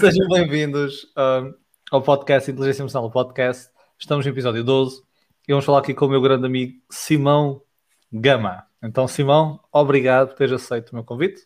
Sejam 0.08 0.28
bem-vindos 0.28 1.06
ao 1.90 2.00
podcast 2.00 2.50
Inteligência 2.50 2.80
Emocional, 2.80 3.10
podcast. 3.10 3.68
Estamos 3.98 4.24
no 4.24 4.32
episódio 4.32 4.64
12 4.64 5.02
e 5.46 5.52
vamos 5.52 5.66
falar 5.66 5.80
aqui 5.80 5.92
com 5.92 6.06
o 6.06 6.08
meu 6.08 6.22
grande 6.22 6.46
amigo 6.46 6.80
Simão 6.90 7.60
Gama. 8.10 8.64
Então, 8.82 9.06
Simão, 9.06 9.60
obrigado 9.70 10.28
por 10.28 10.36
teres 10.36 10.54
aceito 10.54 10.90
o 10.90 10.94
meu 10.94 11.04
convite. 11.04 11.42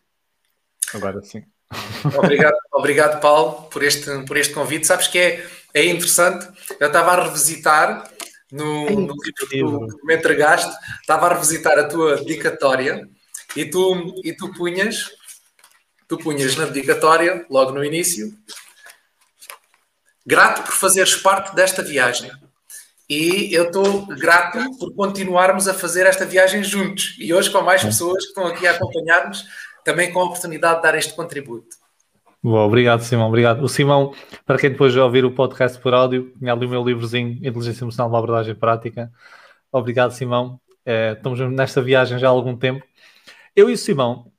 Agora 0.93 1.21
sim. 1.21 1.43
Obrigado, 2.17 2.55
obrigado 2.71 3.19
Paulo, 3.19 3.63
por 3.63 3.83
este, 3.83 4.25
por 4.25 4.37
este 4.37 4.53
convite. 4.53 4.87
Sabes 4.87 5.07
que 5.09 5.19
é, 5.19 5.45
é 5.73 5.85
interessante. 5.87 6.47
Eu 6.79 6.87
estava 6.87 7.11
a 7.11 7.23
revisitar 7.25 8.09
no, 8.51 8.89
no 8.89 9.15
livro 9.51 9.87
que 9.87 10.05
me 10.05 10.15
entregaste, 10.15 10.73
estava 11.01 11.25
a 11.25 11.33
revisitar 11.33 11.77
a 11.77 11.89
tua 11.89 12.17
dedicatória 12.17 13.05
e 13.53 13.65
tu, 13.65 14.21
e 14.23 14.31
tu 14.31 14.53
punhas, 14.53 15.11
tu 16.07 16.17
punhas 16.17 16.55
na 16.55 16.65
dedicatória, 16.65 17.45
logo 17.49 17.71
no 17.71 17.83
início, 17.83 18.33
grato 20.25 20.63
por 20.63 20.73
fazeres 20.73 21.15
parte 21.15 21.55
desta 21.55 21.81
viagem. 21.81 22.31
E 23.07 23.53
eu 23.53 23.65
estou 23.65 24.07
grato 24.07 24.57
por 24.79 24.93
continuarmos 24.95 25.67
a 25.67 25.73
fazer 25.73 26.07
esta 26.07 26.25
viagem 26.25 26.63
juntos. 26.63 27.15
E 27.19 27.33
hoje 27.33 27.51
com 27.51 27.61
mais 27.61 27.83
pessoas 27.83 28.23
que 28.23 28.29
estão 28.29 28.47
aqui 28.47 28.65
a 28.65 28.71
acompanhar-nos, 28.71 29.45
também 29.83 30.11
com 30.11 30.19
a 30.19 30.23
oportunidade 30.23 30.77
de 30.77 30.81
dar 30.81 30.95
este 30.95 31.13
contributo. 31.13 31.77
Bom, 32.41 32.57
obrigado, 32.57 33.01
Simão. 33.01 33.27
Obrigado. 33.27 33.63
O 33.63 33.69
Simão, 33.69 34.13
para 34.45 34.57
quem 34.57 34.71
depois 34.71 34.93
já 34.93 35.03
ouvir 35.03 35.23
o 35.23 35.31
podcast 35.31 35.79
por 35.79 35.93
áudio, 35.93 36.33
tinha 36.37 36.53
ali 36.53 36.65
o 36.65 36.69
meu 36.69 36.83
livrozinho 36.83 37.39
Inteligência 37.43 37.83
Emocional 37.83 38.09
uma 38.09 38.17
Abordagem 38.17 38.55
Prática. 38.55 39.11
Obrigado, 39.71 40.11
Simão. 40.11 40.59
É, 40.83 41.13
estamos 41.13 41.39
nesta 41.51 41.81
viagem 41.81 42.17
já 42.17 42.27
há 42.27 42.29
algum 42.31 42.55
tempo. 42.55 42.83
Eu 43.55 43.69
e 43.69 43.73
o 43.73 43.77
Simão 43.77 44.31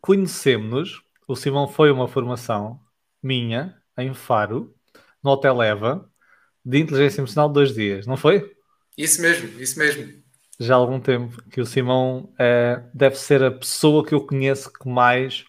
conhecemos-nos. 0.00 1.02
O 1.26 1.36
Simão 1.36 1.68
foi 1.68 1.90
uma 1.90 2.08
formação 2.08 2.80
minha 3.22 3.76
em 3.96 4.12
Faro, 4.14 4.74
no 5.22 5.30
Hotel 5.30 5.62
Eva, 5.62 6.10
de 6.64 6.78
inteligência 6.78 7.20
emocional 7.20 7.48
de 7.48 7.54
dois 7.54 7.74
dias, 7.74 8.06
não 8.06 8.16
foi? 8.16 8.54
Isso 8.96 9.22
mesmo, 9.22 9.60
isso 9.60 9.78
mesmo. 9.78 10.20
Já 10.58 10.74
há 10.74 10.78
algum 10.78 11.00
tempo 11.00 11.42
que 11.50 11.60
o 11.60 11.66
Simão 11.66 12.32
é, 12.38 12.82
deve 12.92 13.16
ser 13.16 13.42
a 13.42 13.50
pessoa 13.50 14.04
que 14.04 14.14
eu 14.14 14.26
conheço 14.26 14.72
que 14.72 14.88
mais 14.88 15.44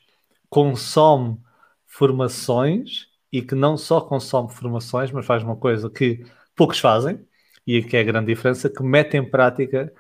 consome 0.50 1.38
formações 1.86 3.08
e 3.32 3.42
que 3.42 3.56
não 3.56 3.78
só 3.78 4.02
consome 4.02 4.52
formações, 4.54 5.12
mas 5.12 5.26
faz 5.26 5.44
uma 5.44 5.56
coisa 5.56 5.90
que 5.90 6.24
poucos 6.56 6.80
fazem 6.80 7.26
e 7.66 7.84
que 7.84 7.98
é 7.98 8.02
a 8.02 8.04
grande 8.04 8.28
diferença, 8.28 8.70
que 8.70 8.84
mete 8.84 9.18
em 9.18 9.30
prática 9.30 9.94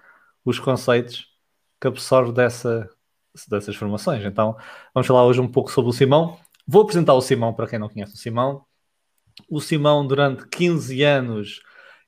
os 0.45 0.59
conceitos 0.59 1.27
que 1.79 1.87
absorve 1.87 2.31
dessa, 2.33 2.89
dessas 3.47 3.75
formações. 3.75 4.23
Então, 4.25 4.55
vamos 4.93 5.07
falar 5.07 5.25
hoje 5.25 5.39
um 5.39 5.47
pouco 5.47 5.71
sobre 5.71 5.89
o 5.89 5.93
Simão. 5.93 6.37
Vou 6.67 6.83
apresentar 6.83 7.13
o 7.13 7.21
Simão 7.21 7.53
para 7.53 7.67
quem 7.67 7.79
não 7.79 7.89
conhece 7.89 8.13
o 8.13 8.17
Simão. 8.17 8.65
O 9.49 9.59
Simão, 9.59 10.05
durante 10.05 10.47
15 10.47 11.01
anos, 11.03 11.61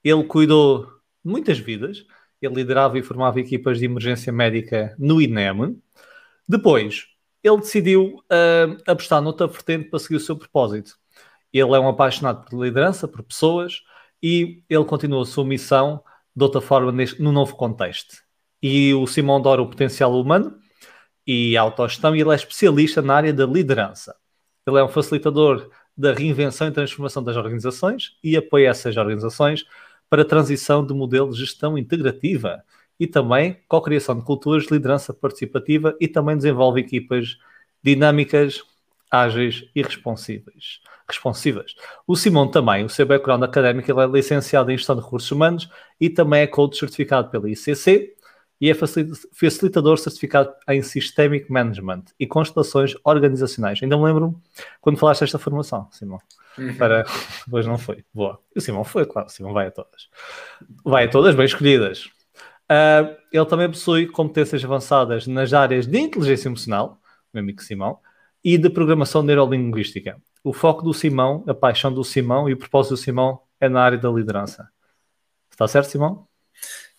ele 0.03 0.23
cuidou 0.25 0.85
de 1.23 1.31
muitas 1.31 1.57
vidas. 1.57 2.05
Ele 2.41 2.55
liderava 2.55 2.97
e 2.97 3.03
formava 3.03 3.39
equipas 3.39 3.79
de 3.79 3.85
emergência 3.85 4.31
médica 4.33 4.95
no 4.99 5.21
INEM. 5.21 5.81
Depois, 6.47 7.07
ele 7.41 7.57
decidiu 7.57 8.15
uh, 8.17 8.77
apostar 8.85 9.21
noutra 9.21 9.47
vertente 9.47 9.89
para 9.89 9.99
seguir 9.99 10.17
o 10.17 10.19
seu 10.19 10.35
propósito. 10.35 10.97
Ele 11.51 11.73
é 11.73 11.79
um 11.79 11.87
apaixonado 11.87 12.45
por 12.45 12.63
liderança, 12.63 13.07
por 13.07 13.23
pessoas, 13.23 13.81
e 14.21 14.63
ele 14.69 14.83
continua 14.85 15.21
a 15.21 15.25
sua 15.25 15.45
missão 15.45 16.03
de 16.35 16.43
outra 16.43 16.59
forma 16.59 16.91
neste, 16.91 17.21
no 17.21 17.31
novo 17.31 17.55
contexto. 17.55 18.17
E 18.61 18.93
o 18.93 19.05
Simão 19.07 19.37
adora 19.37 19.61
o 19.61 19.69
potencial 19.69 20.19
humano 20.19 20.57
e 21.25 21.55
autogestão, 21.57 22.15
e 22.15 22.21
ele 22.21 22.31
é 22.31 22.35
especialista 22.35 23.01
na 23.01 23.15
área 23.15 23.33
da 23.33 23.45
liderança. 23.45 24.15
Ele 24.65 24.77
é 24.77 24.83
um 24.83 24.87
facilitador 24.87 25.69
da 25.95 26.13
reinvenção 26.13 26.67
e 26.67 26.71
transformação 26.71 27.23
das 27.23 27.35
organizações 27.35 28.17
e 28.23 28.35
apoia 28.35 28.69
essas 28.69 28.97
organizações 28.97 29.65
para 30.09 30.23
a 30.23 30.25
transição 30.25 30.85
de 30.85 30.93
modelo 30.93 31.31
de 31.31 31.39
gestão 31.39 31.77
integrativa 31.77 32.63
e 32.99 33.07
também 33.07 33.59
co-criação 33.67 34.17
de 34.17 34.23
culturas 34.23 34.63
de 34.63 34.73
liderança 34.73 35.13
participativa 35.13 35.95
e 35.99 36.07
também 36.07 36.37
desenvolve 36.37 36.81
equipas 36.81 37.37
dinâmicas, 37.81 38.63
ágeis 39.11 39.65
e 39.75 39.81
responsivas. 39.81 40.81
responsivas. 41.07 41.75
O 42.07 42.15
Simão 42.15 42.49
também, 42.49 42.85
o 42.85 42.89
seu 42.89 43.05
background 43.05 43.43
académico, 43.43 43.91
ele 43.91 44.01
é 44.01 44.07
licenciado 44.07 44.71
em 44.71 44.77
Gestão 44.77 44.95
de 44.95 45.01
Recursos 45.01 45.31
Humanos 45.31 45.69
e 45.99 46.09
também 46.09 46.41
é 46.41 46.47
coach 46.47 46.77
certificado 46.77 47.29
pela 47.29 47.49
ICC 47.49 48.15
e 48.63 48.69
é 48.69 48.73
facilitador 48.73 49.97
certificado 49.97 50.53
em 50.69 50.81
Systemic 50.81 51.51
Management 51.51 52.05
e 52.17 52.25
constelações 52.25 52.95
organizacionais. 53.03 53.83
Ainda 53.83 53.97
me 53.97 54.05
lembro 54.05 54.41
quando 54.79 54.97
falaste 54.97 55.19
desta 55.19 55.37
formação, 55.37 55.89
Simão. 55.91 56.17
Uhum. 56.57 56.73
Para... 56.77 57.03
Pois 57.51 57.65
não 57.67 57.77
foi. 57.77 58.05
Boa. 58.13 58.39
E 58.55 58.59
o 58.59 58.61
Simão 58.61 58.85
foi, 58.85 59.05
claro. 59.05 59.27
O 59.27 59.29
Simão 59.29 59.51
vai 59.51 59.67
a 59.67 59.71
todas. 59.71 60.07
Vai 60.81 61.03
a 61.03 61.09
todas 61.09 61.35
bem 61.35 61.45
escolhidas. 61.45 62.05
Uh, 62.71 63.13
ele 63.33 63.45
também 63.47 63.67
possui 63.67 64.07
competências 64.07 64.63
avançadas 64.63 65.27
nas 65.27 65.51
áreas 65.51 65.85
de 65.85 65.99
inteligência 65.99 66.47
emocional, 66.47 67.01
meu 67.33 67.43
amigo 67.43 67.61
Simão, 67.61 67.99
e 68.41 68.57
de 68.57 68.69
programação 68.69 69.21
neurolinguística. 69.23 70.15
O 70.41 70.53
foco 70.53 70.83
do 70.83 70.93
Simão, 70.93 71.43
a 71.45 71.53
paixão 71.53 71.93
do 71.93 72.01
Simão 72.01 72.47
e 72.47 72.53
o 72.53 72.57
propósito 72.57 72.91
do 72.91 72.97
Simão 72.97 73.41
é 73.59 73.67
na 73.67 73.81
área 73.81 73.97
da 73.97 74.09
liderança. 74.09 74.69
Está 75.51 75.67
certo, 75.67 75.89
Simão? 75.89 76.25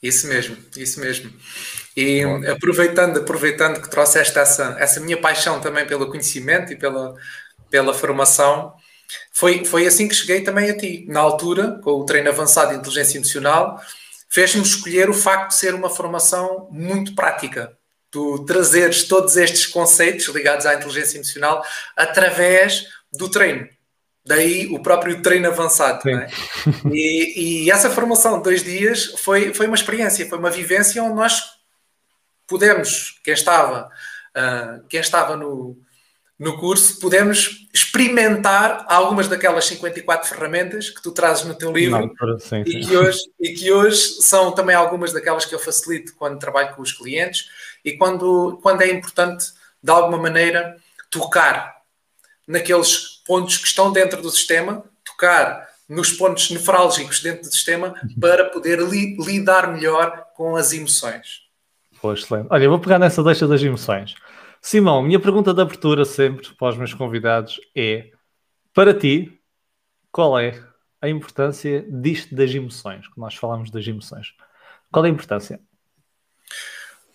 Isso 0.05 0.29
mesmo, 0.29 0.55
isso 0.77 1.01
mesmo. 1.01 1.33
E 1.97 2.23
aproveitando, 2.53 3.21
aproveitando 3.21 3.81
que 3.81 3.89
trouxeste 3.89 4.39
essa, 4.39 4.77
essa 4.79 5.01
minha 5.01 5.19
paixão 5.19 5.63
também 5.63 5.87
pelo 5.87 6.09
conhecimento 6.09 6.75
e 6.75 6.77
pela, 6.77 7.15
pela 7.71 7.95
formação, 7.95 8.75
foi, 9.33 9.65
foi 9.65 9.87
assim 9.87 10.07
que 10.07 10.15
cheguei 10.15 10.43
também 10.43 10.69
a 10.69 10.77
ti. 10.77 11.07
Na 11.09 11.21
altura, 11.21 11.81
com 11.83 11.93
o 11.93 12.05
treino 12.05 12.29
avançado 12.29 12.73
de 12.73 12.77
inteligência 12.77 13.17
emocional, 13.17 13.81
fez-me 14.29 14.61
escolher 14.61 15.09
o 15.09 15.15
facto 15.15 15.53
de 15.53 15.55
ser 15.55 15.75
uma 15.75 15.89
formação 15.89 16.69
muito 16.71 17.15
prática. 17.15 17.75
Tu 18.11 18.45
trazeres 18.45 19.05
todos 19.05 19.39
estes 19.39 19.67
conceitos 19.67 20.29
ligados 20.29 20.67
à 20.67 20.75
inteligência 20.75 21.17
emocional 21.17 21.65
através 21.97 22.89
do 23.11 23.31
treino. 23.31 23.67
Daí 24.27 24.67
o 24.69 24.81
próprio 24.81 25.21
treino 25.21 25.49
avançado. 25.49 26.09
É? 26.09 26.29
E, 26.91 27.65
e, 27.65 27.71
essa 27.71 27.91
formação 27.91 28.39
de 28.39 28.45
dois 28.45 28.63
dias 28.63 29.13
foi, 29.19 29.53
foi 29.53 29.67
uma 29.67 29.75
experiência, 29.75 30.27
foi 30.27 30.39
uma 30.39 30.51
vivência 30.51 31.03
onde 31.03 31.15
nós 31.15 31.43
pudemos, 32.47 33.21
quem 33.23 33.35
estava, 33.35 33.91
uh, 34.35 34.83
quem 34.89 35.01
estava 35.01 35.37
no, 35.37 35.77
no 36.39 36.59
curso, 36.59 36.99
pudemos 37.01 37.69
experimentar 37.73 38.87
algumas 38.89 39.29
daquelas 39.29 39.67
54 39.67 40.29
ferramentas 40.29 40.89
que 40.89 41.03
tu 41.03 41.13
trazes 41.13 41.45
no 41.45 41.55
teu 41.55 41.71
livro 41.71 42.11
Não, 42.19 42.39
sim, 42.39 42.65
sim. 42.65 42.79
E, 42.79 42.87
que 42.87 42.97
hoje, 42.97 43.21
e 43.39 43.53
que 43.53 43.73
hoje 43.73 44.23
são 44.23 44.53
também 44.53 44.75
algumas 44.75 45.13
daquelas 45.13 45.45
que 45.45 45.55
eu 45.55 45.59
facilito 45.59 46.15
quando 46.17 46.39
trabalho 46.39 46.75
com 46.75 46.83
os 46.83 46.93
clientes 46.93 47.51
e 47.85 47.93
quando, 47.93 48.59
quando 48.63 48.83
é 48.83 48.91
importante, 48.91 49.53
de 49.83 49.91
alguma 49.91 50.17
maneira, 50.17 50.77
tocar 51.11 51.77
naqueles 52.47 53.14
pontos 53.25 53.57
que 53.59 53.67
estão 53.67 53.93
dentro 53.93 54.21
do 54.21 54.31
sistema, 54.31 54.85
tocar 55.05 55.69
nos 55.89 56.13
pontos 56.13 56.51
nefrálgicos 56.51 57.23
dentro 57.23 57.43
do 57.43 57.53
sistema 57.53 57.95
para 58.21 58.47
poder 58.51 58.81
li 58.81 59.17
lidar 59.17 59.73
melhor 59.73 60.27
com 60.35 60.57
as 60.57 60.73
emoções. 60.73 61.43
Pois, 62.01 62.21
excelente. 62.21 62.49
Olha, 62.51 62.65
eu 62.65 62.71
vou 62.71 62.79
pegar 62.79 62.99
nessa 62.99 63.23
deixa 63.23 63.47
das 63.47 63.63
emoções. 63.63 64.15
Simão, 64.61 65.03
minha 65.03 65.21
pergunta 65.21 65.53
de 65.53 65.61
abertura 65.61 66.05
sempre 66.05 66.55
para 66.55 66.69
os 66.69 66.77
meus 66.77 66.95
convidados 66.95 67.61
é: 67.77 68.11
para 68.73 68.95
ti, 68.95 69.39
qual 70.11 70.39
é 70.39 70.63
a 71.01 71.09
importância 71.09 71.85
disto 71.89 72.35
das 72.35 72.51
emoções? 72.51 73.07
Quando 73.09 73.25
nós 73.25 73.35
falamos 73.35 73.71
das 73.71 73.87
emoções, 73.87 74.29
qual 74.91 75.05
é 75.05 75.09
a 75.09 75.11
importância? 75.11 75.61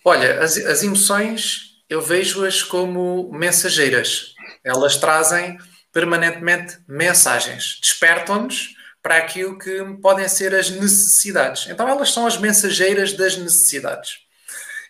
Olha, 0.04 0.42
as, 0.42 0.56
as 0.56 0.82
emoções 0.82 1.82
eu 1.88 2.00
vejo-as 2.00 2.62
como 2.62 3.32
mensageiras. 3.32 4.34
Elas 4.62 4.96
trazem 4.96 5.58
permanentemente 5.92 6.78
mensagens, 6.86 7.78
despertam-nos 7.80 8.74
para 9.02 9.16
aquilo 9.16 9.58
que 9.58 9.82
podem 10.02 10.28
ser 10.28 10.54
as 10.54 10.70
necessidades. 10.70 11.66
Então 11.68 11.88
elas 11.88 12.12
são 12.12 12.26
as 12.26 12.36
mensageiras 12.36 13.12
das 13.12 13.36
necessidades. 13.36 14.18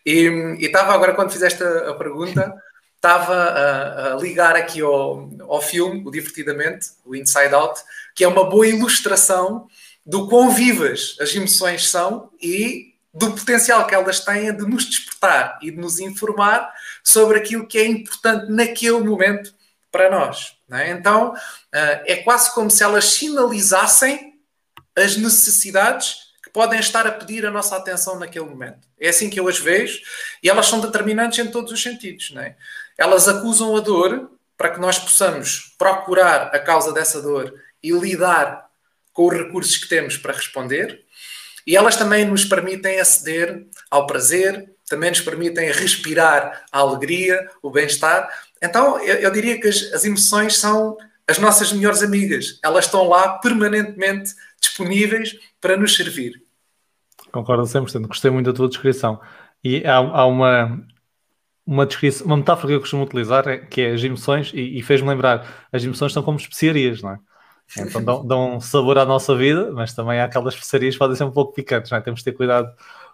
E, 0.04 0.26
e 0.58 0.66
estava 0.66 0.92
agora, 0.92 1.14
quando 1.14 1.30
fizeste 1.30 1.62
a, 1.62 1.90
a 1.90 1.94
pergunta, 1.94 2.52
estava 2.96 3.34
a, 3.34 4.12
a, 4.12 4.16
ligar 4.16 4.56
aqui 4.56 4.80
ao, 4.80 5.30
ao 5.48 5.62
filme, 5.62 6.02
o 6.04 6.10
Divertidamente, 6.10 6.88
o 7.04 7.14
Inside 7.14 7.54
Out, 7.54 7.80
que 8.14 8.24
é 8.24 8.28
uma 8.28 8.48
boa 8.48 8.66
ilustração 8.66 9.66
do 10.04 10.28
quão 10.28 10.50
vivas 10.50 11.16
as 11.20 11.34
emoções 11.34 11.88
são 11.88 12.30
e 12.42 12.94
do 13.12 13.32
potencial 13.32 13.86
que 13.86 13.94
elas 13.94 14.20
têm 14.20 14.54
de 14.54 14.66
nos 14.66 14.86
despertar 14.86 15.58
e 15.62 15.70
de 15.70 15.76
nos 15.76 15.98
informar 15.98 16.72
sobre 17.02 17.38
aquilo 17.38 17.66
que 17.66 17.78
é 17.78 17.86
importante 17.86 18.50
naquele 18.50 19.00
momento 19.00 19.52
para 19.90 20.10
nós. 20.10 20.56
É? 20.72 20.90
Então, 20.90 21.32
uh, 21.32 21.36
é 22.06 22.16
quase 22.16 22.54
como 22.54 22.70
se 22.70 22.82
elas 22.82 23.06
sinalizassem 23.06 24.38
as 24.96 25.16
necessidades 25.16 26.30
que 26.42 26.50
podem 26.50 26.78
estar 26.78 27.06
a 27.06 27.12
pedir 27.12 27.44
a 27.46 27.50
nossa 27.50 27.76
atenção 27.76 28.18
naquele 28.18 28.44
momento. 28.44 28.88
É 28.98 29.08
assim 29.08 29.30
que 29.30 29.38
eu 29.38 29.48
as 29.48 29.58
vejo 29.58 30.00
e 30.42 30.48
elas 30.48 30.66
são 30.66 30.80
determinantes 30.80 31.38
em 31.38 31.50
todos 31.50 31.72
os 31.72 31.82
sentidos. 31.82 32.32
É? 32.36 32.56
Elas 32.96 33.28
acusam 33.28 33.76
a 33.76 33.80
dor 33.80 34.30
para 34.56 34.70
que 34.70 34.80
nós 34.80 34.98
possamos 34.98 35.74
procurar 35.78 36.54
a 36.54 36.58
causa 36.58 36.92
dessa 36.92 37.20
dor 37.22 37.54
e 37.82 37.92
lidar 37.92 38.68
com 39.12 39.26
os 39.26 39.36
recursos 39.36 39.76
que 39.76 39.88
temos 39.88 40.16
para 40.16 40.34
responder. 40.34 41.02
E 41.66 41.76
elas 41.76 41.96
também 41.96 42.24
nos 42.24 42.44
permitem 42.44 43.00
aceder 43.00 43.66
ao 43.90 44.06
prazer, 44.06 44.70
também 44.88 45.10
nos 45.10 45.20
permitem 45.20 45.70
respirar 45.72 46.64
a 46.70 46.78
alegria, 46.78 47.48
o 47.62 47.70
bem-estar. 47.70 48.28
Então, 48.62 48.98
eu, 49.00 49.16
eu, 49.16 49.30
diria 49.32 49.60
que 49.60 49.68
as, 49.68 49.92
as 49.92 50.04
emoções 50.04 50.58
são 50.58 50.96
as 51.26 51.38
nossas 51.38 51.72
melhores 51.72 52.02
amigas. 52.02 52.58
Elas 52.62 52.86
estão 52.86 53.08
lá 53.08 53.38
permanentemente 53.38 54.34
disponíveis 54.60 55.36
para 55.60 55.76
nos 55.76 55.94
servir. 55.94 56.42
Concordo 57.32 57.62
100%. 57.62 58.06
Gostei 58.06 58.30
muito 58.30 58.46
da 58.46 58.56
tua 58.56 58.68
descrição. 58.68 59.20
E 59.62 59.84
há, 59.86 59.96
há 59.96 60.26
uma, 60.26 60.84
uma, 61.66 61.86
descrição, 61.86 62.26
uma 62.26 62.36
metáfora 62.36 62.68
que 62.68 62.74
eu 62.74 62.80
costumo 62.80 63.04
utilizar, 63.04 63.46
é, 63.48 63.58
que 63.58 63.80
é 63.80 63.92
as 63.92 64.02
emoções, 64.02 64.52
e, 64.54 64.78
e 64.78 64.82
fez-me 64.82 65.08
lembrar, 65.08 65.66
as 65.72 65.84
emoções 65.84 66.12
são 66.12 66.22
como 66.22 66.38
especiarias, 66.38 67.02
não 67.02 67.12
é? 67.12 67.18
Então 67.78 68.02
dão, 68.02 68.26
dão, 68.26 68.60
sabor 68.60 68.98
à 68.98 69.04
nossa 69.04 69.36
vida, 69.36 69.70
mas 69.70 69.92
também 69.92 70.18
há 70.18 70.24
aquelas 70.24 70.54
especiarias 70.54 70.94
que 70.94 70.98
podem 70.98 71.14
ser 71.14 71.22
um 71.22 71.30
pouco 71.30 71.52
picantes, 71.54 71.90
não 71.90 71.98
é? 71.98 72.00
Temos 72.00 72.18
de 72.20 72.24
ter 72.24 72.32
cuidado 72.32 72.68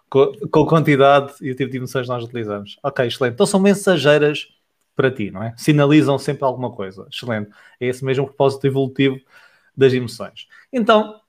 com, 0.09 0.31
com 0.51 0.63
a 0.63 0.67
quantidade 0.67 1.33
e 1.41 1.51
o 1.51 1.55
tipo 1.55 1.69
de 1.69 1.77
emoções 1.77 2.07
que 2.07 2.11
nós 2.11 2.23
utilizamos. 2.23 2.79
Ok, 2.81 3.05
excelente. 3.05 3.33
Então 3.33 3.45
são 3.45 3.59
mensageiras 3.59 4.47
para 4.97 5.11
ti, 5.11 5.31
não 5.31 5.43
é? 5.43 5.53
Sinalizam 5.57 6.17
sempre 6.17 6.43
alguma 6.43 6.71
coisa. 6.73 7.07
Excelente. 7.11 7.51
É 7.79 7.87
esse 7.87 8.03
mesmo 8.03 8.25
propósito 8.25 8.67
evolutivo 8.67 9.17
das 9.75 9.93
emoções. 9.93 10.47
Então, 10.73 11.21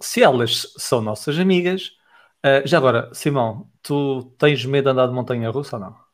se 0.00 0.22
elas 0.22 0.72
são 0.78 1.00
nossas 1.02 1.38
amigas, 1.38 1.92
uh, 2.46 2.66
já 2.66 2.78
agora, 2.78 3.12
Simão, 3.12 3.70
tu 3.82 4.24
tens 4.38 4.64
medo 4.64 4.84
de 4.84 4.90
andar 4.92 5.08
de 5.08 5.12
montanha 5.14 5.50
russa 5.50 5.76
ou 5.76 5.82
não? 5.82 6.07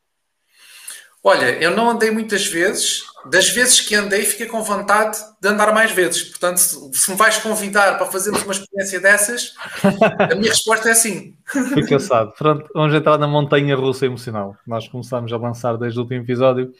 Olha, 1.27 1.59
eu 1.59 1.75
não 1.75 1.89
andei 1.89 2.11
muitas 2.11 2.47
vezes. 2.47 3.03
Das 3.31 3.49
vezes 3.49 3.81
que 3.81 3.95
andei, 3.95 4.23
fiquei 4.25 4.45
com 4.45 4.63
vontade 4.63 5.17
de 5.41 5.49
andar 5.49 5.73
mais 5.73 5.91
vezes. 5.91 6.25
Portanto, 6.25 6.59
se, 6.59 7.11
me 7.11 7.17
vais 7.17 7.39
convidar 7.39 7.97
para 7.97 8.05
fazermos 8.05 8.43
uma 8.43 8.53
experiência 8.53 9.01
dessas, 9.01 9.55
a 10.31 10.35
minha 10.35 10.51
resposta 10.51 10.91
é 10.91 10.95
sim. 10.95 11.35
Fico 11.47 11.89
cansado. 11.89 12.35
Pronto, 12.37 12.69
vamos 12.75 12.95
entrar 12.95 13.17
na 13.17 13.27
montanha 13.27 13.75
russa 13.75 14.05
emocional. 14.05 14.55
Nós 14.67 14.87
começamos 14.87 15.33
a 15.33 15.39
lançar 15.39 15.79
desde 15.79 15.99
o 15.99 16.03
último 16.03 16.21
episódio 16.21 16.71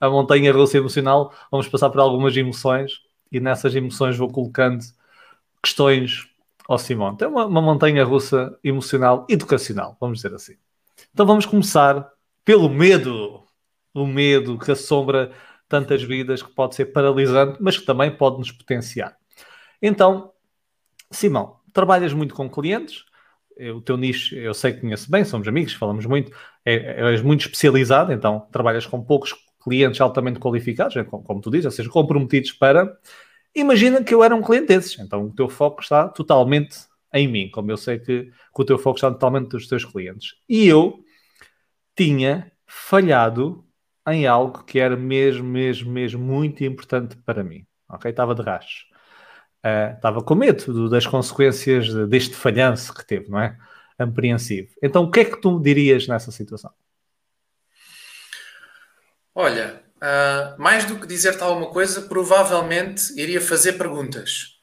a 0.00 0.08
montanha 0.08 0.52
russa 0.52 0.76
emocional. 0.76 1.34
Vamos 1.50 1.66
passar 1.66 1.90
por 1.90 1.98
algumas 1.98 2.36
emoções 2.36 3.00
e 3.32 3.40
nessas 3.40 3.74
emoções 3.74 4.16
vou 4.16 4.30
colocando 4.30 4.84
questões 5.60 6.28
ao 6.68 6.78
Simão. 6.78 7.16
Tem 7.16 7.26
uma, 7.26 7.46
uma 7.46 7.60
montanha 7.60 8.04
russa 8.04 8.56
emocional 8.62 9.26
educacional, 9.28 9.96
vamos 10.00 10.18
dizer 10.18 10.32
assim. 10.32 10.54
Então 11.12 11.26
vamos 11.26 11.44
começar 11.44 12.08
pelo 12.44 12.68
medo 12.68 13.37
o 14.02 14.06
medo 14.06 14.58
que 14.58 14.70
assombra 14.70 15.32
tantas 15.68 16.02
vidas, 16.02 16.42
que 16.42 16.54
pode 16.54 16.74
ser 16.74 16.86
paralisante, 16.86 17.58
mas 17.60 17.76
que 17.76 17.84
também 17.84 18.10
pode 18.10 18.38
nos 18.38 18.50
potenciar. 18.50 19.16
Então, 19.80 20.32
Simão, 21.10 21.56
trabalhas 21.72 22.12
muito 22.12 22.34
com 22.34 22.48
clientes, 22.48 23.04
o 23.74 23.80
teu 23.80 23.96
nicho 23.96 24.36
eu 24.36 24.54
sei 24.54 24.72
que 24.72 24.80
conheço 24.80 25.10
bem, 25.10 25.24
somos 25.24 25.48
amigos, 25.48 25.72
falamos 25.72 26.06
muito, 26.06 26.32
é, 26.64 27.10
és 27.10 27.22
muito 27.22 27.40
especializado, 27.40 28.12
então 28.12 28.46
trabalhas 28.52 28.86
com 28.86 29.02
poucos 29.02 29.34
clientes 29.62 30.00
altamente 30.00 30.38
qualificados, 30.38 30.96
é 30.96 31.04
como 31.04 31.40
tu 31.40 31.50
dizes, 31.50 31.66
ou 31.66 31.72
seja, 31.72 31.90
comprometidos 31.90 32.52
para. 32.52 32.96
Imagina 33.54 34.02
que 34.04 34.14
eu 34.14 34.22
era 34.22 34.34
um 34.34 34.42
cliente 34.42 34.68
desses, 34.68 34.98
então 34.98 35.26
o 35.26 35.34
teu 35.34 35.48
foco 35.48 35.82
está 35.82 36.08
totalmente 36.08 36.76
em 37.12 37.26
mim, 37.26 37.50
como 37.50 37.70
eu 37.70 37.76
sei 37.76 37.98
que, 37.98 38.24
que 38.24 38.62
o 38.62 38.64
teu 38.64 38.78
foco 38.78 38.96
está 38.96 39.10
totalmente 39.10 39.52
nos 39.52 39.66
teus 39.66 39.84
clientes. 39.84 40.34
E 40.48 40.66
eu 40.66 41.00
tinha 41.96 42.52
falhado 42.66 43.64
em 44.12 44.26
algo 44.26 44.64
que 44.64 44.78
era 44.78 44.96
mesmo, 44.96 45.44
mesmo, 45.44 45.90
mesmo 45.90 46.20
muito 46.20 46.64
importante 46.64 47.16
para 47.24 47.42
mim. 47.42 47.66
Ok? 47.88 48.10
Estava 48.10 48.34
de 48.34 48.42
rastro. 48.42 48.86
Uh, 49.64 49.94
estava 49.96 50.22
com 50.22 50.34
medo 50.34 50.88
das 50.88 51.06
consequências 51.06 51.92
deste 52.08 52.34
falhanço 52.34 52.94
que 52.94 53.04
teve, 53.04 53.28
não 53.28 53.40
é? 53.40 53.58
Apreensivo. 53.98 54.68
Então, 54.82 55.04
o 55.04 55.10
que 55.10 55.20
é 55.20 55.24
que 55.24 55.40
tu 55.40 55.58
dirias 55.60 56.06
nessa 56.06 56.30
situação? 56.30 56.70
Olha, 59.34 59.82
uh, 59.96 60.60
mais 60.60 60.84
do 60.84 60.98
que 60.98 61.06
dizer-te 61.06 61.42
alguma 61.42 61.70
coisa, 61.70 62.02
provavelmente 62.02 63.12
iria 63.20 63.40
fazer 63.40 63.74
perguntas. 63.74 64.60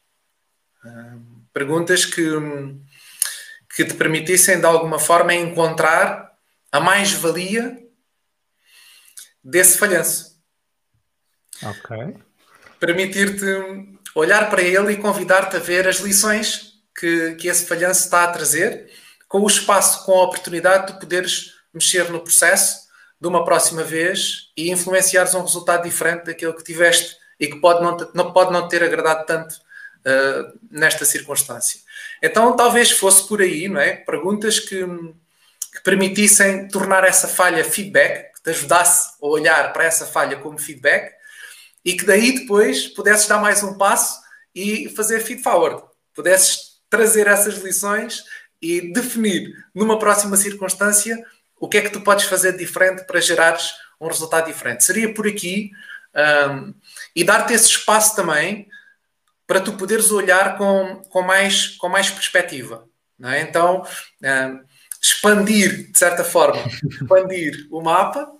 Uh, 0.84 1.46
perguntas 1.54 2.06
que, 2.06 2.24
que 3.76 3.86
te 3.86 3.94
permitissem, 3.96 4.60
de 4.60 4.66
alguma 4.66 5.00
forma, 5.00 5.34
encontrar 5.34 6.34
a 6.72 6.80
mais-valia 6.80 7.85
desse 9.46 9.78
falhanço. 9.78 10.36
Ok. 11.62 12.18
Permitir-te 12.80 13.46
olhar 14.16 14.50
para 14.50 14.64
ele 14.64 14.94
e 14.94 14.98
convidar-te 14.98 15.56
a 15.56 15.60
ver 15.60 15.88
as 15.88 15.98
lições 15.98 16.74
que, 16.98 17.36
que 17.36 17.48
esse 17.48 17.66
falhanço 17.66 18.06
está 18.06 18.24
a 18.24 18.32
trazer, 18.32 18.90
com 19.28 19.42
o 19.42 19.48
espaço, 19.48 20.06
com 20.06 20.14
a 20.14 20.24
oportunidade 20.24 20.94
de 20.94 21.00
poderes 21.00 21.54
mexer 21.74 22.10
no 22.10 22.22
processo 22.22 22.86
de 23.22 23.28
uma 23.28 23.46
próxima 23.46 23.84
vez 23.84 24.52
e 24.58 24.72
influenciares 24.72 25.34
um 25.34 25.42
resultado 25.42 25.84
diferente 25.84 26.26
daquele 26.26 26.54
que 26.54 26.64
tiveste 26.64 27.16
e 27.40 27.48
que 27.48 27.60
pode 27.60 27.84
não, 27.84 27.98
não, 28.14 28.34
pode 28.34 28.52
não 28.52 28.68
ter 28.68 28.84
agradado 28.84 29.26
tanto 29.26 29.54
uh, 29.54 30.60
nesta 30.72 31.06
circunstância. 31.06 31.82
Então, 32.22 32.56
talvez 32.56 32.92
fosse 32.92 33.28
por 33.28 33.42
aí, 33.42 33.68
não 33.68 33.80
é? 33.80 33.96
Perguntas 33.96 34.60
que, 34.60 34.86
que 34.86 35.84
permitissem 35.84 36.68
tornar 36.68 37.04
essa 37.04 37.28
falha 37.28 37.64
feedback, 37.64 38.35
te 38.46 38.52
ajudasse 38.52 39.16
a 39.20 39.26
olhar 39.26 39.74
para 39.74 39.86
essa 39.86 40.06
falha 40.06 40.38
como 40.38 40.60
feedback 40.60 41.12
e 41.84 41.94
que 41.94 42.06
daí 42.06 42.40
depois 42.40 42.88
pudesses 42.88 43.28
dar 43.28 43.40
mais 43.40 43.64
um 43.64 43.76
passo 43.76 44.22
e 44.54 44.88
fazer 44.90 45.20
feed 45.22 45.42
forward. 45.42 45.84
Pudesses 46.14 46.80
trazer 46.88 47.26
essas 47.26 47.56
lições 47.56 48.24
e 48.62 48.94
definir 48.94 49.52
numa 49.74 49.98
próxima 49.98 50.38
circunstância 50.38 51.18
o 51.60 51.68
que 51.68 51.80
é 51.80 51.82
que 51.82 51.90
tu 51.90 52.02
podes 52.02 52.26
fazer 52.26 52.56
diferente 52.56 53.04
para 53.06 53.20
gerares 53.20 53.72
um 54.00 54.08
resultado 54.08 54.46
diferente. 54.46 54.84
Seria 54.84 55.12
por 55.12 55.28
aqui 55.28 55.72
um, 56.52 56.74
e 57.16 57.24
dar-te 57.24 57.54
esse 57.54 57.70
espaço 57.70 58.16
também 58.16 58.68
para 59.48 59.60
tu 59.60 59.74
poderes 59.74 60.12
olhar 60.12 60.56
com, 60.58 61.02
com, 61.10 61.24
mais, 61.24 61.70
com 61.78 61.90
mais 61.90 62.12
perspectiva. 62.12 62.88
É? 63.24 63.42
Então, 63.42 63.84
um, 64.22 64.64
expandir, 65.06 65.92
de 65.92 65.98
certa 65.98 66.24
forma, 66.24 66.64
expandir 66.90 67.68
o 67.70 67.82
mapa 67.82 68.32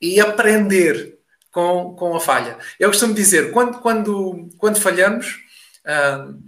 e 0.00 0.20
aprender 0.20 1.18
com, 1.50 1.94
com 1.94 2.14
a 2.14 2.20
falha. 2.20 2.56
Eu 2.78 2.90
costumo 2.90 3.12
dizer, 3.12 3.50
quando, 3.52 3.78
quando, 3.80 4.48
quando 4.56 4.80
falhamos, 4.80 5.40
uh, 5.84 6.38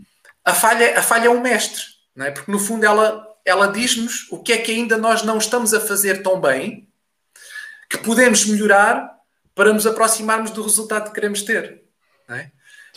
a, 0.45 0.55
falha, 0.55 0.99
a 0.99 1.03
falha 1.03 1.27
é 1.27 1.31
um 1.31 1.41
mestre, 1.41 1.83
não 2.15 2.27
é? 2.27 2.31
porque 2.31 2.51
no 2.51 2.59
fundo 2.59 2.87
ela, 2.87 3.27
ela 3.45 3.67
diz-nos 3.67 4.31
o 4.31 4.43
que 4.43 4.53
é 4.53 4.59
que 4.59 4.73
ainda 4.73 4.97
nós 4.97 5.23
não 5.23 5.39
estamos 5.39 5.75
a 5.75 5.81
fazer 5.81 6.23
tão 6.23 6.41
bem, 6.41 6.89
que 7.91 7.99
podemos 7.99 8.47
melhorar 8.47 9.13
para 9.55 9.73
nos 9.73 9.87
aproximarmos 9.87 10.51
do 10.51 10.63
resultado 10.63 11.09
que 11.09 11.15
queremos 11.15 11.43
ter. 11.43 11.83
É? 12.29 12.51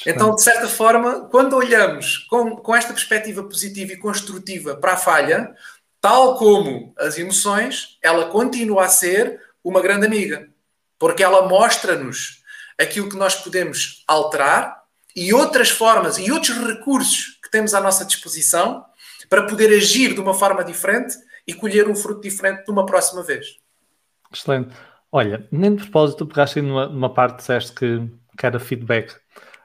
Então, 0.05 0.36
de 0.36 0.43
certa 0.43 0.67
forma, 0.67 1.27
quando 1.29 1.55
olhamos 1.55 2.19
com, 2.29 2.55
com 2.55 2.75
esta 2.75 2.93
perspectiva 2.93 3.43
positiva 3.43 3.93
e 3.93 3.98
construtiva 3.98 4.75
para 4.75 4.93
a 4.93 4.98
falha, 4.98 5.55
tal 6.07 6.37
como 6.37 6.93
as 6.97 7.17
emoções, 7.17 7.97
ela 8.01 8.29
continua 8.29 8.85
a 8.85 8.87
ser 8.87 9.41
uma 9.61 9.81
grande 9.81 10.05
amiga, 10.05 10.47
porque 10.97 11.21
ela 11.21 11.49
mostra-nos 11.49 12.41
aquilo 12.79 13.09
que 13.09 13.17
nós 13.17 13.35
podemos 13.35 14.05
alterar 14.07 14.83
e 15.13 15.33
outras 15.33 15.69
formas 15.69 16.17
e 16.17 16.31
outros 16.31 16.55
recursos 16.59 17.37
que 17.43 17.51
temos 17.51 17.73
à 17.73 17.81
nossa 17.81 18.05
disposição 18.05 18.85
para 19.29 19.47
poder 19.47 19.67
agir 19.75 20.13
de 20.13 20.21
uma 20.21 20.33
forma 20.33 20.63
diferente 20.63 21.13
e 21.45 21.53
colher 21.53 21.89
um 21.89 21.95
fruto 21.95 22.21
diferente 22.21 22.63
de 22.63 22.71
uma 22.71 22.85
próxima 22.85 23.21
vez. 23.21 23.57
Excelente. 24.33 24.73
Olha, 25.11 25.45
nem 25.51 25.75
de 25.75 25.83
propósito, 25.83 26.25
pegaste 26.25 26.61
numa, 26.61 26.87
numa 26.87 27.13
parte, 27.13 27.39
disseste 27.39 27.73
que, 27.73 28.09
que 28.37 28.45
era 28.45 28.61
feedback. 28.61 29.13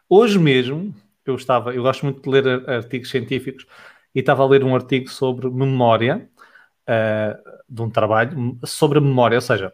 Hoje 0.08 0.40
mesmo, 0.40 0.92
eu 1.24 1.36
estava, 1.36 1.72
eu 1.72 1.84
gosto 1.84 2.04
muito 2.04 2.20
de 2.20 2.28
ler 2.28 2.68
artigos 2.68 3.10
científicos 3.10 3.64
e 4.12 4.20
estava 4.20 4.42
a 4.42 4.46
ler 4.46 4.64
um 4.64 4.74
artigo 4.74 5.08
sobre 5.08 5.48
memória, 5.48 6.28
uh, 6.88 7.62
de 7.68 7.82
um 7.82 7.90
trabalho 7.90 8.58
sobre 8.64 8.98
a 8.98 9.00
memória, 9.00 9.36
ou 9.36 9.40
seja, 9.40 9.72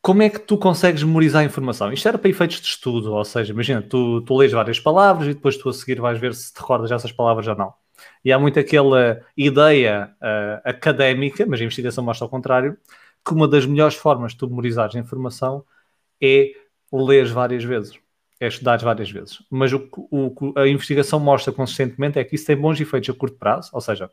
como 0.00 0.22
é 0.22 0.28
que 0.28 0.38
tu 0.38 0.58
consegues 0.58 1.02
memorizar 1.02 1.42
a 1.42 1.44
informação? 1.44 1.92
Isto 1.92 2.08
era 2.08 2.18
para 2.18 2.28
efeitos 2.30 2.60
de 2.60 2.66
estudo, 2.66 3.12
ou 3.14 3.24
seja, 3.24 3.52
imagina, 3.52 3.82
tu, 3.82 4.20
tu 4.22 4.36
lês 4.36 4.52
várias 4.52 4.78
palavras 4.78 5.28
e 5.28 5.34
depois 5.34 5.56
tu 5.56 5.68
a 5.68 5.72
seguir 5.72 6.00
vais 6.00 6.18
ver 6.18 6.34
se 6.34 6.52
te 6.52 6.60
recordas 6.60 6.90
essas 6.92 7.12
palavras 7.12 7.46
ou 7.48 7.56
não. 7.56 7.72
E 8.24 8.32
há 8.32 8.38
muito 8.38 8.58
aquela 8.58 9.20
ideia 9.36 10.14
uh, 10.20 10.68
académica, 10.68 11.46
mas 11.46 11.60
a 11.60 11.64
investigação 11.64 12.04
mostra 12.04 12.26
ao 12.26 12.30
contrário, 12.30 12.76
que 13.24 13.32
uma 13.32 13.48
das 13.48 13.64
melhores 13.64 13.94
formas 13.96 14.32
de 14.32 14.38
tu 14.38 14.48
memorizares 14.48 14.94
a 14.96 14.98
informação 14.98 15.64
é 16.20 16.52
ler 16.92 17.26
várias 17.26 17.64
vezes 17.64 17.98
é 18.44 18.48
estudar 18.48 18.78
várias 18.78 19.10
vezes. 19.10 19.42
Mas 19.50 19.72
o 19.72 19.80
que 19.80 20.02
a 20.56 20.66
investigação 20.66 21.18
mostra 21.20 21.52
consistentemente 21.52 22.18
é 22.18 22.24
que 22.24 22.34
isso 22.34 22.46
tem 22.46 22.56
bons 22.56 22.80
efeitos 22.80 23.10
a 23.10 23.18
curto 23.18 23.36
prazo, 23.36 23.70
ou 23.72 23.80
seja, 23.80 24.10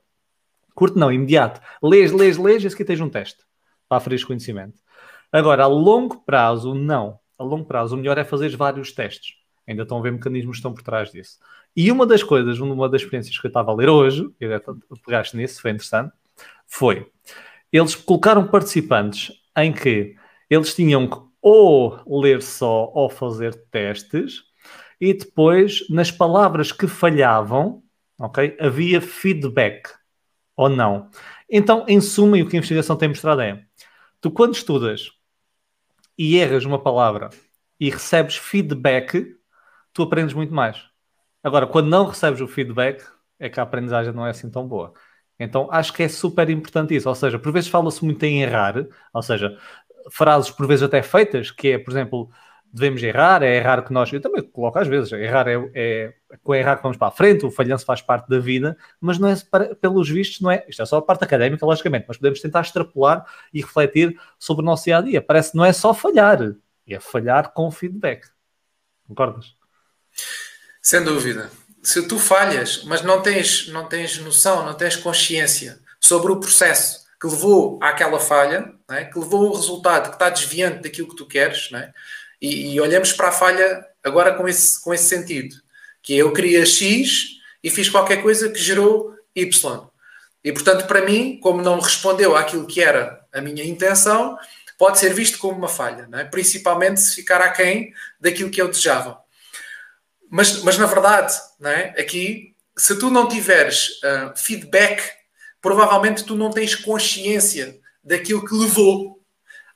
curto 0.74 0.98
não, 0.98 1.12
imediato. 1.12 1.62
Lês, 1.82 2.12
lês, 2.12 2.38
lês, 2.38 2.64
e 2.64 2.68
aqui 2.68 2.84
tens 2.84 3.00
um 3.00 3.10
teste 3.10 3.44
para 3.88 3.98
aferir 3.98 4.26
conhecimento. 4.26 4.80
Agora, 5.32 5.64
a 5.64 5.68
longo 5.68 6.22
prazo, 6.26 6.74
não. 6.74 7.20
a 7.38 7.44
longo 7.44 7.66
prazo, 7.66 7.96
o 7.96 7.98
melhor 7.98 8.18
é 8.18 8.24
fazer 8.24 8.56
vários 8.56 8.92
testes. 8.92 9.36
Ainda 9.68 9.84
estão 9.84 10.00
a 10.00 10.02
ver 10.02 10.12
mecanismos 10.12 10.58
que 10.58 10.60
estão 10.60 10.74
por 10.74 10.84
trás 10.84 11.12
disso. 11.12 11.40
E 11.76 11.92
uma 11.92 12.06
das 12.06 12.22
coisas, 12.22 12.60
uma 12.60 12.90
das 12.90 13.02
experiências 13.02 13.38
que 13.38 13.46
eu 13.46 13.50
estava 13.50 13.72
a 13.72 13.76
ler 13.76 13.90
hoje, 13.90 14.30
e 14.40 14.48
pegaste 15.06 15.38
nisso, 15.38 15.62
foi 15.62 15.72
interessante, 15.72 16.12
foi 16.68 17.08
eles 17.72 17.96
colocaram 17.96 18.46
participantes 18.48 19.32
em 19.58 19.72
que 19.72 20.16
eles 20.50 20.76
tinham 20.76 21.08
que 21.08 21.18
ou 21.42 22.22
ler 22.22 22.42
só 22.42 22.92
ou 22.94 23.10
fazer 23.10 23.56
testes, 23.72 24.44
e 25.00 25.14
depois, 25.14 25.88
nas 25.90 26.12
palavras 26.12 26.72
que 26.72 26.86
falhavam, 26.86 27.82
ok, 28.20 28.56
havia 28.60 29.02
feedback 29.02 29.90
ou 30.62 30.70
não. 30.70 31.10
Então, 31.50 31.86
em 31.88 32.00
suma, 32.00 32.38
o 32.38 32.48
que 32.48 32.56
a 32.56 32.60
investigação 32.60 32.96
tem 32.96 33.10
mostrado 33.10 33.42
é, 33.42 33.64
tu 34.20 34.30
quando 34.32 34.54
estudas 34.54 35.12
e 36.18 36.38
erras 36.38 36.66
uma 36.66 36.82
palavra 36.82 37.30
e 37.80 37.90
recebes 37.90 38.36
feedback, 38.38 39.36
tu 39.92 40.04
aprendes 40.04 40.34
muito 40.34 40.54
mais. 40.54 40.78
Agora, 41.44 41.66
quando 41.66 41.90
não 41.90 42.06
recebes 42.06 42.40
o 42.42 42.48
feedback, 42.48 43.04
é 43.40 43.50
que 43.50 43.60
a 43.60 43.64
aprendizagem 43.64 44.14
não 44.14 44.26
é 44.26 44.30
assim 44.30 44.50
tão 44.52 44.68
boa. 44.68 44.94
Então, 45.40 45.68
acho 45.72 45.92
que 45.92 46.04
é 46.04 46.08
super 46.08 46.48
importante 46.52 46.96
isso. 46.96 47.10
Ou 47.10 47.16
seja, 47.16 47.40
por 47.40 47.52
vezes 47.52 47.70
fala-se 47.70 48.06
muito 48.06 48.24
em 48.24 48.44
errar, 48.44 48.76
ou 49.12 49.22
seja, 49.24 49.58
frases 50.12 50.52
por 50.52 50.68
vezes 50.68 50.84
até 50.84 51.02
feitas, 51.02 51.50
que 51.50 51.70
é, 51.70 51.80
por 51.80 51.92
exemplo, 51.92 52.30
devemos 52.74 53.04
errar, 53.04 53.44
é 53.44 53.58
errar 53.58 53.84
que 53.84 53.92
nós, 53.92 54.12
eu 54.14 54.22
também 54.22 54.42
coloco 54.42 54.80
às 54.80 54.88
vezes, 54.88 55.12
errar 55.12 55.48
é, 55.48 55.56
é 55.74 56.14
com 56.44 56.56
errar 56.56 56.78
que 56.78 56.84
vamos 56.84 56.98
para 56.98 57.10
a 57.10 57.12
frente, 57.12 57.46
o 57.46 57.52
falhanço 57.52 57.86
faz 57.86 58.02
parte 58.02 58.30
da 58.30 58.40
vida, 58.40 58.78
mas 59.00 59.20
não 59.20 59.28
é 59.28 59.36
para, 59.50 59.76
pelos 59.76 60.10
vistos, 60.10 60.40
não 60.40 60.50
é, 60.50 60.66
isto 60.68 60.82
é 60.82 60.86
só 60.86 60.98
a 60.98 61.02
parte 61.02 61.24
académica, 61.24 61.66
logicamente, 61.66 62.06
mas 62.08 62.18
podemos 62.18 62.40
tentar 62.40 62.62
extrapolar 62.62 63.26
e 63.54 63.62
refletir 63.62 64.18
sobre 64.40 64.64
o 64.64 64.66
nosso 64.66 64.86
dia 64.86 64.98
a 64.98 65.02
dia. 65.02 65.22
Parece 65.22 65.52
que 65.52 65.58
não 65.58 65.66
é 65.66 65.74
só 65.74 65.94
falhar, 65.94 66.40
é 66.88 67.00
falhar 67.00 67.52
com 67.52 67.70
feedback. 67.70 68.28
Concordas? 69.08 69.56
Sem 70.82 71.04
dúvida. 71.04 71.52
Se 71.84 72.08
tu 72.08 72.18
falhas, 72.18 72.84
mas 72.86 73.02
não 73.02 73.22
tens, 73.22 73.68
não 73.68 73.88
tens 73.88 74.18
noção, 74.20 74.66
não 74.66 74.74
tens 74.74 74.96
consciência 74.96 75.80
sobre 76.00 76.32
o 76.32 76.40
processo 76.40 77.02
que 77.20 77.28
levou 77.28 77.78
àquela 77.82 78.20
falha, 78.20 78.74
é? 78.90 79.06
que 79.06 79.20
levou 79.20 79.48
ao 79.48 79.56
resultado 79.56 80.10
que 80.10 80.16
está 80.16 80.30
desviante 80.30 80.82
daquilo 80.82 81.10
que 81.10 81.16
tu 81.16 81.28
queres, 81.28 81.70
é? 81.74 81.94
E, 82.42 82.74
e, 82.74 82.82
olhamos 82.82 83.14
para 83.14 83.28
a 83.28 83.32
falha 83.32 83.86
agora 84.04 84.34
com 84.34 84.48
esse, 84.48 84.82
com 84.82 84.94
esse 84.94 85.06
sentido, 85.06 85.56
que 86.02 86.16
é 86.16 86.18
eu 86.18 86.34
queria 86.34 86.66
X 86.66 87.38
e 87.64 87.70
fiz 87.70 87.88
qualquer 87.88 88.24
coisa 88.24 88.50
que 88.50 88.60
gerou 88.60 89.14
Y. 89.36 89.88
E 90.44 90.52
portanto, 90.52 90.88
para 90.88 91.06
mim, 91.06 91.40
como 91.40 91.62
não 91.62 91.80
respondeu 91.80 92.36
àquilo 92.36 92.66
que 92.66 92.82
era 92.82 93.24
a 93.32 93.40
minha 93.40 93.64
intenção, 93.64 94.38
pode 94.78 94.98
ser 94.98 95.14
visto 95.14 95.38
como 95.38 95.56
uma 95.56 95.68
falha, 95.68 96.10
é? 96.14 96.24
principalmente 96.24 97.00
se 97.00 97.14
ficar 97.14 97.40
aquém 97.40 97.94
daquilo 98.20 98.50
que 98.50 98.60
eu 98.60 98.68
desejava. 98.68 99.22
Mas, 100.28 100.64
mas 100.64 100.78
na 100.78 100.88
verdade, 100.88 101.34
é? 101.64 102.02
aqui, 102.02 102.56
se 102.76 102.98
tu 102.98 103.12
não 103.12 103.28
tiveres 103.28 104.00
uh, 104.04 104.36
feedback, 104.36 105.04
provavelmente 105.62 106.24
tu 106.24 106.36
não 106.36 106.50
tens 106.50 106.74
consciência 106.74 107.80
daquilo 108.04 108.44
que 108.44 108.56
levou 108.56 109.21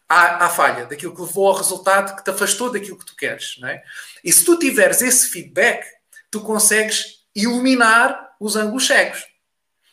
à, 0.07 0.45
à, 0.45 0.49
falha, 0.49 0.85
daquilo 0.85 1.15
que 1.15 1.21
levou 1.21 1.47
ao 1.47 1.55
resultado 1.55 2.15
que 2.15 2.23
te 2.23 2.29
afastou 2.29 2.71
daquilo 2.71 2.97
que 2.97 3.05
tu 3.05 3.15
queres. 3.15 3.57
Não 3.59 3.67
é? 3.67 3.83
E 4.23 4.31
se 4.31 4.45
tu 4.45 4.57
tiveres 4.57 5.01
esse 5.01 5.29
feedback, 5.29 5.85
tu 6.29 6.41
consegues 6.41 7.25
iluminar 7.35 8.35
os 8.39 8.55
ângulos 8.55 8.87
cegos. 8.87 9.25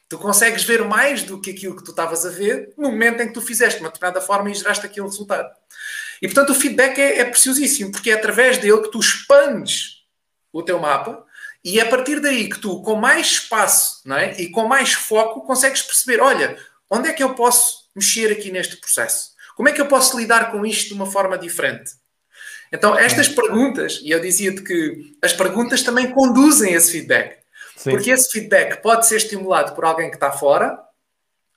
Tu 0.09 0.19
consegues 0.19 0.63
ver 0.65 0.85
mais 0.85 1.23
do 1.23 1.41
que 1.41 1.51
aquilo 1.51 1.75
que 1.75 1.85
tu 1.85 1.91
estavas 1.91 2.27
a 2.27 2.31
ver 2.31 2.75
no 2.77 2.91
momento 2.91 3.23
em 3.23 3.29
que 3.29 3.33
tu 3.33 3.41
fizeste 3.41 3.81
uma 3.81 3.89
determinada 3.89 4.21
forma 4.21 4.51
e 4.51 4.55
geraste 4.55 4.85
aquele 4.85 5.07
resultado. 5.07 5.51
E 6.21 6.29
portanto 6.29 6.51
o 6.51 6.55
feedback 6.55 6.99
é, 6.99 7.21
é 7.21 7.25
preciosíssimo, 7.25 7.91
porque 7.91 8.11
é 8.11 8.15
através 8.15 8.59
dele 8.59 8.83
que 8.83 8.91
tu 8.91 9.01
expandes 9.01 10.05
o 10.53 10.63
teu 10.63 10.79
mapa 10.79 11.25
e 11.65 11.81
é 11.81 11.83
a 11.83 11.89
partir 11.89 12.21
daí 12.21 12.49
que 12.49 12.59
tu, 12.59 12.83
com 12.83 12.95
mais 12.97 13.27
espaço 13.29 14.03
não 14.05 14.17
é? 14.17 14.39
e 14.41 14.51
com 14.51 14.67
mais 14.67 14.93
foco, 14.93 15.47
consegues 15.47 15.83
perceber: 15.83 16.21
olha, 16.21 16.59
onde 16.91 17.09
é 17.09 17.13
que 17.13 17.23
eu 17.23 17.35
posso 17.35 17.89
mexer 17.95 18.31
aqui 18.31 18.51
neste 18.51 18.77
processo? 18.77 19.32
Como 19.57 19.69
é 19.69 19.73
que 19.73 19.81
eu 19.81 19.87
posso 19.87 20.19
lidar 20.19 20.51
com 20.51 20.65
isto 20.65 20.89
de 20.89 20.95
uma 20.95 21.07
forma 21.07 21.39
diferente? 21.39 21.93
Então, 22.73 22.99
estas 22.99 23.29
perguntas, 23.29 24.01
e 24.03 24.11
eu 24.11 24.21
dizia-te 24.21 24.63
que 24.63 25.15
as 25.23 25.33
perguntas 25.33 25.83
também 25.83 26.11
conduzem 26.11 26.73
esse 26.73 26.93
feedback. 26.93 27.39
Sim. 27.77 27.91
Porque 27.91 28.11
esse 28.11 28.31
feedback 28.31 28.81
pode 28.81 29.07
ser 29.07 29.17
estimulado 29.17 29.75
por 29.75 29.85
alguém 29.85 30.09
que 30.09 30.17
está 30.17 30.33
fora, 30.33 30.79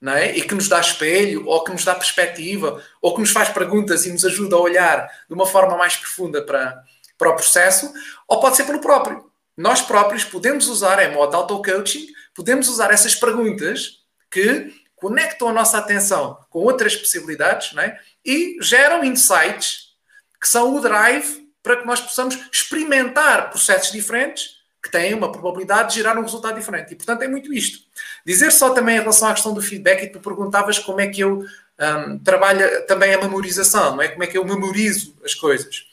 não 0.02 0.14
é? 0.14 0.36
E 0.36 0.42
que 0.42 0.54
nos 0.54 0.68
dá 0.68 0.80
espelho, 0.80 1.48
ou 1.48 1.64
que 1.64 1.72
nos 1.72 1.86
dá 1.86 1.96
perspectiva, 1.96 2.84
ou 3.02 3.14
que 3.14 3.22
nos 3.22 3.32
faz 3.32 3.50
perguntas 3.50 4.06
e 4.06 4.12
nos 4.12 4.26
ajuda 4.26 4.56
a 4.56 4.60
olhar 4.60 5.10
de 5.28 5.34
uma 5.34 5.46
forma 5.46 5.78
mais 5.78 5.96
profunda 5.96 6.42
para, 6.46 6.84
para 7.18 7.30
o 7.30 7.36
processo, 7.36 7.94
ou 8.28 8.40
pode 8.40 8.58
ser 8.58 8.66
pelo 8.66 8.82
próprio. 8.82 9.26
Nós 9.56 9.82
próprios 9.82 10.26
podemos 10.26 10.68
usar, 10.68 11.02
em 11.02 11.14
modo 11.14 11.36
auto-coaching, 11.36 12.08
podemos 12.34 12.68
usar 12.68 12.92
essas 12.92 13.16
perguntas 13.16 14.02
que 14.30 14.70
conectam 14.96 15.50
a 15.50 15.54
nossa 15.54 15.78
atenção 15.78 16.38
com 16.50 16.60
outras 16.60 16.96
possibilidades 16.96 17.74
não 17.74 17.84
é? 17.84 18.00
e 18.24 18.58
geram 18.62 19.04
insights 19.04 19.96
que 20.40 20.48
são 20.48 20.76
o 20.76 20.82
drive 20.82 21.46
para 21.62 21.78
que 21.78 21.86
nós 21.86 22.00
possamos 22.00 22.38
experimentar 22.52 23.50
processos 23.50 23.92
diferentes 23.92 24.56
que 24.82 24.92
têm 24.92 25.16
uma 25.16 25.32
probabilidade 25.32 25.90
de 25.90 25.96
gerar 25.96 26.16
um 26.16 26.22
resultado 26.22 26.56
diferente. 26.56 26.94
E, 26.94 26.96
portanto, 26.96 27.24
é 27.24 27.28
muito 27.28 27.52
isto. 27.52 27.80
Dizer 28.24 28.52
só 28.52 28.70
também 28.70 28.98
em 28.98 29.00
relação 29.00 29.28
à 29.28 29.34
questão 29.34 29.52
do 29.52 29.62
feedback, 29.62 30.04
e 30.04 30.08
tu 30.10 30.20
perguntavas 30.20 30.78
como 30.78 31.02
é 31.02 31.08
que 31.08 31.22
eu 31.22 31.44
um, 31.80 32.20
trabalho 32.20 32.86
também 32.86 33.12
a 33.14 33.18
memorização, 33.18 33.96
não 33.96 34.04
é? 34.04 34.10
Como 34.10 34.24
é 34.24 34.28
que 34.28 34.38
eu 34.38 34.46
memorizo 34.46 35.18
as 35.26 35.34
coisas. 35.34 35.88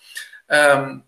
Um, 0.50 1.02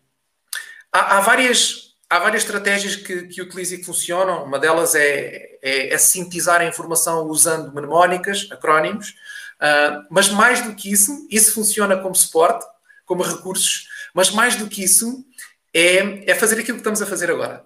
há, 0.91 1.19
há, 1.19 1.21
várias, 1.21 1.84
há 2.15 2.19
várias 2.21 2.43
estratégias 2.43 2.95
que, 2.95 3.25
que 3.25 3.43
utilizo 3.43 3.75
e 3.75 3.79
que 3.79 3.85
funcionam. 3.85 4.45
Uma 4.45 4.59
delas 4.59 4.95
é, 4.95 5.59
é, 5.61 5.93
é 5.93 5.99
sintetizar 5.99 6.61
a 6.61 6.65
informação 6.65 7.27
usando 7.27 7.75
mnemónicas, 7.75 8.49
acrónimos. 8.53 9.11
Uh, 9.55 10.07
mas 10.11 10.29
mais 10.29 10.63
do 10.63 10.75
que 10.75 10.93
isso, 10.93 11.27
isso 11.31 11.53
funciona 11.55 11.97
como 11.97 12.15
suporte, 12.15 12.65
como 13.05 13.23
recursos, 13.23 13.89
mas 14.15 14.31
mais 14.31 14.57
do 14.57 14.69
que 14.69 14.85
isso, 14.85 15.25
é, 15.73 16.31
é 16.31 16.35
fazer 16.35 16.55
aquilo 16.55 16.77
que 16.77 16.81
estamos 16.81 17.03
a 17.03 17.07
fazer 17.07 17.31
agora. 17.31 17.65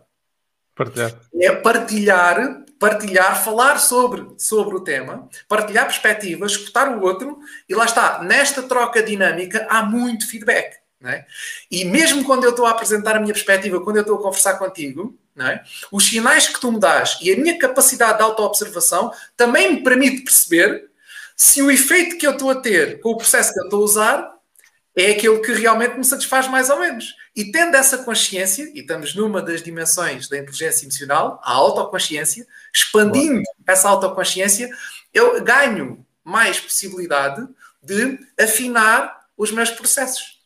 Partilhar. 0.75 1.13
É 1.35 1.55
partilhar, 1.55 2.65
partilhar, 2.79 3.45
falar 3.45 3.79
sobre, 3.79 4.27
sobre 4.39 4.77
o 4.77 4.81
tema, 4.81 5.29
partilhar 5.49 5.87
perspectivas, 5.87 6.53
escutar 6.53 6.89
o 6.89 7.03
outro, 7.03 7.39
e 7.69 7.75
lá 7.75 7.85
está, 7.85 8.23
nesta 8.23 8.63
troca 8.63 9.03
dinâmica 9.03 9.67
há 9.69 9.83
muito 9.83 10.29
feedback. 10.29 10.77
É? 11.05 11.25
E 11.71 11.85
mesmo 11.85 12.25
quando 12.25 12.43
eu 12.43 12.51
estou 12.51 12.67
a 12.67 12.71
apresentar 12.71 13.15
a 13.15 13.21
minha 13.21 13.33
perspectiva, 13.33 13.81
quando 13.81 13.97
eu 13.97 14.03
estou 14.03 14.19
a 14.19 14.23
conversar 14.23 14.59
contigo, 14.59 15.17
é? 15.39 15.63
os 15.93 16.05
sinais 16.05 16.49
que 16.49 16.61
tu 16.61 16.73
me 16.73 16.81
dás 16.81 17.17
e 17.23 17.33
a 17.33 17.37
minha 17.37 17.57
capacidade 17.57 18.19
de 18.19 18.25
auto-observação 18.25 19.13
também 19.37 19.75
me 19.75 19.85
permite 19.85 20.23
perceber 20.23 20.91
se 21.37 21.63
o 21.63 21.71
efeito 21.71 22.19
que 22.19 22.27
eu 22.27 22.33
estou 22.33 22.51
a 22.51 22.57
ter 22.57 23.01
com 23.01 23.11
o 23.11 23.17
processo 23.17 23.53
que 23.55 23.61
eu 23.61 23.65
estou 23.65 23.81
a 23.81 23.85
usar 23.85 24.39
é 24.97 25.13
aquele 25.13 25.39
que 25.39 25.53
realmente 25.53 25.97
me 25.97 26.05
satisfaz 26.05 26.49
mais 26.49 26.69
ou 26.69 26.81
menos. 26.81 27.15
E 27.37 27.53
tendo 27.53 27.77
essa 27.77 27.99
consciência, 27.99 28.69
e 28.75 28.81
estamos 28.81 29.15
numa 29.15 29.41
das 29.41 29.63
dimensões 29.63 30.29
da 30.29 30.37
inteligência 30.37 30.85
emocional, 30.85 31.41
a 31.45 31.53
autoconsciência, 31.53 32.45
expandindo 32.75 33.35
Boa. 33.35 33.45
essa 33.69 33.89
autoconsciência, 33.89 34.69
eu 35.15 35.41
ganho 35.45 36.05
mais 36.25 36.59
possibilidade 36.59 37.47
de 37.81 38.19
afinar 38.37 39.29
os 39.37 39.53
meus 39.53 39.71
processos. 39.71 40.38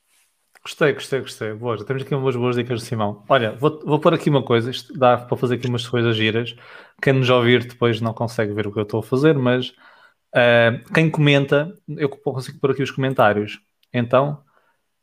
Gostei, 0.65 0.93
gostei, 0.93 1.21
gostei. 1.21 1.53
Boa, 1.55 1.77
já 1.77 1.85
temos 1.85 2.05
aqui 2.05 2.15
umas 2.15 2.37
boas 2.37 2.55
dicas 2.55 2.81
de 2.81 2.87
Simão. 2.87 3.25
Olha, 3.29 3.51
vou, 3.53 3.81
vou 3.85 3.99
pôr 3.99 4.15
aqui 4.15 4.31
uma 4.31 4.45
coisa, 4.45 4.71
isto 4.71 4.97
dá 4.97 5.17
para 5.17 5.37
fazer 5.37 5.57
aqui 5.57 5.67
umas 5.67 5.87
coisas 5.89 6.15
giras. 6.15 6.55
Quem 7.03 7.15
nos 7.15 7.29
ouvir 7.29 7.65
depois 7.67 8.01
não 8.01 8.15
consegue 8.15 8.53
ver 8.53 8.69
o 8.69 8.73
que 8.73 8.79
eu 8.79 8.85
estou 8.85 9.01
a 9.01 9.03
fazer, 9.03 9.35
mas 9.37 9.71
uh, 9.71 10.93
quem 10.95 11.11
comenta, 11.11 11.77
eu 11.89 12.09
consigo 12.09 12.61
pôr 12.61 12.71
aqui 12.71 12.83
os 12.83 12.93
comentários. 12.93 13.59
Então, 13.93 14.41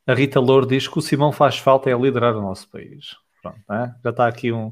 a 0.07 0.13
Rita 0.13 0.39
Louro 0.39 0.65
diz 0.65 0.87
que 0.87 0.97
o 0.97 1.01
Simão 1.01 1.33
faz 1.33 1.57
falta 1.57 1.89
é 1.89 1.93
liderar 1.93 2.37
o 2.37 2.41
nosso 2.41 2.69
país. 2.69 3.17
Pronto, 3.41 3.59
é? 3.69 3.93
já 4.01 4.11
está 4.11 4.27
aqui 4.29 4.53
um. 4.53 4.71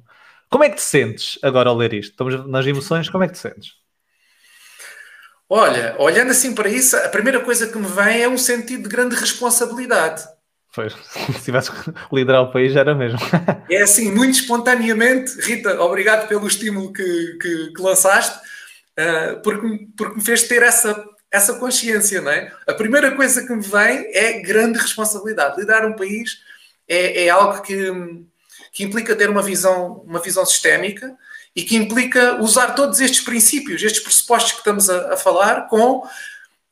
Como 0.50 0.64
é 0.64 0.70
que 0.70 0.78
te 0.78 0.84
sentes 0.84 1.38
agora 1.44 1.70
ao 1.70 1.76
ler 1.76 1.94
isto? 1.94 2.12
Estamos 2.12 2.48
nas 2.48 2.66
emoções, 2.66 3.10
como 3.10 3.26
é 3.26 3.28
que 3.28 3.34
te 3.34 3.40
sentes? 3.40 3.74
Olha, 5.50 5.98
olhando 6.00 6.32
assim 6.32 6.56
para 6.56 6.70
isso, 6.70 6.96
a 6.96 7.10
primeira 7.10 7.42
coisa 7.42 7.68
que 7.68 7.78
me 7.78 7.88
vem 7.88 8.22
é 8.24 8.30
um 8.30 8.38
sentido 8.38 8.84
de 8.84 8.90
grande 8.90 9.16
responsabilidade 9.16 10.37
Pois, 10.78 10.94
se 10.94 11.44
tivesse 11.44 11.72
que 11.74 11.92
liderar 12.14 12.44
o 12.44 12.52
país, 12.52 12.76
era 12.76 12.94
mesmo. 12.94 13.18
é 13.68 13.82
assim, 13.82 14.12
muito 14.12 14.36
espontaneamente, 14.36 15.42
Rita, 15.42 15.82
obrigado 15.82 16.28
pelo 16.28 16.46
estímulo 16.46 16.94
que, 16.94 17.38
que, 17.42 17.74
que 17.76 17.82
lançaste, 17.82 18.38
uh, 19.00 19.42
porque, 19.42 19.88
porque 19.98 20.18
me 20.18 20.24
fez 20.24 20.44
ter 20.44 20.62
essa, 20.62 21.04
essa 21.32 21.56
consciência, 21.56 22.22
não 22.22 22.30
é? 22.30 22.54
A 22.68 22.76
primeira 22.76 23.10
coisa 23.16 23.44
que 23.44 23.52
me 23.52 23.64
vem 23.64 24.12
é 24.14 24.40
grande 24.40 24.78
responsabilidade. 24.78 25.60
Liderar 25.60 25.84
um 25.84 25.96
país 25.96 26.44
é, 26.88 27.26
é 27.26 27.30
algo 27.30 27.60
que, 27.64 27.92
que 28.72 28.84
implica 28.84 29.16
ter 29.16 29.32
uma 29.32 29.42
visão, 29.42 30.04
uma 30.06 30.20
visão 30.20 30.46
sistémica 30.46 31.12
e 31.56 31.64
que 31.64 31.76
implica 31.76 32.40
usar 32.40 32.76
todos 32.76 33.02
estes 33.02 33.22
princípios, 33.22 33.82
estes 33.82 34.04
pressupostos 34.04 34.52
que 34.52 34.60
estamos 34.60 34.92
a, 34.92 35.16
a 35.16 35.18
falar, 35.18 35.68
com 35.70 36.04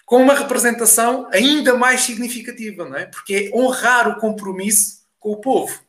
com 0.06 0.22
uma 0.22 0.36
representação 0.36 1.28
ainda 1.32 1.76
mais 1.76 2.02
significativa, 2.02 2.88
não 2.88 2.96
é? 2.96 3.06
Porque 3.06 3.52
é 3.52 3.58
honrar 3.58 4.08
o 4.08 4.20
compromisso 4.20 5.04
com 5.20 5.32
o 5.32 5.42
povo, 5.42 5.80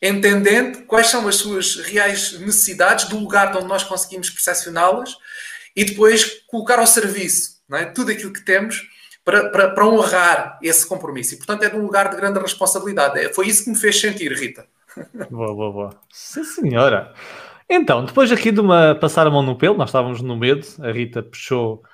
entendendo 0.00 0.84
quais 0.86 1.08
são 1.08 1.26
as 1.26 1.36
suas 1.36 1.76
reais 1.76 2.38
necessidades 2.38 3.06
do 3.06 3.18
lugar 3.18 3.50
de 3.50 3.58
onde 3.58 3.66
nós 3.66 3.82
conseguimos 3.82 4.30
percepcioná-las 4.30 5.16
e 5.74 5.84
depois 5.84 6.42
colocar 6.46 6.78
ao 6.78 6.86
serviço 6.86 7.60
é? 7.72 7.84
tudo 7.86 8.12
aquilo 8.12 8.32
que 8.32 8.44
temos 8.44 8.88
para, 9.24 9.50
para, 9.50 9.70
para, 9.70 9.86
honrar 9.86 10.58
esse 10.62 10.86
compromisso. 10.86 11.34
E, 11.34 11.36
portanto, 11.36 11.62
é 11.64 11.68
de 11.68 11.76
um 11.76 11.82
lugar 11.82 12.08
de 12.08 12.16
grande 12.16 12.38
responsabilidade. 12.38 13.18
É, 13.18 13.32
foi 13.32 13.48
isso 13.48 13.64
que 13.64 13.70
me 13.70 13.76
fez 13.76 14.00
sentir, 14.00 14.32
Rita. 14.32 14.66
Boa, 15.30 15.54
boa, 15.54 15.72
boa. 15.72 16.00
Sim, 16.10 16.42
senhora. 16.42 17.12
Então, 17.68 18.04
depois 18.04 18.32
aqui 18.32 18.50
de 18.50 18.60
uma 18.60 18.94
passar 18.94 19.26
a 19.26 19.30
mão 19.30 19.42
no 19.42 19.56
pelo, 19.56 19.76
nós 19.76 19.90
estávamos 19.90 20.20
no 20.20 20.36
medo, 20.36 20.66
a 20.80 20.90
Rita 20.90 21.22
puxou 21.22 21.84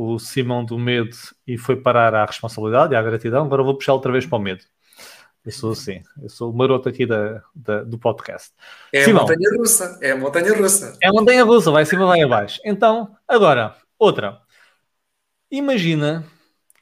o 0.00 0.16
Simão 0.16 0.64
do 0.64 0.78
medo 0.78 1.16
e 1.44 1.58
foi 1.58 1.74
parar 1.74 2.14
à 2.14 2.24
responsabilidade 2.24 2.94
e 2.94 2.96
à 2.96 3.02
gratidão, 3.02 3.44
agora 3.44 3.64
vou 3.64 3.74
puxar 3.74 3.94
outra 3.94 4.12
vez 4.12 4.24
para 4.24 4.38
o 4.38 4.40
medo. 4.40 4.62
Eu 5.44 5.50
sou 5.50 5.72
assim, 5.72 6.02
eu 6.22 6.28
sou 6.28 6.52
o 6.52 6.56
maroto 6.56 6.88
aqui 6.88 7.04
da, 7.04 7.42
da 7.52 7.82
do 7.82 7.98
podcast. 7.98 8.52
É 8.92 9.02
Simão, 9.02 9.22
a 9.22 9.26
montanha 9.26 9.50
russa, 9.58 9.98
é 10.00 10.10
a 10.12 10.16
montanha 10.16 10.54
russa. 10.56 10.98
É 11.02 11.08
a 11.08 11.12
montanha 11.12 11.42
russa, 11.42 11.70
vai 11.72 11.84
cima, 11.84 12.06
vai 12.06 12.22
abaixo. 12.22 12.60
Então, 12.64 13.16
agora, 13.26 13.74
outra. 13.98 14.38
Imagina 15.50 16.24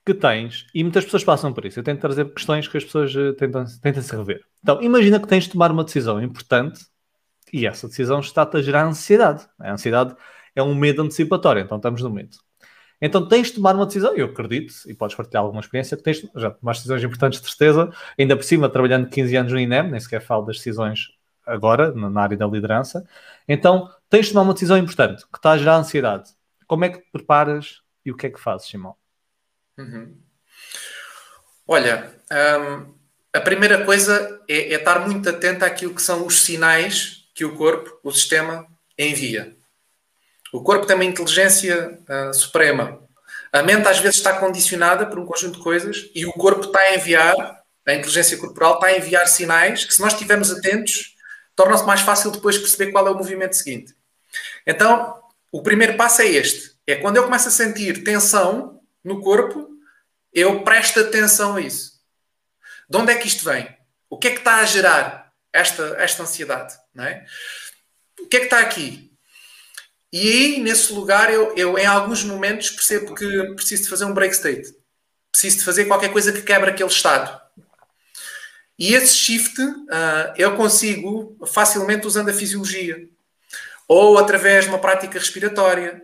que 0.05 0.13
tens, 0.13 0.67
e 0.75 0.83
muitas 0.83 1.05
pessoas 1.05 1.25
passam 1.25 1.55
por 1.55 1.65
isso, 1.65 1.79
eu 1.81 1.85
tento 1.85 2.01
trazer 2.01 2.31
questões 2.35 2.69
que 2.69 2.77
as 2.77 2.85
pessoas 2.85 3.17
eh, 3.17 3.33
tentam, 3.33 3.65
tentam 3.81 4.03
se 4.03 4.15
rever. 4.15 4.43
Então, 4.63 4.83
imagina 4.83 5.19
que 5.19 5.27
tens 5.27 5.45
de 5.45 5.51
tomar 5.51 5.73
uma 5.73 5.85
decisão 5.85 6.23
importante 6.23 6.85
e 7.51 7.67
essa 7.67 7.89
decisão 7.89 8.21
está-te 8.21 8.59
a 8.59 8.63
gerar 8.63 8.85
ansiedade. 8.85 9.47
A 9.59 9.73
ansiedade 9.73 10.15
é 10.55 10.63
um 10.63 10.75
medo 10.75 11.01
antecipatório, 11.01 11.63
então 11.63 11.79
estamos 11.79 12.03
no 12.03 12.11
medo. 12.11 12.37
Então 13.01 13.29
tens 13.29 13.49
de 13.49 13.55
tomar 13.55 13.75
uma 13.75 13.87
decisão, 13.87 14.15
eu 14.15 14.27
acredito, 14.27 14.73
e 14.87 14.95
podes 14.95 15.17
partilhar 15.17 15.43
alguma 15.43 15.61
experiência, 15.61 15.97
que 15.97 16.03
tens 16.03 16.27
já 16.35 16.51
tomaste 16.51 16.83
decisões 16.83 17.05
importantes 17.05 17.41
de 17.41 17.47
certeza, 17.47 17.91
ainda 18.19 18.37
por 18.37 18.45
cima, 18.45 18.69
trabalhando 18.69 19.09
15 19.09 19.37
anos 19.37 19.53
no 19.53 19.59
INEM, 19.59 19.91
nem 19.91 20.01
sequer 20.01 20.21
falo 20.21 20.47
das 20.47 20.57
decisões 20.57 21.11
agora, 21.45 21.93
na 21.93 22.23
área 22.23 22.37
da 22.37 22.47
liderança. 22.47 23.07
Então 23.47 23.91
tens 24.09 24.27
de 24.27 24.33
tomar 24.33 24.43
uma 24.43 24.55
decisão 24.55 24.79
importante, 24.79 25.25
que 25.31 25.39
está 25.39 25.53
a 25.53 25.59
gerar 25.59 25.77
ansiedade. 25.77 26.31
Como 26.67 26.85
é 26.85 26.89
que 26.89 26.99
te 26.99 27.11
preparas 27.13 27.83
e 28.05 28.11
o 28.11 28.17
que 28.17 28.27
é 28.27 28.31
que 28.31 28.41
fazes, 28.41 28.69
Simão? 28.69 28.97
Uhum. 29.79 30.17
Olha, 31.67 32.15
hum, 32.33 32.95
a 33.33 33.41
primeira 33.41 33.85
coisa 33.85 34.41
é, 34.49 34.73
é, 34.73 34.75
estar 34.75 35.07
muito 35.07 35.29
atento 35.29 35.65
àquilo 35.65 35.95
que 35.95 36.01
são 36.01 36.27
os 36.27 36.41
sinais 36.41 37.29
que 37.35 37.45
o 37.45 37.55
corpo, 37.55 37.99
o 38.03 38.11
sistema, 38.11 38.67
envia. 38.99 39.55
O 40.57 40.63
corpo 40.63 40.87
tem 40.87 40.97
uma 40.97 41.05
inteligência 41.05 42.01
uh, 42.09 42.33
suprema. 42.33 42.99
A 43.53 43.63
mente 43.63 43.87
às 43.89 43.99
vezes 43.99 44.17
está 44.17 44.39
condicionada 44.39 45.05
por 45.05 45.19
um 45.19 45.27
conjunto 45.27 45.59
de 45.59 45.63
coisas 45.63 46.11
e 46.15 46.25
o 46.25 46.33
corpo 46.33 46.65
está 46.65 46.81
a 46.81 46.95
enviar, 46.95 47.63
a 47.87 47.93
inteligência 47.93 48.39
corporal 48.39 48.77
está 48.77 48.87
a 48.87 48.97
enviar 48.97 49.29
sinais 49.29 49.85
que, 49.85 49.93
se 49.93 50.01
nós 50.01 50.15
estivermos 50.15 50.51
atentos, 50.51 51.15
torna-se 51.55 51.85
mais 51.85 52.01
fácil 52.01 52.31
depois 52.31 52.57
perceber 52.57 52.91
qual 52.91 53.07
é 53.07 53.11
o 53.11 53.15
movimento 53.15 53.55
seguinte. 53.55 53.95
Então, 54.67 55.23
o 55.53 55.63
primeiro 55.63 55.95
passo 55.95 56.23
é 56.23 56.27
este: 56.27 56.75
é 56.87 56.95
quando 56.95 57.19
eu 57.19 57.25
começo 57.25 57.49
a 57.49 57.51
sentir 57.51 58.03
tensão, 58.03 58.81
no 59.05 59.21
corpo, 59.21 59.69
eu 60.33 60.63
presto 60.63 61.01
atenção 61.01 61.57
a 61.57 61.61
isso. 61.61 62.01
De 62.89 62.97
onde 62.97 63.13
é 63.13 63.17
que 63.17 63.29
isto 63.29 63.45
vem? 63.45 63.69
O 64.09 64.17
que 64.17 64.29
é 64.29 64.31
que 64.31 64.39
está 64.39 64.57
a 64.57 64.65
gerar 64.65 65.31
esta, 65.53 65.97
esta 65.99 66.23
ansiedade? 66.23 66.75
É? 66.99 67.27
O 68.19 68.27
que 68.27 68.39
é 68.39 68.41
que 68.41 68.47
está 68.47 68.61
aqui? 68.61 69.06
E 70.17 70.29
aí, 70.31 70.61
nesse 70.61 70.95
lugar, 70.95 71.31
eu, 71.31 71.55
eu 71.57 71.77
em 71.77 71.85
alguns 71.85 72.25
momentos 72.25 72.71
percebo 72.71 73.15
que 73.15 73.55
preciso 73.55 73.83
de 73.83 73.91
fazer 73.91 74.07
um 74.07 74.15
break 74.15 74.35
state. 74.35 74.75
Preciso 75.31 75.59
de 75.59 75.65
fazer 75.65 75.85
qualquer 75.85 76.11
coisa 76.11 76.33
que 76.33 76.41
quebre 76.41 76.71
aquele 76.71 76.89
estado. 76.89 77.39
E 78.79 78.95
esse 78.95 79.15
shift 79.15 79.61
uh, 79.61 80.33
eu 80.39 80.57
consigo 80.57 81.37
facilmente 81.47 82.07
usando 82.07 82.31
a 82.31 82.33
fisiologia. 82.33 83.07
Ou 83.87 84.17
através 84.17 84.65
de 84.65 84.71
uma 84.71 84.79
prática 84.79 85.19
respiratória 85.19 86.03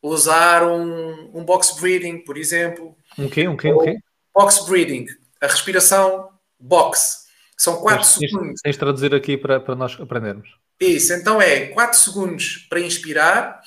usar 0.00 0.62
um, 0.62 1.32
um 1.34 1.44
box 1.44 1.80
breathing, 1.80 2.18
por 2.18 2.38
exemplo. 2.38 2.96
Um 3.18 3.28
quê? 3.28 3.48
Um 3.48 3.56
quê? 3.56 3.72
Um 3.72 3.82
quê? 3.82 3.98
Box 4.32 4.64
breathing, 4.64 5.06
a 5.40 5.48
respiração 5.48 6.28
box. 6.56 7.24
São 7.58 7.78
4 7.80 8.04
segundos. 8.04 8.60
Tens 8.62 8.74
de 8.74 8.78
traduzir 8.78 9.12
aqui 9.12 9.36
para, 9.36 9.58
para 9.58 9.74
nós 9.74 9.98
aprendermos. 10.00 10.48
Isso, 10.84 11.14
então 11.14 11.40
é 11.40 11.68
4 11.68 11.98
segundos 11.98 12.66
para 12.68 12.78
inspirar, 12.78 13.62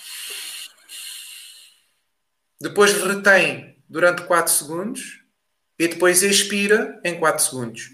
depois 2.61 2.93
retém 2.93 3.75
durante 3.89 4.21
4 4.23 4.53
segundos 4.53 5.23
e 5.79 5.87
depois 5.87 6.21
expira 6.21 6.99
em 7.03 7.19
4 7.19 7.43
segundos. 7.43 7.89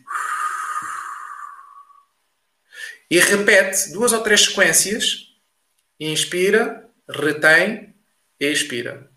E 3.10 3.18
repete 3.20 3.94
duas 3.94 4.12
ou 4.12 4.22
três 4.22 4.42
sequências. 4.46 5.28
Inspira, 6.00 6.90
retém 7.08 7.96
expira. 8.40 9.10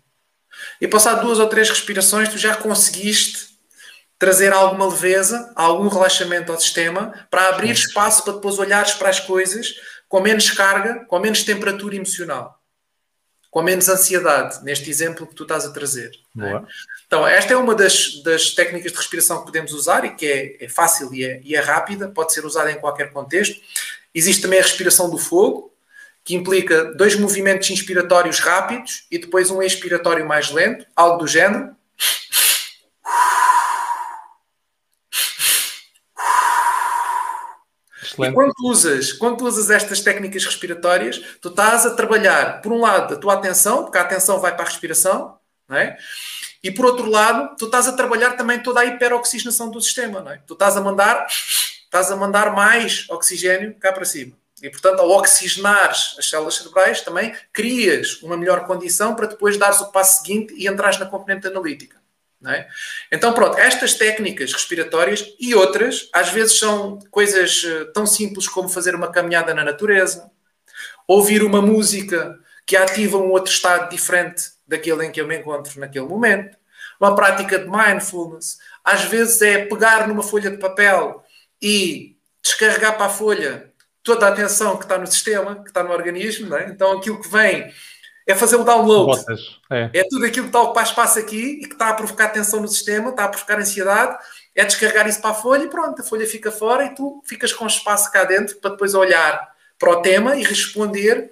E 0.79 0.87
passar 0.87 1.15
duas 1.15 1.39
ou 1.39 1.49
três 1.49 1.69
respirações, 1.69 2.29
tu 2.29 2.37
já 2.37 2.55
conseguiste 2.55 3.57
trazer 4.19 4.53
alguma 4.53 4.87
leveza, 4.87 5.51
algum 5.55 5.87
relaxamento 5.87 6.51
ao 6.51 6.59
sistema, 6.59 7.27
para 7.29 7.49
abrir 7.49 7.71
espaço 7.71 8.23
para 8.23 8.33
depois 8.33 8.57
olhares 8.57 8.93
para 8.93 9.09
as 9.09 9.19
coisas 9.19 9.75
com 10.07 10.19
menos 10.19 10.49
carga, 10.51 11.05
com 11.05 11.19
menos 11.19 11.43
temperatura 11.43 11.95
emocional, 11.95 12.61
com 13.49 13.61
menos 13.61 13.89
ansiedade, 13.89 14.63
neste 14.63 14.89
exemplo 14.89 15.27
que 15.27 15.35
tu 15.35 15.43
estás 15.43 15.65
a 15.65 15.71
trazer. 15.71 16.11
É? 16.39 16.61
Então, 17.07 17.25
esta 17.25 17.53
é 17.53 17.57
uma 17.57 17.73
das, 17.73 18.21
das, 18.23 18.51
técnicas 18.51 18.91
de 18.91 18.97
respiração 18.97 19.39
que 19.39 19.45
podemos 19.45 19.73
usar 19.73 20.05
e 20.05 20.15
que 20.15 20.25
é, 20.25 20.65
é 20.65 20.69
fácil 20.69 21.13
e 21.13 21.23
é, 21.23 21.41
e 21.43 21.55
é 21.55 21.59
rápida, 21.59 22.09
pode 22.09 22.33
ser 22.33 22.45
usada 22.45 22.71
em 22.71 22.79
qualquer 22.79 23.11
contexto. 23.11 23.59
Existe 24.13 24.41
também 24.41 24.59
a 24.59 24.63
respiração 24.63 25.09
do 25.09 25.17
fogo, 25.17 25.73
que 26.23 26.35
implica 26.35 26.93
dois 26.95 27.15
movimentos 27.15 27.69
inspiratórios 27.69 28.39
rápidos 28.39 29.07
e 29.09 29.17
depois 29.17 29.49
um 29.49 29.61
expiratório 29.61 30.27
mais 30.27 30.51
lento, 30.51 30.85
algo 30.93 31.19
do 31.19 31.27
género. 31.27 31.73
Excelente. 38.17 38.31
E 38.31 38.33
quando 38.33 38.53
usas, 38.63 39.13
quando 39.13 39.41
usas 39.45 39.69
estas 39.69 40.01
técnicas 40.01 40.43
respiratórias, 40.43 41.21
tu 41.39 41.49
estás 41.49 41.85
a 41.85 41.95
trabalhar, 41.95 42.61
por 42.61 42.71
um 42.71 42.81
lado, 42.81 43.13
a 43.13 43.17
tua 43.17 43.35
atenção, 43.35 43.83
porque 43.83 43.97
a 43.97 44.01
atenção 44.01 44.39
vai 44.39 44.53
para 44.55 44.65
a 44.65 44.67
respiração, 44.67 45.37
não 45.69 45.77
é? 45.77 45.97
E 46.63 46.71
por 46.71 46.85
outro 46.85 47.09
lado, 47.09 47.55
tu 47.55 47.65
estás 47.65 47.87
a 47.87 47.93
trabalhar 47.93 48.31
também 48.31 48.61
toda 48.61 48.79
a 48.79 48.85
hiperoxigenação 48.85 49.69
do 49.69 49.79
sistema, 49.79 50.21
não 50.21 50.31
é? 50.31 50.41
Tu 50.45 50.53
estás 50.53 50.75
a 50.75 50.81
mandar, 50.81 51.27
estás 51.27 52.11
a 52.11 52.15
mandar 52.15 52.53
mais 52.53 53.05
oxigênio 53.09 53.75
cá 53.79 53.93
para 53.93 54.05
cima. 54.05 54.35
E, 54.61 54.69
portanto, 54.71 54.99
ao 54.99 55.09
oxigenar 55.11 55.91
as 55.91 56.29
células 56.29 56.55
cerebrais, 56.55 57.01
também 57.01 57.35
crias 57.53 58.21
uma 58.23 58.35
melhor 58.35 58.65
condição 58.65 59.15
para 59.15 59.27
depois 59.27 59.55
dares 59.55 59.79
o 59.81 59.91
passo 59.91 60.23
seguinte 60.23 60.53
e 60.57 60.67
entrares 60.67 60.97
na 60.97 61.05
componente 61.05 61.45
analítica. 61.45 62.01
É? 62.45 62.67
Então, 63.11 63.33
pronto, 63.33 63.57
estas 63.57 63.95
técnicas 63.95 64.53
respiratórias 64.53 65.25
e 65.39 65.55
outras, 65.55 66.07
às 66.13 66.29
vezes 66.29 66.59
são 66.59 66.99
coisas 67.09 67.63
eh, 67.65 67.85
tão 67.85 68.05
simples 68.05 68.47
como 68.47 68.69
fazer 68.69 68.93
uma 68.93 69.11
caminhada 69.11 69.55
na 69.55 69.63
natureza, 69.63 70.29
ouvir 71.07 71.41
uma 71.41 71.63
música 71.63 72.37
que 72.63 72.77
ativa 72.77 73.17
um 73.17 73.31
outro 73.31 73.51
estado 73.51 73.89
diferente 73.89 74.51
daquele 74.67 75.05
em 75.05 75.11
que 75.11 75.19
eu 75.19 75.25
me 75.25 75.35
encontro 75.35 75.79
naquele 75.79 76.05
momento, 76.05 76.55
uma 76.99 77.15
prática 77.15 77.57
de 77.57 77.67
mindfulness, 77.67 78.59
às 78.83 79.03
vezes 79.03 79.41
é 79.41 79.65
pegar 79.65 80.07
numa 80.07 80.21
folha 80.21 80.51
de 80.51 80.57
papel 80.57 81.23
e 81.59 82.17
descarregar 82.43 82.97
para 82.97 83.07
a 83.07 83.09
folha 83.09 83.71
toda 84.03 84.25
a 84.25 84.29
atenção 84.29 84.77
que 84.77 84.83
está 84.83 84.97
no 84.97 85.07
sistema, 85.07 85.63
que 85.63 85.69
está 85.69 85.83
no 85.83 85.91
organismo, 85.91 86.55
é? 86.55 86.69
então 86.69 86.97
aquilo 86.97 87.19
que 87.21 87.29
vem 87.29 87.73
é 88.27 88.35
fazer 88.35 88.57
o 88.57 88.63
download. 88.65 89.23
é. 89.71 89.89
é. 89.93 90.03
tudo 90.09 90.25
aquilo 90.25 90.45
que 90.45 90.49
está 90.49 90.59
a 90.59 90.63
ocupar 90.63 90.83
espaço 90.83 91.17
aqui 91.17 91.61
e 91.61 91.65
que 91.65 91.73
está 91.73 91.89
a 91.89 91.93
provocar 91.93 92.27
tensão 92.27 92.59
no 92.61 92.67
sistema, 92.67 93.09
está 93.09 93.23
a 93.23 93.29
provocar 93.29 93.57
ansiedade, 93.57 94.17
é 94.53 94.65
descarregar 94.65 95.07
isso 95.07 95.21
para 95.21 95.29
a 95.29 95.33
folha 95.33 95.63
e 95.63 95.69
pronto, 95.69 96.01
a 96.01 96.03
folha 96.03 96.27
fica 96.27 96.51
fora 96.51 96.85
e 96.85 96.93
tu 96.93 97.23
ficas 97.25 97.53
com 97.53 97.65
espaço 97.65 98.11
cá 98.11 98.25
dentro 98.25 98.57
para 98.57 98.71
depois 98.71 98.93
olhar 98.93 99.49
para 99.79 99.91
o 99.91 100.01
tema 100.01 100.35
e 100.35 100.43
responder 100.43 101.31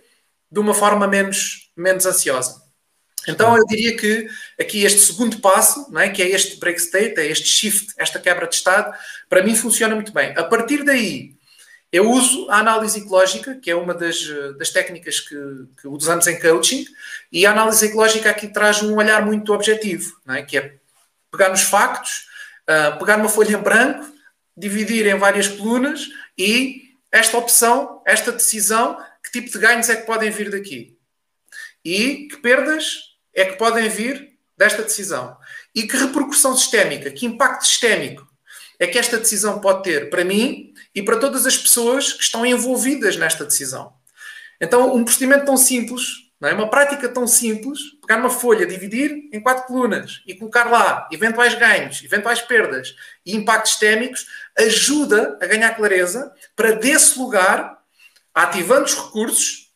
de 0.50 0.60
uma 0.60 0.74
forma 0.74 1.06
menos, 1.06 1.70
menos 1.76 2.06
ansiosa. 2.06 2.64
Então 3.28 3.58
eu 3.58 3.66
diria 3.66 3.98
que 3.98 4.28
aqui 4.60 4.84
este 4.84 5.00
segundo 5.00 5.40
passo, 5.42 5.92
não 5.92 6.00
é, 6.00 6.10
que 6.10 6.22
é 6.22 6.30
este 6.30 6.58
break 6.60 6.80
state, 6.80 7.20
é 7.20 7.26
este 7.26 7.48
shift, 7.48 7.94
esta 7.98 8.20
quebra 8.20 8.48
de 8.48 8.56
estado, 8.56 8.96
para 9.28 9.44
mim 9.44 9.56
funciona 9.56 9.96
muito 9.96 10.14
bem. 10.14 10.34
A 10.38 10.44
partir 10.44 10.84
daí, 10.84 11.36
eu 11.96 12.12
uso 12.12 12.50
a 12.50 12.60
análise 12.60 13.00
ecológica, 13.00 13.56
que 13.56 13.72
é 13.72 13.76
uma 13.76 13.94
das, 13.94 14.28
das 14.58 14.70
técnicas 14.70 15.22
que, 15.22 15.36
que, 15.82 15.88
usamos 15.88 16.28
em 16.28 16.38
coaching, 16.38 16.86
e 17.32 17.46
a 17.46 17.52
análise 17.52 17.86
ecológica 17.86 18.30
aqui 18.30 18.50
traz 18.50 18.84
um 18.84 18.98
olhar 18.98 19.26
muito 19.26 19.54
objetivo, 19.54 20.20
é? 20.28 20.42
que 20.42 20.58
é 20.58 20.76
pegar 21.32 21.48
nos 21.48 21.62
factos, 21.62 22.28
uh, 22.70 23.00
pegar 23.00 23.18
uma 23.18 23.30
folha 23.30 23.56
em 23.56 23.62
branco, 23.62 24.14
dividir 24.58 25.08
em 25.08 25.18
várias 25.18 25.48
colunas 25.48 26.10
e 26.38 26.96
esta 27.10 27.38
opção, 27.38 28.02
esta 28.06 28.30
decisão, 28.34 28.98
que 29.24 29.32
tipo 29.32 29.50
de 29.50 29.58
ganhos 29.58 29.88
é 29.88 29.96
que 29.96 30.06
podem 30.06 30.30
vir 30.30 30.52
daqui? 30.52 30.98
E 31.84 32.28
que 32.28 32.38
perdas 32.42 33.16
é 33.34 33.46
que 33.46 33.58
podem 33.58 33.88
vir 33.88 34.34
desta 34.58 34.84
decisão 34.84 35.38
e 35.74 35.84
que 35.88 35.96
repercussão 35.96 36.58
sistémica, 36.58 37.10
que 37.10 37.26
impacto 37.26 37.66
sistémico 37.66 38.28
é 38.78 38.86
que 38.86 39.00
esta 39.00 39.18
decisão 39.18 39.62
pode 39.62 39.84
ter 39.84 40.10
para 40.10 40.26
mim 40.26 40.74
e 40.96 41.04
para 41.04 41.18
todas 41.18 41.46
as 41.46 41.58
pessoas 41.58 42.14
que 42.14 42.24
estão 42.24 42.46
envolvidas 42.46 43.18
nesta 43.18 43.44
decisão. 43.44 43.94
Então, 44.60 44.96
um 44.96 45.04
procedimento 45.04 45.46
tão 45.46 45.58
simples, 45.58 46.32
não 46.40 46.50
é? 46.50 46.54
uma 46.54 46.70
prática 46.70 47.10
tão 47.10 47.28
simples, 47.28 47.80
pegar 48.02 48.20
uma 48.20 48.30
folha, 48.30 48.66
dividir 48.66 49.30
em 49.34 49.42
quatro 49.42 49.66
colunas 49.66 50.22
e 50.26 50.34
colocar 50.34 50.70
lá 50.70 51.08
eventuais 51.12 51.54
ganhos, 51.56 52.02
eventuais 52.04 52.42
perdas 52.42 52.96
e 53.26 53.36
impactos 53.36 53.72
sistémicos, 53.72 54.26
ajuda 54.58 55.38
a 55.42 55.46
ganhar 55.46 55.76
clareza 55.76 56.32
para, 56.56 56.72
desse 56.72 57.20
lugar, 57.20 57.78
ativando 58.34 58.86
os 58.86 58.96
recursos, 58.96 59.72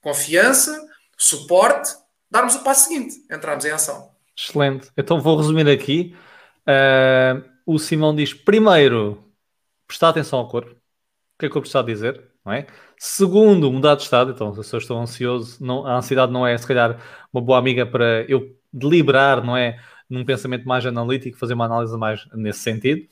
confiança, 0.00 0.84
suporte, 1.16 1.90
darmos 2.28 2.56
o 2.56 2.64
passo 2.64 2.88
seguinte, 2.88 3.24
entrarmos 3.30 3.64
em 3.64 3.70
ação. 3.70 4.10
Excelente. 4.36 4.88
Então 4.96 5.20
vou 5.20 5.36
resumir 5.36 5.68
aqui. 5.68 6.14
Uh, 6.66 7.44
o 7.64 7.78
Simão 7.78 8.14
diz: 8.14 8.34
primeiro, 8.34 9.23
prestar 9.86 10.10
atenção 10.10 10.38
ao 10.38 10.48
corpo. 10.48 10.70
O 10.70 11.38
que 11.38 11.46
é 11.46 11.48
que 11.50 11.56
eu 11.56 11.60
preciso 11.60 11.82
dizer? 11.84 12.30
Não 12.44 12.52
é? 12.52 12.66
Segundo, 12.98 13.72
mudar 13.72 13.94
de 13.94 14.02
estado. 14.02 14.30
Então, 14.32 14.62
se 14.62 14.74
eu 14.74 14.78
estou 14.78 14.98
ansioso, 14.98 15.64
não, 15.64 15.86
a 15.86 15.96
ansiedade 15.96 16.32
não 16.32 16.46
é, 16.46 16.56
se 16.56 16.66
calhar, 16.66 17.00
uma 17.32 17.42
boa 17.42 17.58
amiga 17.58 17.86
para 17.86 18.24
eu 18.28 18.56
deliberar, 18.72 19.42
não 19.42 19.56
é? 19.56 19.80
Num 20.08 20.24
pensamento 20.24 20.66
mais 20.68 20.84
analítico, 20.84 21.38
fazer 21.38 21.54
uma 21.54 21.64
análise 21.64 21.96
mais 21.96 22.26
nesse 22.34 22.60
sentido. 22.60 23.06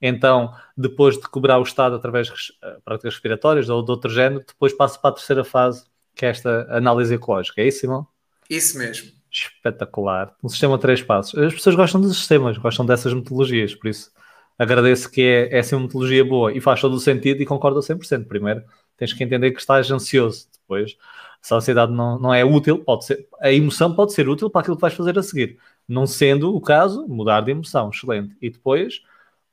Então, 0.00 0.52
depois 0.76 1.16
de 1.16 1.22
cobrar 1.28 1.58
o 1.58 1.62
estado 1.62 1.96
através 1.96 2.28
de 2.28 2.34
eh, 2.62 2.78
práticas 2.84 3.14
respiratórias 3.14 3.68
ou 3.68 3.82
de 3.82 3.90
outro 3.90 4.10
género, 4.10 4.44
depois 4.46 4.72
passo 4.72 5.00
para 5.00 5.10
a 5.10 5.14
terceira 5.14 5.42
fase, 5.42 5.84
que 6.14 6.24
é 6.24 6.28
esta 6.28 6.66
análise 6.70 7.14
ecológica. 7.14 7.60
É 7.62 7.66
isso, 7.66 7.80
Simão? 7.80 8.06
Isso 8.48 8.78
mesmo. 8.78 9.10
Espetacular. 9.30 10.34
Um 10.42 10.48
sistema 10.48 10.76
de 10.76 10.82
três 10.82 11.02
passos. 11.02 11.38
As 11.38 11.54
pessoas 11.54 11.74
gostam 11.74 12.00
dos 12.00 12.16
sistemas, 12.16 12.56
gostam 12.58 12.86
dessas 12.86 13.12
metodologias, 13.12 13.74
por 13.74 13.88
isso 13.88 14.10
agradeço 14.58 15.10
que 15.10 15.22
é, 15.22 15.56
é 15.56 15.58
assim 15.60 15.74
uma 15.76 15.82
metodologia 15.82 16.24
boa 16.24 16.52
e 16.52 16.60
faz 16.60 16.80
todo 16.80 16.94
o 16.94 17.00
sentido 17.00 17.42
e 17.42 17.46
concordo 17.46 17.78
a 17.78 17.82
100%. 17.82 18.26
Primeiro, 18.26 18.62
tens 18.96 19.12
que 19.12 19.22
entender 19.22 19.50
que 19.52 19.60
estás 19.60 19.90
ansioso. 19.90 20.48
Depois, 20.60 20.96
se 21.40 21.54
a 21.54 21.58
ansiedade 21.58 21.92
não, 21.92 22.18
não 22.18 22.34
é 22.34 22.44
útil, 22.44 22.78
pode 22.82 23.04
ser, 23.04 23.28
a 23.40 23.52
emoção 23.52 23.94
pode 23.94 24.12
ser 24.12 24.28
útil 24.28 24.50
para 24.50 24.62
aquilo 24.62 24.76
que 24.76 24.82
vais 24.82 24.94
fazer 24.94 25.18
a 25.18 25.22
seguir. 25.22 25.58
Não 25.88 26.06
sendo 26.06 26.54
o 26.54 26.60
caso, 26.60 27.06
mudar 27.06 27.40
de 27.42 27.52
emoção. 27.52 27.90
Excelente. 27.90 28.36
E 28.42 28.50
depois, 28.50 29.02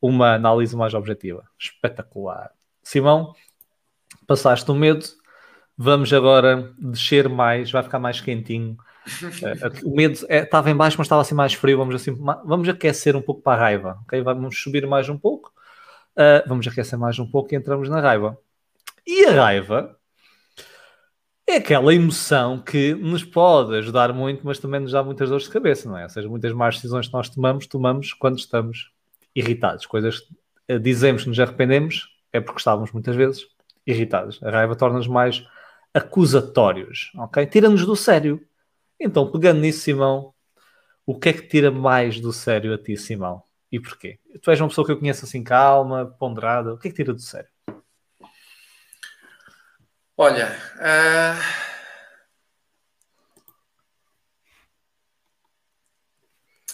uma 0.02 0.34
análise 0.36 0.76
mais 0.76 0.94
objetiva. 0.94 1.48
Espetacular. 1.58 2.52
Simão, 2.82 3.34
passaste 4.28 4.70
o 4.72 4.76
medo, 4.76 5.06
vamos 5.78 6.12
agora 6.12 6.74
descer 6.78 7.30
mais, 7.30 7.72
vai 7.72 7.84
ficar 7.84 8.00
mais 8.00 8.20
quentinho. 8.20 8.78
Uh, 9.06 9.90
o 9.90 9.96
medo 9.96 10.20
é, 10.30 10.40
estava 10.40 10.70
em 10.70 10.76
baixo, 10.76 10.98
mas 10.98 11.06
estava 11.06 11.22
assim 11.22 11.36
mais 11.36 11.54
frio. 11.54 11.78
Vamos 11.78 11.96
assim, 11.96 12.14
vamos 12.46 12.70
aquecer 12.70 13.16
um 13.16 13.22
pouco 13.22 13.42
para 13.42 13.58
a 13.58 13.60
raiva, 13.60 14.00
ok? 14.04 14.22
Vamos 14.22 14.62
subir 14.62 14.88
mais 14.88 15.10
um 15.10 15.18
pouco, 15.18 15.52
uh, 16.18 16.48
vamos 16.48 16.68
aquecer 16.68 16.98
mais 16.98 17.20
um 17.20 17.30
pouco 17.30 17.54
e 17.54 17.58
entramos 17.58 17.90
na 17.90 18.00
raiva. 18.00 18.38
E 19.06 19.26
a 19.26 19.32
raiva 19.32 19.98
é 21.46 21.58
aquela 21.58 21.94
emoção 21.94 22.60
que 22.60 22.94
nos 22.94 23.24
pode 23.24 23.76
ajudar 23.76 24.14
muito, 24.14 24.46
mas 24.46 24.60
também 24.60 24.80
nos 24.80 24.94
dá 24.94 25.04
muitas 25.04 25.30
dores 25.30 25.46
de 25.46 25.52
cabeça, 25.52 25.90
não 25.90 25.98
é? 25.98 26.04
Ou 26.04 26.10
seja, 26.10 26.30
muitas 26.30 26.54
más 26.54 26.76
decisões 26.76 27.08
que 27.08 27.14
nós 27.14 27.30
tomamos, 27.30 27.68
tomamos 27.68 28.14
quando 28.14 28.38
estamos 28.38 28.92
irritados. 29.36 29.86
Coisas 29.86 30.22
que 30.22 30.36
eh, 30.70 30.80
dizemos 30.80 31.24
que 31.24 31.30
nos 31.30 31.40
arrependemos 31.40 32.08
é 32.32 32.40
porque 32.40 32.60
estávamos 32.60 32.92
muitas 32.94 33.16
vezes 33.16 33.46
irritados. 33.86 34.42
A 34.42 34.50
raiva 34.50 34.76
torna-nos 34.76 35.08
mais 35.08 35.46
acusatórios, 35.94 37.12
ok? 37.18 37.46
Tira-nos 37.46 37.86
do 37.86 37.96
sério. 37.96 38.42
Então, 39.00 39.32
pegando 39.32 39.60
nisso, 39.60 39.82
Simão, 39.82 40.34
o 41.06 41.20
que 41.20 41.30
é 41.30 41.34
que 41.34 41.48
tira 41.48 41.72
mais 41.72 42.20
do 42.20 42.32
sério 42.32 42.74
a 42.74 42.78
ti, 42.78 42.96
Simão? 42.96 43.44
E 43.72 43.80
porquê? 43.80 44.20
Tu 44.42 44.52
és 44.52 44.60
uma 44.62 44.70
pessoa 44.70 44.86
que 44.86 44.92
eu 44.92 45.00
conheço 45.00 45.26
assim 45.26 45.44
calma, 45.44 46.06
ponderada. 46.20 46.74
O 46.74 46.78
que 46.78 46.88
é 46.88 46.92
que 46.92 46.98
tira 46.98 47.14
do 47.14 47.22
sério? 47.22 47.50
Olha, 50.16 50.56
uh... 50.78 51.64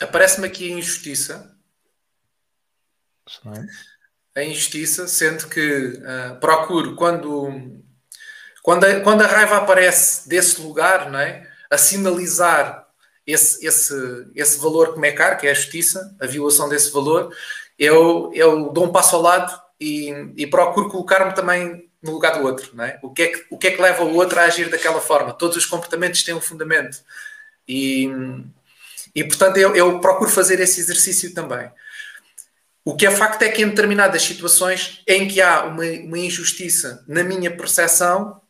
aparece-me 0.03 0.47
aqui 0.47 0.71
a 0.71 0.77
injustiça 0.77 1.57
a 4.35 4.43
injustiça, 4.43 5.07
sendo 5.07 5.47
que 5.47 5.59
uh, 5.59 6.39
procuro 6.39 6.95
quando, 6.95 7.83
quando, 8.63 8.83
a, 8.85 8.99
quando 9.01 9.21
a 9.21 9.27
raiva 9.27 9.57
aparece 9.57 10.27
desse 10.27 10.61
lugar, 10.61 11.11
não 11.11 11.19
é? 11.19 11.48
A 11.69 11.77
sinalizar 11.77 12.87
esse, 13.25 13.65
esse, 13.65 13.93
esse 14.35 14.59
valor 14.59 14.97
me 14.97 15.07
é 15.07 15.11
caro, 15.11 15.37
que 15.37 15.47
é 15.47 15.51
a 15.51 15.53
justiça, 15.53 16.15
a 16.19 16.25
violação 16.25 16.67
desse 16.67 16.91
valor, 16.91 17.35
eu, 17.77 18.31
eu 18.33 18.71
dou 18.71 18.85
um 18.85 18.91
passo 18.91 19.15
ao 19.15 19.21
lado 19.21 19.61
e, 19.79 20.09
e 20.35 20.47
procuro 20.47 20.89
colocar-me 20.89 21.33
também 21.33 21.89
no 22.01 22.11
lugar 22.11 22.37
do 22.37 22.45
outro. 22.45 22.71
Não 22.73 22.83
é? 22.83 22.99
O, 23.03 23.11
que 23.11 23.21
é 23.21 23.27
que, 23.27 23.45
o 23.49 23.57
que 23.57 23.67
é 23.67 23.71
que 23.71 23.81
leva 23.81 24.03
o 24.03 24.15
outro 24.15 24.39
a 24.39 24.43
agir 24.43 24.69
daquela 24.69 24.99
forma? 24.99 25.33
Todos 25.33 25.57
os 25.57 25.65
comportamentos 25.65 26.23
têm 26.23 26.33
um 26.33 26.41
fundamento. 26.41 26.97
E, 27.67 28.09
e 29.13 29.23
portanto, 29.23 29.57
eu, 29.57 29.75
eu 29.75 29.99
procuro 29.99 30.29
fazer 30.29 30.59
esse 30.59 30.79
exercício 30.79 31.33
também. 31.33 31.69
O 32.83 32.95
que 32.95 33.05
é 33.05 33.11
facto 33.11 33.43
é 33.43 33.49
que 33.49 33.61
em 33.61 33.69
determinadas 33.69 34.23
situações 34.23 35.03
em 35.05 35.27
que 35.27 35.39
há 35.41 35.65
uma, 35.65 35.83
uma 35.83 36.17
injustiça 36.17 37.03
na 37.07 37.23
minha 37.23 37.55
percepção, 37.55 38.41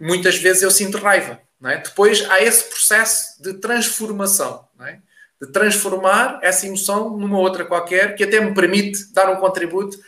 muitas 0.00 0.36
vezes 0.36 0.62
eu 0.62 0.70
sinto 0.70 0.98
raiva. 0.98 1.45
É? 1.68 1.78
Depois 1.78 2.28
há 2.30 2.42
esse 2.42 2.64
processo 2.64 3.42
de 3.42 3.54
transformação, 3.54 4.66
é? 4.80 4.98
de 5.40 5.52
transformar 5.52 6.38
essa 6.42 6.66
emoção 6.66 7.16
numa 7.16 7.38
outra 7.38 7.64
qualquer, 7.64 8.14
que 8.14 8.24
até 8.24 8.40
me 8.40 8.54
permite 8.54 9.12
dar 9.12 9.30
um 9.30 9.36
contributo 9.36 9.98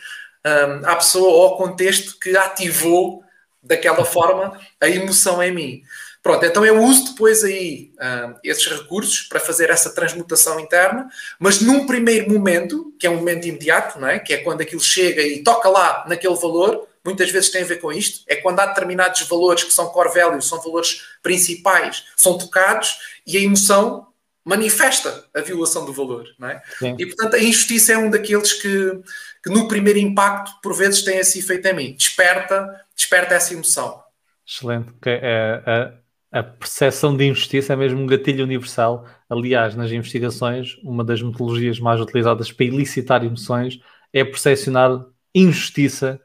um, 0.45 0.87
à 0.87 0.95
pessoa 0.95 1.29
ou 1.29 1.43
ao 1.43 1.57
contexto 1.57 2.17
que 2.19 2.35
ativou 2.35 3.23
daquela 3.61 4.05
forma 4.05 4.59
a 4.81 4.89
emoção 4.89 5.41
em 5.43 5.53
mim. 5.53 5.83
Pronto, 6.21 6.45
então 6.45 6.65
eu 6.65 6.81
uso 6.83 7.11
depois 7.11 7.43
aí 7.45 7.93
uh, 7.95 8.37
esses 8.43 8.65
recursos 8.67 9.21
para 9.21 9.39
fazer 9.39 9.69
essa 9.69 9.93
transmutação 9.93 10.59
interna, 10.59 11.07
mas 11.39 11.61
num 11.61 11.85
primeiro 11.85 12.29
momento, 12.29 12.93
que 12.99 13.07
é 13.07 13.09
um 13.09 13.17
momento 13.17 13.47
imediato, 13.47 13.99
não 13.99 14.07
é? 14.07 14.19
que 14.19 14.33
é 14.33 14.37
quando 14.37 14.61
aquilo 14.61 14.81
chega 14.81 15.21
e 15.21 15.41
toca 15.43 15.69
lá 15.69 16.05
naquele 16.09 16.35
valor, 16.35 16.88
muitas 17.09 17.31
vezes 17.31 17.49
tem 17.49 17.63
a 17.63 17.65
ver 17.65 17.77
com 17.77 17.91
isto, 17.91 18.23
é 18.27 18.35
quando 18.35 18.59
há 18.59 18.67
determinados 18.67 19.21
valores 19.27 19.63
que 19.63 19.73
são 19.73 19.87
core 19.87 20.13
values, 20.13 20.45
são 20.45 20.61
valores 20.61 21.01
principais, 21.23 22.05
são 22.15 22.37
tocados 22.37 22.99
e 23.25 23.35
a 23.35 23.41
emoção 23.41 24.07
manifesta 24.45 25.25
a 25.35 25.41
violação 25.41 25.85
do 25.85 25.93
valor. 25.93 26.27
Não 26.37 26.49
é? 26.49 26.61
E 26.97 27.05
portanto 27.07 27.33
a 27.35 27.39
injustiça 27.39 27.93
é 27.93 27.97
um 27.97 28.09
daqueles 28.09 28.53
que, 28.53 29.01
que 29.43 29.49
no 29.49 29.67
primeiro 29.67 29.99
impacto, 29.99 30.51
por 30.61 30.73
vezes, 30.75 31.01
tem 31.01 31.17
esse 31.17 31.39
efeito 31.39 31.67
em 31.67 31.73
mim, 31.73 31.93
desperta, 31.93 32.85
desperta 32.95 33.33
essa 33.33 33.53
emoção. 33.53 34.03
Excelente. 34.47 34.89
Okay. 34.97 35.19
É, 35.21 35.63
é, 35.65 35.93
a 36.31 36.43
percepção 36.43 37.15
de 37.17 37.25
injustiça 37.25 37.73
é 37.73 37.75
mesmo 37.75 38.01
um 38.01 38.07
gatilho 38.07 38.43
universal. 38.43 39.07
Aliás, 39.27 39.75
nas 39.75 39.91
investigações, 39.91 40.77
uma 40.83 41.03
das 41.03 41.21
metodologias 41.21 41.79
mais 41.79 41.99
utilizadas 41.99 42.51
para 42.51 42.65
elicitar 42.65 43.23
emoções 43.23 43.79
é 44.13 44.23
percepcionar 44.23 45.05
injustiça 45.33 46.19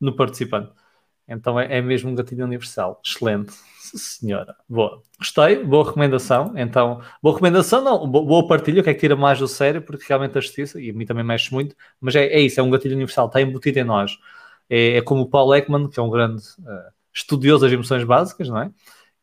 no 0.00 0.14
participante. 0.14 0.70
Então 1.28 1.58
é, 1.58 1.78
é 1.78 1.82
mesmo 1.82 2.10
um 2.10 2.14
gatilho 2.14 2.44
universal. 2.44 3.00
Excelente, 3.04 3.52
senhora. 3.80 4.54
Boa. 4.68 5.02
Gostei, 5.18 5.64
boa 5.64 5.84
recomendação. 5.84 6.52
Então, 6.56 7.00
boa 7.22 7.34
recomendação, 7.34 7.82
não, 7.82 8.06
boa 8.08 8.46
partilha, 8.46 8.80
o 8.80 8.84
que 8.84 8.90
é 8.90 8.94
que 8.94 9.00
tira 9.00 9.16
mais 9.16 9.38
do 9.38 9.48
sério, 9.48 9.82
porque 9.82 10.04
realmente 10.08 10.38
a 10.38 10.40
justiça, 10.40 10.80
e 10.80 10.90
a 10.90 10.92
mim 10.92 11.04
também 11.04 11.24
mexe 11.24 11.52
muito, 11.52 11.74
mas 12.00 12.14
é, 12.14 12.26
é 12.26 12.40
isso, 12.40 12.60
é 12.60 12.62
um 12.62 12.70
gatilho 12.70 12.94
universal, 12.94 13.26
está 13.26 13.40
embutido 13.40 13.78
em 13.78 13.84
nós. 13.84 14.16
É, 14.68 14.98
é 14.98 15.02
como 15.02 15.22
o 15.22 15.28
Paul 15.28 15.54
Ekman, 15.54 15.88
que 15.88 15.98
é 15.98 16.02
um 16.02 16.10
grande 16.10 16.42
uh, 16.60 16.92
estudioso 17.12 17.64
das 17.64 17.72
emoções 17.72 18.04
básicas, 18.04 18.48
não 18.48 18.60
é? 18.60 18.70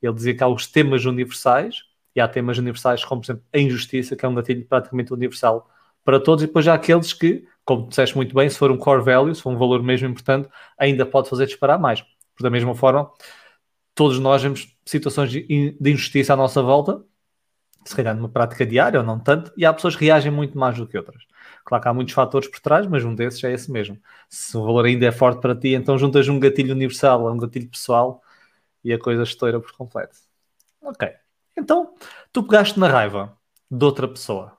Ele 0.02 0.14
dizia 0.14 0.36
que 0.36 0.44
há 0.44 0.48
os 0.48 0.68
temas 0.68 1.06
universais, 1.06 1.84
e 2.16 2.22
há 2.22 2.28
temas 2.28 2.58
universais 2.58 3.04
como, 3.04 3.22
por 3.22 3.26
exemplo, 3.26 3.44
a 3.54 3.58
injustiça, 3.60 4.16
que 4.16 4.26
é 4.26 4.30
um 4.30 4.36
gatilho 4.36 4.66
praticamente 4.66 5.14
universal 5.14 5.70
para 6.04 6.20
todos, 6.20 6.44
e 6.44 6.48
depois 6.48 6.68
há 6.68 6.74
aqueles 6.74 7.14
que, 7.14 7.46
como 7.66 7.88
disseste 7.88 8.16
muito 8.16 8.36
bem, 8.36 8.50
se 8.50 8.58
for 8.58 8.72
um 8.72 8.78
core 8.78 9.04
value, 9.04 9.34
se 9.34 9.42
for 9.42 9.52
um 9.52 9.58
valor 9.58 9.82
mesmo 9.82 10.08
importante, 10.08 10.50
ainda 10.78 11.06
pode 11.06 11.30
fazer 11.30 11.46
disparar 11.46 11.80
mais. 11.80 12.02
Por 12.36 12.44
da 12.44 12.50
mesma 12.50 12.76
forma, 12.76 13.12
todos 13.96 14.20
nós 14.20 14.42
vemos 14.42 14.76
situações 14.86 15.32
de 15.32 15.78
injustiça 15.82 16.34
à 16.34 16.36
nossa 16.36 16.62
volta, 16.62 17.04
se 17.86 17.96
calhar 17.96 18.16
numa 18.16 18.30
prática 18.30 18.66
diária 18.66 19.00
ou 19.00 19.06
não 19.06 19.20
tanto, 19.20 19.52
e 19.58 19.66
há 19.66 19.74
pessoas 19.74 19.96
que 19.96 20.06
reagem 20.06 20.32
muito 20.32 20.58
mais 20.58 20.78
do 20.78 20.88
que 20.88 20.98
outras. 20.98 21.24
Claro 21.66 21.82
que 21.82 21.88
há 21.90 21.94
muitos 21.94 22.14
fatores 22.14 22.48
por 22.48 22.60
trás, 22.60 22.88
mas 22.88 23.04
um 23.04 23.14
desses 23.14 23.44
é 23.44 23.52
esse 23.52 23.72
mesmo. 23.72 23.98
Se 24.30 24.58
o 24.58 24.66
valor 24.66 24.86
ainda 24.86 25.06
é 25.06 25.12
forte 25.12 25.42
para 25.42 25.56
ti, 25.56 25.70
então 25.70 25.98
juntas 25.98 26.28
um 26.28 26.40
gatilho 26.40 26.74
universal 26.74 27.28
a 27.28 27.32
um 27.32 27.38
gatilho 27.38 27.70
pessoal 27.70 28.22
e 28.84 28.94
a 28.94 29.00
coisa 29.00 29.24
estoura 29.24 29.60
por 29.60 29.72
completo. 29.74 30.18
Ok. 30.82 31.10
Então, 31.58 31.96
tu 32.32 32.44
pegaste 32.44 32.80
na 32.80 32.88
raiva 32.88 33.38
de 33.70 33.86
outra 33.86 34.08
pessoa. 34.08 34.58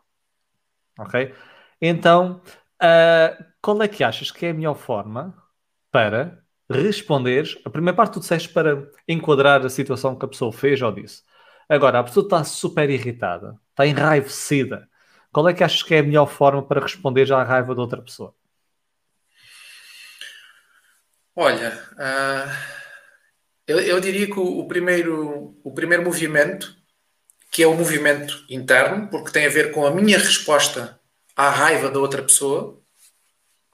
Ok? 0.99 1.35
Então, 1.81 2.41
uh, 2.85 3.45
qual 3.61 3.83
é 3.83 3.89
que 3.89 4.05
achas 4.05 4.31
que 4.31 4.47
é 4.47 4.51
a 4.51 4.55
melhor 4.55 4.75
forma 4.75 5.35
para 5.91 6.45
responderes? 6.69 7.57
A 7.65 7.71
primeira 7.71 7.97
parte 7.97 8.15
tu 8.15 8.21
disseste 8.21 8.49
para 8.51 8.87
enquadrar 9.09 9.65
a 9.65 9.71
situação 9.71 10.17
que 10.17 10.25
a 10.25 10.29
pessoa 10.29 10.53
fez 10.53 10.81
ou 10.83 10.93
disse. 10.93 11.23
Agora, 11.69 11.99
a 11.99 12.05
pessoa 12.05 12.25
está 12.25 12.45
super 12.45 12.91
irritada, 12.91 13.59
está 13.71 13.87
enraivecida. 13.87 14.89
Qual 15.33 15.49
é 15.49 15.55
que 15.55 15.65
achas 15.65 15.83
que 15.83 15.95
é 15.95 16.01
a 16.01 16.03
melhor 16.03 16.27
forma 16.27 16.63
para 16.63 16.81
responder 16.81 17.33
à 17.33 17.43
raiva 17.43 17.75
de 17.75 17.81
outra 17.81 18.03
pessoa? 18.03 18.35
Olha, 21.35 21.73
uh, 21.95 22.75
eu, 23.67 23.81
eu, 23.81 24.01
diria 24.01 24.27
que 24.27 24.39
o, 24.39 24.61
o, 24.61 24.69
primeiro, 24.69 25.59
o 25.65 25.73
primeiro 25.73 26.05
movimento, 26.05 26.77
que 27.51 27.63
é 27.63 27.67
o 27.67 27.75
movimento 27.75 28.45
interno, 28.49 29.09
porque 29.09 29.33
tem 29.33 29.47
a 29.47 29.51
ver 29.51 29.73
com 29.73 29.85
a 29.85 29.91
minha 29.91 30.17
resposta 30.17 31.01
à 31.37 31.51
raiva 31.51 31.91
da 31.91 31.99
outra 31.99 32.23
pessoa, 32.23 32.81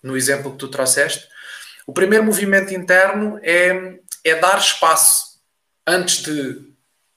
no 0.03 0.17
exemplo 0.17 0.53
que 0.53 0.59
tu 0.59 0.69
trouxeste, 0.69 1.29
o 1.87 1.93
primeiro 1.93 2.25
movimento 2.25 2.73
interno 2.73 3.39
é, 3.43 3.99
é 4.25 4.35
dar 4.37 4.59
espaço 4.59 5.41
antes 5.87 6.23
de 6.23 6.71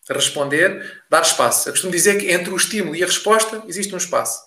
responder, 0.09 1.03
dar 1.09 1.21
espaço. 1.21 1.69
Eu 1.69 1.73
costumo 1.73 1.91
dizer 1.91 2.17
que 2.17 2.31
entre 2.31 2.51
o 2.51 2.57
estímulo 2.57 2.95
e 2.95 3.03
a 3.03 3.07
resposta 3.07 3.63
existe 3.67 3.93
um 3.93 3.97
espaço. 3.97 4.41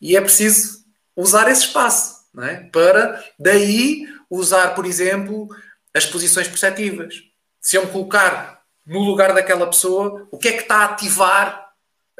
E 0.00 0.16
é 0.16 0.20
preciso 0.20 0.84
usar 1.16 1.50
esse 1.50 1.62
espaço 1.62 2.24
é? 2.38 2.56
para 2.70 3.22
daí 3.38 4.06
usar, 4.28 4.74
por 4.74 4.86
exemplo, 4.86 5.48
as 5.94 6.06
posições 6.06 6.46
perceptivas. 6.46 7.22
Se 7.60 7.76
eu 7.76 7.84
me 7.84 7.92
colocar 7.92 8.62
no 8.86 9.00
lugar 9.00 9.34
daquela 9.34 9.66
pessoa, 9.66 10.26
o 10.30 10.38
que 10.38 10.48
é 10.48 10.52
que 10.52 10.62
está 10.62 10.78
a 10.78 10.84
ativar 10.84 11.69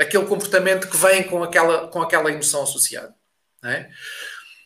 aquele 0.01 0.25
comportamento 0.25 0.89
que 0.89 0.97
vem 0.97 1.23
com 1.23 1.43
aquela, 1.43 1.89
com 1.89 2.01
aquela 2.01 2.33
emoção 2.33 2.63
associada? 2.63 3.15
É? 3.63 3.89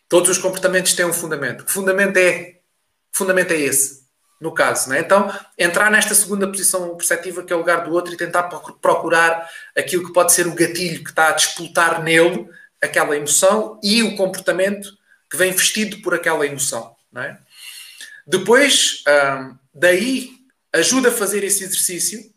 Todos 0.08 0.30
os 0.30 0.38
comportamentos 0.38 0.92
têm 0.92 1.04
um 1.04 1.12
fundamento. 1.12 1.64
Que 1.64 1.72
fundamento 1.72 2.16
é? 2.16 2.60
fundamento 3.12 3.52
é 3.52 3.60
esse, 3.60 4.04
no 4.40 4.52
caso. 4.52 4.92
É? 4.92 5.00
Então, 5.00 5.32
entrar 5.58 5.90
nesta 5.90 6.14
segunda 6.14 6.46
posição 6.46 6.96
perceptiva, 6.96 7.42
que 7.42 7.52
é 7.52 7.56
o 7.56 7.60
lugar 7.60 7.84
do 7.84 7.92
outro, 7.92 8.12
e 8.12 8.16
tentar 8.16 8.44
procurar 8.44 9.50
aquilo 9.76 10.06
que 10.06 10.12
pode 10.12 10.32
ser 10.32 10.46
o 10.46 10.54
gatilho 10.54 11.02
que 11.02 11.10
está 11.10 11.28
a 11.28 11.32
disputar 11.32 12.02
nele 12.02 12.48
aquela 12.80 13.16
emoção 13.16 13.80
e 13.82 14.02
o 14.02 14.16
comportamento 14.16 14.88
que 15.30 15.36
vem 15.36 15.52
vestido 15.52 16.00
por 16.02 16.14
aquela 16.14 16.46
emoção. 16.46 16.94
É? 17.16 17.36
Depois, 18.26 19.02
hum, 19.08 19.56
daí, 19.72 20.30
ajuda 20.72 21.08
a 21.08 21.12
fazer 21.12 21.44
esse 21.44 21.64
exercício 21.64 22.33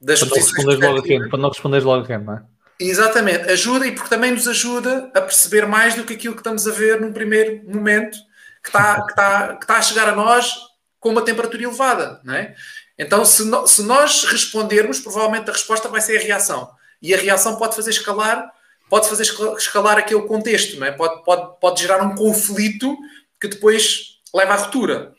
das 0.00 0.20
para 0.20 0.28
não 0.28 0.36
responderes 0.36 0.80
logo 0.80 0.98
a 0.98 1.02
quem, 1.02 1.28
para 1.28 1.38
não 1.38 1.48
responderes 1.48 1.84
logo 1.84 2.04
a 2.04 2.06
quem, 2.06 2.18
não 2.18 2.34
é? 2.34 2.42
Exatamente, 2.78 3.50
ajuda 3.50 3.86
e 3.86 3.92
porque 3.92 4.08
também 4.08 4.30
nos 4.30 4.48
ajuda 4.48 5.10
a 5.14 5.20
perceber 5.20 5.66
mais 5.66 5.94
do 5.94 6.04
que 6.04 6.14
aquilo 6.14 6.34
que 6.34 6.40
estamos 6.40 6.66
a 6.66 6.72
ver 6.72 6.98
num 6.98 7.12
primeiro 7.12 7.62
momento 7.68 8.16
que 8.62 8.68
está, 8.68 9.02
que 9.04 9.10
está, 9.10 9.56
que 9.56 9.64
está 9.64 9.76
a 9.76 9.82
chegar 9.82 10.08
a 10.08 10.16
nós 10.16 10.54
com 10.98 11.10
uma 11.10 11.22
temperatura 11.22 11.62
elevada, 11.62 12.20
não 12.24 12.34
é? 12.34 12.54
Então, 12.98 13.24
se, 13.24 13.44
no, 13.44 13.66
se 13.66 13.82
nós 13.82 14.24
respondermos, 14.24 15.00
provavelmente 15.00 15.48
a 15.48 15.52
resposta 15.52 15.88
vai 15.88 16.00
ser 16.00 16.18
a 16.18 16.20
reação. 16.20 16.70
E 17.00 17.14
a 17.14 17.16
reação 17.16 17.56
pode 17.56 17.74
fazer 17.74 17.90
escalar, 17.90 18.50
pode 18.90 19.08
fazer 19.08 19.22
escalar 19.22 19.96
aquele 19.96 20.22
contexto, 20.22 20.78
não 20.78 20.86
é? 20.86 20.92
Pode, 20.92 21.24
pode, 21.24 21.58
pode 21.58 21.80
gerar 21.80 22.02
um 22.02 22.14
conflito 22.14 22.94
que 23.40 23.48
depois 23.48 24.20
leva 24.34 24.52
à 24.52 24.56
ruptura. 24.56 25.14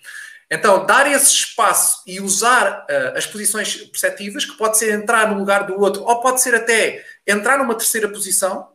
Então, 0.54 0.86
dar 0.86 1.10
esse 1.10 1.34
espaço 1.34 2.04
e 2.06 2.20
usar 2.20 2.86
uh, 2.90 3.18
as 3.18 3.26
posições 3.26 3.74
perceptivas, 3.86 4.44
que 4.44 4.58
pode 4.58 4.78
ser 4.78 4.92
entrar 4.92 5.32
no 5.32 5.40
lugar 5.40 5.66
do 5.66 5.80
outro, 5.80 6.04
ou 6.04 6.20
pode 6.20 6.42
ser 6.42 6.54
até 6.54 7.06
entrar 7.26 7.58
numa 7.58 7.74
terceira 7.74 8.10
posição, 8.10 8.70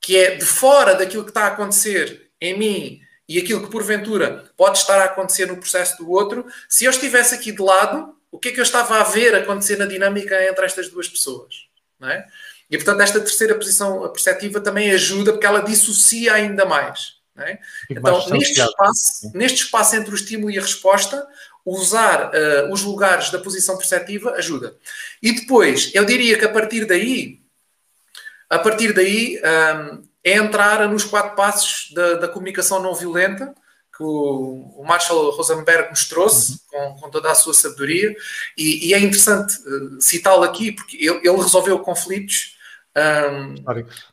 que 0.00 0.16
é 0.16 0.36
de 0.36 0.44
fora 0.46 0.94
daquilo 0.94 1.22
que 1.22 1.30
está 1.30 1.42
a 1.44 1.48
acontecer 1.48 2.30
em 2.40 2.58
mim 2.58 3.00
e 3.28 3.38
aquilo 3.38 3.62
que 3.62 3.70
porventura 3.70 4.50
pode 4.56 4.78
estar 4.78 4.98
a 4.98 5.04
acontecer 5.04 5.44
no 5.44 5.58
processo 5.58 5.98
do 5.98 6.10
outro. 6.10 6.46
Se 6.66 6.86
eu 6.86 6.90
estivesse 6.90 7.34
aqui 7.34 7.52
de 7.52 7.60
lado, 7.60 8.16
o 8.32 8.38
que 8.38 8.48
é 8.48 8.52
que 8.52 8.58
eu 8.58 8.64
estava 8.64 8.98
a 8.98 9.04
ver 9.04 9.34
acontecer 9.34 9.76
na 9.76 9.84
dinâmica 9.84 10.42
entre 10.48 10.64
estas 10.64 10.88
duas 10.88 11.06
pessoas? 11.06 11.68
Não 11.98 12.08
é? 12.08 12.26
E 12.70 12.78
portanto, 12.78 13.02
esta 13.02 13.20
terceira 13.20 13.54
posição 13.54 14.10
perceptiva 14.10 14.60
também 14.60 14.90
ajuda 14.92 15.32
porque 15.32 15.46
ela 15.46 15.60
dissocia 15.60 16.32
ainda 16.32 16.64
mais. 16.64 17.19
É? 17.42 17.58
Então, 17.88 18.28
neste 18.30 18.60
espaço, 18.60 19.30
neste 19.34 19.64
espaço 19.64 19.96
entre 19.96 20.12
o 20.12 20.14
estímulo 20.14 20.50
e 20.50 20.58
a 20.58 20.62
resposta, 20.62 21.26
usar 21.64 22.30
uh, 22.30 22.72
os 22.72 22.82
lugares 22.82 23.30
da 23.30 23.38
posição 23.38 23.76
perceptiva 23.76 24.32
ajuda. 24.32 24.76
E 25.22 25.32
depois, 25.32 25.90
eu 25.94 26.04
diria 26.04 26.38
que 26.38 26.44
a 26.44 26.48
partir 26.48 26.84
daí, 26.86 27.40
a 28.48 28.58
partir 28.58 28.92
daí, 28.92 29.38
um, 29.38 29.46
ehm, 29.46 30.02
é 30.24 30.34
entrar 30.34 30.88
nos 30.88 31.04
quatro 31.04 31.34
passos 31.34 31.92
da, 31.94 32.14
da 32.14 32.28
comunicação 32.28 32.82
não 32.82 32.94
violenta, 32.94 33.54
que 33.96 34.02
o, 34.02 34.72
o 34.76 34.84
Marshall 34.84 35.30
Rosenberg 35.30 35.90
nos 35.90 36.06
trouxe, 36.08 36.52
uhum. 36.72 36.94
com, 36.94 37.00
com, 37.00 37.10
toda 37.10 37.30
a 37.30 37.34
sua 37.34 37.54
sabedoria, 37.54 38.14
e, 38.56 38.88
e 38.88 38.94
é 38.94 38.98
interessante 38.98 39.56
uh, 39.60 40.00
citá-lo 40.00 40.42
aqui, 40.42 40.72
porque 40.72 40.96
ele, 40.96 41.20
ele 41.22 41.36
resolveu 41.36 41.78
conflitos 41.80 42.56
um, 42.96 43.54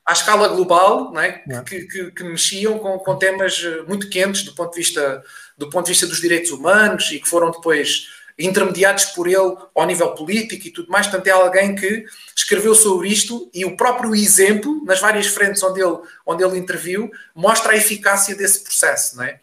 à 0.06 0.14
escala 0.14 0.48
global, 0.50 1.12
não 1.12 1.22
é? 1.22 1.44
que, 1.66 1.82
que, 1.88 2.12
que, 2.12 2.24
mexiam 2.24 2.78
com, 2.78 3.00
com, 3.00 3.18
temas 3.18 3.64
eh, 3.64 3.82
muito 3.88 4.10
quentes 4.10 4.44
do 4.44 4.54
ponto, 4.54 4.72
de 4.72 4.78
vista, 4.78 5.24
do 5.58 5.70
ponto 5.70 5.86
de 5.86 5.92
vista 5.92 6.06
dos 6.06 6.22
direitos 6.22 6.52
humanos 6.52 7.12
e 7.12 7.20
que 7.20 7.28
foram 7.28 7.50
depois 7.50 8.08
intermediados 8.38 9.06
por 9.06 9.28
ele 9.28 9.58
ao 9.76 9.86
nível 9.86 10.14
político 10.14 10.68
e 10.68 10.72
tudo 10.72 10.92
mais. 10.92 11.08
Portanto, 11.08 11.28
é 11.28 11.32
alguém 11.32 11.74
que 11.74 12.06
escreveu 12.36 12.76
sobre 12.76 13.10
isto 13.10 13.50
e 13.52 13.66
o 13.66 13.76
próprio 13.76 14.14
exemplo, 14.14 14.84
nas 14.86 15.00
várias 15.00 15.26
frentes 15.26 15.64
onde 15.64 15.82
ele, 15.82 15.98
onde 16.26 16.44
ele 16.44 16.58
interviu, 16.58 17.10
mostra 17.34 17.74
a 17.74 17.78
eficácia 17.78 18.36
desse 18.36 18.64
processo. 18.64 19.18
Não 19.18 19.24
é? 19.24 19.40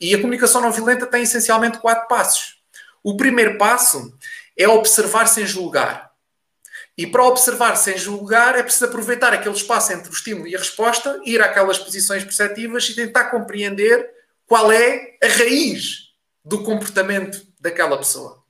E 0.00 0.14
a 0.14 0.18
comunicação 0.18 0.62
não 0.62 0.72
violenta 0.72 1.06
tem 1.06 1.24
essencialmente 1.24 1.78
quatro 1.78 2.08
passos. 2.08 2.58
O 3.02 3.16
primeiro 3.16 3.58
passo 3.58 4.14
é 4.56 4.66
observar 4.66 5.26
sem 5.26 5.46
julgar. 5.46 6.07
E 6.98 7.06
para 7.06 7.22
observar 7.22 7.76
sem 7.76 7.96
julgar 7.96 8.58
é 8.58 8.62
preciso 8.64 8.86
aproveitar 8.86 9.32
aquele 9.32 9.54
espaço 9.54 9.92
entre 9.92 10.10
o 10.10 10.12
estímulo 10.12 10.48
e 10.48 10.56
a 10.56 10.58
resposta, 10.58 11.20
ir 11.24 11.40
àquelas 11.40 11.78
posições 11.78 12.24
perceptivas 12.24 12.88
e 12.88 12.96
tentar 12.96 13.26
compreender 13.26 14.10
qual 14.44 14.72
é 14.72 15.16
a 15.22 15.28
raiz 15.28 16.08
do 16.44 16.64
comportamento 16.64 17.46
daquela 17.60 17.96
pessoa. 17.96 18.42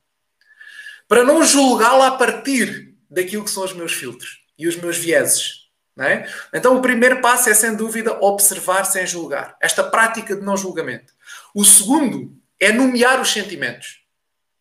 Para 1.07 1.25
não 1.25 1.45
julgá-la 1.45 2.07
a 2.07 2.13
partir 2.13 2.95
daquilo 3.11 3.45
que 3.45 3.51
são 3.51 3.65
os 3.65 3.75
meus 3.75 3.93
filtros 3.93 4.43
e 4.59 4.67
os 4.67 4.77
meus 4.77 4.97
vieses. 4.97 5.69
É? 6.01 6.27
Então, 6.55 6.77
o 6.77 6.81
primeiro 6.81 7.21
passo 7.21 7.51
é, 7.51 7.55
sem 7.55 7.75
dúvida, 7.75 8.19
observar 8.25 8.85
sem 8.85 9.05
julgar. 9.05 9.57
Esta 9.61 9.83
prática 9.83 10.37
de 10.37 10.43
não 10.43 10.57
julgamento. 10.57 11.13
O 11.53 11.65
segundo 11.65 12.33
é 12.59 12.73
nomear 12.73 13.21
os 13.21 13.33
sentimentos. 13.33 14.01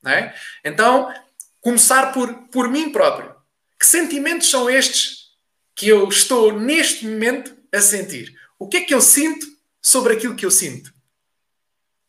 É? 0.05 0.33
Então, 0.65 1.13
começar 1.61 2.11
por, 2.11 2.33
por 2.49 2.67
mim 2.69 2.91
próprio. 2.91 3.36
Que 3.79 3.85
sentimentos 3.85 4.49
são 4.49 4.69
estes 4.69 5.27
que 5.75 5.87
eu 5.87 6.07
estou 6.09 6.57
neste 6.59 7.05
momento 7.05 7.55
a 7.71 7.79
sentir? 7.79 8.35
O 8.57 8.67
que 8.67 8.77
é 8.77 8.81
que 8.81 8.93
eu 8.93 9.01
sinto 9.01 9.45
sobre 9.81 10.13
aquilo 10.13 10.35
que 10.35 10.45
eu 10.45 10.51
sinto? 10.51 10.91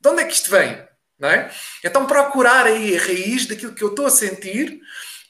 De 0.01 0.09
onde 0.09 0.23
é 0.23 0.25
que 0.25 0.33
isto 0.33 0.51
vem? 0.51 0.87
Não 1.19 1.29
é? 1.29 1.53
Então 1.85 2.07
procurar 2.07 2.67
aí 2.67 2.97
a 2.97 3.01
raiz 3.01 3.47
daquilo 3.47 3.75
que 3.75 3.83
eu 3.83 3.91
estou 3.91 4.07
a 4.07 4.11
sentir 4.11 4.81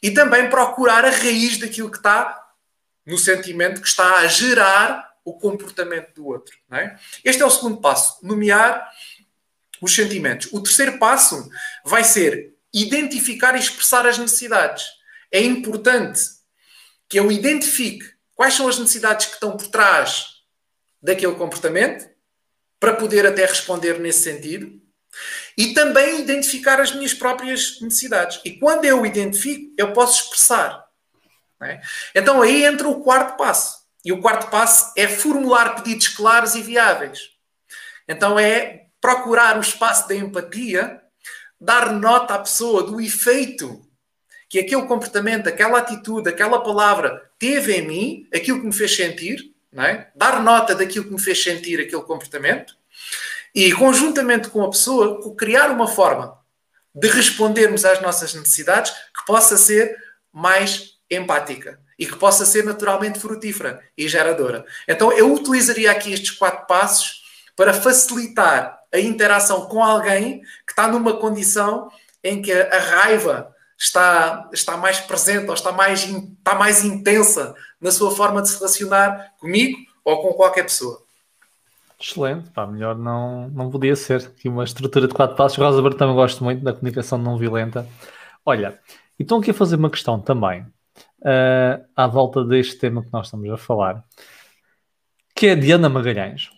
e 0.03 0.11
também 0.11 0.49
procurar 0.49 1.05
a 1.05 1.11
raiz 1.11 1.59
daquilo 1.59 1.91
que 1.91 1.97
está 1.97 2.39
no 3.05 3.19
sentimento 3.19 3.81
que 3.81 3.89
está 3.89 4.19
a 4.19 4.27
gerar 4.27 5.09
o 5.25 5.39
comportamento 5.39 6.15
do 6.15 6.27
outro. 6.27 6.57
É? 6.71 6.97
Este 7.25 7.43
é 7.43 7.47
o 7.47 7.51
segundo 7.51 7.81
passo, 7.81 8.19
nomear 8.23 8.87
os 9.81 9.95
sentimentos. 9.95 10.49
O 10.53 10.63
terceiro 10.63 10.99
passo 10.99 11.49
vai 11.85 12.05
ser 12.05 12.55
identificar 12.73 13.57
e 13.57 13.59
expressar 13.59 14.07
as 14.07 14.19
necessidades 14.19 14.85
é 15.31 15.41
importante 15.41 16.21
que 17.09 17.19
eu 17.19 17.31
identifique 17.31 18.05
quais 18.35 18.55
são 18.55 18.69
as 18.69 18.79
necessidades 18.79 19.27
que 19.27 19.35
estão 19.35 19.57
por 19.57 19.69
trás 19.69 20.27
daquele 21.03 21.35
comportamento, 21.35 22.09
para 22.79 22.95
poder 22.95 23.27
até 23.27 23.45
responder 23.45 23.99
nesse 23.99 24.23
sentido, 24.23 24.81
e 25.57 25.75
também 25.75 26.21
identificar 26.21 26.81
as 26.81 26.95
minhas 26.95 27.13
próprias 27.13 27.81
necessidades. 27.81 28.41
E 28.45 28.53
quando 28.59 28.85
eu 28.85 29.05
identifico, 29.05 29.75
eu 29.77 29.93
posso 29.93 30.23
expressar. 30.23 30.87
É? 31.61 31.81
Então 32.15 32.41
aí 32.41 32.65
entra 32.65 32.89
o 32.89 33.01
quarto 33.03 33.37
passo. 33.37 33.79
E 34.05 34.13
o 34.13 34.21
quarto 34.21 34.49
passo 34.49 34.93
é 34.97 35.09
formular 35.09 35.75
pedidos 35.75 36.09
claros 36.09 36.55
e 36.55 36.63
viáveis. 36.63 37.31
Então 38.07 38.39
é 38.39 38.87
procurar 39.01 39.57
o 39.57 39.61
espaço 39.61 40.07
da 40.07 40.15
empatia, 40.15 41.03
dar 41.61 41.93
nota 41.93 42.35
à 42.35 42.39
pessoa 42.39 42.85
do 42.85 43.01
efeito 43.01 43.88
que 44.49 44.59
aquele 44.59 44.83
comportamento, 44.83 45.49
aquela 45.49 45.79
atitude, 45.79 46.29
aquela 46.29 46.63
palavra 46.63 47.31
teve 47.39 47.77
em 47.77 47.87
mim, 47.87 48.29
aquilo 48.35 48.61
que 48.61 48.67
me 48.67 48.73
fez 48.73 48.95
sentir, 48.95 49.53
é? 49.77 50.07
dar 50.15 50.43
nota 50.43 50.75
daquilo 50.75 51.05
que 51.05 51.13
me 51.13 51.21
fez 51.21 51.43
sentir 51.43 51.81
aquele 51.81 52.03
comportamento 52.03 52.75
e, 53.55 53.73
conjuntamente 53.73 54.49
com 54.49 54.65
a 54.65 54.71
pessoa, 54.71 55.37
criar 55.37 55.71
uma 55.71 55.87
forma 55.87 56.39
de 56.95 57.09
respondermos 57.09 57.85
às 57.85 58.01
nossas 58.01 58.35
necessidades 58.35 58.91
que 58.91 59.25
possa 59.27 59.57
ser 59.57 59.97
mais 60.33 60.95
empática 61.11 61.79
e 61.99 62.07
que 62.07 62.17
possa 62.17 62.47
ser 62.47 62.65
naturalmente 62.65 63.19
frutífera 63.19 63.83
e 63.97 64.09
geradora. 64.09 64.65
Então, 64.87 65.13
eu 65.13 65.33
utilizaria 65.33 65.91
aqui 65.91 66.13
estes 66.13 66.31
quatro 66.31 66.67
passos 66.67 67.23
para 67.55 67.75
facilitar 67.75 68.79
a 68.93 68.99
interação 68.99 69.67
com 69.67 69.83
alguém 69.83 70.41
que 70.67 70.73
está 70.73 70.89
numa 70.89 71.19
condição 71.19 71.91
em 72.23 72.41
que 72.41 72.53
a 72.53 72.79
raiva 72.79 73.55
está, 73.79 74.51
está 74.53 74.77
mais 74.77 74.99
presente 75.01 75.47
ou 75.47 75.55
está 75.55 75.71
mais, 75.71 76.05
está 76.05 76.55
mais 76.57 76.85
intensa 76.85 77.55
na 77.81 77.93
sua 77.93 78.11
forma 78.11 78.43
de 78.43 78.49
se 78.49 78.57
relacionar 78.57 79.35
comigo 79.39 79.79
ou 80.05 80.21
com 80.21 80.35
qualquer 80.35 80.65
pessoa. 80.65 81.01
Excelente, 82.01 82.51
pá, 82.51 82.67
melhor 82.67 82.97
não, 82.97 83.49
não 83.49 83.71
podia 83.71 83.95
ser. 83.97 84.27
Aqui 84.27 84.49
uma 84.49 84.65
estrutura 84.65 85.09
de 85.09 85.15
quatro 85.15 85.37
passos. 85.37 85.59
Rosa 85.59 85.83
também 85.97 86.15
gosto 86.15 86.45
muito 86.45 86.63
da 86.63 86.73
comunicação 86.73 87.19
não 87.19 87.37
violenta. 87.37 87.89
Olha, 88.45 88.79
e 89.19 89.23
estão 89.23 89.39
aqui 89.39 89.51
a 89.51 89.55
fazer 89.55 89.77
uma 89.77 89.91
questão 89.91 90.21
também 90.21 90.63
uh, 90.63 91.85
à 91.97 92.07
volta 92.07 92.45
deste 92.45 92.77
tema 92.77 93.03
que 93.03 93.13
nós 93.13 93.27
estamos 93.27 93.51
a 93.51 93.57
falar, 93.57 94.05
que 95.35 95.49
é 95.49 95.53
a 95.53 95.55
Diana 95.57 95.89
Magalhães. 95.89 96.51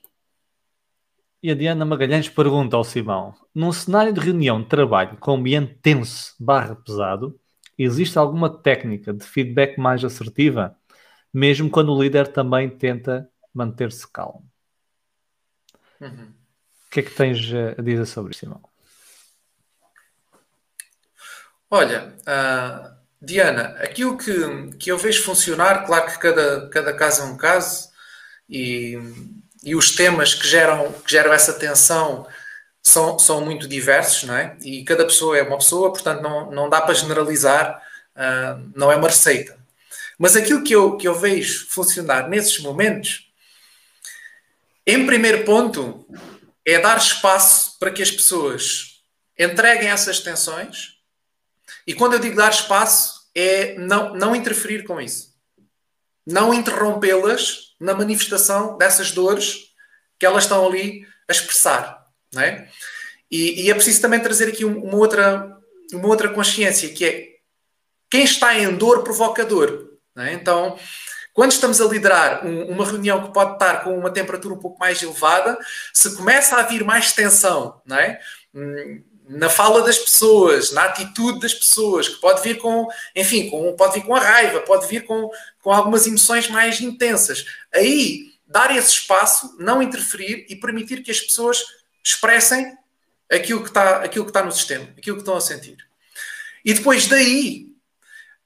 E 1.42 1.50
a 1.50 1.54
Diana 1.54 1.86
Magalhães 1.86 2.28
pergunta 2.28 2.76
ao 2.76 2.84
Simão: 2.84 3.34
num 3.54 3.72
cenário 3.72 4.12
de 4.12 4.20
reunião 4.20 4.60
de 4.60 4.68
trabalho 4.68 5.16
com 5.16 5.36
ambiente 5.36 5.74
tenso 5.82 6.34
barra 6.38 6.76
pesado, 6.76 7.40
existe 7.78 8.18
alguma 8.18 8.50
técnica 8.62 9.12
de 9.12 9.24
feedback 9.24 9.78
mais 9.78 10.04
assertiva, 10.04 10.76
mesmo 11.32 11.70
quando 11.70 11.92
o 11.92 12.02
líder 12.02 12.28
também 12.28 12.68
tenta 12.68 13.30
manter-se 13.54 14.06
calmo? 14.10 14.46
Uhum. 15.98 16.34
O 16.86 16.90
que 16.90 17.00
é 17.00 17.02
que 17.02 17.10
tens 17.10 17.38
a 17.78 17.80
dizer 17.80 18.04
sobre 18.04 18.32
isso, 18.32 18.40
Simão? 18.40 18.62
Olha, 21.70 22.16
uh, 22.22 23.00
Diana, 23.22 23.76
aquilo 23.78 24.18
que, 24.18 24.76
que 24.76 24.90
eu 24.90 24.98
vejo 24.98 25.22
funcionar, 25.22 25.86
claro 25.86 26.10
que 26.10 26.18
cada, 26.18 26.68
cada 26.68 26.92
caso 26.92 27.22
é 27.22 27.24
um 27.26 27.36
caso, 27.36 27.88
e, 28.48 28.98
e 29.62 29.74
os 29.74 29.94
temas 29.94 30.34
que 30.34 30.46
geram, 30.46 30.92
que 30.92 31.10
geram 31.10 31.32
essa 31.32 31.52
tensão 31.52 32.26
são, 32.82 33.18
são 33.18 33.44
muito 33.44 33.68
diversos, 33.68 34.24
não 34.24 34.36
é? 34.36 34.56
E 34.62 34.84
cada 34.84 35.04
pessoa 35.04 35.36
é 35.36 35.42
uma 35.42 35.58
pessoa, 35.58 35.92
portanto 35.92 36.22
não, 36.22 36.50
não 36.50 36.68
dá 36.68 36.80
para 36.80 36.94
generalizar, 36.94 37.82
uh, 38.16 38.70
não 38.74 38.90
é 38.90 38.96
uma 38.96 39.08
receita. 39.08 39.58
Mas 40.18 40.36
aquilo 40.36 40.62
que 40.62 40.74
eu, 40.74 40.96
que 40.96 41.06
eu 41.06 41.14
vejo 41.14 41.66
funcionar 41.68 42.28
nesses 42.28 42.58
momentos 42.60 43.30
em 44.86 45.06
primeiro 45.06 45.44
ponto, 45.44 46.06
é 46.66 46.78
dar 46.78 46.98
espaço 46.98 47.78
para 47.78 47.90
que 47.90 48.02
as 48.02 48.10
pessoas 48.10 49.02
entreguem 49.38 49.88
essas 49.88 50.20
tensões. 50.20 50.96
E 51.86 51.94
quando 51.94 52.14
eu 52.14 52.18
digo 52.18 52.36
dar 52.36 52.50
espaço, 52.50 53.28
é 53.34 53.74
não, 53.78 54.14
não 54.14 54.34
interferir 54.34 54.84
com 54.84 55.00
isso. 55.00 55.29
Não 56.26 56.54
interrompê-las 56.54 57.74
na 57.80 57.94
manifestação 57.94 58.76
dessas 58.76 59.12
dores 59.12 59.70
que 60.18 60.26
elas 60.26 60.44
estão 60.44 60.66
ali 60.66 61.06
a 61.28 61.32
expressar. 61.32 62.04
Não 62.32 62.42
é? 62.42 62.68
E, 63.30 63.62
e 63.64 63.70
é 63.70 63.74
preciso 63.74 64.02
também 64.02 64.20
trazer 64.20 64.48
aqui 64.48 64.64
uma 64.64 64.96
outra, 64.96 65.56
uma 65.92 66.08
outra 66.08 66.28
consciência, 66.28 66.88
que 66.90 67.04
é 67.04 67.30
quem 68.10 68.24
está 68.24 68.58
em 68.58 68.74
dor 68.74 69.04
provoca 69.04 69.44
dor. 69.44 69.88
É? 70.16 70.32
Então, 70.32 70.76
quando 71.32 71.52
estamos 71.52 71.80
a 71.80 71.86
liderar 71.86 72.44
um, 72.44 72.64
uma 72.64 72.84
reunião 72.84 73.22
que 73.22 73.32
pode 73.32 73.52
estar 73.52 73.84
com 73.84 73.96
uma 73.96 74.10
temperatura 74.10 74.54
um 74.54 74.58
pouco 74.58 74.78
mais 74.78 75.02
elevada, 75.02 75.56
se 75.94 76.16
começa 76.16 76.56
a 76.56 76.62
vir 76.62 76.84
mais 76.84 77.12
tensão, 77.12 77.80
não 77.86 77.96
é? 77.96 78.20
Hum, 78.52 79.02
na 79.30 79.48
fala 79.48 79.82
das 79.82 79.96
pessoas, 79.96 80.72
na 80.72 80.86
atitude 80.86 81.38
das 81.38 81.54
pessoas, 81.54 82.08
que 82.08 82.20
pode 82.20 82.42
vir 82.42 82.58
com, 82.58 82.88
enfim, 83.14 83.48
com, 83.48 83.72
pode 83.76 83.94
vir 83.94 84.04
com 84.04 84.12
a 84.12 84.18
raiva, 84.18 84.60
pode 84.62 84.88
vir 84.88 85.04
com, 85.04 85.30
com 85.62 85.70
algumas 85.70 86.04
emoções 86.04 86.48
mais 86.48 86.80
intensas. 86.80 87.44
Aí, 87.72 88.32
dar 88.44 88.76
esse 88.76 88.90
espaço, 88.90 89.56
não 89.60 89.80
interferir 89.80 90.46
e 90.48 90.56
permitir 90.56 91.04
que 91.04 91.12
as 91.12 91.20
pessoas 91.20 91.62
expressem 92.02 92.76
aquilo 93.30 93.62
que 93.62 93.68
está, 93.68 94.02
aquilo 94.02 94.24
que 94.24 94.30
está 94.30 94.42
no 94.42 94.50
sistema, 94.50 94.88
aquilo 94.98 95.16
que 95.16 95.22
estão 95.22 95.36
a 95.36 95.40
sentir. 95.40 95.76
E 96.64 96.74
depois 96.74 97.06
daí, 97.06 97.68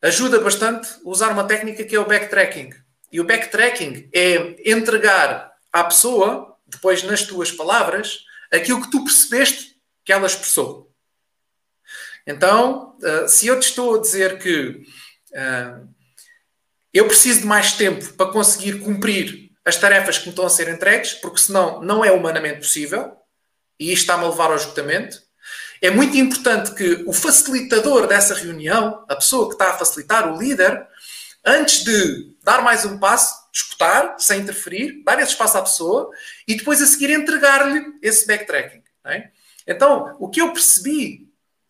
ajuda 0.03 0.39
bastante 0.39 0.87
usar 1.03 1.31
uma 1.31 1.45
técnica 1.45 1.83
que 1.83 1.97
é 1.97 1.99
o 1.99 2.07
backtracking. 2.07 2.75
E 3.11 3.23
o 3.23 3.25
backtracking 3.25 4.11
é 4.13 4.71
entregar 4.71 5.51
à 5.73 5.83
pessoa, 5.83 6.59
depois 6.67 7.03
nas 7.05 7.23
tuas 7.23 7.51
palavras, 7.51 8.27
aquilo 8.53 8.83
que 8.83 8.91
tu 8.91 9.03
percebeste 9.03 9.74
que 10.05 10.13
ela 10.13 10.27
expressou. 10.27 10.93
Então, 12.27 12.97
uh, 13.03 13.29
se 13.29 13.47
eu 13.47 13.59
te 13.59 13.69
estou 13.69 13.97
a 13.97 14.01
dizer 14.01 14.39
que 14.39 14.83
uh, 15.33 15.89
eu 16.93 17.07
preciso 17.07 17.41
de 17.41 17.47
mais 17.47 17.73
tempo 17.73 18.13
para 18.15 18.31
conseguir 18.31 18.81
cumprir 18.81 19.51
as 19.65 19.77
tarefas 19.77 20.19
que 20.19 20.25
me 20.25 20.31
estão 20.31 20.47
a 20.47 20.51
ser 20.51 20.69
entregues, 20.69 21.15
porque 21.15 21.39
senão 21.41 21.83
não 21.83 22.05
é 22.05 22.13
humanamente 22.13 22.59
possível, 22.59 23.17
e 23.79 23.93
isto 23.93 24.03
está-me 24.03 24.25
a 24.25 24.29
levar 24.29 24.51
ao 24.51 24.57
esgotamento, 24.57 25.23
é 25.83 25.91
muito 25.91 26.17
importante 26.17 26.75
que 26.75 27.05
o 27.07 27.13
facilitador 27.13 28.07
dessa 28.07 28.35
reunião, 28.35 29.05
a 29.09 29.17
pessoa 29.17 29.49
que 29.49 29.55
está 29.55 29.71
a 29.71 29.79
facilitar, 29.79 30.33
o 30.33 30.39
líder, 30.39 30.87
antes 31.45 31.85
de 31.85 32.35
dar 32.43 32.63
mais 32.63 32.85
um 32.85 32.99
passo, 32.99 33.35
escutar, 33.53 34.17
sem 34.19 34.41
interferir, 34.41 35.03
dar 35.05 35.19
esse 35.21 35.33
espaço 35.33 35.59
à 35.59 35.63
pessoa 35.63 36.11
e 36.49 36.55
depois 36.55 36.81
a 36.81 36.87
seguir 36.87 37.11
entregar-lhe 37.11 37.85
esse 38.03 38.27
backtracking. 38.27 38.83
É? 39.05 39.31
Então, 39.67 40.17
o 40.19 40.29
que 40.29 40.41
eu 40.41 40.53
percebi, 40.53 41.29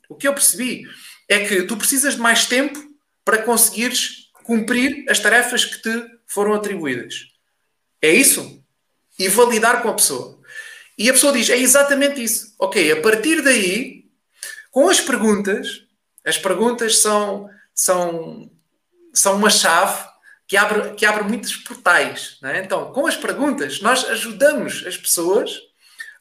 o 0.09 0.14
que 0.14 0.26
eu 0.26 0.35
percebi 0.35 0.87
é 1.28 1.46
que 1.46 1.62
tu 1.62 1.76
precisas 1.76 2.14
de 2.14 2.20
mais 2.20 2.46
tempo 2.46 2.78
para 3.24 3.42
conseguires 3.42 4.30
cumprir 4.44 5.04
as 5.09 5.18
tarefas 5.18 5.64
que 5.64 5.80
te 5.80 6.04
foram 6.26 6.54
atribuídas. 6.54 7.33
É 8.02 8.12
isso? 8.12 8.62
E 9.18 9.28
validar 9.28 9.80
com 9.83 9.88
a 9.88 9.94
pessoa. 9.94 10.38
E 10.98 11.09
a 11.09 11.12
pessoa 11.12 11.33
diz: 11.33 11.48
é 11.48 11.57
exatamente 11.57 12.22
isso. 12.22 12.54
Ok, 12.59 12.92
a 12.92 13.00
partir 13.00 13.42
daí 13.42 14.04
com 14.74 14.88
as 14.88 15.00
perguntas, 15.00 15.85
as 16.26 16.37
perguntas 16.37 16.98
são, 16.98 17.48
são, 17.72 18.50
são 19.12 19.37
uma 19.37 19.48
chave 19.48 20.04
que 20.48 20.57
abre, 20.57 20.94
que 20.94 21.07
abre 21.07 21.22
muitos 21.22 21.54
portais. 21.54 22.38
É? 22.42 22.59
Então, 22.59 22.92
com 22.92 23.07
as 23.07 23.16
perguntas, 23.16 23.80
nós 23.80 24.04
ajudamos 24.04 24.85
as 24.85 24.96
pessoas 24.96 25.61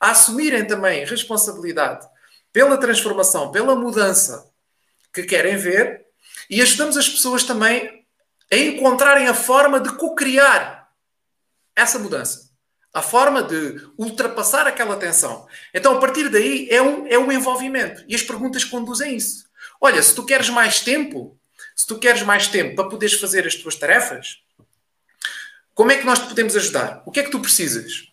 a 0.04 0.12
assumirem 0.12 0.66
também 0.66 1.06
responsabilidade 1.06 2.06
pela 2.52 2.78
transformação, 2.78 3.52
pela 3.52 3.74
mudança 3.74 4.52
que 5.14 5.24
querem 5.24 5.56
ver 5.56 6.06
e 6.50 6.62
ajudamos 6.62 6.98
as 6.98 7.08
pessoas 7.08 7.46
também 7.46 8.06
a 8.52 8.58
encontrarem 8.58 9.28
a 9.28 9.34
forma 9.34 9.80
de 9.80 9.96
co-criar 9.96 10.90
essa 11.74 11.98
mudança 11.98 12.52
a 12.94 13.02
forma 13.02 13.42
de 13.42 13.82
ultrapassar 13.98 14.68
aquela 14.68 14.96
tensão. 14.98 15.48
Então, 15.74 15.98
a 15.98 16.00
partir 16.00 16.30
daí, 16.30 16.68
é 16.70 16.80
um, 16.80 17.08
é 17.08 17.18
um 17.18 17.32
envolvimento. 17.32 18.06
E 18.08 18.14
as 18.14 18.22
perguntas 18.22 18.64
conduzem 18.64 19.10
a 19.10 19.14
isso. 19.14 19.50
Olha, 19.82 20.00
se 20.04 20.14
tu 20.14 20.24
queres 20.24 20.48
mais 20.50 20.82
tempo, 20.82 21.36
se 21.76 21.88
tu 21.88 21.98
queres 21.98 22.22
mais 22.22 22.48
tempo 22.50 22.76
para 22.76 22.88
poderes 22.88 23.20
fazer 23.20 23.48
as 23.48 23.56
tuas 23.56 23.76
tarefas, 23.76 24.44
como 25.74 25.92
é 25.92 25.98
que 25.98 26.06
nós 26.06 26.20
te 26.20 26.28
podemos 26.28 26.56
ajudar? 26.56 27.02
O 27.04 27.10
que 27.10 27.22
é 27.22 27.24
que 27.24 27.32
tu 27.32 27.40
precisas? 27.40 28.13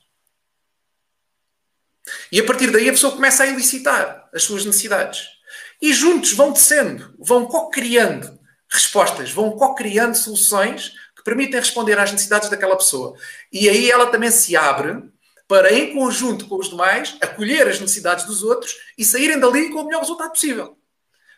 E 2.30 2.40
a 2.40 2.44
partir 2.44 2.70
daí 2.70 2.88
a 2.88 2.92
pessoa 2.92 3.12
começa 3.12 3.42
a 3.42 3.46
elicitar 3.46 4.28
as 4.32 4.42
suas 4.42 4.64
necessidades. 4.64 5.26
E 5.80 5.92
juntos 5.92 6.32
vão 6.32 6.52
descendo, 6.52 7.14
vão 7.18 7.46
co-criando 7.46 8.38
respostas, 8.70 9.32
vão 9.32 9.50
co-criando 9.52 10.16
soluções 10.16 10.92
que 11.16 11.24
permitem 11.24 11.58
responder 11.58 11.98
às 11.98 12.12
necessidades 12.12 12.48
daquela 12.48 12.76
pessoa. 12.76 13.16
E 13.52 13.68
aí 13.68 13.90
ela 13.90 14.06
também 14.06 14.30
se 14.30 14.56
abre 14.56 15.02
para, 15.48 15.72
em 15.72 15.92
conjunto 15.92 16.46
com 16.46 16.56
os 16.56 16.68
demais, 16.70 17.16
acolher 17.20 17.66
as 17.66 17.80
necessidades 17.80 18.24
dos 18.24 18.42
outros 18.44 18.76
e 18.96 19.04
saírem 19.04 19.40
dali 19.40 19.70
com 19.70 19.80
o 19.80 19.84
melhor 19.84 20.00
resultado 20.00 20.30
possível. 20.30 20.76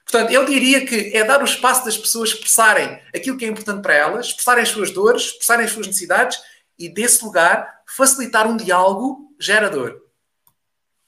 Portanto, 0.04 0.32
eu 0.32 0.44
diria 0.44 0.84
que 0.84 1.16
é 1.16 1.24
dar 1.24 1.40
o 1.40 1.44
espaço 1.46 1.84
das 1.84 1.96
pessoas 1.96 2.30
expressarem 2.30 3.00
aquilo 3.14 3.38
que 3.38 3.44
é 3.44 3.48
importante 3.48 3.80
para 3.80 3.94
elas, 3.94 4.26
expressarem 4.26 4.62
as 4.62 4.68
suas 4.68 4.90
dores, 4.90 5.22
expressarem 5.22 5.64
as 5.64 5.72
suas 5.72 5.86
necessidades 5.86 6.38
e, 6.78 6.88
desse 6.88 7.24
lugar, 7.24 7.72
facilitar 7.86 8.46
um 8.46 8.56
diálogo 8.56 9.34
gerador. 9.40 10.01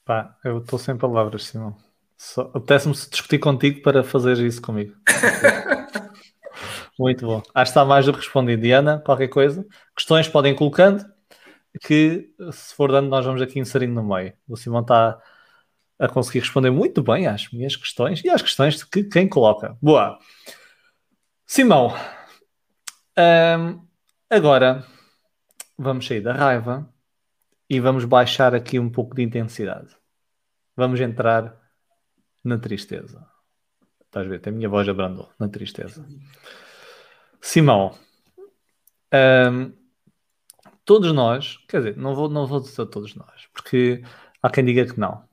Pá, 0.05 0.37
eu 0.43 0.59
estou 0.59 0.77
sem 0.77 0.95
palavras, 0.95 1.45
Simão. 1.45 1.75
Apetece-me 2.53 2.93
discutir 2.93 3.39
contigo 3.39 3.81
para 3.81 4.03
fazer 4.03 4.37
isso 4.37 4.61
comigo. 4.61 4.95
Muito 6.97 7.25
bom. 7.25 7.41
Acho 7.55 7.71
que 7.71 7.79
está 7.79 7.83
mais 7.83 8.05
do 8.05 8.13
que 8.13 8.19
respondido. 8.19 8.61
Diana, 8.61 9.01
qualquer 9.03 9.27
coisa? 9.29 9.65
Questões 9.95 10.27
podem 10.27 10.53
ir 10.53 10.55
colocando, 10.55 11.03
que 11.81 12.29
se 12.51 12.75
for 12.75 12.91
dando, 12.91 13.09
nós 13.09 13.25
vamos 13.25 13.41
aqui 13.41 13.59
inserindo 13.59 13.95
no 13.95 14.03
meio. 14.03 14.31
O 14.47 14.55
Simão 14.55 14.81
está 14.81 15.19
a 15.97 16.07
conseguir 16.07 16.39
responder 16.39 16.69
muito 16.69 17.01
bem 17.01 17.25
às 17.25 17.49
minhas 17.51 17.75
questões 17.75 18.23
e 18.23 18.29
às 18.29 18.43
questões 18.43 18.77
de 18.77 18.85
que 18.87 19.03
quem 19.05 19.27
coloca. 19.27 19.75
Boa. 19.81 20.19
Simão, 21.47 21.95
hum, 23.17 23.81
agora 24.29 24.85
vamos 25.77 26.05
sair 26.05 26.21
da 26.21 26.33
raiva 26.33 26.87
e 27.69 27.79
vamos 27.79 28.05
baixar 28.05 28.53
aqui 28.53 28.79
um 28.79 28.89
pouco 28.89 29.15
de 29.15 29.23
intensidade. 29.23 29.95
Vamos 30.75 30.99
entrar 30.99 31.55
na 32.43 32.57
tristeza. 32.57 33.25
Estás 34.01 34.27
a 34.27 34.29
ver? 34.29 34.39
Tem 34.39 34.53
a 34.53 34.55
minha 34.55 34.69
voz 34.69 34.87
abrandou 34.87 35.29
na 35.39 35.47
tristeza. 35.47 36.05
Simão, 37.41 37.97
um, 39.13 39.71
todos 40.83 41.11
nós, 41.11 41.57
quer 41.67 41.77
dizer, 41.77 41.97
não 41.97 42.15
vou, 42.15 42.29
não 42.29 42.45
vou 42.45 42.59
dizer 42.59 42.85
todos 42.87 43.15
nós, 43.15 43.47
porque 43.53 44.03
há 44.41 44.49
quem 44.49 44.65
diga 44.65 44.85
que 44.85 44.99
não. 44.99 45.23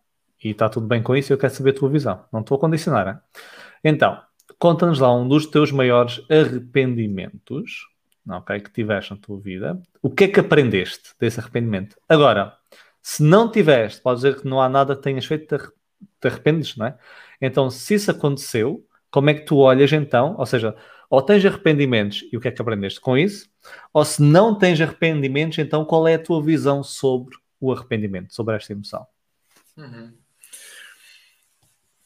E 0.42 0.50
está 0.50 0.68
tudo 0.68 0.86
bem 0.86 1.02
com 1.02 1.14
isso 1.14 1.32
eu 1.32 1.38
quero 1.38 1.54
saber 1.54 1.70
a 1.70 1.74
tua 1.74 1.88
visão. 1.88 2.24
Não 2.32 2.40
estou 2.40 2.56
a 2.56 2.60
condicionar. 2.60 3.08
Hein? 3.08 3.18
Então, 3.84 4.20
conta-nos 4.58 4.98
lá 4.98 5.14
um 5.14 5.28
dos 5.28 5.46
teus 5.46 5.70
maiores 5.70 6.24
arrependimentos 6.28 7.91
okay, 8.28 8.60
que 8.60 8.70
tiveste 8.70 9.12
na 9.12 9.16
tua 9.16 9.38
vida. 9.38 9.80
O 10.00 10.10
que 10.10 10.24
é 10.24 10.28
que 10.28 10.40
aprendeste 10.40 11.10
desse 11.18 11.40
arrependimento? 11.40 11.96
Agora, 12.08 12.56
se 13.02 13.22
não 13.22 13.50
tiveste, 13.50 14.00
pode 14.00 14.16
dizer 14.20 14.40
que 14.40 14.46
não 14.46 14.60
há 14.60 14.68
nada 14.68 14.94
que 14.94 15.02
tenhas 15.02 15.24
feito 15.24 15.56
te 16.20 16.28
arrependes, 16.28 16.76
não 16.76 16.86
é? 16.86 16.98
Então, 17.40 17.70
se 17.70 17.94
isso 17.94 18.10
aconteceu, 18.10 18.86
como 19.10 19.30
é 19.30 19.34
que 19.34 19.44
tu 19.44 19.58
olhas 19.58 19.92
então? 19.92 20.36
Ou 20.38 20.46
seja, 20.46 20.76
ou 21.10 21.20
tens 21.20 21.44
arrependimentos 21.44 22.24
e 22.32 22.36
o 22.36 22.40
que 22.40 22.48
é 22.48 22.50
que 22.50 22.62
aprendeste 22.62 23.00
com 23.00 23.18
isso? 23.18 23.50
Ou 23.92 24.04
se 24.04 24.22
não 24.22 24.56
tens 24.56 24.80
arrependimentos, 24.80 25.58
então 25.58 25.84
qual 25.84 26.06
é 26.08 26.14
a 26.14 26.22
tua 26.22 26.42
visão 26.42 26.82
sobre 26.82 27.36
o 27.60 27.72
arrependimento, 27.72 28.34
sobre 28.34 28.56
esta 28.56 28.72
emoção? 28.72 29.06
Uhum. 29.76 30.12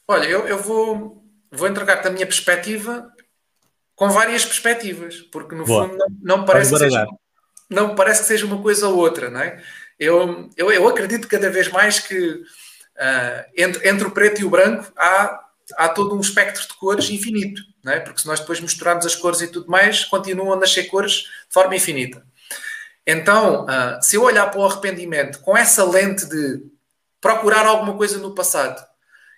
Olha, 0.07 0.25
eu, 0.25 0.47
eu 0.47 0.57
vou, 0.61 1.23
vou 1.51 1.67
entregar-te 1.67 2.07
a 2.07 2.11
minha 2.11 2.25
perspectiva 2.25 3.09
com 3.97 4.11
várias 4.11 4.45
perspectivas, 4.45 5.21
porque 5.31 5.55
no 5.55 5.65
Boa. 5.65 5.89
fundo 5.89 5.97
não, 5.97 6.37
não 6.37 6.45
parece 6.45 6.71
que 6.71 6.77
seja, 6.77 7.07
não 7.67 7.95
parece 7.95 8.21
que 8.21 8.27
seja 8.27 8.45
uma 8.45 8.61
coisa 8.61 8.87
ou 8.87 8.95
outra, 8.95 9.31
não 9.31 9.41
é? 9.41 9.59
Eu, 9.99 10.51
eu, 10.55 10.71
eu 10.71 10.87
acredito 10.87 11.27
cada 11.27 11.49
vez 11.49 11.67
mais 11.69 11.99
que 11.99 12.15
uh, 12.29 13.43
entre, 13.57 13.89
entre 13.89 14.07
o 14.07 14.11
preto 14.11 14.39
e 14.39 14.45
o 14.45 14.51
branco 14.51 14.93
há, 14.95 15.43
há 15.75 15.89
todo 15.89 16.15
um 16.15 16.21
espectro 16.21 16.61
de 16.61 16.75
cores 16.75 17.09
infinito, 17.09 17.59
não 17.83 17.91
é? 17.91 17.99
Porque 17.99 18.21
se 18.21 18.27
nós 18.27 18.39
depois 18.39 18.59
misturarmos 18.59 19.03
as 19.03 19.15
cores 19.15 19.41
e 19.41 19.47
tudo 19.47 19.67
mais, 19.67 20.05
continuam 20.05 20.53
a 20.53 20.57
nascer 20.57 20.83
cores 20.83 21.13
de 21.13 21.53
forma 21.53 21.75
infinita. 21.75 22.23
Então, 23.03 23.65
uh, 23.65 23.99
se 23.99 24.15
eu 24.15 24.21
olhar 24.21 24.45
para 24.51 24.59
o 24.59 24.65
arrependimento 24.65 25.39
com 25.39 25.57
essa 25.57 25.83
lente 25.83 26.27
de 26.27 26.61
procurar 27.19 27.65
alguma 27.65 27.97
coisa 27.97 28.19
no 28.19 28.35
passado 28.35 28.79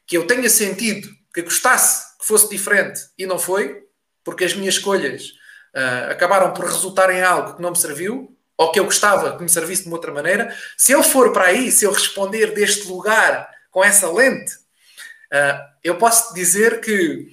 que 0.05 0.18
eu 0.18 0.28
tenha 0.28 0.49
sentido 0.49 1.07
que 1.34 1.43
gostasse 1.43 2.18
que 2.20 2.26
fosse 2.26 2.49
diferente 2.49 2.99
e 3.18 3.26
não 3.26 3.39
foi, 3.39 3.88
porque 4.24 4.43
as 4.43 4.53
minhas 4.53 4.76
escolhas 4.76 5.34
uh, 5.76 6.11
acabaram 6.11 6.53
por 6.53 6.65
resultar 6.65 7.09
em 7.09 7.22
algo 7.22 7.55
que 7.55 7.61
não 7.61 7.72
me 7.72 7.78
serviu, 7.78 8.36
ou 8.57 8.72
que 8.72 8.80
eu 8.80 8.86
gostava 8.86 9.38
que 9.38 9.43
me 9.43 9.49
servisse 9.49 9.84
de 9.84 9.88
uma 9.88 9.95
outra 9.95 10.11
maneira, 10.11 10.53
se 10.78 10.91
eu 10.91 11.01
for 11.01 11.32
para 11.32 11.45
aí, 11.45 11.72
se 11.72 11.86
eu 11.86 11.91
responder 11.91 12.53
deste 12.53 12.88
lugar 12.88 13.49
com 13.72 13.84
essa 13.84 14.11
lente, 14.11 14.53
uh, 15.34 15.59
eu 15.84 15.95
posso 15.97 16.34
dizer 16.34 16.82
que 16.82 17.28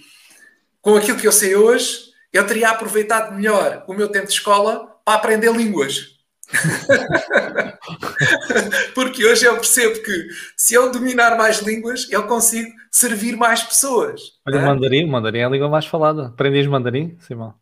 com 0.81 0.97
aquilo 0.97 1.19
que 1.19 1.27
eu 1.27 1.33
sei 1.33 1.57
hoje, 1.57 2.13
eu 2.33 2.47
teria 2.47 2.69
aproveitado 2.69 3.35
melhor 3.35 3.85
o 3.89 3.95
meu 3.95 4.09
tempo 4.09 4.27
de 4.27 4.35
escola 4.35 4.87
para 5.05 5.15
aprender 5.15 5.51
línguas. 5.53 6.16
Porque 8.95 9.27
hoje 9.27 9.45
eu 9.45 9.55
percebo 9.55 10.03
que 10.03 10.29
se 10.57 10.75
eu 10.75 10.91
dominar 10.91 11.37
mais 11.37 11.61
línguas, 11.61 12.07
eu 12.11 12.27
consigo 12.27 12.71
servir 12.91 13.37
mais 13.37 13.63
pessoas. 13.63 14.21
Olha, 14.47 14.59
o 14.59 14.61
é? 14.61 14.65
mandarim, 14.65 15.05
o 15.05 15.09
mandarim 15.09 15.39
é 15.39 15.45
a 15.45 15.49
língua 15.49 15.69
mais 15.69 15.87
falada. 15.87 16.27
Aprendes 16.29 16.67
mandarim, 16.67 17.17
Simão? 17.21 17.55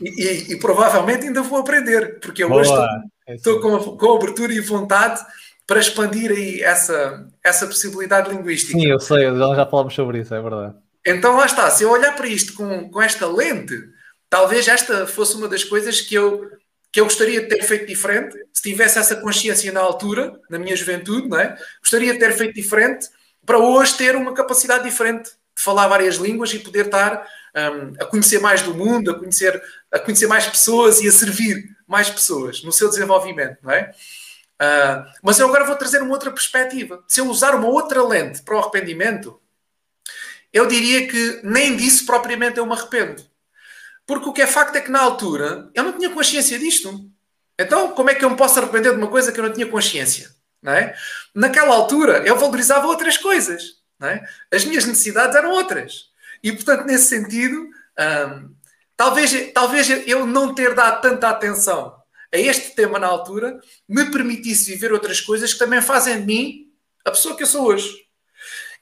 E, 0.00 0.22
e, 0.22 0.52
e, 0.52 0.58
provavelmente 0.58 1.26
ainda 1.26 1.42
vou 1.42 1.58
aprender, 1.58 2.20
porque 2.20 2.44
eu 2.44 2.48
Boa. 2.48 2.60
hoje 2.60 2.70
estou, 2.70 2.86
estou 3.28 3.60
com, 3.60 3.96
com 3.96 4.16
abertura 4.16 4.52
e 4.52 4.60
vontade 4.60 5.20
para 5.66 5.80
expandir 5.80 6.30
aí 6.30 6.62
essa, 6.62 7.26
essa 7.44 7.66
possibilidade 7.66 8.30
linguística. 8.30 8.78
Sim, 8.78 8.86
eu 8.86 9.00
sei, 9.00 9.24
já 9.24 9.66
falamos 9.66 9.94
sobre 9.94 10.20
isso, 10.20 10.34
é 10.34 10.40
verdade. 10.40 10.74
Então 11.04 11.36
lá 11.36 11.46
está, 11.46 11.68
se 11.70 11.84
eu 11.84 11.90
olhar 11.90 12.14
para 12.14 12.26
isto 12.26 12.54
com, 12.54 12.88
com 12.88 13.02
esta 13.02 13.26
lente, 13.26 13.74
talvez 14.30 14.68
esta 14.68 15.06
fosse 15.06 15.36
uma 15.36 15.48
das 15.48 15.64
coisas 15.64 16.00
que 16.00 16.14
eu 16.14 16.48
que 16.92 17.00
eu 17.00 17.04
gostaria 17.04 17.40
de 17.40 17.48
ter 17.48 17.62
feito 17.64 17.86
diferente, 17.86 18.36
se 18.52 18.62
tivesse 18.62 18.98
essa 18.98 19.16
consciência 19.16 19.72
na 19.72 19.80
altura, 19.80 20.38
na 20.50 20.58
minha 20.58 20.76
juventude, 20.76 21.26
não 21.26 21.40
é? 21.40 21.56
Gostaria 21.80 22.12
de 22.12 22.18
ter 22.18 22.32
feito 22.34 22.54
diferente 22.54 23.08
para 23.46 23.58
hoje 23.58 23.96
ter 23.96 24.14
uma 24.14 24.34
capacidade 24.34 24.84
diferente 24.84 25.30
de 25.30 25.62
falar 25.62 25.88
várias 25.88 26.16
línguas 26.16 26.52
e 26.52 26.58
poder 26.58 26.86
estar 26.86 27.26
um, 27.56 27.94
a 27.98 28.04
conhecer 28.04 28.40
mais 28.40 28.60
do 28.60 28.74
mundo, 28.74 29.10
a 29.10 29.18
conhecer, 29.18 29.60
a 29.90 29.98
conhecer 29.98 30.26
mais 30.26 30.46
pessoas 30.46 31.00
e 31.00 31.08
a 31.08 31.12
servir 31.12 31.64
mais 31.86 32.10
pessoas 32.10 32.62
no 32.62 32.70
seu 32.70 32.90
desenvolvimento, 32.90 33.56
não 33.62 33.72
é? 33.72 33.94
Uh, 34.60 35.10
mas 35.22 35.38
eu 35.38 35.48
agora 35.48 35.64
vou 35.64 35.74
trazer 35.76 36.02
uma 36.02 36.12
outra 36.12 36.30
perspectiva. 36.30 37.02
Se 37.08 37.20
eu 37.20 37.26
usar 37.28 37.54
uma 37.54 37.68
outra 37.68 38.06
lente 38.06 38.42
para 38.42 38.54
o 38.54 38.58
arrependimento, 38.58 39.40
eu 40.52 40.66
diria 40.66 41.08
que 41.08 41.40
nem 41.42 41.74
disso 41.74 42.04
propriamente 42.04 42.58
eu 42.58 42.66
me 42.66 42.72
arrependo. 42.72 43.24
Porque 44.06 44.28
o 44.28 44.32
que 44.32 44.42
é 44.42 44.46
facto 44.46 44.76
é 44.76 44.80
que 44.80 44.90
na 44.90 45.00
altura 45.00 45.70
eu 45.74 45.84
não 45.84 45.92
tinha 45.92 46.10
consciência 46.10 46.58
disto. 46.58 47.08
Então, 47.58 47.92
como 47.92 48.10
é 48.10 48.14
que 48.14 48.24
eu 48.24 48.30
me 48.30 48.36
posso 48.36 48.58
arrepender 48.58 48.92
de 48.92 48.98
uma 48.98 49.08
coisa 49.08 49.30
que 49.30 49.38
eu 49.38 49.44
não 49.44 49.52
tinha 49.52 49.66
consciência? 49.66 50.30
Não 50.60 50.72
é? 50.72 50.94
Naquela 51.34 51.74
altura 51.74 52.22
eu 52.26 52.36
valorizava 52.36 52.86
outras 52.86 53.16
coisas. 53.16 53.62
Não 53.98 54.08
é? 54.08 54.26
As 54.52 54.64
minhas 54.64 54.84
necessidades 54.84 55.36
eram 55.36 55.50
outras. 55.50 56.10
E, 56.42 56.50
portanto, 56.52 56.86
nesse 56.86 57.06
sentido, 57.06 57.56
hum, 57.56 58.54
talvez, 58.96 59.52
talvez 59.52 59.88
eu 60.08 60.26
não 60.26 60.54
ter 60.54 60.74
dado 60.74 61.00
tanta 61.00 61.28
atenção 61.28 62.02
a 62.32 62.38
este 62.38 62.74
tema 62.74 62.98
na 62.98 63.06
altura 63.06 63.60
me 63.86 64.10
permitisse 64.10 64.72
viver 64.72 64.92
outras 64.92 65.20
coisas 65.20 65.52
que 65.52 65.58
também 65.58 65.82
fazem 65.82 66.20
de 66.20 66.26
mim 66.26 66.72
a 67.04 67.10
pessoa 67.10 67.36
que 67.36 67.42
eu 67.42 67.46
sou 67.46 67.66
hoje. 67.66 68.06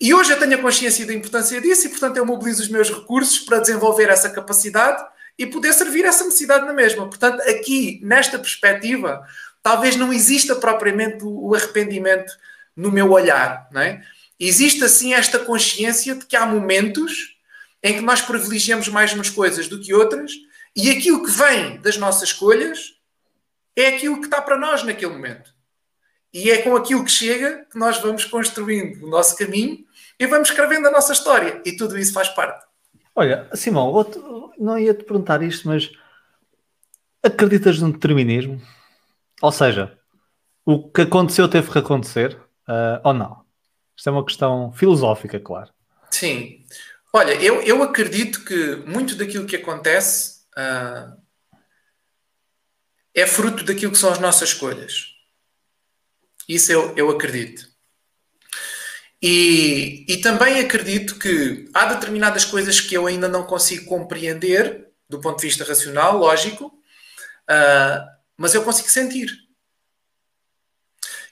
E 0.01 0.15
hoje 0.15 0.33
eu 0.33 0.39
tenho 0.39 0.55
a 0.55 0.63
consciência 0.63 1.05
da 1.05 1.13
importância 1.13 1.61
disso 1.61 1.87
e, 1.87 1.91
portanto, 1.91 2.17
eu 2.17 2.25
mobilizo 2.25 2.63
os 2.63 2.69
meus 2.69 2.89
recursos 2.89 3.41
para 3.41 3.59
desenvolver 3.59 4.09
essa 4.09 4.31
capacidade 4.31 5.05
e 5.39 5.47
poder 5.47 5.75
servir 5.75 6.07
essa 6.07 6.25
necessidade 6.25 6.65
na 6.65 6.73
mesma. 6.73 7.07
Portanto, 7.07 7.41
aqui, 7.43 8.01
nesta 8.03 8.39
perspectiva, 8.39 9.23
talvez 9.63 9.97
não 9.97 10.11
exista 10.11 10.57
propriamente 10.57 11.19
o 11.23 11.55
arrependimento 11.55 12.33
no 12.75 12.91
meu 12.91 13.11
olhar, 13.11 13.69
não 13.71 13.83
é? 13.83 14.03
Existe, 14.39 14.83
assim, 14.83 15.13
esta 15.13 15.39
consciência 15.39 16.15
de 16.15 16.25
que 16.25 16.35
há 16.35 16.47
momentos 16.47 17.37
em 17.83 17.95
que 17.95 18.01
nós 18.01 18.23
privilegiamos 18.23 18.89
mais 18.89 19.13
umas 19.13 19.29
coisas 19.29 19.69
do 19.69 19.79
que 19.79 19.93
outras 19.93 20.33
e 20.75 20.91
aquilo 20.91 21.23
que 21.23 21.31
vem 21.31 21.79
das 21.81 21.99
nossas 21.99 22.31
escolhas 22.31 22.95
é 23.77 23.89
aquilo 23.89 24.19
que 24.19 24.27
está 24.27 24.41
para 24.41 24.57
nós 24.57 24.83
naquele 24.83 25.13
momento. 25.13 25.55
E 26.33 26.51
é 26.51 26.63
com 26.63 26.77
aquilo 26.77 27.05
que 27.05 27.11
chega 27.11 27.67
que 27.71 27.79
nós 27.79 27.99
vamos 27.99 28.25
construindo 28.25 29.05
o 29.05 29.11
nosso 29.11 29.37
caminho 29.37 29.85
e 30.21 30.27
vamos 30.27 30.51
escrevendo 30.51 30.87
a 30.87 30.91
nossa 30.91 31.15
história. 31.15 31.63
E 31.65 31.75
tudo 31.75 31.99
isso 31.99 32.13
faz 32.13 32.29
parte. 32.29 32.67
Olha, 33.17 33.49
Simão, 33.55 33.89
outro, 33.89 34.53
não 34.59 34.79
ia 34.79 34.93
te 34.93 35.03
perguntar 35.03 35.43
isto, 35.43 35.67
mas 35.67 35.91
acreditas 37.23 37.81
no 37.81 37.91
determinismo? 37.91 38.61
Ou 39.41 39.51
seja, 39.51 39.99
o 40.65 40.91
que 40.91 41.01
aconteceu 41.01 41.49
teve 41.49 41.73
que 41.73 41.79
acontecer 41.79 42.39
uh, 42.69 43.01
ou 43.03 43.15
não? 43.15 43.45
Isto 43.97 44.11
é 44.11 44.13
uma 44.13 44.25
questão 44.25 44.71
filosófica, 44.73 45.41
claro. 45.41 45.73
Sim. 46.11 46.67
Olha, 47.13 47.33
eu, 47.43 47.63
eu 47.63 47.83
acredito 47.83 48.45
que 48.45 48.77
muito 48.87 49.17
daquilo 49.17 49.47
que 49.47 49.57
acontece 49.57 50.43
uh, 50.57 51.19
é 53.15 53.27
fruto 53.27 53.65
daquilo 53.65 53.93
que 53.93 53.99
são 53.99 54.13
as 54.13 54.19
nossas 54.19 54.51
escolhas. 54.51 55.07
Isso 56.47 56.71
eu, 56.71 56.95
eu 56.97 57.11
acredito. 57.11 57.70
E, 59.23 60.07
e 60.09 60.17
também 60.19 60.59
acredito 60.59 61.19
que 61.19 61.69
há 61.75 61.87
determinadas 61.87 62.45
coisas 62.45 62.81
que 62.81 62.95
eu 62.95 63.07
ainda 63.07 63.29
não 63.29 63.45
consigo 63.45 63.85
compreender 63.85 64.91
do 65.11 65.21
ponto 65.21 65.41
de 65.41 65.47
vista 65.49 65.65
racional, 65.65 66.17
lógico, 66.17 66.67
uh, 66.67 68.07
mas 68.37 68.55
eu 68.55 68.63
consigo 68.63 68.89
sentir. 68.89 69.29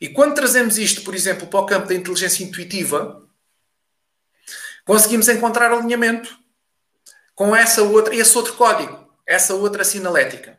E 0.01 0.09
quando 0.09 0.35
trazemos 0.35 0.77
isto, 0.77 1.03
por 1.03 1.15
exemplo, 1.15 1.47
para 1.47 1.61
o 1.61 1.67
campo 1.67 1.87
da 1.87 1.95
inteligência 1.95 2.45
intuitiva, 2.45 3.25
conseguimos 4.85 5.29
encontrar 5.29 5.73
alinhamento 5.73 6.37
com 7.35 7.55
essa 7.55 7.83
outra, 7.83 8.15
esse 8.15 8.37
outro 8.37 8.55
código, 8.55 9.09
essa 9.25 9.55
outra 9.55 9.85
sinalética. 9.85 10.59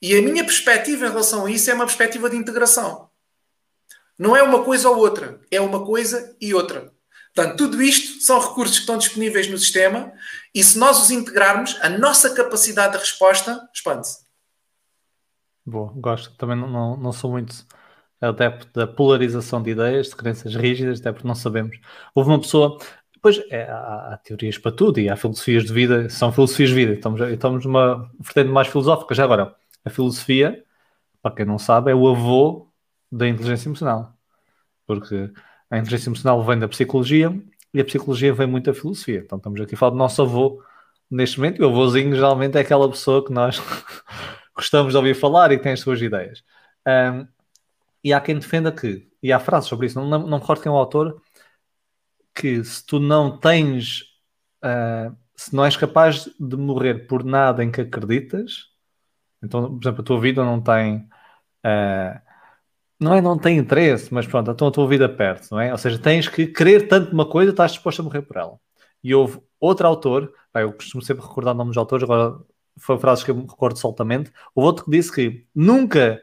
E 0.00 0.16
a 0.16 0.22
minha 0.22 0.44
perspectiva 0.44 1.06
em 1.06 1.10
relação 1.10 1.46
a 1.46 1.50
isso 1.50 1.70
é 1.70 1.74
uma 1.74 1.86
perspectiva 1.86 2.28
de 2.28 2.36
integração. 2.36 3.10
Não 4.18 4.34
é 4.34 4.42
uma 4.42 4.64
coisa 4.64 4.88
ou 4.88 4.96
outra, 4.96 5.40
é 5.50 5.60
uma 5.60 5.84
coisa 5.84 6.36
e 6.40 6.54
outra. 6.54 6.92
Portanto, 7.34 7.58
tudo 7.58 7.82
isto 7.82 8.22
são 8.22 8.40
recursos 8.40 8.76
que 8.76 8.80
estão 8.80 8.96
disponíveis 8.96 9.46
no 9.50 9.58
sistema 9.58 10.10
e 10.54 10.64
se 10.64 10.78
nós 10.78 11.02
os 11.02 11.10
integrarmos, 11.10 11.78
a 11.82 11.90
nossa 11.90 12.34
capacidade 12.34 12.94
de 12.94 12.98
resposta 12.98 13.68
expande-se. 13.74 14.24
Boa, 15.66 15.92
gosto. 15.96 16.34
Também 16.38 16.56
não, 16.56 16.66
não, 16.66 16.96
não, 16.96 17.12
sou 17.12 17.30
muito 17.30 17.66
adepto 18.20 18.68
da 18.72 18.86
polarização 18.86 19.62
de 19.62 19.70
ideias, 19.70 20.08
de 20.08 20.16
crenças 20.16 20.54
rígidas, 20.54 21.00
até 21.00 21.12
porque 21.12 21.28
não 21.28 21.34
sabemos. 21.34 21.78
Houve 22.14 22.30
uma 22.30 22.40
pessoa. 22.40 22.78
Pois 23.20 23.38
é, 23.50 23.64
há, 23.64 24.12
há, 24.14 24.20
teorias 24.24 24.56
para 24.56 24.72
tudo 24.72 24.98
e 25.00 25.10
há 25.10 25.16
filosofias 25.16 25.64
de 25.64 25.72
vida, 25.74 26.08
são 26.08 26.32
filosofias 26.32 26.70
de 26.70 26.74
vida. 26.74 26.92
Estamos, 26.94 27.20
estamos 27.20 27.66
numa 27.66 28.10
vertente 28.18 28.48
mais 28.48 28.68
filosófica. 28.68 29.14
Já 29.14 29.24
agora, 29.24 29.54
a 29.84 29.90
filosofia, 29.90 30.64
para 31.20 31.34
quem 31.34 31.44
não 31.44 31.58
sabe, 31.58 31.90
é 31.90 31.94
o 31.94 32.08
avô 32.08 32.65
da 33.10 33.28
inteligência 33.28 33.68
emocional. 33.68 34.14
Porque 34.86 35.30
a 35.70 35.78
inteligência 35.78 36.08
emocional 36.08 36.44
vem 36.44 36.58
da 36.58 36.68
psicologia 36.68 37.32
e 37.72 37.80
a 37.80 37.84
psicologia 37.84 38.32
vem 38.32 38.46
muito 38.46 38.66
da 38.66 38.74
filosofia. 38.74 39.22
Então 39.24 39.38
estamos 39.38 39.60
aqui 39.60 39.74
a 39.74 39.78
falar 39.78 39.90
do 39.90 39.96
nosso 39.96 40.22
avô 40.22 40.62
neste 41.10 41.38
momento, 41.38 41.60
e 41.60 41.64
o 41.64 41.68
avôzinho 41.68 42.14
geralmente 42.14 42.56
é 42.58 42.60
aquela 42.60 42.88
pessoa 42.88 43.24
que 43.24 43.32
nós 43.32 43.60
gostamos 44.54 44.92
de 44.92 44.96
ouvir 44.96 45.14
falar 45.14 45.52
e 45.52 45.58
tem 45.58 45.72
as 45.72 45.80
suas 45.80 46.00
ideias. 46.02 46.42
Um, 46.86 47.26
e 48.02 48.12
há 48.12 48.20
quem 48.20 48.38
defenda 48.38 48.72
que, 48.72 49.08
e 49.22 49.32
há 49.32 49.38
frases 49.38 49.68
sobre 49.68 49.86
isso, 49.86 50.00
não, 50.00 50.08
não, 50.08 50.26
não 50.26 50.38
recordo 50.38 50.62
quem 50.62 50.70
é 50.70 50.74
o 50.74 50.78
autor, 50.78 51.20
que 52.34 52.62
se 52.64 52.84
tu 52.84 52.98
não 52.98 53.38
tens 53.38 54.02
uh, 54.64 55.16
se 55.36 55.54
não 55.54 55.64
és 55.64 55.76
capaz 55.76 56.28
de 56.40 56.56
morrer 56.56 57.06
por 57.06 57.22
nada 57.22 57.62
em 57.62 57.70
que 57.70 57.82
acreditas, 57.82 58.70
então, 59.42 59.78
por 59.78 59.84
exemplo, 59.84 60.00
a 60.00 60.04
tua 60.04 60.20
vida 60.20 60.44
não 60.44 60.60
tem. 60.60 61.08
Uh, 61.64 62.25
não 62.98 63.14
é 63.14 63.20
não 63.20 63.38
tem 63.38 63.58
interesse, 63.58 64.12
mas 64.12 64.26
pronto, 64.26 64.50
então 64.50 64.68
a 64.68 64.70
tua 64.70 64.88
vida 64.88 65.08
perde, 65.08 65.48
não 65.50 65.60
é? 65.60 65.70
Ou 65.72 65.78
seja, 65.78 65.98
tens 65.98 66.28
que 66.28 66.46
querer 66.46 66.88
tanto 66.88 67.12
uma 67.12 67.28
coisa, 67.28 67.50
estás 67.50 67.72
disposto 67.72 68.00
a 68.00 68.02
morrer 68.02 68.22
por 68.22 68.36
ela. 68.36 68.58
E 69.04 69.14
houve 69.14 69.40
outro 69.60 69.86
autor, 69.86 70.32
eu 70.54 70.72
costumo 70.72 71.02
sempre 71.02 71.24
recordar 71.24 71.54
nomes 71.54 71.72
de 71.72 71.78
autores, 71.78 72.02
agora 72.02 72.38
foi 72.78 72.98
frases 72.98 73.24
que 73.24 73.30
eu 73.30 73.36
me 73.36 73.42
recordo 73.42 73.78
soltamente. 73.78 74.32
Houve 74.54 74.66
outro 74.66 74.84
que 74.84 74.90
disse 74.90 75.12
que 75.12 75.46
nunca 75.54 76.20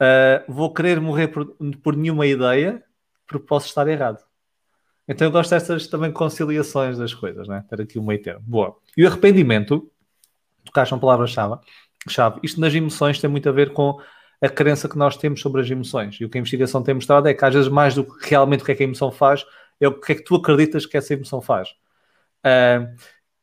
uh, 0.00 0.52
vou 0.52 0.72
querer 0.72 1.00
morrer 1.00 1.28
por, 1.28 1.56
por 1.82 1.96
nenhuma 1.96 2.26
ideia, 2.26 2.82
porque 3.26 3.46
posso 3.46 3.66
estar 3.66 3.86
errado. 3.88 4.22
Então 5.08 5.26
eu 5.26 5.30
gosto 5.30 5.50
dessas 5.50 5.86
também 5.86 6.10
conciliações 6.12 6.98
das 6.98 7.14
coisas, 7.14 7.46
né? 7.46 7.64
Ter 7.68 7.80
aqui 7.80 7.98
um 7.98 8.04
meio 8.04 8.20
termo. 8.20 8.42
Boa. 8.44 8.76
E 8.96 9.04
o 9.04 9.06
arrependimento, 9.06 9.90
tocaste 10.64 10.92
uma 10.92 11.00
palavra-chave, 11.00 11.56
chave. 12.08 12.40
Isto 12.42 12.60
nas 12.60 12.74
emoções 12.74 13.20
tem 13.20 13.30
muito 13.30 13.48
a 13.48 13.52
ver 13.52 13.72
com 13.72 14.00
a 14.46 14.50
crença 14.50 14.88
que 14.88 14.96
nós 14.96 15.16
temos 15.16 15.40
sobre 15.40 15.60
as 15.60 15.70
emoções. 15.70 16.16
E 16.20 16.24
o 16.24 16.28
que 16.28 16.38
a 16.38 16.40
investigação 16.40 16.82
tem 16.82 16.94
mostrado 16.94 17.28
é 17.28 17.34
que 17.34 17.44
às 17.44 17.54
vezes 17.54 17.68
mais 17.68 17.94
do 17.94 18.04
que 18.04 18.30
realmente 18.30 18.62
o 18.62 18.64
que 18.64 18.72
é 18.72 18.74
que 18.74 18.82
a 18.82 18.86
emoção 18.86 19.12
faz, 19.12 19.44
é 19.80 19.88
o 19.88 20.00
que 20.00 20.12
é 20.12 20.14
que 20.14 20.22
tu 20.22 20.36
acreditas 20.36 20.86
que 20.86 20.96
essa 20.96 21.14
emoção 21.14 21.40
faz. 21.40 21.70
Uh, 22.44 22.96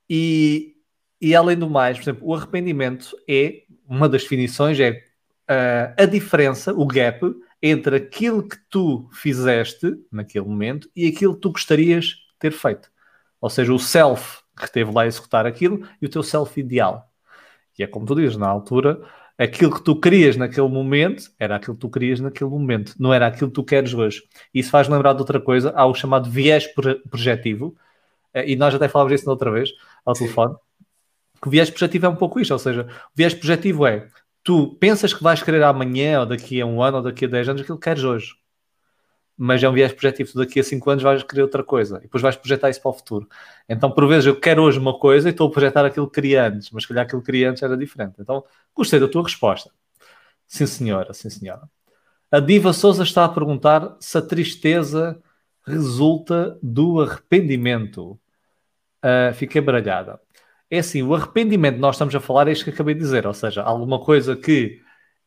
e, 0.10 0.76
e 1.22 1.36
além 1.36 1.58
do 1.58 1.70
mais, 1.70 1.98
por 1.98 2.04
exemplo, 2.04 2.28
o 2.28 2.36
arrependimento 2.36 3.16
é, 3.30 3.64
uma 3.88 4.10
das 4.10 4.24
definições 4.24 4.80
é 4.80 5.04
uh, 5.50 6.02
a 6.02 6.06
diferença, 6.06 6.74
o 6.74 6.86
gap, 6.86 7.22
entre 7.62 7.96
aquilo 7.96 8.48
que 8.48 8.58
tu 8.70 9.10
fizeste 9.14 9.96
naquele 10.12 10.46
momento 10.46 10.90
e 10.96 11.08
aquilo 11.08 11.36
que 11.36 11.42
tu 11.42 11.52
gostarias 11.52 12.16
ter 12.40 12.52
feito. 12.52 12.92
Ou 13.40 13.50
seja, 13.50 13.74
o 13.74 13.80
self 13.80 14.42
que 14.58 14.66
esteve 14.66 14.92
lá 14.92 15.04
a 15.04 15.08
executar 15.08 15.46
aquilo 15.46 15.88
e 16.02 16.06
o 16.06 16.10
teu 16.10 16.22
self 16.24 16.60
ideal. 16.60 17.10
E 17.78 17.84
é 17.84 17.88
como 17.88 18.06
tu 18.06 18.16
dizes, 18.16 18.38
na 18.38 18.48
altura, 18.48 19.02
aquilo 19.38 19.74
que 19.74 19.82
tu 19.82 20.00
querias 20.00 20.38
naquele 20.38 20.68
momento 20.68 21.32
era 21.40 21.56
aquilo 21.56 21.76
que 21.76 21.82
tu 21.82 21.90
querias 21.90 22.20
naquele 22.20 22.50
momento, 22.50 22.96
não 23.00 23.14
era 23.14 23.28
aquilo 23.28 23.50
que 23.50 23.56
tu 23.56 23.64
queres 23.64 23.94
hoje. 23.94 24.24
Isso 24.54 24.70
faz 24.70 24.88
lembrar 24.88 25.14
de 25.14 25.20
outra 25.20 25.40
coisa, 25.40 25.72
há 25.76 25.86
o 25.86 25.94
chamado 25.94 26.30
viés 26.30 26.68
projetivo, 27.10 27.76
eh, 28.34 28.52
e 28.52 28.56
nós 28.56 28.74
até 28.76 28.88
falávamos 28.88 29.20
disso 29.20 29.30
outra 29.30 29.52
vez 29.52 29.72
ao 30.06 30.16
Sim. 30.16 30.26
telefone, 30.26 30.56
que 31.42 31.48
o 31.48 31.52
viés 31.52 31.70
projetivo 31.70 32.06
é 32.06 32.10
um 32.10 32.16
pouco 32.16 32.40
isto, 32.40 32.52
ou 32.52 32.60
seja, 32.60 32.84
o 32.84 33.12
viés 33.16 33.34
projetivo 33.34 33.86
é 33.86 34.08
tu 34.44 34.76
pensas 34.76 35.14
que 35.14 35.24
vais 35.24 35.42
querer 35.42 35.64
amanhã, 35.64 36.20
ou 36.20 36.26
daqui 36.26 36.62
a 36.62 36.66
um 36.66 36.84
ano, 36.84 36.98
ou 36.98 37.04
daqui 37.04 37.26
a 37.26 37.28
10 37.28 37.50
anos, 37.50 37.62
aquilo 37.62 37.78
que 37.78 37.84
queres 37.86 38.04
hoje. 38.04 38.36
Mas 39.36 39.64
é 39.64 39.70
um 39.70 39.74
viés 39.74 39.92
projetivo, 39.94 40.32
tu 40.32 40.38
daqui 40.38 40.60
a 40.60 40.64
5 40.64 40.90
anos 40.92 41.04
vais 41.04 41.24
querer 41.24 41.42
outra 41.42 41.64
coisa, 41.64 41.98
e 41.98 42.02
depois 42.02 42.22
vais 42.22 42.36
projetar 42.36 42.70
isso 42.70 42.82
para 42.82 42.92
o 42.92 42.94
futuro. 42.94 43.28
Então, 43.68 43.90
por 43.90 44.08
vezes, 44.08 44.26
eu 44.28 44.40
quero 44.40 44.62
hoje 44.62 44.78
uma 44.78 44.98
coisa 45.00 45.30
e 45.30 45.32
estou 45.32 45.48
a 45.48 45.52
projetar 45.52 45.86
aquilo 45.86 46.08
que 46.08 46.16
queria 46.16 46.48
antes, 46.48 46.70
mas 46.72 46.84
se 46.84 46.90
calhar 46.90 47.06
aquilo 47.06 47.22
que 47.22 47.26
queria 47.26 47.50
antes 47.50 47.64
era 47.64 47.76
diferente. 47.76 48.16
Então, 48.20 48.44
gostei 48.76 49.00
da 49.00 49.08
tua 49.08 49.24
resposta. 49.24 49.72
Sim, 50.48 50.66
senhora, 50.66 51.14
sim, 51.14 51.30
senhora. 51.30 51.70
A 52.32 52.40
Diva 52.40 52.74
Souza 52.74 53.04
está 53.04 53.26
a 53.26 53.30
perguntar 53.30 53.96
se 54.00 54.18
a 54.18 54.22
tristeza 54.22 55.22
resulta 55.66 56.58
do 56.62 57.02
arrependimento. 57.02 58.20
Uh, 59.04 59.34
fiquei 59.36 59.62
baralhada. 59.62 60.20
É 60.70 60.80
assim, 60.80 61.04
o 61.04 61.14
arrependimento 61.14 61.78
nós 61.78 61.96
estamos 61.96 62.16
a 62.16 62.20
falar 62.20 62.48
é 62.48 62.52
isto 62.52 62.66
que 62.66 62.72
acabei 62.72 62.96
de 62.96 63.02
dizer, 63.02 63.28
ou 63.28 63.34
seja, 63.34 63.62
alguma 63.62 64.00
coisa 64.00 64.36
que 64.36 64.82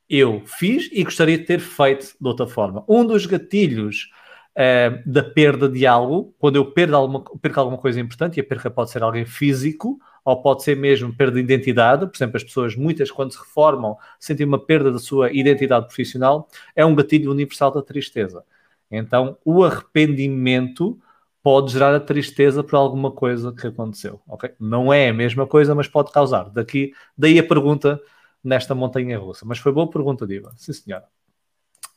eu 0.09 0.43
fiz 0.47 0.89
e 0.93 1.05
gostaria 1.05 1.39
de 1.39 1.45
ter 1.45 1.61
feito 1.61 2.17
de 2.21 2.29
outra 2.29 2.47
forma. 2.47 2.85
Um 2.89 3.07
dos 3.07 3.27
gatilhos 3.27 4.11
uh, 4.57 5.11
da 5.11 5.23
perda 5.23 5.69
de 5.69 5.87
algo, 5.87 6.35
quando 6.39 6.57
eu 6.57 6.73
perdo 6.73 6.97
alguma, 6.97 7.25
perco 7.41 7.61
alguma 7.61 7.79
coisa 7.79 8.01
importante, 8.01 8.39
e 8.39 8.41
a 8.41 8.45
perca 8.45 8.71
pode 8.71 8.91
ser 8.91 9.03
alguém 9.03 9.25
físico, 9.25 9.99
ou 10.27 10.43
pode 10.43 10.64
ser 10.64 10.77
mesmo 10.77 11.14
perda 11.14 11.37
de 11.37 11.41
identidade, 11.41 12.05
por 12.05 12.16
exemplo, 12.16 12.37
as 12.37 12.43
pessoas, 12.43 12.74
muitas, 12.74 13.12
quando 13.12 13.33
se 13.33 13.39
reformam, 13.39 13.97
sentem 14.18 14.45
uma 14.45 14.59
perda 14.59 14.91
da 14.91 14.99
sua 14.99 15.33
identidade 15.33 15.87
profissional, 15.87 16.49
é 16.74 16.85
um 16.85 16.97
gatilho 16.97 17.31
universal 17.31 17.70
da 17.70 17.81
tristeza. 17.81 18.43
Então, 18.91 19.39
o 19.45 19.62
arrependimento 19.62 20.99
pode 21.45 21.72
gerar 21.72 21.95
a 21.95 22.01
tristeza 22.01 22.64
por 22.64 22.74
alguma 22.74 23.12
coisa 23.12 23.53
que 23.53 23.68
aconteceu. 23.68 24.20
Okay? 24.27 24.51
Não 24.59 24.93
é 24.93 25.11
a 25.11 25.14
mesma 25.14 25.47
coisa, 25.47 25.77
mas 25.77 25.87
pode 25.87 26.11
causar. 26.11 26.51
Daqui, 26.51 26.93
daí 27.16 27.39
a 27.39 27.47
pergunta 27.47 28.01
nesta 28.43 28.74
montanha 28.74 29.16
russa. 29.16 29.47
Mas 29.47 29.59
foi 29.59 29.70
boa 29.70 29.89
pergunta, 29.89 30.27
Diva. 30.27 30.53
Sim, 30.57 30.72
senhora. 30.72 31.05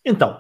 Então, 0.06 0.40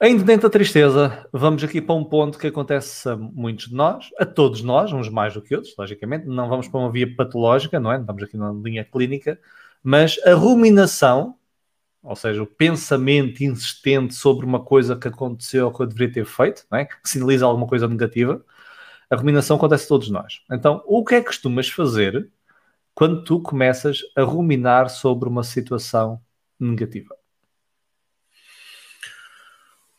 ainda 0.00 0.24
dentro 0.24 0.48
da 0.48 0.52
tristeza, 0.52 1.26
vamos 1.32 1.62
aqui 1.64 1.80
para 1.80 1.94
um 1.94 2.04
ponto 2.04 2.38
que 2.38 2.46
acontece 2.46 3.08
a 3.08 3.16
muitos 3.16 3.68
de 3.68 3.74
nós, 3.74 4.10
a 4.18 4.26
todos 4.26 4.62
nós, 4.62 4.92
uns 4.92 5.08
mais 5.08 5.34
do 5.34 5.42
que 5.42 5.54
outros, 5.54 5.74
logicamente. 5.78 6.26
Não 6.26 6.48
vamos 6.48 6.68
para 6.68 6.80
uma 6.80 6.92
via 6.92 7.14
patológica, 7.14 7.80
não 7.80 7.92
é? 7.92 7.96
Não 7.96 8.02
estamos 8.02 8.22
aqui 8.22 8.36
na 8.36 8.52
linha 8.52 8.84
clínica, 8.84 9.38
mas 9.82 10.18
a 10.24 10.34
ruminação 10.34 11.36
ou 12.06 12.14
seja, 12.14 12.40
o 12.42 12.46
pensamento 12.46 13.42
insistente 13.42 14.14
sobre 14.14 14.46
uma 14.46 14.62
coisa 14.64 14.96
que 14.96 15.08
aconteceu 15.08 15.66
ou 15.66 15.72
que 15.72 15.82
eu 15.82 15.86
deveria 15.86 16.14
ter 16.14 16.24
feito, 16.24 16.64
é? 16.72 16.84
que 16.84 16.96
sinaliza 17.04 17.44
alguma 17.44 17.66
coisa 17.66 17.88
negativa, 17.88 18.44
a 19.10 19.16
ruminação 19.16 19.56
acontece 19.56 19.86
a 19.86 19.88
todos 19.88 20.08
nós. 20.08 20.40
Então, 20.50 20.82
o 20.86 21.04
que 21.04 21.16
é 21.16 21.20
que 21.20 21.26
costumas 21.26 21.68
fazer 21.68 22.30
quando 22.94 23.24
tu 23.24 23.40
começas 23.40 24.02
a 24.16 24.22
ruminar 24.22 24.88
sobre 24.88 25.28
uma 25.28 25.42
situação 25.42 26.20
negativa? 26.60 27.16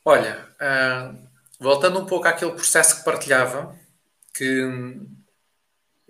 Olha, 0.09 0.47
uh, 0.61 1.17
voltando 1.59 1.99
um 1.99 2.05
pouco 2.05 2.29
àquele 2.29 2.51
processo 2.51 2.95
que 2.95 3.03
partilhava, 3.03 3.77
que, 4.33 4.95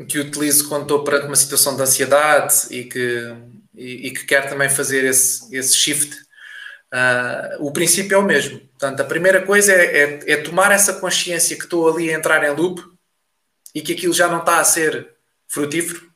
que 0.08 0.20
utilizo 0.20 0.70
quando 0.70 0.84
estou 0.84 1.04
perante 1.04 1.26
uma 1.26 1.36
situação 1.36 1.76
de 1.76 1.82
ansiedade 1.82 2.68
e 2.70 2.84
que 2.84 3.36
e, 3.74 4.08
e 4.08 4.12
que 4.12 4.24
quer 4.24 4.48
também 4.48 4.70
fazer 4.70 5.04
esse, 5.04 5.56
esse 5.56 5.76
shift, 5.76 6.14
uh, 6.14 7.66
o 7.66 7.72
princípio 7.72 8.14
é 8.14 8.20
o 8.20 8.24
mesmo. 8.24 8.60
Portanto, 8.60 9.02
a 9.02 9.04
primeira 9.04 9.44
coisa 9.44 9.74
é, 9.74 10.04
é, 10.04 10.34
é, 10.34 10.38
tomar 10.44 10.72
essa 10.72 10.94
consciência 10.94 11.58
que 11.58 11.64
estou 11.64 11.92
ali 11.92 12.14
a 12.14 12.18
entrar 12.18 12.44
em 12.44 12.56
loop 12.56 12.80
e 13.74 13.82
que 13.82 13.94
aquilo 13.94 14.14
já 14.14 14.28
não 14.28 14.42
está 14.42 14.60
a 14.60 14.64
ser 14.64 15.16
frutífero. 15.48 16.08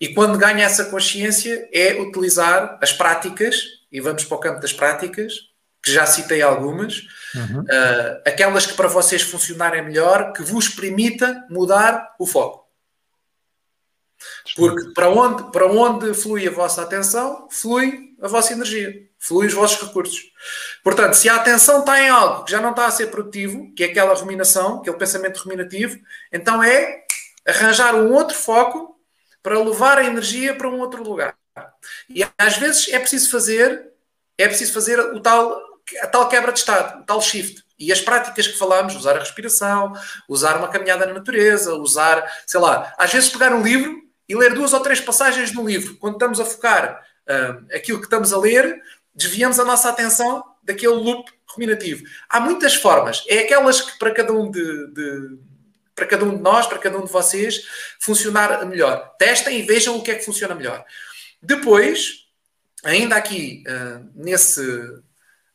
E 0.00 0.14
quando 0.14 0.38
ganha 0.38 0.64
essa 0.64 0.86
consciência 0.86 1.68
é 1.70 2.00
utilizar 2.00 2.78
as 2.80 2.94
práticas, 2.94 3.62
e 3.92 4.00
vamos 4.00 4.24
para 4.24 4.36
o 4.38 4.40
campo 4.40 4.62
das 4.62 4.72
práticas, 4.72 5.49
que 5.82 5.92
já 5.92 6.06
citei 6.06 6.42
algumas, 6.42 7.02
uhum. 7.34 7.62
uh, 7.62 8.22
aquelas 8.26 8.66
que 8.66 8.74
para 8.74 8.88
vocês 8.88 9.22
funcionarem 9.22 9.82
melhor, 9.82 10.32
que 10.32 10.42
vos 10.42 10.68
permita 10.68 11.46
mudar 11.48 12.14
o 12.18 12.26
foco. 12.26 12.68
Porque 14.54 14.92
para 14.92 15.08
onde, 15.08 15.50
para 15.50 15.66
onde 15.66 16.12
flui 16.12 16.46
a 16.46 16.50
vossa 16.50 16.82
atenção, 16.82 17.48
flui 17.50 18.14
a 18.20 18.28
vossa 18.28 18.52
energia, 18.52 19.08
flui 19.18 19.46
os 19.46 19.54
vossos 19.54 19.80
recursos. 19.86 20.30
Portanto, 20.84 21.14
se 21.14 21.28
a 21.28 21.36
atenção 21.36 21.80
está 21.80 21.98
em 22.00 22.08
algo 22.08 22.44
que 22.44 22.52
já 22.52 22.60
não 22.60 22.70
está 22.70 22.86
a 22.86 22.90
ser 22.90 23.06
produtivo, 23.06 23.72
que 23.74 23.84
é 23.84 23.86
aquela 23.86 24.14
ruminação, 24.14 24.80
aquele 24.80 24.96
pensamento 24.96 25.38
ruminativo, 25.38 25.98
então 26.30 26.62
é 26.62 27.04
arranjar 27.46 27.94
um 27.94 28.12
outro 28.12 28.36
foco 28.36 28.98
para 29.42 29.58
levar 29.58 29.98
a 29.98 30.04
energia 30.04 30.54
para 30.54 30.68
um 30.68 30.80
outro 30.80 31.02
lugar. 31.02 31.34
E 32.08 32.26
às 32.36 32.58
vezes 32.58 32.92
é 32.92 32.98
preciso 32.98 33.30
fazer, 33.30 33.90
é 34.36 34.46
preciso 34.46 34.72
fazer 34.72 34.98
o 35.00 35.20
tal, 35.20 35.58
a 36.02 36.06
tal 36.06 36.28
quebra 36.28 36.52
de 36.52 36.58
estado, 36.58 37.04
tal 37.04 37.20
shift. 37.20 37.64
E 37.78 37.90
as 37.90 38.00
práticas 38.00 38.46
que 38.46 38.58
falámos, 38.58 38.94
usar 38.94 39.16
a 39.16 39.20
respiração, 39.20 39.92
usar 40.28 40.58
uma 40.58 40.68
caminhada 40.68 41.06
na 41.06 41.14
natureza, 41.14 41.74
usar, 41.74 42.30
sei 42.46 42.60
lá, 42.60 42.92
às 42.98 43.12
vezes 43.12 43.30
pegar 43.30 43.54
um 43.54 43.62
livro 43.62 44.02
e 44.28 44.36
ler 44.36 44.52
duas 44.52 44.72
ou 44.72 44.80
três 44.80 45.00
passagens 45.00 45.52
no 45.52 45.66
livro, 45.66 45.96
quando 45.96 46.14
estamos 46.14 46.38
a 46.38 46.44
focar 46.44 47.02
uh, 47.26 47.74
aquilo 47.74 47.98
que 47.98 48.04
estamos 48.04 48.32
a 48.32 48.38
ler, 48.38 48.80
desviamos 49.14 49.58
a 49.58 49.64
nossa 49.64 49.88
atenção 49.88 50.44
daquele 50.62 50.92
loop 50.92 51.30
ruminativo. 51.48 52.04
Há 52.28 52.38
muitas 52.38 52.74
formas, 52.74 53.24
é 53.26 53.40
aquelas 53.40 53.80
que 53.80 53.98
para 53.98 54.12
cada 54.12 54.32
um 54.32 54.50
de, 54.50 54.86
de 54.92 55.38
para 55.94 56.06
cada 56.06 56.24
um 56.24 56.36
de 56.36 56.42
nós, 56.42 56.66
para 56.66 56.78
cada 56.78 56.98
um 56.98 57.04
de 57.04 57.12
vocês, 57.12 57.66
funcionar 57.98 58.64
melhor. 58.66 59.14
Testem 59.18 59.58
e 59.58 59.62
vejam 59.62 59.96
o 59.96 60.02
que 60.02 60.10
é 60.10 60.14
que 60.14 60.24
funciona 60.24 60.54
melhor. 60.54 60.84
Depois, 61.42 62.26
ainda 62.84 63.16
aqui 63.16 63.64
uh, 63.66 64.08
nesse, 64.14 64.62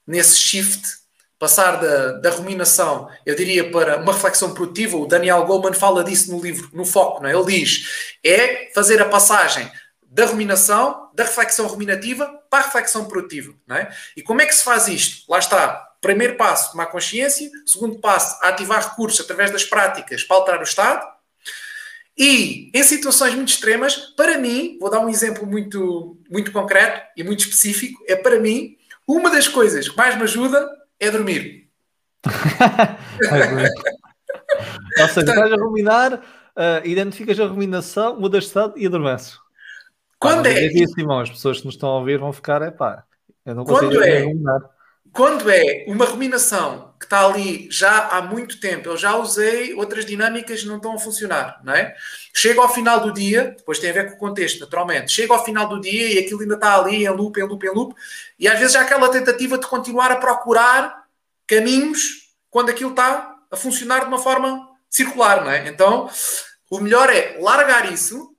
nesse 0.05 0.37
shift 0.37 1.05
passar 1.37 1.79
da, 1.79 2.13
da 2.13 2.29
ruminação, 2.31 3.09
eu 3.25 3.35
diria, 3.35 3.69
para 3.69 3.97
uma 3.97 4.13
reflexão 4.13 4.53
produtiva. 4.53 4.97
O 4.97 5.05
Daniel 5.05 5.45
Goleman 5.45 5.73
fala 5.73 6.03
disso 6.03 6.31
no 6.31 6.41
livro, 6.41 6.69
no 6.73 6.85
Foco, 6.85 7.21
não 7.21 7.29
é? 7.29 7.33
Ele 7.33 7.59
diz: 7.59 8.15
é 8.23 8.71
fazer 8.73 9.01
a 9.01 9.05
passagem 9.05 9.69
da 10.01 10.25
ruminação, 10.25 11.09
da 11.13 11.23
reflexão 11.23 11.67
ruminativa 11.67 12.25
para 12.49 12.59
a 12.59 12.65
reflexão 12.67 13.05
produtiva, 13.05 13.53
não 13.67 13.75
é? 13.75 13.93
E 14.15 14.21
como 14.21 14.41
é 14.41 14.45
que 14.45 14.55
se 14.55 14.63
faz 14.63 14.87
isto? 14.87 15.29
Lá 15.29 15.39
está. 15.39 15.89
Primeiro 16.01 16.37
passo, 16.37 16.71
tomar 16.71 16.85
consciência. 16.85 17.49
Segundo 17.65 17.99
passo, 17.99 18.37
ativar 18.41 18.89
recursos 18.89 19.19
através 19.19 19.51
das 19.51 19.63
práticas 19.63 20.23
para 20.23 20.37
alterar 20.37 20.59
o 20.61 20.63
estado. 20.63 21.05
E 22.17 22.71
em 22.73 22.83
situações 22.83 23.35
muito 23.35 23.49
extremas, 23.49 23.97
para 24.15 24.37
mim, 24.37 24.77
vou 24.79 24.89
dar 24.89 24.99
um 24.99 25.09
exemplo 25.09 25.45
muito, 25.45 26.17
muito 26.29 26.51
concreto 26.51 27.01
e 27.17 27.23
muito 27.23 27.41
específico, 27.41 28.01
é 28.07 28.15
para 28.15 28.39
mim, 28.39 28.77
uma 29.07 29.29
das 29.29 29.47
coisas 29.47 29.87
que 29.87 29.97
mais 29.97 30.15
me 30.15 30.23
ajuda 30.23 30.67
é 30.99 31.11
dormir. 31.11 31.69
Ou 34.99 35.07
seja, 35.07 35.31
estás 35.31 35.51
a 35.51 35.55
ruminar, 35.55 36.13
uh, 36.13 36.85
identificas 36.85 37.39
a 37.39 37.45
ruminação, 37.45 38.19
mudas 38.19 38.43
de 38.43 38.47
estado 38.47 38.73
e 38.77 38.85
adormeces. 38.85 39.37
Quando 40.19 40.47
é? 40.47 40.65
Aqui, 40.65 40.87
Simão, 40.87 41.19
as 41.19 41.29
pessoas 41.29 41.59
que 41.59 41.65
nos 41.65 41.75
estão 41.75 41.89
a 41.89 41.99
ouvir 41.99 42.17
vão 42.17 42.33
ficar, 42.33 42.61
é 42.61 42.71
pá, 42.71 43.03
eu 43.45 43.53
não 43.53 43.63
consigo 43.63 43.91
Quando 43.91 44.03
é? 44.03 44.25
Quando 45.11 45.49
é 45.49 45.85
uma 45.87 46.05
ruminação 46.05 46.94
que 47.05 47.13
está 47.15 47.25
ali 47.25 47.67
já 47.71 48.07
há 48.07 48.21
muito 48.21 48.59
tempo, 48.59 48.89
eu 48.89 48.97
já 48.97 49.15
usei 49.15 49.73
outras 49.75 50.05
dinâmicas 50.05 50.63
não 50.65 50.77
estão 50.77 50.95
a 50.95 50.99
funcionar, 50.99 51.61
não 51.63 51.73
é? 51.73 51.95
Chega 52.33 52.61
ao 52.61 52.73
final 52.73 52.99
do 52.99 53.13
dia, 53.13 53.53
depois 53.57 53.79
tem 53.79 53.91
a 53.91 53.93
ver 53.93 54.09
com 54.09 54.15
o 54.15 54.17
contexto, 54.17 54.59
naturalmente, 54.59 55.11
chega 55.11 55.33
ao 55.33 55.45
final 55.45 55.67
do 55.67 55.79
dia 55.79 56.13
e 56.13 56.17
aquilo 56.17 56.41
ainda 56.41 56.55
está 56.55 56.75
ali 56.75 57.05
em 57.05 57.09
loop, 57.09 57.39
em 57.39 57.43
loop, 57.43 57.65
em 57.65 57.69
loop, 57.69 57.95
e 58.39 58.47
às 58.47 58.59
vezes 58.59 58.75
há 58.75 58.81
aquela 58.81 59.09
tentativa 59.09 59.57
de 59.57 59.67
continuar 59.67 60.11
a 60.11 60.15
procurar 60.15 61.05
caminhos 61.47 62.33
quando 62.49 62.69
aquilo 62.69 62.89
está 62.89 63.35
a 63.51 63.55
funcionar 63.55 64.01
de 64.01 64.07
uma 64.07 64.19
forma 64.19 64.67
circular, 64.89 65.43
não 65.43 65.51
é? 65.51 65.67
Então, 65.67 66.09
o 66.69 66.79
melhor 66.79 67.09
é 67.09 67.37
largar 67.39 67.91
isso 67.91 68.35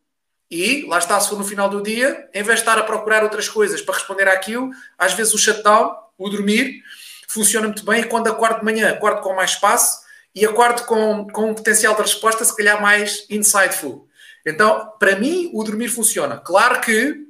e, 0.51 0.85
lá 0.89 0.99
está, 0.99 1.19
se 1.21 1.29
for 1.29 1.39
no 1.39 1.45
final 1.45 1.69
do 1.69 1.83
dia, 1.83 2.29
em 2.35 2.43
vez 2.43 2.59
de 2.59 2.62
estar 2.62 2.79
a 2.79 2.83
procurar 2.83 3.23
outras 3.23 3.49
coisas 3.49 3.81
para 3.81 3.95
responder 3.95 4.29
àquilo, 4.29 4.71
às 4.99 5.12
vezes 5.12 5.35
o 5.35 5.39
shutdown, 5.39 5.95
o 6.19 6.29
dormir, 6.29 6.83
funciona 7.29 7.66
muito 7.66 7.85
bem 7.85 8.03
e 8.03 8.05
quando 8.05 8.29
acordo 8.29 8.61
de 8.61 8.64
manhã, 8.64 8.91
acordo 8.91 9.20
com 9.20 9.35
mais 9.35 9.53
espaço 9.53 10.01
e 10.35 10.45
acordo 10.45 10.85
com, 10.85 11.27
com 11.29 11.51
um 11.51 11.55
potencial 11.55 11.95
de 11.95 12.03
resposta 12.03 12.45
se 12.45 12.57
calhar 12.57 12.81
mais 12.81 13.27
insightful. 13.31 14.07
Então, 14.45 14.93
para 14.99 15.16
mim, 15.16 15.51
o 15.53 15.64
dormir 15.64 15.89
funciona. 15.89 16.37
Claro 16.37 16.81
que, 16.81 17.27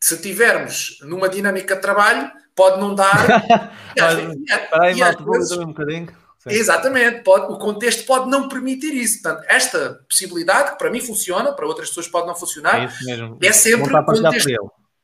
se 0.00 0.20
tivermos 0.22 0.98
numa 1.02 1.28
dinâmica 1.28 1.74
de 1.74 1.82
trabalho, 1.82 2.30
pode 2.54 2.80
não 2.80 2.94
dar. 2.94 3.26
Espera 3.94 4.82
aí, 4.84 4.94
Malta, 4.96 5.22
vou 5.22 5.62
um 5.62 5.66
bocadinho. 5.66 6.08
Sim. 6.38 6.50
Exatamente, 6.50 7.22
pode, 7.24 7.52
o 7.52 7.58
contexto 7.58 8.06
pode 8.06 8.30
não 8.30 8.48
permitir 8.48 8.94
isso. 8.94 9.20
Portanto, 9.20 9.44
esta 9.48 10.00
possibilidade, 10.08 10.72
que 10.72 10.78
para 10.78 10.90
mim 10.90 11.00
funciona, 11.00 11.52
para 11.52 11.66
outras 11.66 11.88
pessoas 11.88 12.06
pode 12.06 12.28
não 12.28 12.34
funcionar, 12.34 12.84
é, 12.84 13.46
é 13.46 13.52
sempre, 13.52 13.90
contexto, 13.90 14.48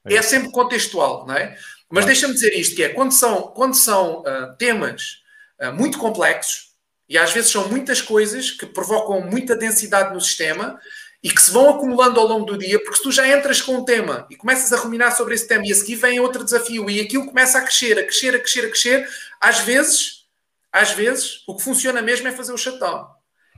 é. 0.07 0.15
é 0.15 0.23
sempre 0.23 0.51
contextual, 0.53 1.27
não 1.27 1.35
é? 1.35 1.57
Mas 1.95 2.07
deixa-me 2.07 2.35
dizer 2.35 2.53
isto, 2.59 2.75
que 2.75 2.83
é, 2.83 2.89
quando 2.89 3.13
são, 3.13 3.43
quando 3.43 3.75
são 3.75 4.23
uh, 4.23 4.57
temas 4.59 5.23
uh, 5.63 5.73
muito 5.73 5.97
complexos, 5.97 6.75
e 7.09 7.17
às 7.17 7.31
vezes 7.31 7.53
são 7.53 7.69
muitas 7.69 8.03
coisas 8.03 8.51
que 8.51 8.67
provocam 8.67 9.21
muita 9.21 9.55
densidade 9.55 10.13
no 10.13 10.21
sistema 10.21 10.77
e 11.23 11.31
que 11.31 11.41
se 11.41 11.53
vão 11.53 11.71
acumulando 11.71 12.19
ao 12.19 12.27
longo 12.27 12.47
do 12.47 12.59
dia, 12.59 12.81
porque 12.83 12.97
se 12.97 13.03
tu 13.05 13.13
já 13.13 13.29
entras 13.29 13.63
com 13.63 13.77
um 13.77 13.85
tema 13.85 14.27
e 14.29 14.35
começas 14.35 14.73
a 14.73 14.77
ruminar 14.77 15.17
sobre 15.17 15.37
esse 15.37 15.47
tema 15.47 15.65
e 15.69 15.71
a 15.71 15.75
seguir 15.77 15.95
vem 15.95 16.19
outro 16.19 16.43
desafio 16.43 16.91
e 16.91 17.01
aquilo 17.01 17.27
começa 17.27 17.59
a 17.59 17.63
crescer, 17.63 17.97
a 17.97 18.03
crescer, 18.03 18.35
a 18.35 18.41
crescer, 18.41 18.65
a 18.65 18.71
crescer, 18.71 19.09
às 19.41 19.61
vezes, 19.61 20.27
às 20.73 20.91
vezes, 20.91 21.45
o 21.47 21.55
que 21.55 21.63
funciona 21.63 22.03
mesmo 22.03 22.27
é 22.27 22.33
fazer 22.33 22.53
o 22.53 22.59
shutdown. 22.59 23.07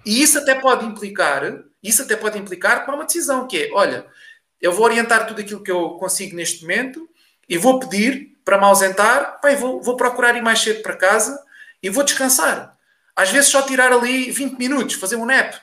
E 0.05 0.21
isso 0.21 0.39
até 0.39 0.55
pode 0.55 0.85
implicar, 0.85 1.65
isso 1.83 2.03
até 2.03 2.15
pode 2.15 2.39
implicar 2.39 2.85
para 2.85 2.95
uma 2.95 3.07
decisão, 3.07 3.49
que 3.49 3.63
é, 3.63 3.71
olha, 3.73 4.05
eu 4.61 4.73
vou 4.73 4.85
orientar 4.85 5.27
tudo 5.27 5.41
aquilo 5.41 5.63
que 5.63 5.71
eu 5.71 5.93
consigo 5.93 6.37
neste 6.37 6.61
momento 6.61 7.09
e 7.49 7.57
vou 7.59 7.79
pedir 7.79 8.37
para 8.45 8.59
me 8.59 8.65
ausentar, 8.65 9.41
pá, 9.41 9.53
vou, 9.55 9.83
vou 9.83 9.97
procurar 9.97 10.37
ir 10.37 10.43
mais 10.43 10.61
cedo 10.61 10.83
para 10.83 10.97
casa 10.97 11.39
e 11.83 11.91
vou 11.91 12.05
descansar. 12.05 12.77
Às 13.15 13.31
vezes 13.31 13.51
só 13.51 13.63
tirar 13.63 13.93
ali 13.93 14.31
20 14.31 14.59
minutos, 14.59 14.97
fazer 14.97 15.17
um 15.17 15.27
nap. 15.27 15.55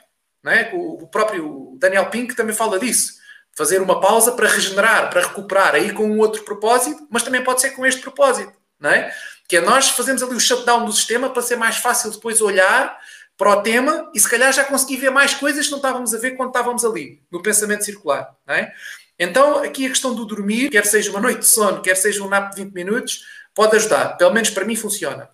Não 0.43 0.51
é? 0.51 0.71
O, 0.73 1.03
o 1.03 1.07
próprio 1.07 1.77
Daniel 1.79 2.09
Pink 2.09 2.35
também 2.35 2.55
fala 2.55 2.79
disso. 2.79 3.21
Fazer 3.55 3.81
uma 3.81 4.01
pausa 4.01 4.31
para 4.31 4.49
regenerar, 4.49 5.09
para 5.09 5.21
recuperar, 5.21 5.75
aí 5.75 5.93
com 5.93 6.05
um 6.05 6.19
outro 6.19 6.43
propósito, 6.43 7.07
mas 7.09 7.23
também 7.23 7.43
pode 7.43 7.61
ser 7.61 7.71
com 7.71 7.85
este 7.85 8.01
propósito. 8.01 8.51
Não 8.79 8.89
é? 8.89 9.13
Que 9.47 9.57
é 9.57 9.61
nós 9.61 9.89
fazemos 9.89 10.21
ali 10.23 10.35
o 10.35 10.39
shutdown 10.39 10.85
do 10.85 10.91
sistema 10.91 11.29
para 11.29 11.41
ser 11.41 11.55
mais 11.55 11.77
fácil 11.77 12.11
depois 12.11 12.41
olhar 12.41 12.99
para 13.37 13.51
o 13.51 13.61
tema 13.61 14.11
e 14.13 14.19
se 14.19 14.29
calhar 14.29 14.51
já 14.51 14.63
conseguir 14.63 14.97
ver 14.97 15.09
mais 15.09 15.33
coisas 15.33 15.65
que 15.65 15.71
não 15.71 15.77
estávamos 15.77 16.13
a 16.13 16.17
ver 16.17 16.31
quando 16.31 16.49
estávamos 16.49 16.83
ali, 16.83 17.21
no 17.31 17.41
pensamento 17.41 17.85
circular. 17.85 18.35
Não 18.45 18.55
é? 18.55 18.73
Então, 19.19 19.59
aqui 19.63 19.85
a 19.85 19.89
questão 19.89 20.15
do 20.15 20.25
dormir, 20.25 20.69
quer 20.69 20.85
seja 20.85 21.11
uma 21.11 21.21
noite 21.21 21.39
de 21.39 21.47
sono, 21.47 21.81
quer 21.81 21.95
seja 21.95 22.23
um 22.23 22.29
nap 22.29 22.53
de 22.53 22.63
20 22.63 22.73
minutos, 22.73 23.23
pode 23.53 23.75
ajudar. 23.75 24.17
Pelo 24.17 24.33
menos 24.33 24.49
para 24.49 24.65
mim 24.65 24.75
funciona. 24.75 25.29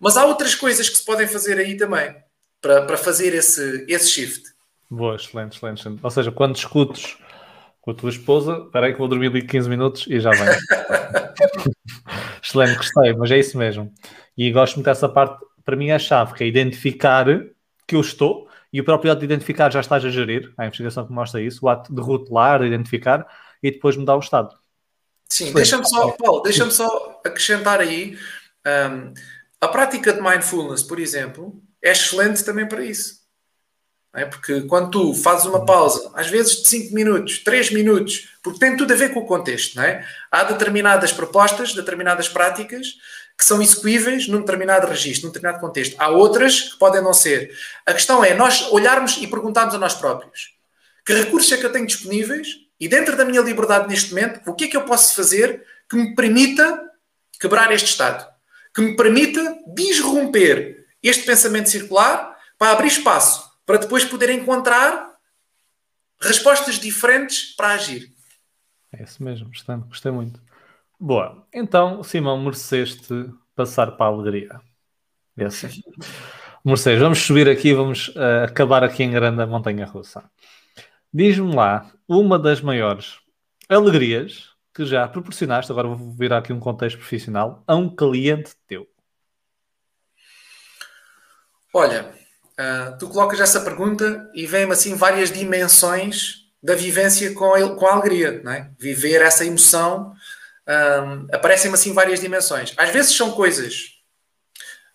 Mas 0.00 0.16
há 0.16 0.24
outras 0.24 0.54
coisas 0.54 0.88
que 0.88 0.96
se 0.96 1.04
podem 1.04 1.26
fazer 1.26 1.58
aí 1.58 1.76
também 1.76 2.14
para, 2.60 2.82
para 2.82 2.96
fazer 2.96 3.34
esse, 3.34 3.84
esse 3.88 4.10
shift. 4.10 4.42
Boa, 4.90 5.16
excelente, 5.16 5.56
excelente, 5.56 5.80
excelente. 5.80 6.00
Ou 6.02 6.10
seja, 6.10 6.32
quando 6.32 6.54
discutes 6.54 7.16
com 7.80 7.90
a 7.90 7.94
tua 7.94 8.10
esposa, 8.10 8.62
espera 8.64 8.86
aí 8.86 8.92
que 8.92 8.98
vou 8.98 9.08
dormir 9.08 9.28
ali 9.28 9.46
15 9.46 9.68
minutos 9.68 10.06
e 10.08 10.18
já 10.20 10.30
vem. 10.30 10.48
excelente, 12.42 12.76
gostei, 12.76 13.12
mas 13.14 13.30
é 13.30 13.38
isso 13.38 13.58
mesmo. 13.58 13.92
E 14.36 14.50
gosto 14.50 14.76
muito 14.76 14.86
dessa 14.86 15.08
parte, 15.08 15.44
para 15.64 15.76
mim 15.76 15.88
é 15.88 15.94
a 15.94 15.98
chave, 15.98 16.34
que 16.34 16.44
é 16.44 16.46
identificar 16.46 17.26
que 17.86 17.96
eu 17.96 18.00
estou 18.00 18.47
e 18.78 18.80
o 18.80 18.84
próprio 18.84 19.10
ato 19.10 19.18
de 19.18 19.24
identificar 19.24 19.72
já 19.72 19.80
estás 19.80 20.04
a 20.04 20.08
gerir, 20.08 20.52
a 20.56 20.64
investigação 20.64 21.04
que 21.04 21.12
mostra 21.12 21.42
isso, 21.42 21.66
o 21.66 21.68
ato 21.68 21.92
de 21.92 22.00
rotelar, 22.00 22.62
identificar 22.62 23.26
e 23.60 23.72
depois 23.72 23.96
mudar 23.96 24.14
o 24.14 24.20
estado. 24.20 24.56
Sim, 25.28 25.52
deixa-me 25.52 25.84
só, 25.84 26.12
Paulo, 26.12 26.42
deixa-me 26.42 26.70
só 26.70 27.20
acrescentar 27.26 27.80
aí 27.80 28.16
um, 28.64 29.12
a 29.60 29.66
prática 29.66 30.12
de 30.12 30.22
mindfulness, 30.22 30.84
por 30.84 31.00
exemplo, 31.00 31.60
é 31.82 31.90
excelente 31.90 32.44
também 32.44 32.68
para 32.68 32.84
isso. 32.84 33.18
É? 34.14 34.24
Porque 34.24 34.60
quando 34.60 34.92
tu 34.92 35.12
fazes 35.12 35.44
uma 35.46 35.66
pausa, 35.66 36.12
às 36.14 36.28
vezes 36.28 36.62
de 36.62 36.68
5 36.68 36.94
minutos, 36.94 37.38
3 37.38 37.72
minutos, 37.72 38.28
porque 38.44 38.60
tem 38.60 38.76
tudo 38.76 38.92
a 38.92 38.96
ver 38.96 39.12
com 39.12 39.18
o 39.18 39.26
contexto, 39.26 39.74
não 39.74 39.82
é? 39.82 40.06
Há 40.30 40.44
determinadas 40.44 41.12
propostas, 41.12 41.74
determinadas 41.74 42.28
práticas 42.28 42.94
que 43.38 43.44
são 43.44 43.62
execuíveis 43.62 44.26
num 44.26 44.40
determinado 44.40 44.88
registro, 44.88 45.26
num 45.26 45.32
determinado 45.32 45.60
contexto. 45.64 45.94
Há 45.98 46.08
outras 46.08 46.72
que 46.72 46.78
podem 46.78 47.00
não 47.00 47.14
ser. 47.14 47.56
A 47.86 47.94
questão 47.94 48.24
é 48.24 48.34
nós 48.34 48.70
olharmos 48.72 49.16
e 49.18 49.28
perguntarmos 49.28 49.74
a 49.74 49.78
nós 49.78 49.94
próprios 49.94 50.58
que 51.08 51.14
recursos 51.14 51.50
é 51.52 51.56
que 51.56 51.64
eu 51.64 51.72
tenho 51.72 51.86
disponíveis 51.86 52.48
e 52.78 52.86
dentro 52.86 53.16
da 53.16 53.24
minha 53.24 53.40
liberdade 53.40 53.88
neste 53.88 54.10
momento, 54.10 54.42
o 54.46 54.54
que 54.54 54.64
é 54.64 54.68
que 54.68 54.76
eu 54.76 54.84
posso 54.84 55.14
fazer 55.14 55.64
que 55.88 55.96
me 55.96 56.14
permita 56.14 56.86
quebrar 57.40 57.72
este 57.72 57.88
estado, 57.88 58.30
que 58.74 58.82
me 58.82 58.94
permita 58.94 59.58
disromper 59.74 60.86
este 61.02 61.24
pensamento 61.24 61.70
circular 61.70 62.36
para 62.58 62.72
abrir 62.72 62.88
espaço, 62.88 63.50
para 63.64 63.78
depois 63.78 64.04
poder 64.04 64.28
encontrar 64.28 65.14
respostas 66.20 66.74
diferentes 66.74 67.54
para 67.56 67.68
agir. 67.68 68.12
É 68.92 69.02
isso 69.02 69.22
mesmo, 69.22 69.50
gostei 69.88 70.12
muito. 70.12 70.38
Boa. 71.00 71.46
Então, 71.52 72.02
Simão, 72.02 72.42
mereceste 72.42 73.30
passar 73.54 73.92
para 73.92 74.06
a 74.06 74.08
alegria. 74.08 74.60
É 75.36 75.44
assim. 75.44 75.68
Mercedes, 76.64 77.00
vamos 77.00 77.20
subir 77.20 77.48
aqui, 77.48 77.72
vamos 77.72 78.08
uh, 78.08 78.44
acabar 78.44 78.82
aqui 78.82 79.04
em 79.04 79.10
grande 79.10 79.40
a 79.40 79.46
montanha 79.46 79.86
russa. 79.86 80.24
Diz-me 81.12 81.54
lá 81.54 81.90
uma 82.08 82.38
das 82.38 82.60
maiores 82.60 83.18
alegrias 83.68 84.50
que 84.74 84.84
já 84.84 85.06
proporcionaste, 85.08 85.70
agora 85.70 85.88
vou 85.88 86.12
virar 86.12 86.38
aqui 86.38 86.52
um 86.52 86.60
contexto 86.60 86.98
profissional, 86.98 87.62
a 87.66 87.74
um 87.74 87.94
cliente 87.94 88.52
teu. 88.66 88.86
Olha, 91.72 92.12
uh, 92.58 92.98
tu 92.98 93.08
colocas 93.08 93.40
essa 93.40 93.60
pergunta 93.60 94.30
e 94.34 94.46
vem-me 94.46 94.72
assim 94.72 94.94
várias 94.94 95.30
dimensões 95.30 96.48
da 96.62 96.74
vivência 96.74 97.32
com 97.34 97.54
a, 97.54 97.74
com 97.76 97.86
a 97.86 97.92
alegria, 97.92 98.42
não 98.42 98.52
é? 98.52 98.70
Viver 98.78 99.22
essa 99.22 99.44
emoção 99.44 100.12
um, 100.68 101.26
aparecem-me 101.32 101.74
assim 101.74 101.92
várias 101.92 102.20
dimensões. 102.20 102.74
Às 102.76 102.90
vezes 102.90 103.16
são 103.16 103.32
coisas, 103.32 103.94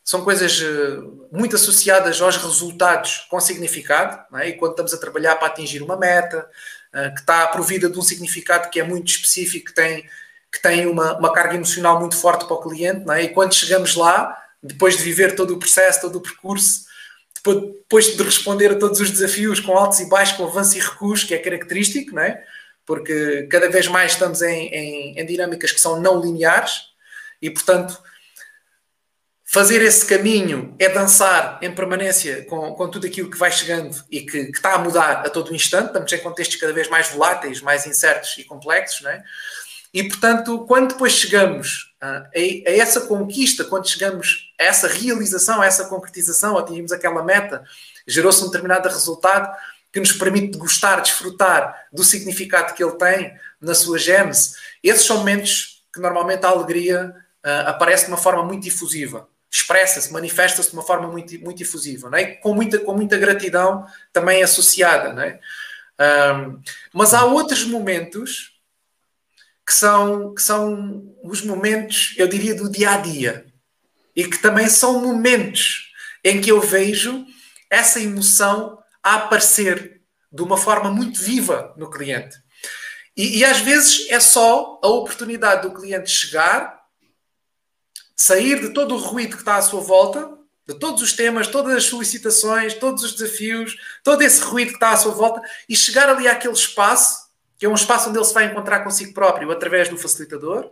são 0.04 0.24
coisas 0.24 0.62
uh, 0.62 1.28
muito 1.32 1.56
associadas 1.56 2.22
aos 2.22 2.38
resultados 2.38 3.26
com 3.30 3.40
significado, 3.40 4.24
é? 4.38 4.50
e 4.50 4.54
quando 4.54 4.72
estamos 4.72 4.94
a 4.94 4.98
trabalhar 4.98 5.36
para 5.36 5.48
atingir 5.48 5.82
uma 5.82 5.98
meta, 5.98 6.48
uh, 6.94 7.14
que 7.14 7.22
está 7.22 7.48
provida 7.48 7.90
de 7.90 7.98
um 7.98 8.04
significado 8.04 8.70
que 8.70 8.80
é 8.80 8.84
muito 8.84 9.08
específico, 9.08 9.68
que 9.68 9.74
tem, 9.74 10.08
que 10.52 10.62
tem 10.62 10.86
uma, 10.86 11.18
uma 11.18 11.34
carga 11.34 11.56
emocional 11.56 12.00
muito 12.00 12.16
forte 12.16 12.46
para 12.46 12.56
o 12.56 12.62
cliente, 12.62 13.10
é? 13.10 13.24
e 13.24 13.30
quando 13.30 13.56
chegamos 13.56 13.96
lá, 13.96 14.40
depois 14.62 14.96
de 14.96 15.04
viver 15.04 15.36
todo 15.36 15.56
o 15.56 15.60
processo, 15.60 16.02
todo 16.02 16.18
o 16.18 16.22
percurso, 16.22 16.86
depois 17.46 18.16
de 18.16 18.24
responder 18.24 18.72
a 18.72 18.76
todos 18.76 19.02
os 19.02 19.12
desafios 19.12 19.60
com 19.60 19.78
altos 19.78 20.00
e 20.00 20.08
baixos, 20.08 20.38
com 20.38 20.46
avanço 20.46 20.78
e 20.78 20.80
recuos, 20.80 21.24
que 21.24 21.34
é 21.34 21.38
característico, 21.38 22.16
não 22.16 22.22
é? 22.22 22.42
Porque 22.86 23.48
cada 23.50 23.70
vez 23.70 23.88
mais 23.88 24.14
estamos 24.14 24.42
em, 24.42 24.68
em, 24.68 25.20
em 25.20 25.26
dinâmicas 25.26 25.72
que 25.72 25.82
são 25.82 26.00
não 26.00 26.20
lineares 26.20 26.94
e, 27.42 27.50
portanto, 27.50 28.02
fazer 29.46 29.82
esse 29.84 30.06
caminho 30.06 30.76
é 30.80 30.90
dançar 30.90 31.60
em 31.62 31.74
permanência 31.74 32.44
com, 32.46 32.74
com 32.74 32.90
tudo 32.90 33.06
aquilo 33.06 33.30
que 33.30 33.38
vai 33.38 33.52
chegando 33.52 33.96
e 34.10 34.22
que, 34.22 34.46
que, 34.46 34.58
está 34.58 34.74
a 34.74 34.80
mudar 34.80 35.26
a 35.26 35.30
todo 35.30 35.54
instante. 35.54 35.88
Estamos 35.88 36.12
em 36.12 36.20
contextos 36.20 36.60
cada 36.60 36.74
vez 36.74 36.90
mais 36.90 37.10
voláteis, 37.10 37.62
mais 37.62 37.86
incertos 37.86 38.36
e 38.38 38.44
complexos, 38.44 39.02
não 39.02 39.12
é? 39.12 39.24
E, 39.94 40.04
portanto, 40.08 40.66
quando 40.66 40.94
depois 40.94 41.14
chegamos 41.14 41.94
a, 42.02 42.28
a, 42.36 42.72
essa 42.72 43.02
conquista, 43.02 43.64
quando 43.64 43.88
chegamos 43.88 44.52
a 44.60 44.64
essa 44.64 44.88
realização, 44.88 45.62
a 45.62 45.68
essa 45.68 45.86
concretização, 45.86 46.58
atingimos 46.58 46.92
aquela 46.92 47.24
meta, 47.24 47.64
gerou-se 48.08 48.42
um 48.42 48.48
determinado 48.48 48.90
resultado, 48.90 49.56
que 49.94 50.00
nos 50.00 50.12
permite 50.12 50.58
gostar, 50.58 51.02
desfrutar 51.02 51.88
do 51.94 52.04
significado 52.04 52.74
que 52.74 52.84
ele 52.84 52.98
tem 52.98 53.38
na 53.62 53.76
sua 53.76 54.00
gênese. 54.00 54.56
Esses 54.82 55.06
são 55.06 55.18
momentos 55.20 55.86
que 55.94 56.02
normalmente 56.02 56.44
a 56.44 56.50
alegria 56.50 57.16
uh, 57.46 57.70
aparece 57.70 58.06
de 58.06 58.12
uma 58.12 58.18
forma 58.18 58.44
muito 58.44 58.64
difusiva. 58.64 59.30
expressa-se, 59.52 60.12
manifesta-se 60.12 60.70
de 60.70 60.76
uma 60.76 60.82
forma 60.82 61.08
muito, 61.08 61.40
muito 61.40 61.62
efusiva, 61.62 62.10
não 62.10 62.18
é? 62.18 62.26
com, 62.26 62.56
muita, 62.56 62.80
com 62.80 62.96
muita 62.96 63.20
gratidão 63.20 63.86
também 64.12 64.42
associada. 64.42 65.14
Não 65.14 65.22
é? 65.22 65.40
Um, 66.36 66.60
mas 66.92 67.14
há 67.14 67.24
outros 67.24 67.64
momentos 67.64 68.60
que 69.64 69.74
são, 69.74 70.34
que 70.34 70.42
são 70.42 71.16
os 71.24 71.44
momentos, 71.44 72.16
eu 72.18 72.28
diria, 72.28 72.56
do 72.56 72.70
dia 72.70 72.92
a 72.94 72.98
dia, 72.98 73.46
e 74.16 74.26
que 74.26 74.40
também 74.40 74.68
são 74.68 75.00
momentos 75.00 75.94
em 76.24 76.42
que 76.42 76.52
eu 76.52 76.60
vejo 76.60 77.26
essa 77.70 78.00
emoção 78.00 78.83
a 79.04 79.16
aparecer 79.16 80.02
de 80.32 80.42
uma 80.42 80.58
forma 80.58 80.90
muito 80.90 81.20
viva 81.20 81.74
no 81.78 81.90
cliente. 81.90 82.38
E, 83.16 83.40
e 83.40 83.46
às 83.46 83.60
vezes 83.60 84.10
é 84.10 84.20
só 84.20 84.80
a 84.82 84.88
oportunidade 84.88 85.68
do 85.68 85.74
cliente 85.74 86.10
chegar 86.10 86.82
sair 88.16 88.62
de 88.62 88.74
todo 88.74 88.96
o 88.96 88.98
ruído 88.98 89.36
que 89.36 89.42
está 89.42 89.58
à 89.58 89.62
sua 89.62 89.82
volta, 89.82 90.38
de 90.66 90.74
todos 90.76 91.02
os 91.02 91.14
temas, 91.14 91.48
todas 91.48 91.76
as 91.76 91.84
solicitações, 91.84 92.74
todos 92.74 93.04
os 93.04 93.14
desafios, 93.14 93.76
todo 94.04 94.22
esse 94.22 94.42
ruído 94.42 94.70
que 94.70 94.76
está 94.76 94.92
à 94.92 94.98
sua 94.98 95.12
volta 95.12 95.42
e 95.68 95.76
chegar 95.76 96.10
ali 96.10 96.28
àquele 96.28 96.54
espaço, 96.54 97.28
que 97.58 97.66
é 97.66 97.70
um 97.70 97.74
espaço 97.74 98.10
onde 98.10 98.18
ele 98.18 98.26
se 98.26 98.34
vai 98.34 98.46
encontrar 98.46 98.84
consigo 98.84 99.14
próprio 99.14 99.52
através 99.52 99.90
do 99.90 99.98
facilitador, 99.98 100.72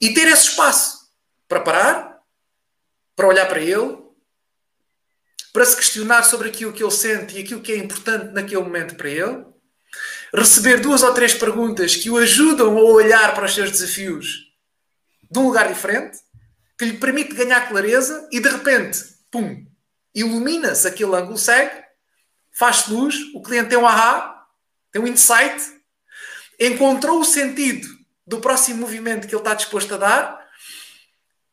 e 0.00 0.14
ter 0.14 0.28
esse 0.28 0.50
espaço 0.50 1.10
para 1.48 1.60
parar, 1.60 2.18
para 3.16 3.26
olhar 3.26 3.46
para 3.46 3.60
ele, 3.60 3.98
para 5.58 5.66
se 5.66 5.74
questionar 5.74 6.22
sobre 6.22 6.50
aquilo 6.50 6.72
que 6.72 6.84
ele 6.84 6.90
sente 6.92 7.36
e 7.36 7.42
aquilo 7.42 7.60
que 7.60 7.72
é 7.72 7.76
importante 7.78 8.32
naquele 8.32 8.62
momento 8.62 8.94
para 8.94 9.08
ele, 9.08 9.44
receber 10.32 10.80
duas 10.80 11.02
ou 11.02 11.12
três 11.12 11.34
perguntas 11.34 11.96
que 11.96 12.08
o 12.08 12.16
ajudam 12.16 12.78
a 12.78 12.80
olhar 12.80 13.34
para 13.34 13.46
os 13.46 13.54
seus 13.56 13.72
desafios 13.72 14.52
de 15.28 15.36
um 15.36 15.48
lugar 15.48 15.66
diferente, 15.66 16.16
que 16.78 16.84
lhe 16.84 16.96
permite 16.96 17.34
ganhar 17.34 17.68
clareza 17.68 18.28
e 18.30 18.38
de 18.38 18.48
repente, 18.48 19.00
pum, 19.32 19.66
ilumina-se 20.14 20.86
aquele 20.86 21.16
ângulo 21.16 21.36
cego, 21.36 21.82
faz-se 22.52 22.92
luz, 22.92 23.16
o 23.34 23.42
cliente 23.42 23.70
tem 23.70 23.78
um 23.78 23.86
aha, 23.88 24.46
tem 24.92 25.02
um 25.02 25.08
insight, 25.08 25.60
encontrou 26.60 27.18
o 27.18 27.24
sentido 27.24 27.88
do 28.24 28.40
próximo 28.40 28.82
movimento 28.82 29.26
que 29.26 29.34
ele 29.34 29.40
está 29.40 29.54
disposto 29.54 29.92
a 29.96 29.98
dar 29.98 30.48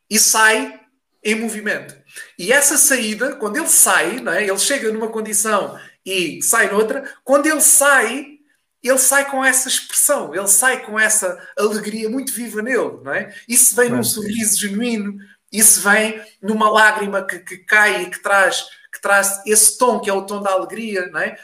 e 0.07 0.19
sai 0.19 0.79
em 1.23 1.33
movimento. 1.33 2.04
E 2.37 2.51
essa 2.51 2.77
saída, 2.77 3.35
quando 3.35 3.57
ele 3.57 3.67
sai, 3.67 4.19
não 4.19 4.31
é? 4.31 4.43
ele 4.43 4.59
chega 4.59 4.91
numa 4.91 5.07
condição 5.07 5.79
e 6.05 6.41
sai 6.41 6.71
noutra, 6.71 7.03
quando 7.23 7.47
ele 7.47 7.61
sai, 7.61 8.35
ele 8.83 8.97
sai 8.97 9.29
com 9.29 9.43
essa 9.43 9.67
expressão, 9.67 10.33
ele 10.35 10.47
sai 10.47 10.85
com 10.85 10.99
essa 10.99 11.37
alegria 11.57 12.09
muito 12.09 12.31
viva 12.33 12.61
nele, 12.61 12.99
não 13.03 13.13
é? 13.13 13.33
Isso 13.47 13.75
vem 13.75 13.89
num 13.89 14.03
sorriso 14.03 14.59
genuíno, 14.59 15.17
isso 15.51 15.81
vem 15.81 16.21
numa 16.41 16.69
lágrima 16.69 17.23
que, 17.23 17.39
que 17.39 17.57
cai 17.57 18.03
e 18.03 18.09
que 18.09 18.21
traz, 18.21 18.65
que 18.93 19.01
traz 19.01 19.41
esse 19.45 19.77
tom 19.77 19.99
que 19.99 20.09
é 20.09 20.13
o 20.13 20.25
tom 20.25 20.41
da 20.41 20.51
alegria, 20.51 21.07
não 21.07 21.19
é? 21.19 21.37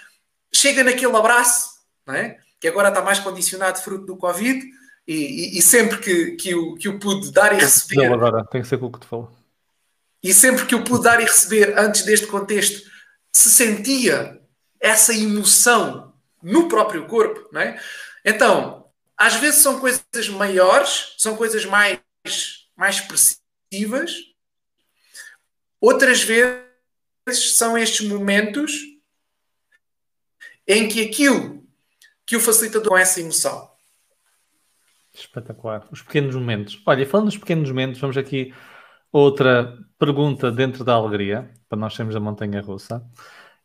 Chega 0.54 0.84
naquele 0.84 1.16
abraço, 1.16 1.72
não 2.06 2.14
é? 2.14 2.38
Que 2.60 2.68
agora 2.68 2.90
está 2.90 3.02
mais 3.02 3.20
condicionado 3.20 3.82
fruto 3.82 4.06
do 4.06 4.18
Covid 4.18 4.64
e, 5.08 5.14
e, 5.14 5.58
e 5.58 5.62
sempre 5.62 5.98
que, 5.98 6.32
que, 6.32 6.54
o, 6.54 6.76
que 6.76 6.90
o 6.90 7.00
pude 7.00 7.32
dar 7.32 7.54
e 7.54 7.60
receber. 7.60 8.08
Não, 8.08 8.14
agora 8.14 8.46
tem 8.46 8.62
que 8.62 8.68
ser 8.68 8.78
com 8.78 8.86
o 8.86 8.92
que 8.92 9.00
te 9.00 9.08
falou. 9.08 9.41
E 10.24 10.34
sempre 10.34 10.66
que 10.66 10.76
o 10.76 10.84
pude 10.84 11.04
dar 11.04 11.20
e 11.20 11.24
receber 11.24 11.78
antes 11.78 12.04
deste 12.04 12.28
contexto, 12.28 12.90
se 13.32 13.50
sentia 13.50 14.40
essa 14.80 15.14
emoção 15.14 16.14
no 16.42 16.68
próprio 16.68 17.08
corpo, 17.08 17.48
não 17.52 17.62
é? 17.62 17.82
Então, 18.26 18.90
às 19.18 19.36
vezes 19.36 19.62
são 19.62 19.80
coisas 19.80 20.30
maiores, 20.30 21.16
são 21.18 21.36
coisas 21.36 21.66
mais, 21.66 22.00
mais 22.76 22.96
expressivas, 22.96 24.16
outras 25.80 26.22
vezes 26.24 27.56
são 27.56 27.78
estes 27.78 28.08
momentos 28.08 28.74
em 30.68 30.88
que 30.88 31.02
aquilo 31.02 31.68
que 32.26 32.36
o 32.36 32.40
facilitador 32.40 32.90
com 32.90 32.98
essa 32.98 33.20
emoção. 33.20 33.70
Espetacular. 35.14 35.88
Os 35.92 36.02
pequenos 36.02 36.34
momentos. 36.36 36.82
Olha, 36.86 37.06
falando 37.06 37.28
dos 37.28 37.38
pequenos 37.38 37.70
momentos, 37.70 38.00
vamos 38.00 38.18
aqui 38.18 38.54
outra 39.12 39.78
pergunta 40.02 40.52
dentro 40.52 40.84
da 40.84 40.96
alegria, 40.96 41.48
para 41.70 41.78
nós 41.78 41.94
sermos 41.94 42.16
da 42.16 42.20
montanha 42.20 42.60
russa. 42.60 43.06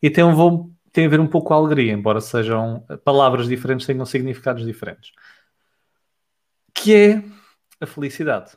E 0.02 0.10
tem 0.10 0.22
um 0.22 0.34
voo 0.34 0.70
tem 0.92 1.06
a 1.06 1.08
ver 1.08 1.20
um 1.20 1.26
pouco 1.26 1.48
com 1.48 1.54
a 1.54 1.56
alegria, 1.58 1.92
embora 1.92 2.20
sejam 2.22 2.82
palavras 3.04 3.46
diferentes, 3.48 3.86
tenham 3.86 4.06
significados 4.06 4.64
diferentes. 4.64 5.12
Que 6.74 6.94
é 6.94 7.24
a 7.80 7.86
felicidade. 7.86 8.52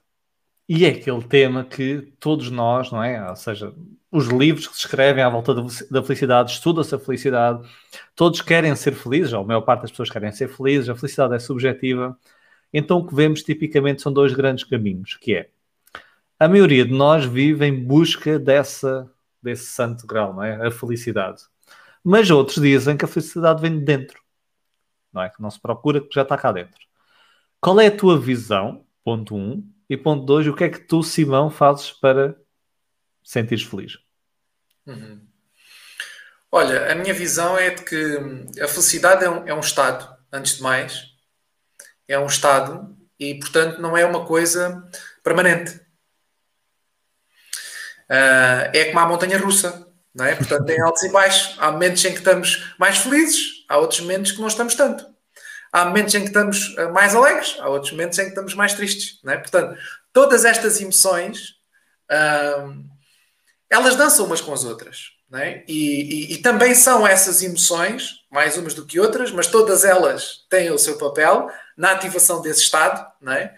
E 0.67 0.85
é 0.85 0.89
aquele 0.89 1.23
tema 1.23 1.65
que 1.65 2.13
todos 2.19 2.49
nós, 2.49 2.91
não 2.91 3.03
é? 3.03 3.29
Ou 3.29 3.35
seja, 3.35 3.73
os 4.11 4.27
livros 4.27 4.67
que 4.67 4.75
se 4.75 4.81
escrevem 4.81 5.23
à 5.23 5.29
volta 5.29 5.53
da 5.91 6.03
felicidade, 6.03 6.51
estuda-se 6.51 6.95
a 6.95 6.99
felicidade, 6.99 7.67
todos 8.15 8.41
querem 8.41 8.73
ser 8.75 8.93
felizes, 8.93 9.33
ou 9.33 9.41
a 9.41 9.45
maior 9.45 9.61
parte 9.61 9.81
das 9.81 9.91
pessoas 9.91 10.09
querem 10.09 10.31
ser 10.31 10.47
felizes, 10.47 10.87
a 10.89 10.95
felicidade 10.95 11.35
é 11.35 11.39
subjetiva. 11.39 12.17
Então 12.71 12.99
o 12.99 13.07
que 13.07 13.15
vemos 13.15 13.43
tipicamente 13.43 14.01
são 14.01 14.13
dois 14.13 14.33
grandes 14.33 14.63
caminhos, 14.63 15.15
que 15.17 15.35
é 15.35 15.49
a 16.39 16.47
maioria 16.47 16.85
de 16.85 16.93
nós 16.93 17.25
vive 17.25 17.65
em 17.65 17.83
busca 17.83 18.39
dessa, 18.39 19.11
desse 19.43 19.65
santo 19.65 20.07
grau, 20.07 20.33
não 20.33 20.43
é? 20.43 20.67
A 20.67 20.71
felicidade. 20.71 21.43
Mas 22.03 22.29
outros 22.31 22.61
dizem 22.61 22.95
que 22.95 23.03
a 23.03 23.07
felicidade 23.07 23.61
vem 23.61 23.77
de 23.77 23.83
dentro. 23.83 24.21
Não 25.11 25.21
é? 25.21 25.29
Que 25.29 25.41
não 25.41 25.51
se 25.51 25.59
procura, 25.59 25.99
que 25.99 26.13
já 26.13 26.21
está 26.21 26.37
cá 26.37 26.51
dentro. 26.51 26.79
Qual 27.59 27.79
é 27.79 27.87
a 27.87 27.95
tua 27.95 28.17
visão? 28.17 28.85
Ponto 29.03 29.35
1. 29.35 29.37
Um. 29.37 29.73
E 29.89 29.97
ponto 29.97 30.25
2, 30.25 30.47
o 30.47 30.55
que 30.55 30.63
é 30.63 30.69
que 30.69 30.79
tu, 30.79 31.03
Simão, 31.03 31.49
fazes 31.49 31.91
para 31.91 32.35
sentires 33.23 33.63
feliz? 33.63 33.97
Uhum. 34.85 35.19
Olha, 36.51 36.91
a 36.91 36.95
minha 36.95 37.13
visão 37.13 37.57
é 37.57 37.71
de 37.71 37.83
que 37.83 38.61
a 38.61 38.67
felicidade 38.67 39.25
é 39.25 39.29
um, 39.29 39.47
é 39.47 39.53
um 39.53 39.59
estado, 39.59 40.15
antes 40.31 40.57
de 40.57 40.63
mais. 40.63 41.15
É 42.07 42.17
um 42.17 42.27
estado 42.27 42.95
e, 43.19 43.35
portanto, 43.35 43.81
não 43.81 43.97
é 43.97 44.05
uma 44.05 44.25
coisa 44.25 44.87
permanente. 45.23 45.79
Uh, 48.09 48.71
é 48.73 48.85
como 48.85 48.99
a 48.99 49.07
montanha 49.07 49.37
russa. 49.37 49.87
Não 50.13 50.25
é? 50.25 50.35
Portanto, 50.35 50.65
tem 50.65 50.81
altos 50.81 51.03
e 51.03 51.09
baixos. 51.09 51.55
Há 51.59 51.71
momentos 51.71 52.03
em 52.03 52.11
que 52.11 52.17
estamos 52.17 52.73
mais 52.79 52.97
felizes, 52.97 53.63
há 53.69 53.77
outros 53.77 54.01
momentos 54.01 54.31
que 54.31 54.41
não 54.41 54.47
estamos 54.47 54.75
tanto. 54.75 55.05
Há 55.71 55.85
momentos 55.85 56.15
em 56.15 56.21
que 56.21 56.27
estamos 56.27 56.75
eh, 56.77 56.87
mais 56.87 57.15
alegres, 57.15 57.55
há 57.59 57.69
outros 57.69 57.91
momentos 57.91 58.17
em 58.17 58.23
que 58.23 58.29
estamos 58.29 58.55
mais 58.55 58.73
tristes. 58.73 59.19
Não 59.23 59.33
é? 59.33 59.37
Portanto, 59.37 59.77
todas 60.11 60.45
estas 60.45 60.81
emoções 60.81 61.53
hum, 62.11 62.89
elas 63.69 63.95
dançam 63.95 64.25
umas 64.25 64.41
com 64.41 64.51
as 64.51 64.63
outras. 64.63 65.11
Não 65.29 65.37
é? 65.37 65.63
E, 65.67 66.31
e, 66.31 66.33
e, 66.33 66.37
também 66.41 66.73
são 66.73 67.05
essas 67.05 67.43
emoções, 67.43 68.15
mais 68.31 68.57
umas 68.57 68.73
do 68.73 68.83
que 68.83 68.99
outras, 68.99 69.31
mas 69.31 69.45
todas 69.45 69.85
elas 69.85 70.47
têm 70.49 70.71
o 70.71 70.79
seu 70.79 70.97
papel 70.97 71.51
na 71.77 71.91
ativação 71.91 72.41
desse 72.41 72.63
estado, 72.63 73.05
não 73.21 73.33
é? 73.33 73.55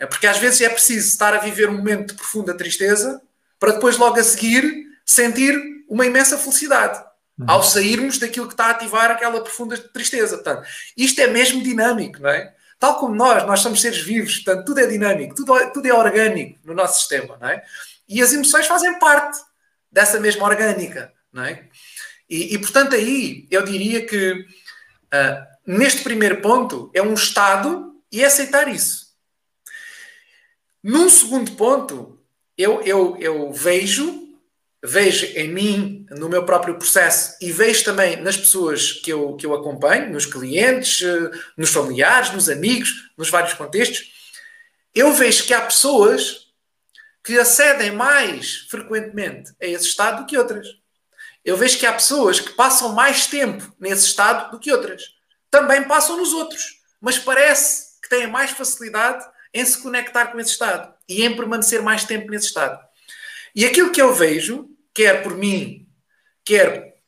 é 0.00 0.06
porque 0.06 0.26
às 0.26 0.38
vezes 0.38 0.60
é 0.62 0.68
preciso 0.68 1.06
estar 1.06 1.32
a 1.32 1.38
viver 1.38 1.68
um 1.68 1.76
momento 1.76 2.08
de 2.08 2.14
profunda 2.14 2.56
tristeza 2.56 3.22
para 3.58 3.72
depois 3.72 3.96
logo 3.96 4.18
a 4.18 4.24
seguir 4.24 4.86
sentir 5.04 5.58
uma 5.88 6.04
imensa 6.04 6.36
felicidade 6.36 6.98
uhum. 7.38 7.46
ao 7.48 7.62
sairmos 7.62 8.18
daquilo 8.18 8.46
que 8.46 8.54
está 8.54 8.66
a 8.66 8.70
ativar 8.70 9.10
aquela 9.10 9.40
profunda 9.40 9.76
tristeza. 9.78 10.36
Portanto, 10.36 10.66
isto 10.96 11.20
é 11.20 11.26
mesmo 11.26 11.62
dinâmico, 11.62 12.20
não 12.20 12.30
é? 12.30 12.54
Tal 12.78 12.98
como 12.98 13.14
nós, 13.14 13.46
nós 13.46 13.60
somos 13.60 13.80
seres 13.80 14.00
vivos, 14.00 14.38
portanto, 14.38 14.66
tudo 14.66 14.80
é 14.80 14.86
dinâmico, 14.86 15.34
tudo, 15.34 15.72
tudo 15.72 15.86
é 15.86 15.94
orgânico 15.94 16.58
no 16.64 16.74
nosso 16.74 16.98
sistema, 16.98 17.38
não 17.40 17.48
é? 17.48 17.62
E 18.08 18.22
as 18.22 18.32
emoções 18.32 18.66
fazem 18.66 18.98
parte 18.98 19.38
dessa 19.90 20.20
mesma 20.20 20.44
orgânica, 20.44 21.12
não 21.32 21.44
é? 21.44 21.68
E, 22.28 22.54
e 22.54 22.58
portanto, 22.58 22.94
aí 22.94 23.46
eu 23.50 23.64
diria 23.64 24.04
que 24.04 24.32
uh, 24.32 25.46
neste 25.66 26.02
primeiro 26.02 26.42
ponto 26.42 26.90
é 26.92 27.00
um 27.00 27.14
estado 27.14 27.94
e 28.12 28.22
é 28.22 28.26
aceitar 28.26 28.68
isso. 28.68 29.06
Num 30.82 31.08
segundo 31.08 31.52
ponto, 31.52 32.15
eu, 32.56 32.80
eu, 32.82 33.16
eu 33.18 33.52
vejo 33.52 34.26
vejo 34.86 35.26
em 35.26 35.52
mim, 35.52 36.06
no 36.10 36.28
meu 36.28 36.44
próprio 36.44 36.78
processo 36.78 37.36
e 37.40 37.50
vejo 37.50 37.84
também 37.84 38.22
nas 38.22 38.36
pessoas 38.36 38.92
que 38.92 39.12
eu, 39.12 39.34
que 39.34 39.44
eu 39.44 39.54
acompanho, 39.54 40.12
nos 40.12 40.26
clientes, 40.26 41.02
eh, 41.02 41.30
nos 41.56 41.70
familiares, 41.70 42.30
nos 42.30 42.48
amigos, 42.48 43.10
nos 43.16 43.28
vários 43.28 43.54
contextos, 43.54 44.12
eu 44.94 45.12
vejo 45.12 45.44
que 45.44 45.52
há 45.52 45.60
pessoas 45.60 46.52
que 47.24 47.36
acedem 47.38 47.90
mais 47.90 48.66
frequentemente 48.70 49.52
a 49.60 49.66
esse 49.66 49.86
estado 49.86 50.20
do 50.22 50.26
que 50.26 50.38
outras. 50.38 50.68
Eu 51.44 51.56
vejo 51.56 51.78
que 51.78 51.86
há 51.86 51.92
pessoas 51.92 52.38
que 52.38 52.52
passam 52.52 52.92
mais 52.92 53.26
tempo 53.26 53.74
nesse 53.80 54.06
estado 54.06 54.52
do 54.52 54.60
que 54.60 54.72
outras. 54.72 55.02
Também 55.50 55.82
passam 55.84 56.16
nos 56.16 56.32
outros, 56.32 56.80
mas 57.00 57.18
parece 57.18 58.00
que 58.00 58.08
têm 58.08 58.28
mais 58.28 58.52
facilidade 58.52 59.24
em 59.52 59.64
se 59.64 59.82
conectar 59.82 60.26
com 60.26 60.38
esse 60.38 60.52
estado 60.52 60.95
e 61.08 61.24
em 61.24 61.36
permanecer 61.36 61.82
mais 61.82 62.04
tempo 62.04 62.30
nesse 62.30 62.46
estado. 62.46 62.84
E 63.54 63.64
aquilo 63.64 63.92
que 63.92 64.00
eu 64.02 64.12
vejo 64.12 64.68
quer 64.92 65.22
por 65.22 65.36
mim, 65.36 65.88
quer 66.44 67.00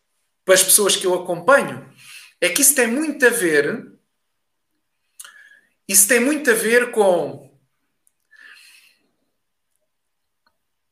para 0.44 0.54
as 0.54 0.62
pessoas 0.62 0.96
que 0.96 1.06
eu 1.06 1.14
acompanho, 1.14 1.92
é 2.40 2.48
que 2.48 2.62
isso 2.62 2.74
tem 2.74 2.86
muito 2.86 3.26
a 3.26 3.30
ver. 3.30 3.92
Isso 5.86 6.06
tem 6.06 6.20
muito 6.20 6.50
a 6.50 6.54
ver 6.54 6.90
com 6.90 7.48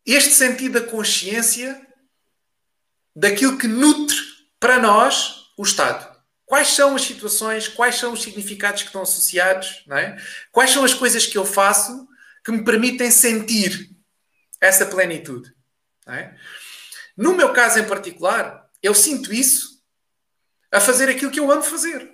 este 0.04 0.30
sentido 0.30 0.80
da 0.80 0.86
consciência 0.86 1.86
daquilo 3.14 3.58
que 3.58 3.66
nutre 3.66 4.16
para 4.60 4.78
nós 4.78 5.52
o 5.56 5.62
Estado. 5.62 6.14
Quais 6.44 6.68
são 6.68 6.94
as 6.94 7.02
situações, 7.02 7.66
quais 7.66 7.96
são 7.96 8.12
os 8.12 8.22
significados 8.22 8.82
que 8.82 8.88
estão 8.88 9.02
associados, 9.02 9.84
é? 9.90 10.16
quais 10.52 10.70
são 10.70 10.84
as 10.84 10.94
coisas 10.94 11.26
que 11.26 11.36
eu 11.36 11.44
faço 11.44 12.06
que 12.46 12.52
me 12.52 12.62
permitem 12.62 13.10
sentir 13.10 13.90
essa 14.60 14.86
plenitude. 14.86 15.52
É? 16.06 16.32
No 17.16 17.34
meu 17.34 17.52
caso 17.52 17.80
em 17.80 17.84
particular, 17.84 18.70
eu 18.80 18.94
sinto 18.94 19.34
isso 19.34 19.82
a 20.70 20.78
fazer 20.78 21.08
aquilo 21.08 21.32
que 21.32 21.40
eu 21.40 21.50
amo 21.50 21.64
fazer. 21.64 22.08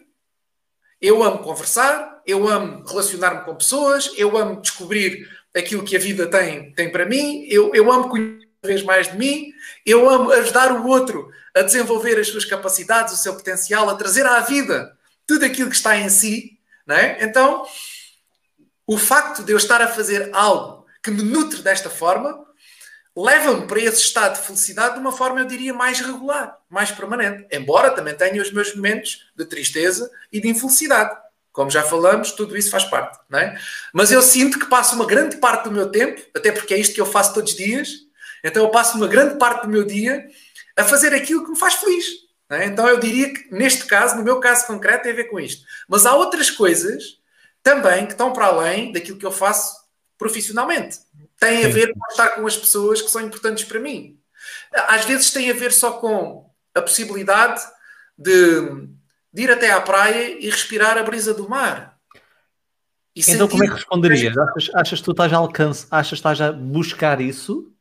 Eu 0.99 1.23
amo 1.23 1.41
conversar, 1.41 2.23
eu 2.27 2.49
amo 2.49 2.83
relacionar-me 2.83 3.45
com 3.45 3.57
pessoas, 3.57 4.11
eu 4.17 4.35
amo 4.39 4.63
descobrir 4.63 5.29
aquilo 5.55 5.85
que 5.85 5.97
a 5.97 6.01
vida 6.01 6.27
tem, 6.27 6.73
tem 6.73 6.91
para 6.91 7.05
mim, 7.05 7.45
eu, 7.51 7.75
eu 7.75 7.93
amo 7.93 8.09
conhecer 8.09 8.49
vez 8.65 8.83
mais 8.83 9.11
de 9.11 9.19
mim, 9.19 9.53
eu 9.85 10.09
amo 10.09 10.31
ajudar 10.31 10.73
o 10.73 10.87
outro 10.87 11.29
a 11.55 11.61
desenvolver 11.61 12.19
as 12.19 12.29
suas 12.29 12.47
capacidades, 12.47 13.13
o 13.13 13.17
seu 13.19 13.35
potencial, 13.35 13.91
a 13.91 13.97
trazer 13.97 14.25
à 14.25 14.41
vida 14.41 14.97
tudo 15.27 15.45
aquilo 15.45 15.69
que 15.69 15.77
está 15.77 15.95
em 15.99 16.09
si, 16.09 16.59
é? 16.89 17.23
Então, 17.23 17.67
o 18.87 18.99
facto 18.99 19.43
de 19.43 19.53
eu 19.53 19.57
estar 19.57 19.81
a 19.81 19.89
fazer 19.89 20.31
algo 20.33 20.87
que 21.03 21.11
me 21.11 21.23
nutre 21.23 21.63
desta 21.63 21.91
forma 21.91 22.47
leva-me 23.17 23.67
para 23.67 23.81
esse 23.81 24.01
estado 24.01 24.41
de 24.41 24.47
felicidade 24.47 24.95
de 24.95 25.01
uma 25.01 25.13
forma, 25.13 25.41
eu 25.41 25.47
diria, 25.47 25.75
mais 25.75 26.01
regular, 26.01 26.57
mais 26.69 26.91
permanente. 26.91 27.47
Embora 27.53 27.91
também 27.91 28.15
tenha 28.15 28.41
os 28.41 28.51
meus 28.51 28.75
momentos 28.75 29.31
de 29.37 29.45
tristeza 29.45 30.11
e 30.33 30.41
de 30.41 30.49
infelicidade. 30.49 31.15
Como 31.53 31.71
já 31.71 31.83
falamos, 31.83 32.33
tudo 32.33 32.57
isso 32.57 32.71
faz 32.71 32.85
parte, 32.85 33.19
não 33.29 33.39
é? 33.39 33.59
Mas 33.93 34.11
eu 34.11 34.23
sinto 34.23 34.59
que 34.59 34.67
passo 34.67 34.97
uma 34.97 35.05
grande 35.05 35.37
parte 35.37 35.65
do 35.65 35.71
meu 35.71 35.91
tempo, 35.91 36.23
até 36.35 36.51
porque 36.51 36.73
é 36.73 36.79
isto 36.79 36.95
que 36.95 37.01
eu 37.01 37.07
faço 37.07 37.35
todos 37.35 37.53
os 37.53 37.59
dias, 37.59 37.91
então 38.43 38.63
eu 38.63 38.71
passo 38.71 38.97
uma 38.97 39.07
grande 39.07 39.37
parte 39.39 39.65
do 39.65 39.69
meu 39.69 39.85
dia 39.85 40.27
a 40.75 40.83
fazer 40.83 41.13
aquilo 41.13 41.45
que 41.45 41.51
me 41.51 41.59
faz 41.59 41.75
feliz. 41.75 42.07
É? 42.51 42.67
Então 42.67 42.89
eu 42.89 42.99
diria 42.99 43.33
que 43.33 43.55
neste 43.55 43.85
caso, 43.85 44.17
no 44.17 44.23
meu 44.23 44.41
caso 44.41 44.67
concreto, 44.67 45.05
tem 45.05 45.13
a 45.13 45.17
ver 45.17 45.25
com 45.25 45.39
isto. 45.39 45.65
Mas 45.89 46.07
há 46.07 46.15
outras 46.15 46.51
coisas 46.51 47.19
também 47.63 48.07
que 48.07 48.13
estão 48.13 48.33
para 48.33 48.47
além 48.47 48.93
daquilo 48.93 49.19
que 49.19 49.27
eu 49.27 49.33
faço 49.33 49.77
profissionalmente. 50.19 50.99
Tem 51.39 51.65
a 51.65 51.69
ver 51.69 51.93
com 51.93 52.01
estar 52.11 52.29
com 52.31 52.47
as 52.47 52.57
pessoas 52.57 53.03
que 53.03 53.11
são 53.11 53.21
importantes 53.21 53.65
para 53.65 53.81
mim. 53.81 54.19
Às 54.89 55.05
vezes 55.05 55.31
tem 55.31 55.51
a 55.51 55.55
ver 55.55 55.73
só 55.73 55.93
com 55.93 56.51
a 56.75 56.81
possibilidade 56.81 57.61
de, 58.17 58.89
de 59.33 59.43
ir 59.43 59.51
até 59.51 59.71
à 59.71 59.81
praia 59.81 60.39
e 60.39 60.49
respirar 60.49 60.97
a 60.97 61.03
brisa 61.03 61.35
do 61.35 61.49
mar. 61.49 61.99
E 63.15 63.21
então, 63.29 63.47
como 63.47 63.63
é 63.63 63.67
que 63.67 63.75
responderias? 63.75 64.37
Achas, 64.37 64.75
achas 64.75 64.99
que 65.01 65.05
tu 65.05 65.11
estás 65.11 65.33
a 65.33 65.37
alcance, 65.37 65.87
achas 65.91 66.09
que 66.11 66.15
estás 66.15 66.41
a 66.41 66.51
buscar 66.51 67.21
isso? 67.21 67.73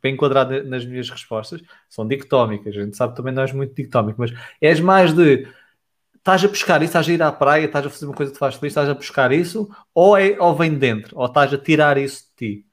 para 0.00 0.10
enquadrar 0.10 0.48
nas 0.64 0.84
minhas 0.84 1.08
respostas, 1.08 1.62
são 1.88 2.06
dicotómicas. 2.06 2.76
A 2.76 2.80
gente 2.80 2.96
sabe 2.96 3.12
que 3.12 3.16
também 3.16 3.32
não 3.32 3.42
és 3.42 3.52
muito 3.52 3.74
dicotómico, 3.74 4.20
mas 4.20 4.32
és 4.60 4.80
mais 4.80 5.12
de 5.12 5.46
estás 6.22 6.44
a 6.44 6.48
buscar 6.48 6.80
isso, 6.82 6.90
estás 6.90 7.08
a 7.08 7.12
ir 7.12 7.20
à 7.20 7.32
praia, 7.32 7.66
estás 7.66 7.84
a 7.84 7.90
fazer 7.90 8.06
uma 8.06 8.14
coisa 8.14 8.30
que 8.30 8.36
te 8.36 8.38
faz 8.38 8.54
feliz, 8.54 8.70
estás 8.70 8.88
a 8.88 8.94
buscar 8.94 9.32
isso, 9.32 9.68
ou, 9.92 10.16
é, 10.16 10.36
ou 10.38 10.56
vem 10.56 10.70
de 10.70 10.78
dentro, 10.78 11.18
ou 11.18 11.26
estás 11.26 11.52
a 11.52 11.58
tirar 11.58 11.98
isso 11.98 12.26
de 12.30 12.36
ti. 12.36 12.66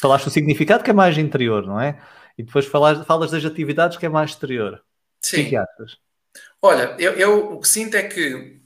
Falaste 0.00 0.26
o 0.26 0.30
significado 0.30 0.82
que 0.82 0.90
é 0.90 0.94
mais 0.94 1.16
interior, 1.18 1.66
não 1.66 1.78
é? 1.78 2.00
E 2.36 2.42
depois 2.42 2.66
falas, 2.66 3.06
falas 3.06 3.30
das 3.30 3.44
atividades 3.44 3.98
que 3.98 4.06
é 4.06 4.08
mais 4.08 4.30
exterior. 4.30 4.82
Sim. 5.20 5.36
O 5.36 5.40
que, 5.40 5.46
é 5.46 5.48
que 5.50 5.56
achas? 5.56 5.98
Olha, 6.60 6.96
eu, 6.98 7.12
eu 7.12 7.52
o 7.52 7.60
que 7.60 7.68
sinto 7.68 7.94
é 7.94 8.02
que 8.02 8.60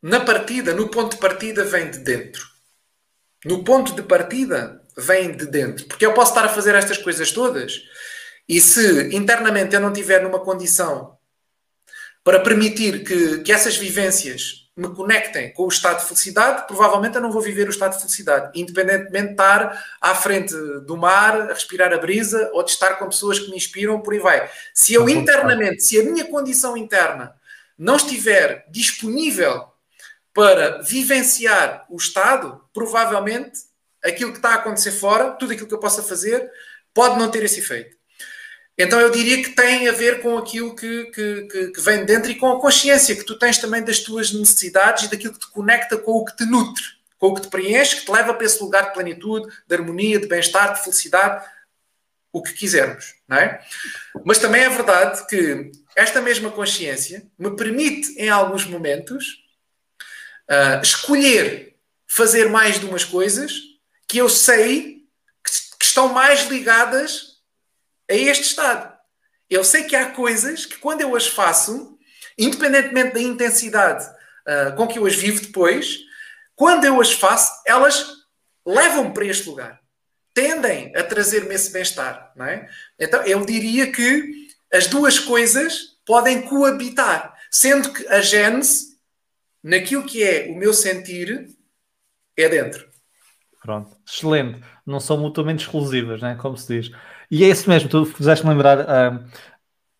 na 0.00 0.20
partida, 0.20 0.72
no 0.72 0.88
ponto 0.88 1.14
de 1.14 1.20
partida, 1.20 1.64
vem 1.64 1.90
de 1.90 1.98
dentro. 1.98 2.46
No 3.44 3.64
ponto 3.64 3.94
de 3.94 4.02
partida, 4.02 4.80
vem 4.96 5.36
de 5.36 5.46
dentro. 5.46 5.86
Porque 5.86 6.06
eu 6.06 6.14
posso 6.14 6.32
estar 6.32 6.44
a 6.44 6.48
fazer 6.48 6.74
estas 6.74 6.98
coisas 6.98 7.32
todas 7.32 7.82
e 8.48 8.60
se 8.60 9.14
internamente 9.14 9.74
eu 9.74 9.80
não 9.80 9.92
estiver 9.92 10.22
numa 10.22 10.40
condição 10.40 11.17
para 12.28 12.40
permitir 12.40 13.04
que, 13.04 13.38
que 13.38 13.50
essas 13.50 13.78
vivências 13.78 14.68
me 14.76 14.94
conectem 14.94 15.50
com 15.54 15.62
o 15.62 15.68
estado 15.68 16.00
de 16.00 16.08
felicidade, 16.08 16.66
provavelmente 16.66 17.16
eu 17.16 17.22
não 17.22 17.32
vou 17.32 17.40
viver 17.40 17.66
o 17.66 17.70
estado 17.70 17.94
de 17.94 18.02
felicidade, 18.02 18.50
independentemente 18.54 19.28
de 19.28 19.32
estar 19.32 19.82
à 19.98 20.14
frente 20.14 20.54
do 20.84 20.94
mar, 20.94 21.40
a 21.40 21.54
respirar 21.54 21.90
a 21.90 21.96
brisa 21.96 22.50
ou 22.52 22.62
de 22.62 22.72
estar 22.72 22.96
com 22.96 23.08
pessoas 23.08 23.38
que 23.38 23.48
me 23.48 23.56
inspiram, 23.56 24.02
por 24.02 24.12
aí 24.12 24.20
vai. 24.20 24.50
Se 24.74 24.92
eu 24.92 25.08
internamente, 25.08 25.82
se 25.82 25.98
a 25.98 26.04
minha 26.04 26.26
condição 26.26 26.76
interna 26.76 27.34
não 27.78 27.96
estiver 27.96 28.66
disponível 28.70 29.64
para 30.34 30.82
vivenciar 30.82 31.86
o 31.88 31.96
estado, 31.96 32.60
provavelmente 32.74 33.58
aquilo 34.04 34.32
que 34.32 34.38
está 34.38 34.50
a 34.50 34.56
acontecer 34.56 34.92
fora, 34.92 35.30
tudo 35.30 35.54
aquilo 35.54 35.66
que 35.66 35.74
eu 35.74 35.80
possa 35.80 36.02
fazer, 36.02 36.46
pode 36.92 37.18
não 37.18 37.30
ter 37.30 37.42
esse 37.42 37.60
efeito. 37.60 37.97
Então 38.78 39.00
eu 39.00 39.10
diria 39.10 39.42
que 39.42 39.50
tem 39.50 39.88
a 39.88 39.92
ver 39.92 40.22
com 40.22 40.38
aquilo 40.38 40.74
que, 40.74 41.06
que, 41.06 41.42
que, 41.42 41.66
que 41.72 41.80
vem 41.80 42.04
dentro 42.04 42.30
e 42.30 42.36
com 42.36 42.52
a 42.52 42.60
consciência 42.60 43.16
que 43.16 43.24
tu 43.24 43.36
tens 43.36 43.58
também 43.58 43.82
das 43.82 43.98
tuas 43.98 44.32
necessidades 44.32 45.04
e 45.04 45.10
daquilo 45.10 45.32
que 45.32 45.40
te 45.40 45.50
conecta 45.50 45.98
com 45.98 46.12
o 46.12 46.24
que 46.24 46.36
te 46.36 46.44
nutre, 46.44 46.84
com 47.18 47.28
o 47.28 47.34
que 47.34 47.40
te 47.40 47.48
preenche, 47.48 47.96
que 47.96 48.04
te 48.06 48.12
leva 48.12 48.32
para 48.32 48.46
esse 48.46 48.62
lugar 48.62 48.86
de 48.86 48.92
plenitude, 48.92 49.52
de 49.66 49.74
harmonia, 49.74 50.20
de 50.20 50.28
bem-estar, 50.28 50.74
de 50.74 50.84
felicidade, 50.84 51.44
o 52.32 52.40
que 52.40 52.52
quisermos, 52.52 53.16
não 53.26 53.38
é? 53.38 53.60
Mas 54.24 54.38
também 54.38 54.62
é 54.62 54.68
verdade 54.68 55.26
que 55.26 55.72
esta 55.96 56.20
mesma 56.20 56.50
consciência 56.50 57.26
me 57.36 57.56
permite, 57.56 58.12
em 58.16 58.28
alguns 58.28 58.64
momentos, 58.64 59.44
uh, 60.48 60.80
escolher 60.80 61.74
fazer 62.06 62.48
mais 62.48 62.78
de 62.78 62.86
umas 62.86 63.04
coisas 63.04 63.52
que 64.06 64.18
eu 64.18 64.28
sei 64.28 65.04
que, 65.44 65.84
estão 65.84 66.12
mais 66.12 66.48
ligadas 66.48 67.27
a 68.10 68.14
este 68.14 68.44
estado. 68.44 68.96
Eu 69.48 69.64
sei 69.64 69.84
que 69.84 69.96
há 69.96 70.10
coisas 70.10 70.66
que 70.66 70.76
quando 70.78 71.00
eu 71.00 71.14
as 71.16 71.26
faço, 71.26 71.98
independentemente 72.36 73.14
da 73.14 73.20
intensidade 73.20 74.04
uh, 74.04 74.76
com 74.76 74.86
que 74.86 74.98
eu 74.98 75.06
as 75.06 75.14
vivo 75.14 75.40
depois, 75.40 75.98
quando 76.54 76.84
eu 76.84 77.00
as 77.00 77.12
faço, 77.12 77.52
elas 77.66 78.18
levam-me 78.66 79.12
para 79.12 79.26
este 79.26 79.48
lugar. 79.48 79.80
Tendem 80.34 80.94
a 80.94 81.02
trazer-me 81.02 81.54
esse 81.54 81.72
bem-estar. 81.72 82.32
É? 82.40 82.68
Então, 82.98 83.22
eu 83.22 83.44
diria 83.44 83.90
que 83.90 84.48
as 84.72 84.86
duas 84.86 85.18
coisas 85.18 85.98
podem 86.04 86.42
coabitar, 86.42 87.34
sendo 87.50 87.92
que 87.92 88.06
a 88.08 88.20
gênese, 88.20 88.98
naquilo 89.62 90.04
que 90.04 90.22
é 90.22 90.48
o 90.50 90.56
meu 90.56 90.72
sentir, 90.72 91.48
é 92.36 92.48
dentro. 92.48 92.88
Pronto, 93.62 93.96
excelente. 94.06 94.62
Não 94.86 95.00
são 95.00 95.18
mutuamente 95.18 95.64
exclusivas, 95.64 96.22
né? 96.22 96.36
como 96.40 96.56
se 96.56 96.80
diz. 96.80 96.90
E 97.30 97.44
é 97.44 97.48
isso 97.48 97.68
mesmo, 97.68 97.88
tu 97.88 98.06
fizeste-me 98.06 98.50
lembrar. 98.52 98.80
Uh, 98.80 99.24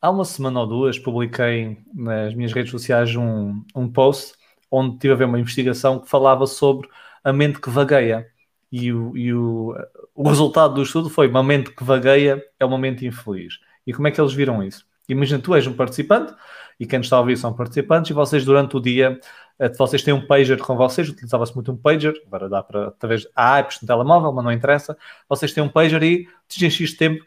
há 0.01 0.11
uma 0.11 0.25
semana 0.25 0.61
ou 0.61 0.67
duas 0.67 0.99
publiquei 0.99 1.79
nas 1.95 2.35
minhas 2.35 2.53
redes 2.53 2.71
sociais 2.71 3.15
um, 3.15 3.63
um 3.75 3.91
post 3.91 4.35
onde 4.71 4.99
tive 4.99 5.13
a 5.15 5.17
ver 5.17 5.25
uma 5.25 5.39
investigação 5.39 5.99
que 5.99 6.09
falava 6.09 6.47
sobre 6.47 6.89
a 7.23 7.33
mente 7.33 7.61
que 7.61 7.71
vagueia. 7.71 8.27
E, 8.71 8.93
o, 8.93 9.17
e 9.17 9.33
o, 9.33 9.75
o 10.15 10.29
resultado 10.29 10.75
do 10.75 10.83
estudo 10.83 11.09
foi 11.09 11.27
uma 11.29 11.43
mente 11.43 11.71
que 11.75 11.83
vagueia 11.83 12.43
é 12.61 12.65
uma 12.65 12.79
mente 12.79 13.07
infeliz. 13.07 13.55
E 13.87 13.93
como 13.93 14.09
é 14.09 14.11
que 14.11 14.21
eles 14.21 14.35
viram 14.35 14.63
isso? 14.63 14.85
Imagina, 15.09 15.41
tu 15.41 15.55
és 15.55 15.67
um 15.67 15.73
participante 15.73 16.35
e 16.79 16.87
quem 16.87 17.01
está 17.01 17.17
a 17.17 17.21
ouvir 17.21 17.37
são 17.39 17.53
participantes 17.55 18.11
e 18.11 18.15
vocês 18.15 18.45
durante 18.45 18.77
o 18.77 18.81
dia 18.81 19.19
eh, 19.59 19.69
vocês 19.77 20.03
têm 20.03 20.15
um 20.15 20.27
pager 20.27 20.59
com 20.59 20.77
vocês, 20.77 21.09
utilizava-se 21.09 21.55
muito 21.55 21.73
um 21.73 21.77
pager, 21.77 22.15
agora 22.27 22.49
dá 22.49 22.63
para, 22.63 22.89
através 22.89 23.23
de 23.23 23.29
apps 23.37 23.81
no 23.81 23.89
telemóvel, 23.89 24.33
mas 24.33 24.45
não 24.45 24.53
interessa. 24.53 24.97
Vocês 25.29 25.53
têm 25.53 25.63
um 25.63 25.69
pager 25.69 26.03
e 26.03 26.29
de 26.49 26.71
X 26.71 26.95
tempo 26.97 27.25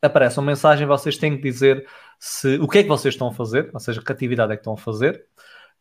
aparece 0.00 0.38
uma 0.38 0.46
mensagem, 0.46 0.86
vocês 0.86 1.16
têm 1.16 1.36
que 1.36 1.42
dizer 1.42 1.86
se, 2.18 2.58
o 2.58 2.68
que 2.68 2.78
é 2.78 2.82
que 2.82 2.88
vocês 2.88 3.14
estão 3.14 3.28
a 3.28 3.32
fazer, 3.32 3.70
ou 3.72 3.80
seja, 3.80 4.02
que 4.02 4.12
atividade 4.12 4.52
é 4.52 4.56
que 4.56 4.60
estão 4.60 4.74
a 4.74 4.76
fazer, 4.76 5.26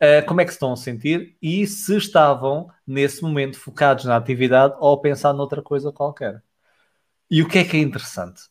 uh, 0.02 0.26
como 0.28 0.42
é 0.42 0.46
que 0.46 0.52
se 0.52 0.56
estão 0.56 0.74
a 0.74 0.76
sentir 0.78 1.38
e 1.42 1.66
se 1.68 1.96
estavam 1.98 2.70
nesse 2.86 3.22
momento 3.22 3.60
focados 3.60 4.06
na 4.06 4.16
atividade 4.16 4.76
ou 4.80 4.94
a 4.96 5.02
pensar 5.02 5.34
noutra 5.34 5.62
coisa 5.62 5.92
qualquer. 5.92 6.44
E 7.30 7.42
o 7.42 7.48
que 7.48 7.60
é 7.60 7.64
que 7.64 7.78
é 7.78 7.80
interessante? 7.82 8.42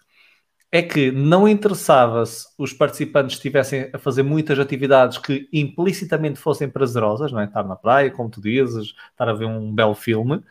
É 0.70 0.82
que 0.82 1.10
não 1.10 1.48
interessava 1.48 2.26
se 2.26 2.46
os 2.58 2.72
participantes 2.72 3.36
estivessem 3.36 3.90
a 3.92 3.98
fazer 3.98 4.22
muitas 4.22 4.58
atividades 4.58 5.18
que 5.18 5.48
implicitamente 5.52 6.38
fossem 6.38 6.68
prazerosas, 6.68 7.32
não 7.32 7.40
é? 7.40 7.44
Estar 7.44 7.64
na 7.64 7.76
praia, 7.76 8.10
como 8.10 8.28
tu 8.30 8.40
dizes, 8.40 8.94
estar 9.10 9.28
a 9.28 9.32
ver 9.32 9.46
um 9.46 9.72
belo 9.72 9.94
filme. 9.94 10.42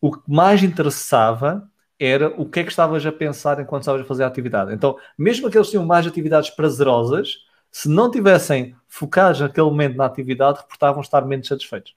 O 0.00 0.12
que 0.12 0.22
mais 0.26 0.62
interessava 0.62 1.68
era 1.98 2.28
o 2.40 2.48
que 2.48 2.60
é 2.60 2.64
que 2.64 2.70
estavas 2.70 3.04
a 3.06 3.12
pensar 3.12 3.60
enquanto 3.60 3.82
estavas 3.82 4.02
a 4.02 4.04
fazer 4.04 4.24
a 4.24 4.26
atividade. 4.26 4.74
Então, 4.74 4.96
mesmo 5.16 5.50
que 5.50 5.56
eles 5.56 5.70
tinham 5.70 5.86
mais 5.86 6.06
atividades 6.06 6.50
prazerosas, 6.50 7.38
se 7.70 7.88
não 7.88 8.10
tivessem 8.10 8.76
focados 8.88 9.40
naquele 9.40 9.66
momento 9.66 9.96
na 9.96 10.06
atividade, 10.06 10.60
reportavam 10.60 11.00
estar 11.00 11.24
menos 11.24 11.48
satisfeitos. 11.48 11.94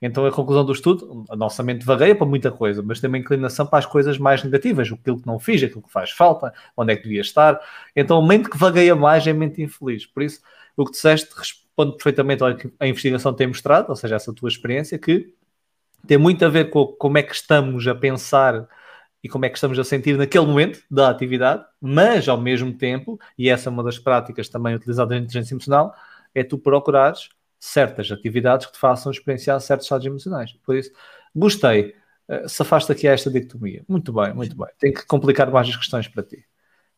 Então 0.00 0.26
a 0.26 0.32
conclusão 0.32 0.64
do 0.64 0.72
estudo, 0.72 1.24
a 1.30 1.36
nossa 1.36 1.62
mente 1.62 1.84
vagueia 1.84 2.14
para 2.14 2.26
muita 2.26 2.50
coisa, 2.50 2.82
mas 2.82 3.00
tem 3.00 3.08
uma 3.08 3.18
inclinação 3.18 3.66
para 3.66 3.78
as 3.78 3.86
coisas 3.86 4.18
mais 4.18 4.42
negativas, 4.42 4.90
aquilo 4.92 5.20
que 5.20 5.26
não 5.26 5.38
fiz, 5.38 5.62
aquilo 5.62 5.82
que 5.82 5.92
faz 5.92 6.10
falta, 6.10 6.52
onde 6.76 6.92
é 6.92 6.96
que 6.96 7.04
devia 7.04 7.20
estar. 7.20 7.60
Então 7.94 8.18
a 8.18 8.26
mente 8.26 8.50
que 8.50 8.58
vagueia 8.58 8.94
mais 8.94 9.26
é 9.26 9.30
a 9.30 9.34
mente 9.34 9.62
infeliz. 9.62 10.06
Por 10.06 10.22
isso, 10.22 10.40
o 10.76 10.84
que 10.84 10.92
disseste 10.92 11.32
responde 11.36 11.96
perfeitamente 11.96 12.42
ao 12.42 12.54
que 12.54 12.72
a 12.78 12.86
investigação 12.86 13.32
tem 13.32 13.46
mostrado, 13.46 13.90
ou 13.90 13.96
seja, 13.96 14.16
essa 14.16 14.32
tua 14.32 14.48
experiência, 14.48 14.98
que 14.98 15.34
tem 16.06 16.18
muito 16.18 16.44
a 16.44 16.48
ver 16.48 16.70
com 16.70 16.86
como 16.86 17.18
é 17.18 17.22
que 17.22 17.34
estamos 17.34 17.86
a 17.86 17.94
pensar 17.94 18.68
e 19.22 19.28
como 19.28 19.46
é 19.46 19.48
que 19.48 19.56
estamos 19.56 19.78
a 19.78 19.84
sentir 19.84 20.18
naquele 20.18 20.44
momento 20.44 20.82
da 20.90 21.08
atividade, 21.08 21.64
mas 21.80 22.28
ao 22.28 22.38
mesmo 22.38 22.74
tempo, 22.74 23.18
e 23.38 23.48
essa 23.48 23.70
é 23.70 23.72
uma 23.72 23.82
das 23.82 23.98
práticas 23.98 24.50
também 24.50 24.74
utilizadas 24.74 25.10
na 25.10 25.24
inteligência 25.24 25.54
emocional, 25.54 25.94
é 26.34 26.44
tu 26.44 26.58
procurares 26.58 27.30
certas 27.64 28.10
atividades 28.12 28.66
que 28.66 28.72
te 28.72 28.78
façam 28.78 29.10
experienciar 29.10 29.58
certos 29.58 29.86
estados 29.86 30.06
emocionais. 30.06 30.52
Por 30.64 30.76
isso, 30.76 30.90
gostei. 31.34 31.94
Uh, 32.28 32.48
se 32.48 32.60
afasta 32.62 32.92
aqui 32.92 33.08
a 33.08 33.12
esta 33.12 33.30
dicotomia. 33.30 33.84
Muito 33.88 34.12
bem, 34.12 34.34
muito 34.34 34.56
bem. 34.56 34.68
Tenho 34.78 34.94
que 34.94 35.06
complicar 35.06 35.50
mais 35.50 35.68
as 35.68 35.76
questões 35.76 36.06
para 36.06 36.22
ti. 36.22 36.44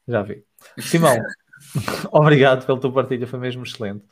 Já 0.08 0.22
vi. 0.22 0.44
Simão, 0.78 1.16
obrigado 2.10 2.66
pela 2.66 2.80
tua 2.80 2.92
partilha, 2.92 3.26
foi 3.26 3.38
mesmo 3.38 3.62
excelente. 3.62 4.04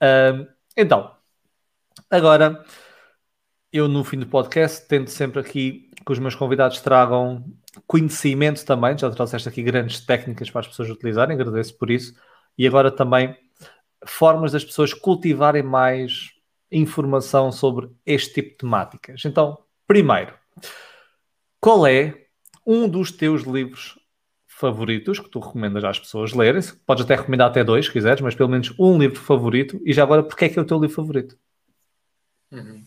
Uh, 0.00 0.46
então, 0.76 1.12
agora, 2.08 2.64
eu 3.72 3.88
no 3.88 4.04
fim 4.04 4.18
do 4.18 4.26
podcast 4.26 4.86
tento 4.86 5.10
sempre 5.10 5.40
aqui 5.40 5.90
que 6.04 6.12
os 6.12 6.20
meus 6.20 6.36
convidados 6.36 6.80
tragam 6.80 7.44
conhecimento 7.84 8.64
também. 8.64 8.96
Já 8.96 9.10
trouxeste 9.10 9.48
aqui 9.48 9.62
grandes 9.62 10.00
técnicas 10.00 10.50
para 10.50 10.60
as 10.60 10.68
pessoas 10.68 10.88
utilizarem, 10.88 11.34
agradeço 11.34 11.76
por 11.76 11.90
isso. 11.90 12.14
E 12.56 12.66
agora 12.66 12.92
também 12.92 13.36
formas 14.04 14.52
das 14.52 14.64
pessoas 14.64 14.92
cultivarem 14.92 15.62
mais 15.62 16.30
informação 16.70 17.52
sobre 17.52 17.88
este 18.04 18.34
tipo 18.34 18.50
de 18.50 18.56
temáticas. 18.56 19.24
Então, 19.24 19.58
primeiro, 19.86 20.34
qual 21.60 21.86
é 21.86 22.26
um 22.66 22.88
dos 22.88 23.10
teus 23.10 23.42
livros 23.42 23.98
favoritos 24.46 25.20
que 25.20 25.28
tu 25.28 25.38
recomendas 25.38 25.84
às 25.84 25.98
pessoas 25.98 26.32
lerem? 26.32 26.62
Podes 26.86 27.04
até 27.04 27.14
recomendar 27.14 27.48
até 27.48 27.62
dois, 27.62 27.86
se 27.86 27.92
quiseres, 27.92 28.20
mas 28.20 28.34
pelo 28.34 28.48
menos 28.48 28.74
um 28.78 28.98
livro 28.98 29.20
favorito. 29.20 29.80
E 29.84 29.92
já 29.92 30.02
agora, 30.02 30.22
porque 30.22 30.46
é 30.46 30.48
que 30.48 30.58
é 30.58 30.62
o 30.62 30.66
teu 30.66 30.78
livro 30.78 30.96
favorito? 30.96 31.38
Uhum. 32.50 32.82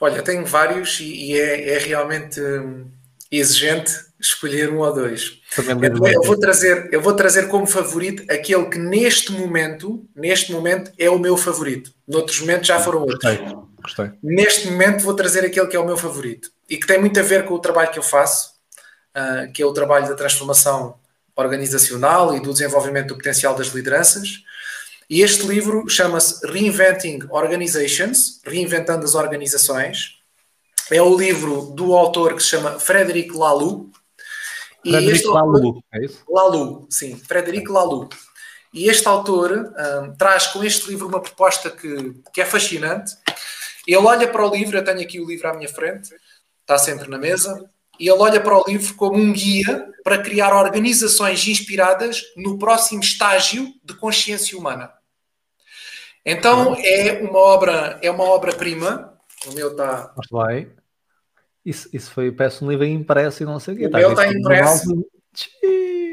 Olha, 0.00 0.22
tenho 0.22 0.44
vários 0.44 1.00
e, 1.00 1.32
e 1.32 1.40
é, 1.40 1.70
é, 1.70 1.78
realmente 1.78 2.40
hum, 2.40 2.90
exigente 3.30 3.92
escolher 4.20 4.70
um 4.70 4.78
ou 4.78 4.92
dois. 4.92 5.40
Então, 5.58 6.06
eu 6.06 6.22
vou 6.22 6.38
trazer, 6.38 6.88
eu 6.92 7.00
vou 7.00 7.14
trazer 7.14 7.48
como 7.48 7.66
favorito 7.66 8.24
aquele 8.30 8.66
que 8.66 8.78
neste 8.78 9.32
momento, 9.32 10.06
neste 10.14 10.52
momento 10.52 10.90
é 10.98 11.10
o 11.10 11.18
meu 11.18 11.36
favorito. 11.36 11.92
Noutros 12.06 12.40
momentos 12.40 12.66
já 12.66 12.80
foram 12.80 13.00
outros. 13.00 13.22
Gostei, 13.22 13.56
gostei. 13.82 14.10
Neste 14.22 14.70
momento 14.70 15.02
vou 15.02 15.14
trazer 15.14 15.44
aquele 15.44 15.66
que 15.66 15.76
é 15.76 15.80
o 15.80 15.86
meu 15.86 15.96
favorito 15.96 16.50
e 16.68 16.76
que 16.76 16.86
tem 16.86 16.98
muito 16.98 17.18
a 17.20 17.22
ver 17.22 17.44
com 17.44 17.54
o 17.54 17.58
trabalho 17.58 17.90
que 17.90 17.98
eu 17.98 18.02
faço, 18.02 18.52
uh, 19.16 19.52
que 19.52 19.62
é 19.62 19.66
o 19.66 19.72
trabalho 19.72 20.08
da 20.08 20.14
transformação 20.14 20.98
organizacional 21.36 22.34
e 22.34 22.40
do 22.40 22.52
desenvolvimento 22.52 23.08
do 23.08 23.16
potencial 23.16 23.54
das 23.54 23.68
lideranças. 23.68 24.42
E 25.08 25.20
este 25.22 25.46
livro 25.46 25.88
chama-se 25.88 26.44
Reinventing 26.46 27.20
Organizations, 27.30 28.40
Reinventando 28.44 29.04
as 29.04 29.14
Organizações. 29.14 30.16
É 30.90 31.00
o 31.00 31.16
livro 31.16 31.72
do 31.74 31.94
autor 31.94 32.34
que 32.34 32.42
se 32.42 32.48
chama 32.48 32.80
Frederic 32.80 33.32
Laloux. 33.36 33.90
Frederic 34.90 35.26
Laloux, 35.26 35.80
é 35.92 36.04
isso? 36.04 36.24
Laloux, 36.28 36.86
sim, 36.90 37.16
Frederic 37.16 37.68
Laloux. 37.70 38.08
E 38.72 38.88
este 38.88 39.08
autor 39.08 39.52
um, 39.52 40.14
traz 40.16 40.48
com 40.48 40.62
este 40.62 40.88
livro 40.90 41.08
uma 41.08 41.20
proposta 41.20 41.70
que, 41.70 42.14
que 42.32 42.40
é 42.40 42.44
fascinante. 42.44 43.12
Ele 43.86 43.96
olha 43.96 44.28
para 44.28 44.46
o 44.46 44.54
livro, 44.54 44.76
eu 44.76 44.84
tenho 44.84 45.00
aqui 45.00 45.20
o 45.20 45.26
livro 45.26 45.48
à 45.48 45.54
minha 45.54 45.68
frente, 45.68 46.10
está 46.60 46.76
sempre 46.76 47.08
na 47.08 47.16
mesa, 47.16 47.70
e 47.98 48.08
ele 48.08 48.18
olha 48.18 48.40
para 48.40 48.58
o 48.58 48.64
livro 48.66 48.94
como 48.94 49.16
um 49.16 49.32
guia 49.32 49.90
para 50.04 50.18
criar 50.18 50.54
organizações 50.54 51.46
inspiradas 51.48 52.22
no 52.36 52.58
próximo 52.58 53.00
estágio 53.00 53.72
de 53.82 53.94
consciência 53.94 54.58
humana. 54.58 54.92
Então 56.24 56.76
é 56.78 57.22
uma 57.22 57.38
obra, 57.38 57.98
é 58.02 58.10
uma 58.10 58.24
obra-prima. 58.24 59.16
O 59.46 59.52
meu 59.52 59.70
está. 59.70 60.12
Vai. 60.30 60.68
Isso, 61.66 61.88
isso 61.92 62.12
foi, 62.12 62.30
peço 62.30 62.64
um 62.64 62.70
livro 62.70 62.84
impresso 62.84 63.42
e 63.42 63.46
não 63.46 63.58
sei 63.58 63.74
o 63.74 63.76
quê. 63.76 63.86
O 63.88 63.90
meu 63.90 64.10
está 64.10 64.28
impresso. 64.28 64.92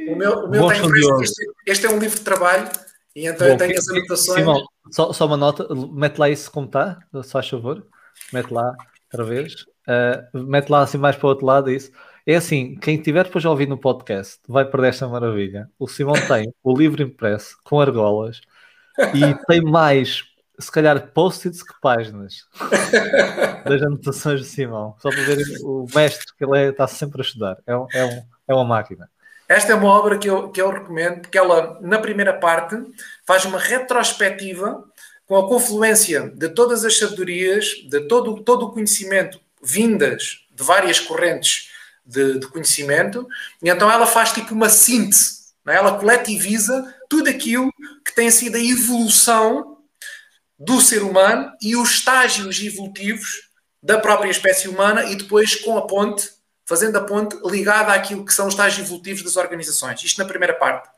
O 0.09 0.15
meu, 0.15 0.33
o 0.45 0.49
meu 0.49 0.71
está 0.71 0.83
impresso. 0.83 1.21
Este, 1.21 1.45
este, 1.67 1.85
é 1.85 1.89
um 1.91 1.99
livro 1.99 2.17
de 2.17 2.23
trabalho 2.23 2.67
e 3.15 3.27
então 3.27 3.45
Bom, 3.45 3.53
eu 3.53 3.57
tenho 3.57 3.77
as 3.77 3.87
anotações. 3.87 4.39
Simão, 4.39 4.63
só, 4.91 5.13
só 5.13 5.27
uma 5.27 5.37
nota, 5.37 5.67
mete 5.91 6.17
lá 6.17 6.27
isso 6.27 6.51
como 6.51 6.65
está, 6.65 6.97
se 7.23 7.31
faz 7.31 7.47
favor. 7.47 7.85
Mete 8.33 8.51
lá 8.51 8.75
outra 9.11 9.23
vez. 9.23 9.53
Uh, 9.87 10.43
mete 10.43 10.69
lá 10.69 10.81
assim 10.81 10.97
mais 10.97 11.15
para 11.15 11.27
o 11.27 11.29
outro 11.29 11.45
lado 11.45 11.69
isso. 11.69 11.91
É 12.25 12.35
assim, 12.35 12.75
quem 12.75 12.99
tiver 12.99 13.25
depois 13.25 13.45
a 13.45 13.51
ouvir 13.51 13.67
no 13.67 13.77
podcast 13.77 14.39
vai 14.47 14.65
perder 14.65 14.87
esta 14.87 15.07
maravilha. 15.07 15.69
O 15.77 15.87
Simão 15.87 16.15
tem 16.27 16.51
o 16.63 16.75
livro 16.75 17.03
impresso 17.03 17.57
com 17.63 17.79
argolas 17.79 18.41
e 19.13 19.45
tem 19.45 19.61
mais, 19.61 20.23
se 20.59 20.71
calhar, 20.71 21.11
post-its 21.11 21.63
que 21.63 21.73
páginas 21.81 22.45
das 23.65 23.81
anotações 23.81 24.41
de 24.41 24.47
Simão. 24.47 24.95
Só 24.99 25.09
para 25.09 25.21
verem 25.23 25.45
o 25.63 25.85
mestre 25.93 26.33
que 26.37 26.45
ele 26.45 26.57
é, 26.57 26.69
está 26.69 26.87
sempre 26.87 27.21
a 27.21 27.25
estudar. 27.25 27.57
É, 27.65 27.75
um, 27.75 27.87
é, 27.93 28.05
um, 28.05 28.23
é 28.49 28.53
uma 28.53 28.63
máquina. 28.63 29.09
Esta 29.47 29.73
é 29.73 29.75
uma 29.75 29.89
obra 29.89 30.17
que 30.17 30.29
eu, 30.29 30.49
que 30.49 30.61
eu 30.61 30.71
recomendo, 30.71 31.21
porque 31.21 31.37
ela, 31.37 31.79
na 31.81 31.99
primeira 31.99 32.33
parte, 32.33 32.75
faz 33.25 33.45
uma 33.45 33.59
retrospectiva 33.59 34.83
com 35.25 35.37
a 35.37 35.47
confluência 35.47 36.29
de 36.29 36.49
todas 36.49 36.85
as 36.85 36.97
sabedorias, 36.97 37.65
de 37.89 38.01
todo, 38.07 38.41
todo 38.43 38.67
o 38.67 38.71
conhecimento 38.71 39.39
vindas 39.61 40.45
de 40.51 40.63
várias 40.63 40.99
correntes 40.99 41.71
de, 42.05 42.39
de 42.39 42.47
conhecimento, 42.47 43.27
e 43.61 43.69
então 43.69 43.89
ela 43.89 44.05
faz 44.05 44.33
tipo 44.33 44.53
uma 44.53 44.69
síntese 44.69 45.43
é? 45.67 45.75
Ela 45.75 45.97
coletiviza 45.97 46.93
tudo 47.09 47.29
aquilo 47.29 47.71
que 48.05 48.13
tem 48.13 48.29
sido 48.29 48.55
a 48.55 48.59
evolução 48.59 49.72
do 50.63 50.79
ser 50.79 51.03
humano 51.03 51.51
e 51.61 51.75
os 51.75 51.91
estágios 51.91 52.61
evolutivos 52.61 53.49
da 53.81 53.97
própria 53.99 54.31
espécie 54.31 54.69
humana 54.69 55.03
e 55.03 55.15
depois 55.15 55.55
com 55.55 55.77
a 55.77 55.85
ponte, 55.85 56.29
fazendo 56.65 56.97
a 56.97 57.01
ponte 57.01 57.37
ligada 57.45 57.91
àquilo 57.91 58.25
que 58.25 58.33
são 58.33 58.47
os 58.47 58.53
estágios 58.53 58.87
evolutivos 58.87 59.23
das 59.23 59.35
organizações. 59.35 60.01
Isto 60.01 60.19
na 60.19 60.27
primeira 60.27 60.53
parte. 60.53 60.89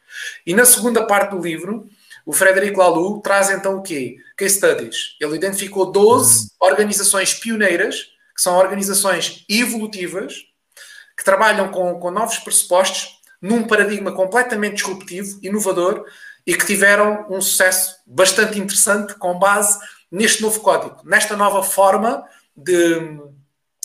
E 0.45 0.53
na 0.53 0.65
segunda 0.65 1.05
parte 1.05 1.31
do 1.31 1.41
livro, 1.41 1.89
o 2.25 2.31
Frederico 2.31 2.79
Laloux 2.79 3.21
traz 3.23 3.49
então 3.49 3.77
o 3.77 3.81
quê? 3.81 4.17
Case 4.37 4.57
studies. 4.57 5.15
Ele 5.19 5.35
identificou 5.35 5.91
12 5.91 6.51
organizações 6.59 7.33
pioneiras, 7.33 7.95
que 8.35 8.41
são 8.41 8.55
organizações 8.57 9.45
evolutivas, 9.49 10.35
que 11.17 11.23
trabalham 11.23 11.69
com, 11.69 11.99
com 11.99 12.11
novos 12.11 12.37
pressupostos 12.37 13.19
num 13.41 13.63
paradigma 13.63 14.11
completamente 14.11 14.75
disruptivo, 14.75 15.39
inovador 15.41 16.05
e 16.45 16.55
que 16.55 16.65
tiveram 16.65 17.25
um 17.29 17.41
sucesso 17.41 17.95
bastante 18.05 18.59
interessante 18.59 19.15
com 19.15 19.39
base 19.39 19.79
neste 20.11 20.41
novo 20.41 20.59
código, 20.59 21.01
nesta 21.03 21.35
nova 21.35 21.63
forma 21.63 22.23
de, 22.55 23.19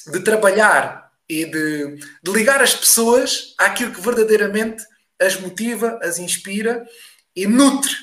de 0.06 0.20
trabalhar 0.20 1.10
e 1.28 1.44
de, 1.44 1.96
de 2.22 2.32
ligar 2.32 2.60
as 2.60 2.74
pessoas 2.74 3.54
àquilo 3.56 3.92
que 3.92 4.00
verdadeiramente 4.00 4.84
as 5.20 5.38
motiva, 5.40 5.98
as 6.02 6.18
inspira 6.18 6.86
e 7.34 7.46
nutre, 7.46 7.94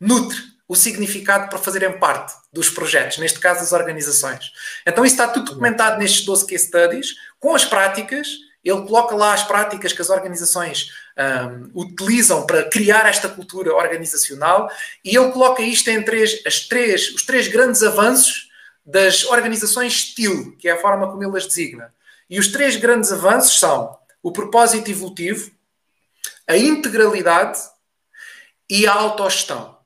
nutre 0.00 0.38
o 0.66 0.76
significado 0.76 1.48
para 1.48 1.58
fazerem 1.58 1.98
parte 1.98 2.32
dos 2.52 2.70
projetos, 2.70 3.18
neste 3.18 3.40
caso 3.40 3.60
das 3.60 3.72
organizações. 3.72 4.52
Então 4.86 5.04
isso 5.04 5.14
está 5.14 5.26
tudo 5.26 5.46
documentado 5.46 5.98
nestes 5.98 6.24
12 6.24 6.46
case 6.46 6.66
studies, 6.66 7.14
com 7.38 7.54
as 7.54 7.64
práticas, 7.64 8.28
ele 8.64 8.82
coloca 8.82 9.14
lá 9.16 9.34
as 9.34 9.42
práticas 9.42 9.92
que 9.92 10.00
as 10.02 10.10
organizações 10.10 10.90
um, 11.18 11.70
utilizam 11.82 12.46
para 12.46 12.68
criar 12.68 13.06
esta 13.06 13.28
cultura 13.28 13.74
organizacional 13.74 14.70
e 15.04 15.16
ele 15.16 15.30
coloca 15.32 15.62
isto 15.62 15.88
em 15.88 16.02
três, 16.02 16.42
as 16.46 16.60
três, 16.60 17.14
os 17.14 17.24
três 17.24 17.48
grandes 17.48 17.82
avanços 17.82 18.48
das 18.84 19.24
organizações 19.24 19.92
estilo, 19.92 20.56
que 20.56 20.68
é 20.68 20.72
a 20.72 20.80
forma 20.80 21.10
como 21.10 21.22
ele 21.22 21.36
as 21.36 21.46
designa. 21.46 21.94
E 22.28 22.38
os 22.38 22.48
três 22.48 22.76
grandes 22.76 23.12
avanços 23.12 23.58
são 23.58 23.98
o 24.22 24.32
propósito 24.32 24.90
evolutivo, 24.90 25.50
a 26.46 26.56
integralidade 26.56 27.58
e 28.68 28.86
a 28.86 28.92
autogestão. 28.92 29.78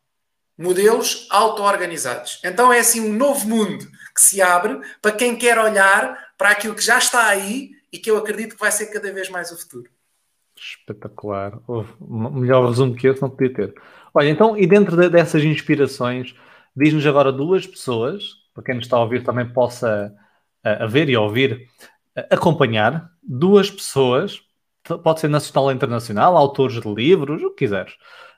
Modelos 0.56 1.26
auto-organizados. 1.30 2.40
Então 2.44 2.72
é 2.72 2.78
assim 2.78 3.00
um 3.00 3.12
novo 3.12 3.48
mundo 3.48 3.90
que 4.14 4.22
se 4.22 4.40
abre 4.40 4.80
para 5.02 5.12
quem 5.12 5.36
quer 5.36 5.58
olhar 5.58 6.32
para 6.38 6.50
aquilo 6.50 6.74
que 6.74 6.82
já 6.82 6.98
está 6.98 7.26
aí 7.26 7.72
e 7.90 7.98
que 7.98 8.10
eu 8.10 8.16
acredito 8.16 8.54
que 8.54 8.60
vai 8.60 8.70
ser 8.70 8.86
cada 8.86 9.12
vez 9.12 9.28
mais 9.28 9.50
o 9.50 9.58
futuro. 9.58 9.90
Espetacular. 10.64 11.60
Oh, 11.68 11.84
melhor 12.00 12.68
resumo 12.68 12.94
que 12.94 13.06
esse 13.06 13.20
não 13.20 13.30
podia 13.30 13.52
ter. 13.52 13.74
Olha, 14.14 14.28
então, 14.28 14.56
e 14.56 14.66
dentro 14.66 14.96
de, 14.96 15.08
dessas 15.08 15.44
inspirações, 15.44 16.34
diz-nos 16.74 17.06
agora 17.06 17.30
duas 17.30 17.66
pessoas, 17.66 18.30
para 18.54 18.64
quem 18.64 18.74
nos 18.76 18.84
está 18.84 18.96
a 18.96 19.00
ouvir 19.00 19.22
também 19.22 19.46
possa 19.52 20.14
a, 20.62 20.84
a 20.84 20.86
ver 20.86 21.08
e 21.10 21.14
a 21.14 21.20
ouvir, 21.20 21.68
a, 22.16 22.34
acompanhar, 22.34 23.10
duas 23.22 23.70
pessoas, 23.70 24.40
pode 25.02 25.20
ser 25.20 25.28
nacional 25.28 25.64
ou 25.64 25.72
internacional, 25.72 26.36
autores 26.36 26.80
de 26.80 26.94
livros, 26.94 27.42
o 27.42 27.50
que 27.50 27.64
quiseres, 27.64 27.94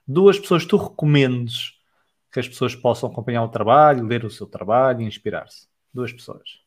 duas 0.06 0.38
pessoas 0.38 0.64
que 0.64 0.70
tu 0.70 0.76
recomendes 0.76 1.76
que 2.36 2.40
as 2.40 2.48
pessoas 2.48 2.74
possam 2.74 3.08
acompanhar 3.08 3.42
o 3.44 3.48
trabalho, 3.48 4.04
ler 4.04 4.22
o 4.22 4.30
seu 4.30 4.46
trabalho 4.46 5.00
e 5.00 5.04
inspirar-se. 5.06 5.68
Duas 5.92 6.12
pessoas. 6.12 6.65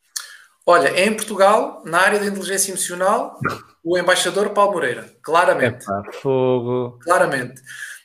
Olha, 0.66 1.04
em 1.04 1.14
Portugal, 1.14 1.82
na 1.84 2.00
área 2.00 2.18
da 2.18 2.26
inteligência 2.26 2.70
emocional, 2.70 3.38
o 3.82 3.98
embaixador 3.98 4.50
Paulo 4.50 4.72
Moreira, 4.72 5.12
claramente. 5.22 5.84
Epa, 5.84 6.02
fogo. 6.20 6.98
Claramente. 7.02 7.60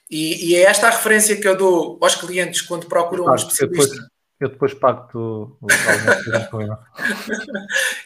E, 0.10 0.51
e, 0.51 0.56
é 0.56 0.62
esta 0.64 0.88
a 0.88 0.91
referência 0.91 1.36
que 1.36 1.47
eu 1.47 1.58
dou 1.58 1.97
aos 2.01 2.16
clientes 2.16 2.62
quando 2.62 2.88
procuram 2.88 3.26
um 3.26 3.36
especialista. 3.36 3.88
Depois, 3.88 4.10
Eu 4.39 4.49
depois 4.49 4.74
pago 4.74 5.10
o 5.14 5.58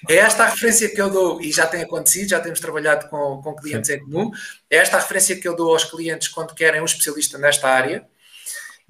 É 0.10 0.16
esta 0.16 0.44
a 0.44 0.50
referência 0.50 0.90
que 0.90 1.02
eu 1.02 1.10
dou, 1.10 1.42
e 1.42 1.52
já 1.52 1.68
tem 1.68 1.82
acontecido, 1.82 2.30
já 2.30 2.40
temos 2.40 2.60
trabalhado 2.60 3.10
com, 3.10 3.42
com 3.42 3.56
clientes 3.56 3.90
Sim. 3.90 3.98
em 3.98 4.00
comum. 4.00 4.32
É 4.70 4.78
esta 4.78 4.98
a 4.98 5.00
referência 5.02 5.36
que 5.36 5.48
eu 5.48 5.56
dou 5.56 5.74
aos 5.74 5.84
clientes 5.84 6.28
quando 6.30 6.54
querem 6.54 6.82
um 6.82 6.86
especialista 6.86 7.38
nesta 7.38 7.68
área. 7.68 8.08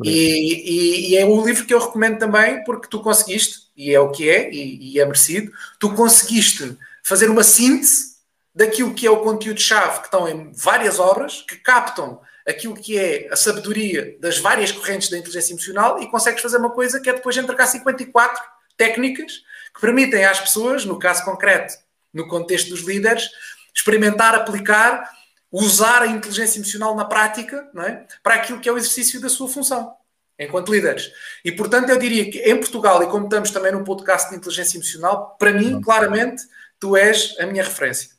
E, 0.03 0.09
e, 0.09 1.11
e, 1.11 1.17
é 1.17 1.25
um 1.25 1.43
livro 1.45 1.65
que 1.65 1.73
eu 1.73 1.79
recomendo 1.79 2.17
também 2.17 2.63
porque 2.63 2.87
tu 2.87 3.01
conseguiste, 3.01 3.68
e 3.79 3.95
é 3.95 3.99
o 3.99 4.11
que 4.11 4.29
é, 4.29 4.51
e, 4.51 4.91
e 4.91 4.99
é 4.99 5.05
merecido, 5.05 5.53
tu 5.79 5.95
conseguiste 5.95 6.77
fazer 7.01 7.29
uma 7.29 7.43
síntese 7.43 8.17
daquilo 8.53 8.93
que 8.93 9.07
é 9.07 9.09
o 9.09 9.21
conteúdo-chave 9.21 9.99
que 9.99 10.05
estão 10.05 10.27
em 10.27 10.51
várias 10.51 10.99
obras, 10.99 11.45
que 11.47 11.55
captam 11.55 12.19
aquilo 12.45 12.73
que 12.73 12.97
é 12.97 13.29
a 13.31 13.37
sabedoria 13.37 14.17
das 14.19 14.37
várias 14.37 14.69
correntes 14.69 15.09
da 15.09 15.17
inteligência 15.17 15.53
emocional 15.53 16.03
e 16.03 16.11
consegues 16.11 16.41
fazer 16.41 16.57
uma 16.57 16.71
coisa 16.71 16.99
que 16.99 17.09
é 17.09 17.13
depois 17.13 17.37
entregar 17.37 17.67
54 17.67 18.43
técnicas 18.75 19.31
que 19.73 19.79
permitem 19.79 20.25
às 20.25 20.41
pessoas, 20.41 20.83
no 20.83 20.99
caso 20.99 21.23
concreto, 21.23 21.73
no 22.13 22.27
contexto 22.27 22.69
dos 22.71 22.81
líderes, 22.81 23.29
experimentar, 23.73 24.35
aplicar, 24.35 25.09
usar 25.49 26.01
a 26.01 26.07
inteligência 26.07 26.59
emocional 26.59 26.97
na 26.97 27.05
prática 27.05 27.65
é? 27.77 28.03
para 28.21 28.35
aquilo 28.35 28.59
que 28.59 28.67
é 28.67 28.73
o 28.73 28.77
exercício 28.77 29.21
da 29.21 29.29
sua 29.29 29.47
função 29.47 29.97
enquanto 30.39 30.71
líderes. 30.71 31.11
E, 31.43 31.51
portanto, 31.51 31.89
eu 31.89 31.99
diria 31.99 32.31
que 32.31 32.39
em 32.39 32.57
Portugal, 32.57 33.03
e 33.03 33.07
como 33.07 33.25
estamos 33.25 33.51
também 33.51 33.71
num 33.71 33.83
podcast 33.83 34.29
de 34.29 34.37
inteligência 34.37 34.77
emocional, 34.77 35.35
para 35.37 35.51
mim, 35.51 35.81
claramente, 35.81 36.43
tu 36.79 36.95
és 36.95 37.35
a 37.39 37.45
minha 37.45 37.63
referência. 37.63 38.17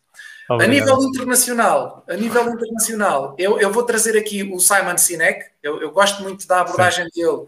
Obrigado. 0.51 0.69
A 0.69 0.73
nível 0.73 1.09
internacional, 1.09 2.05
a 2.09 2.17
nível 2.17 2.51
internacional, 2.51 3.37
eu, 3.39 3.61
eu 3.61 3.73
vou 3.73 3.85
trazer 3.85 4.19
aqui 4.19 4.43
o 4.43 4.59
Simon 4.59 4.99
Sinek. 4.99 5.47
Eu, 5.63 5.81
eu 5.81 5.93
gosto 5.93 6.23
muito 6.23 6.47
da 6.47 6.61
abordagem 6.61 7.05
Sim. 7.05 7.21
dele 7.21 7.47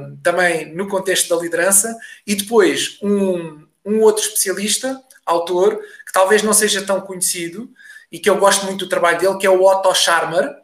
um, 0.00 0.16
também 0.20 0.74
no 0.74 0.88
contexto 0.88 1.34
da 1.34 1.40
liderança. 1.40 1.96
E 2.26 2.34
depois 2.34 2.98
um, 3.00 3.64
um 3.84 4.00
outro 4.00 4.24
especialista, 4.24 5.00
autor, 5.24 5.78
que 6.04 6.12
talvez 6.12 6.42
não 6.42 6.52
seja 6.52 6.82
tão 6.82 7.00
conhecido 7.00 7.70
e 8.10 8.18
que 8.18 8.28
eu 8.28 8.36
gosto 8.36 8.66
muito 8.66 8.84
do 8.84 8.88
trabalho 8.88 9.18
dele, 9.18 9.38
que 9.38 9.46
é 9.46 9.50
o 9.50 9.62
Otto 9.62 9.94
Scharmer, 9.94 10.63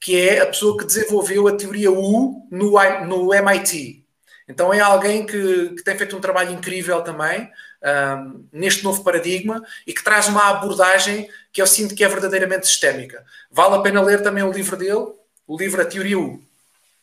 que 0.00 0.16
é 0.16 0.40
a 0.40 0.46
pessoa 0.46 0.78
que 0.78 0.86
desenvolveu 0.86 1.46
a 1.46 1.52
teoria 1.52 1.92
U 1.92 2.46
no, 2.50 2.72
no 3.06 3.34
MIT. 3.34 4.04
Então 4.48 4.74
é 4.74 4.80
alguém 4.80 5.24
que, 5.24 5.74
que 5.76 5.84
tem 5.84 5.96
feito 5.96 6.16
um 6.16 6.20
trabalho 6.20 6.52
incrível 6.52 7.02
também 7.02 7.48
um, 7.82 8.44
neste 8.52 8.82
novo 8.82 9.04
paradigma 9.04 9.62
e 9.86 9.92
que 9.92 10.02
traz 10.02 10.26
uma 10.26 10.48
abordagem 10.48 11.28
que 11.52 11.62
eu 11.62 11.66
sinto 11.66 11.94
que 11.94 12.02
é 12.02 12.08
verdadeiramente 12.08 12.66
sistémica. 12.66 13.24
Vale 13.50 13.76
a 13.76 13.80
pena 13.80 14.00
ler 14.02 14.22
também 14.22 14.42
o 14.42 14.50
livro 14.50 14.76
dele, 14.76 15.06
o 15.46 15.56
livro 15.56 15.80
A 15.80 15.84
Teoria 15.84 16.18
U. 16.18 16.40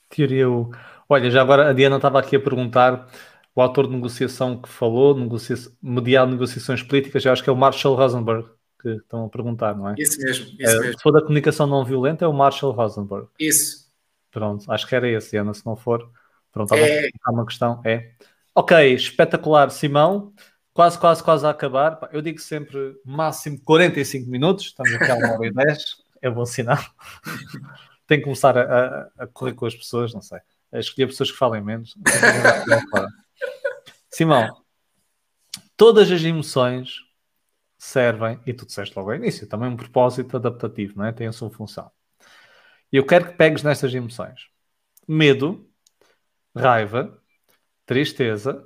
Teoria 0.10 0.50
U. 0.50 0.72
Olha, 1.08 1.30
já 1.30 1.42
agora 1.42 1.70
a 1.70 1.74
Diana 1.74 1.96
estava 1.98 2.20
aqui 2.20 2.36
a 2.36 2.40
perguntar, 2.40 3.08
o 3.56 3.62
autor 3.62 3.88
de 3.88 3.96
negociação 3.96 4.62
que 4.62 4.68
falou, 4.68 5.18
negocia 5.18 5.56
mediar 5.82 6.28
negociações 6.28 6.84
políticas, 6.84 7.24
eu 7.24 7.32
acho 7.32 7.44
que 7.44 7.50
é 7.50 7.54
o 7.54 7.56
Marshall 7.56 7.96
Rosenberg 7.96 8.50
que 8.80 8.90
estão 8.90 9.26
a 9.26 9.30
perguntar, 9.30 9.76
não 9.76 9.90
é? 9.90 9.96
Isso 9.98 10.20
mesmo, 10.22 10.46
isso 10.60 10.76
é, 10.76 10.80
mesmo. 10.80 10.94
Se 10.98 11.04
for 11.04 11.12
da 11.12 11.22
comunicação 11.22 11.68
não 11.68 11.84
violenta, 11.84 12.26
é 12.26 12.28
o 12.28 12.34
Marshall 12.34 12.74
Rosenberg. 12.74 13.28
Isso. 13.40 13.88
Pronto, 14.32 14.72
acho 14.72 14.88
que 14.88 14.96
era 14.96 15.10
esse, 15.10 15.32
Diana, 15.32 15.54
se 15.54 15.66
não 15.66 15.76
for. 15.76 16.10
Pronto, 16.52 16.74
é... 16.76 17.10
uma 17.28 17.46
questão. 17.46 17.82
É. 17.84 18.12
Ok, 18.54 18.94
espetacular, 18.94 19.70
Simão 19.70 20.34
quase, 20.78 21.00
quase, 21.00 21.24
quase 21.24 21.44
a 21.44 21.50
acabar. 21.50 21.98
Eu 22.12 22.22
digo 22.22 22.40
sempre 22.40 23.02
máximo 23.04 23.60
45 23.66 24.30
minutos, 24.30 24.66
estamos 24.66 24.94
aqui 24.94 25.10
a 25.10 25.16
uma 25.16 25.34
hora 25.34 25.48
e 25.48 25.52
10, 25.52 25.84
é 26.22 26.30
bom 26.30 26.46
sinal. 26.46 26.78
Tenho 28.06 28.22
que 28.22 28.26
começar 28.26 28.56
a, 28.56 28.62
a, 28.62 29.24
a, 29.24 29.28
correr 29.28 29.54
com 29.54 29.66
as 29.66 29.76
pessoas, 29.76 30.14
não 30.14 30.22
sei, 30.22 30.40
a 30.72 30.78
escolher 30.78 31.08
pessoas 31.08 31.32
que 31.32 31.38
falem 31.38 31.64
menos. 31.64 31.96
Simão, 34.08 34.56
todas 35.76 36.12
as 36.12 36.22
emoções 36.22 37.07
servem, 37.78 38.40
e 38.46 38.54
tu 38.54 38.66
disseste 38.66 38.98
logo 38.98 39.12
ao 39.12 39.16
início, 39.16 39.48
também 39.48 39.70
um 39.70 39.78
propósito 39.78 40.38
adaptativo, 40.38 40.98
não 40.98 41.06
é? 41.06 41.12
Tem 41.12 41.28
a 41.28 41.32
sua 41.32 41.50
função. 41.50 41.92
E 42.92 42.98
eu 42.98 43.06
quero 43.06 43.28
que 43.28 43.34
pegues 43.34 43.64
nestas 43.64 43.94
emoções: 43.94 44.48
medo, 45.08 45.70
raiva, 46.56 47.22
tristeza, 47.86 48.66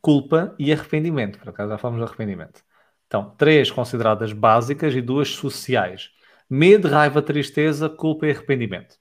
culpa 0.00 0.54
e 0.58 0.72
arrependimento. 0.72 1.38
Por 1.38 1.50
acaso 1.50 1.70
já 1.70 1.78
falamos 1.78 2.04
de 2.04 2.08
arrependimento. 2.08 2.62
Então, 3.06 3.30
três 3.36 3.70
consideradas 3.70 4.32
básicas 4.32 4.94
e 4.94 5.00
duas 5.00 5.28
sociais: 5.30 6.10
medo, 6.48 6.88
raiva, 6.88 7.22
tristeza, 7.22 7.88
culpa 7.88 8.26
e 8.26 8.30
arrependimento. 8.30 8.96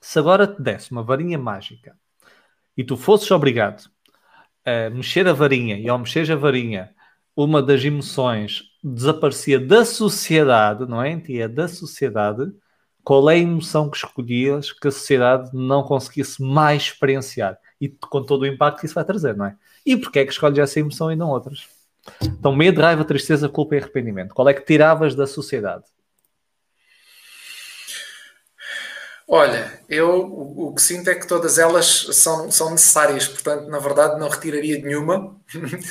Se 0.00 0.18
agora 0.18 0.46
te 0.46 0.60
desse 0.62 0.92
uma 0.92 1.02
varinha 1.02 1.38
mágica 1.38 1.98
e 2.76 2.84
tu 2.84 2.96
fosses 2.96 3.30
obrigado 3.30 3.90
a 4.64 4.90
mexer 4.90 5.26
a 5.26 5.32
varinha 5.32 5.78
e 5.78 5.88
ao 5.88 5.98
mexer 5.98 6.30
a 6.30 6.36
varinha, 6.36 6.94
uma 7.36 7.62
das 7.62 7.84
emoções 7.84 8.62
desaparecia 8.82 9.60
da 9.60 9.84
sociedade, 9.84 10.86
não 10.86 11.02
é? 11.02 11.22
É 11.28 11.46
da 11.46 11.68
sociedade. 11.68 12.50
Qual 13.04 13.28
é 13.30 13.34
a 13.34 13.38
emoção 13.38 13.90
que 13.90 13.98
escolhias 13.98 14.72
que 14.72 14.88
a 14.88 14.90
sociedade 14.90 15.50
não 15.52 15.82
conseguisse 15.82 16.42
mais 16.42 16.84
experienciar? 16.84 17.58
E 17.80 17.88
com 17.88 18.22
todo 18.24 18.42
o 18.42 18.46
impacto 18.46 18.80
que 18.80 18.86
isso 18.86 18.94
vai 18.94 19.04
trazer, 19.04 19.36
não 19.36 19.46
é? 19.46 19.56
E 19.84 19.96
porquê 19.96 20.20
é 20.20 20.24
que 20.24 20.32
escolhes 20.32 20.58
essa 20.58 20.80
emoção 20.80 21.12
e 21.12 21.16
não 21.16 21.28
outras? 21.28 21.68
Então, 22.22 22.54
medo, 22.54 22.80
raiva, 22.80 23.04
tristeza, 23.04 23.48
culpa 23.48 23.76
e 23.76 23.78
arrependimento. 23.78 24.34
Qual 24.34 24.48
é 24.48 24.54
que 24.54 24.64
tiravas 24.64 25.14
da 25.14 25.26
sociedade? 25.26 25.84
Olha, 29.28 29.80
eu 29.88 30.08
o, 30.08 30.68
o, 30.68 30.74
que 30.74 30.80
sinto 30.80 31.10
é 31.10 31.14
que 31.16 31.26
todas 31.26 31.58
elas 31.58 32.06
são, 32.12 32.48
são 32.48 32.70
necessárias, 32.70 33.26
portanto, 33.26 33.68
na 33.68 33.80
verdade, 33.80 34.20
não 34.20 34.28
retiraria 34.28 34.78
nenhuma. 34.80 35.36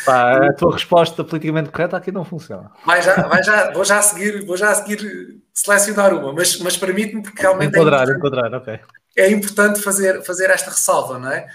Pá, 0.05 0.37
a 0.47 0.53
tua 0.53 0.71
resposta 0.71 1.21
politicamente 1.21 1.69
correta 1.69 1.97
aqui 1.97 2.13
não 2.13 2.23
funciona. 2.23 2.71
Vai 2.85 3.01
já, 3.01 3.27
vai 3.27 3.43
já, 3.43 3.73
vou 3.73 3.83
já 3.83 3.99
a 3.99 4.01
seguir, 4.01 4.45
vou 4.45 4.55
já 4.55 4.73
seguir 4.73 5.41
selecionar 5.53 6.13
uma, 6.13 6.31
mas, 6.31 6.57
mas 6.59 6.77
permite-me 6.77 7.23
porque 7.23 7.41
realmente 7.41 7.71
enquadrar, 7.75 8.07
é 8.07 8.13
enquadrar, 8.13 8.53
ok. 8.53 8.79
É 9.17 9.29
importante 9.29 9.81
fazer, 9.81 10.23
fazer 10.23 10.49
esta 10.49 10.71
ressalva, 10.71 11.19
não 11.19 11.29
é? 11.29 11.45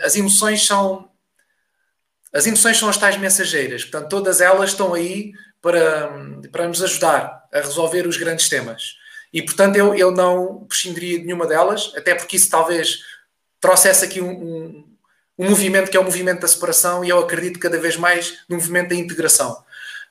As 0.00 0.14
emoções 0.14 0.64
são 0.64 1.08
as 2.32 2.46
emoções 2.46 2.78
são 2.78 2.88
as 2.88 2.96
tais 2.96 3.16
mensageiras, 3.16 3.82
portanto, 3.82 4.10
todas 4.10 4.40
elas 4.40 4.70
estão 4.70 4.94
aí 4.94 5.32
para, 5.62 6.10
para 6.52 6.68
nos 6.68 6.82
ajudar 6.82 7.44
a 7.52 7.58
resolver 7.58 8.06
os 8.06 8.16
grandes 8.16 8.48
temas. 8.48 8.98
E, 9.32 9.42
portanto, 9.42 9.76
eu, 9.76 9.94
eu 9.94 10.10
não 10.10 10.64
prescindiria 10.64 11.18
de 11.18 11.24
nenhuma 11.24 11.46
delas, 11.46 11.92
até 11.96 12.14
porque 12.14 12.36
isso 12.36 12.50
talvez 12.50 13.00
trouxesse 13.60 14.04
aqui 14.04 14.20
um, 14.20 14.30
um, 14.30 14.96
um 15.38 15.50
movimento 15.50 15.90
que 15.90 15.96
é 15.96 16.00
o 16.00 16.04
movimento 16.04 16.40
da 16.40 16.48
separação 16.48 17.04
e 17.04 17.08
eu 17.08 17.18
acredito 17.18 17.58
cada 17.58 17.78
vez 17.78 17.96
mais 17.96 18.38
no 18.48 18.56
movimento 18.56 18.90
da 18.90 18.94
integração. 18.94 19.62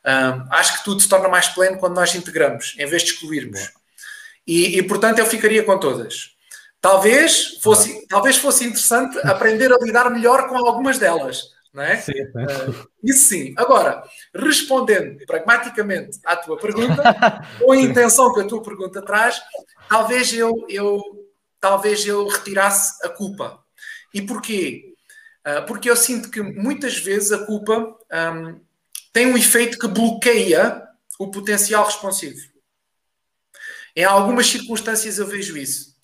Um, 0.05 0.53
acho 0.53 0.77
que 0.77 0.83
tudo 0.83 1.01
se 1.01 1.09
torna 1.09 1.27
mais 1.27 1.47
pleno 1.49 1.77
quando 1.77 1.95
nós 1.95 2.13
integramos, 2.15 2.75
em 2.77 2.85
vez 2.85 3.03
de 3.03 3.11
excluirmos. 3.11 3.71
E, 4.45 4.77
e 4.77 4.83
portanto, 4.83 5.19
eu 5.19 5.25
ficaria 5.25 5.63
com 5.63 5.77
todas. 5.79 6.31
Talvez 6.79 7.59
fosse, 7.61 8.07
talvez 8.07 8.37
fosse 8.37 8.63
interessante 8.63 9.17
aprender 9.27 9.73
a 9.73 9.77
lidar 9.81 10.09
melhor 10.09 10.47
com 10.47 10.55
algumas 10.57 10.99
delas 10.99 11.56
não 11.73 11.83
é? 11.83 11.97
Sim, 11.97 12.13
uh, 12.13 12.89
isso 13.03 13.27
sim. 13.27 13.53
Agora, 13.57 14.03
respondendo 14.33 15.25
pragmaticamente 15.25 16.19
à 16.25 16.35
tua 16.35 16.57
pergunta, 16.57 17.03
com 17.59 17.71
a 17.71 17.77
intenção 17.77 18.33
que 18.33 18.41
a 18.41 18.47
tua 18.47 18.61
pergunta 18.61 19.01
traz, 19.01 19.41
talvez 19.89 20.33
eu, 20.33 20.65
eu, 20.69 21.01
talvez 21.59 22.05
eu 22.05 22.27
retirasse 22.27 23.05
a 23.05 23.09
culpa. 23.09 23.63
E 24.13 24.21
porquê? 24.21 24.93
Uh, 25.45 25.65
porque 25.65 25.89
eu 25.89 25.95
sinto 25.95 26.29
que 26.29 26.41
muitas 26.41 26.97
vezes 26.97 27.31
a 27.31 27.45
culpa 27.45 27.95
um, 28.33 28.59
tem 29.13 29.27
um 29.27 29.37
efeito 29.37 29.77
que 29.79 29.87
bloqueia 29.87 30.83
o 31.19 31.31
potencial 31.31 31.85
responsivo. 31.85 32.39
Em 33.95 34.03
algumas 34.03 34.47
circunstâncias 34.47 35.17
eu 35.17 35.25
vejo 35.25 35.57
isso. 35.57 35.95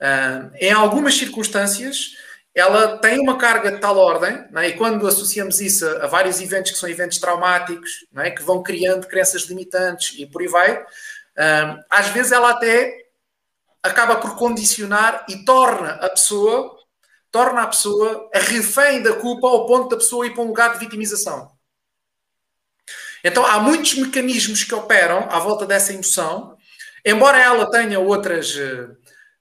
Uh, 0.00 0.50
em 0.54 0.72
algumas 0.72 1.14
circunstâncias 1.14 2.16
ela 2.54 2.98
tem 2.98 3.20
uma 3.20 3.38
carga 3.38 3.70
de 3.70 3.78
tal 3.78 3.96
ordem, 3.96 4.44
é? 4.56 4.68
e 4.68 4.72
quando 4.76 5.06
associamos 5.06 5.60
isso 5.60 5.86
a, 5.86 6.06
vários 6.06 6.40
eventos 6.40 6.72
que 6.72 6.78
são 6.78 6.88
eventos 6.88 7.18
traumáticos, 7.18 8.06
é? 8.16 8.30
que 8.30 8.42
vão 8.42 8.62
criando 8.62 9.06
crenças 9.06 9.42
limitantes 9.42 10.18
e 10.18 10.26
por 10.26 10.42
aí 10.42 10.48
vai, 10.48 10.78
um, 10.80 11.82
às 11.88 12.08
vezes 12.08 12.32
ela 12.32 12.50
até 12.50 13.06
acaba 13.82 14.16
por 14.16 14.36
condicionar 14.36 15.24
e 15.28 15.44
torna 15.44 15.92
a 15.92 16.10
pessoa 16.10 16.78
torna 17.30 17.62
a 17.62 17.66
pessoa 17.68 18.28
a 18.34 18.38
refém 18.40 19.02
da 19.02 19.12
culpa 19.14 19.46
ao 19.46 19.64
ponto 19.64 19.88
da 19.90 19.96
pessoa 19.96 20.26
ir 20.26 20.34
para 20.34 20.42
um 20.42 20.48
lugar 20.48 20.72
de 20.72 20.80
vitimização. 20.80 21.50
Então 23.22 23.46
há 23.46 23.60
muitos 23.60 23.94
mecanismos 23.94 24.64
que 24.64 24.74
operam 24.74 25.28
à 25.30 25.38
volta 25.38 25.64
dessa 25.64 25.92
emoção, 25.92 26.56
embora 27.04 27.38
ela 27.38 27.70
tenha 27.70 28.00
outras 28.00 28.56
eh, 28.56 28.88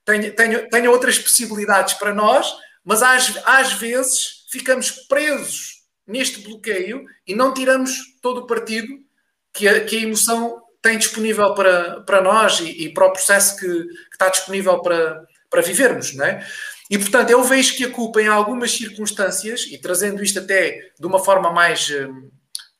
tenha, 0.05 0.31
tenha, 0.31 0.69
tenha 0.69 0.91
outras 0.91 1.17
possibilidades 1.17 1.95
para 1.95 2.13
nós, 2.13 2.53
mas 2.83 3.01
às, 3.01 3.35
às 3.45 3.73
vezes 3.73 4.45
ficamos 4.51 4.91
presos 5.07 5.83
neste 6.07 6.41
bloqueio 6.41 7.05
e 7.25 7.35
não 7.35 7.53
tiramos 7.53 7.91
todo 8.21 8.41
o 8.41 8.47
partido 8.47 8.87
que 9.53 9.67
a, 9.67 9.83
que 9.83 9.97
a 9.97 10.01
emoção 10.01 10.61
tem 10.81 10.97
disponível 10.97 11.53
para, 11.53 12.01
para 12.01 12.21
nós 12.21 12.59
e, 12.59 12.85
e 12.85 12.93
para 12.93 13.07
o 13.07 13.11
processo 13.11 13.57
que, 13.57 13.67
que, 13.67 14.13
está 14.13 14.29
disponível 14.29 14.81
para, 14.81 15.25
para 15.49 15.61
vivermos, 15.61 16.15
não 16.15 16.25
é? 16.25 16.45
E, 16.89 16.97
portanto, 16.97 17.29
eu 17.29 17.43
vejo 17.43 17.75
que 17.75 17.85
a 17.85 17.91
culpa, 17.91 18.21
em 18.21 18.27
algumas 18.27 18.71
circunstâncias, 18.71 19.67
e 19.69 19.77
trazendo 19.77 20.23
isto 20.23 20.39
até 20.39 20.91
de 20.99 21.05
uma 21.05 21.19
forma 21.19 21.51
mais, 21.51 21.87
eh, 21.91 22.07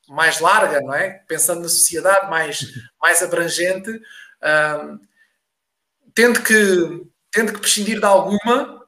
mais 0.08 0.40
larga, 0.40 0.80
não 0.80 0.92
é? 0.92 1.22
Pensando 1.28 1.62
na 1.62 1.68
sociedade 1.68 2.28
mais, 2.28 2.58
mais 3.00 3.22
abrangente, 3.22 3.88
uh, 3.90 4.98
tendo, 6.12 6.42
que, 6.42 7.06
tendo 7.30 7.52
que 7.52 7.60
prescindir 7.60 8.00
de 8.00 8.04
alguma, 8.04 8.79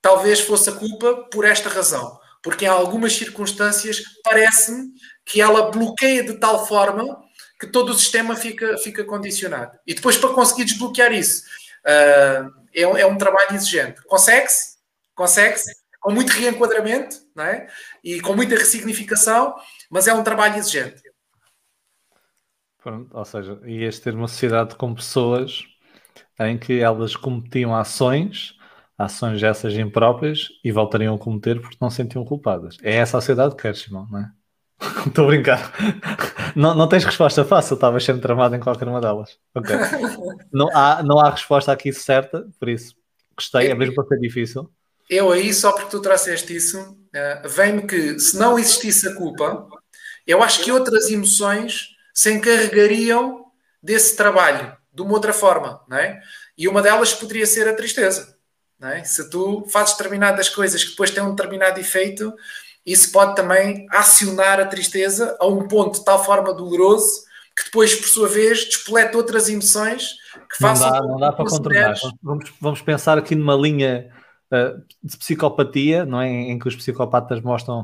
talvez 0.00 0.40
fosse 0.40 0.70
a 0.70 0.72
culpa 0.72 1.28
por 1.30 1.44
esta 1.44 1.68
razão. 1.68 2.18
Porque 2.42 2.64
em 2.64 2.68
algumas 2.68 3.12
circunstâncias 3.12 4.02
parece-me 4.24 4.92
que 5.24 5.40
ela 5.40 5.70
bloqueia 5.70 6.24
de 6.24 6.34
tal 6.34 6.66
forma 6.66 7.22
que 7.60 7.66
todo 7.66 7.90
o 7.90 7.94
sistema 7.94 8.34
fica, 8.34 8.78
fica 8.78 9.04
condicionado. 9.04 9.78
E 9.86 9.94
depois, 9.94 10.16
para 10.16 10.32
conseguir 10.32 10.64
desbloquear 10.64 11.12
isso, 11.12 11.44
uh, 11.84 12.50
é, 12.72 12.82
é, 12.82 13.06
um 13.06 13.18
trabalho 13.18 13.54
exigente. 13.54 14.02
Consegue-se? 14.04 14.78
Consegue-se? 15.14 15.70
Com 16.00 16.12
muito 16.12 16.30
reenquadramento 16.30 17.16
não 17.36 17.44
é? 17.44 17.66
e 18.02 18.22
com 18.22 18.34
muita 18.34 18.56
ressignificação, 18.56 19.54
mas 19.90 20.08
é 20.08 20.14
um 20.14 20.24
trabalho 20.24 20.56
exigente. 20.56 21.02
Pronto, 22.82 23.14
ou 23.14 23.24
seja, 23.26 23.60
ias 23.66 23.98
ter 23.98 24.14
uma 24.14 24.26
sociedade 24.26 24.74
com 24.76 24.94
pessoas 24.94 25.64
em 26.38 26.56
que 26.56 26.80
elas 26.80 27.14
cometiam 27.14 27.76
ações, 27.76 28.54
ações 29.00 29.42
essas 29.42 29.74
impróprias, 29.74 30.48
e 30.64 30.70
voltariam 30.70 31.14
a 31.14 31.18
cometer 31.18 31.60
porque 31.60 31.76
não 31.80 31.90
se 31.90 31.96
sentiam 31.96 32.24
culpadas. 32.24 32.76
É 32.82 32.96
essa 32.96 33.18
a 33.18 33.20
sociedade 33.20 33.54
que 33.54 33.62
queres, 33.62 33.80
Simão, 33.80 34.06
não 34.10 34.20
é? 34.20 34.30
Estou 35.06 35.24
a 35.24 35.28
brincar. 35.28 35.72
Não, 36.56 36.74
não 36.74 36.88
tens 36.88 37.04
resposta 37.04 37.44
fácil, 37.44 37.74
estavas 37.74 38.04
sempre 38.04 38.22
tramado 38.22 38.54
em 38.56 38.60
qualquer 38.60 38.88
uma 38.88 39.00
delas. 39.00 39.38
Não 40.52 40.68
há, 40.74 41.02
não 41.02 41.18
há 41.18 41.30
resposta 41.30 41.72
aqui 41.72 41.92
certa, 41.92 42.46
por 42.58 42.68
isso 42.68 42.94
gostei, 43.36 43.68
é 43.68 43.74
mesmo 43.74 43.94
para 43.94 44.06
ser 44.06 44.18
difícil. 44.18 44.70
Eu 45.08 45.32
aí, 45.32 45.52
só 45.52 45.72
porque 45.72 45.90
tu 45.90 46.00
trouxeste 46.00 46.54
isso, 46.54 46.78
uh, 46.80 47.48
vem-me 47.48 47.86
que 47.86 48.18
se 48.18 48.38
não 48.38 48.58
existisse 48.58 49.08
a 49.08 49.14
culpa, 49.14 49.66
eu 50.26 50.42
acho 50.42 50.62
que 50.62 50.70
outras 50.70 51.10
emoções 51.10 51.88
se 52.14 52.32
encarregariam 52.32 53.46
desse 53.82 54.16
trabalho 54.16 54.76
de 54.92 55.02
uma 55.02 55.12
outra 55.12 55.32
forma, 55.32 55.80
não 55.88 55.96
é? 55.96 56.20
E 56.56 56.68
uma 56.68 56.82
delas 56.82 57.12
poderia 57.14 57.46
ser 57.46 57.66
a 57.66 57.74
tristeza, 57.74 58.36
é? 58.88 59.04
Se 59.04 59.28
tu 59.28 59.66
fazes 59.70 59.96
determinadas 59.96 60.48
coisas 60.48 60.82
que 60.82 60.90
depois 60.90 61.10
têm 61.10 61.22
um 61.22 61.34
determinado 61.34 61.78
efeito, 61.78 62.32
isso 62.84 63.12
pode 63.12 63.36
também 63.36 63.86
acionar 63.90 64.58
a 64.58 64.66
tristeza 64.66 65.36
a 65.38 65.46
um 65.46 65.68
ponto 65.68 65.98
de 65.98 66.04
tal 66.04 66.24
forma 66.24 66.52
doloroso 66.54 67.28
que 67.56 67.64
depois, 67.64 67.94
por 67.94 68.08
sua 68.08 68.28
vez, 68.28 68.64
despoleta 68.64 69.16
outras 69.16 69.48
emoções 69.48 70.14
que 70.50 70.56
façam. 70.58 70.90
Não 70.90 71.00
dá, 71.00 71.06
não 71.06 71.16
dá 71.18 71.32
para 71.32 71.44
contornar. 71.44 71.94
Vamos, 72.22 72.52
vamos 72.60 72.82
pensar 72.82 73.18
aqui 73.18 73.34
numa 73.34 73.54
linha 73.54 74.10
uh, 74.52 74.82
de 75.02 75.16
psicopatia, 75.16 76.04
não 76.04 76.20
é? 76.20 76.28
Em, 76.28 76.58
que 76.58 76.68
os 76.68 76.76
psicopatas 76.76 77.40
mostram 77.40 77.80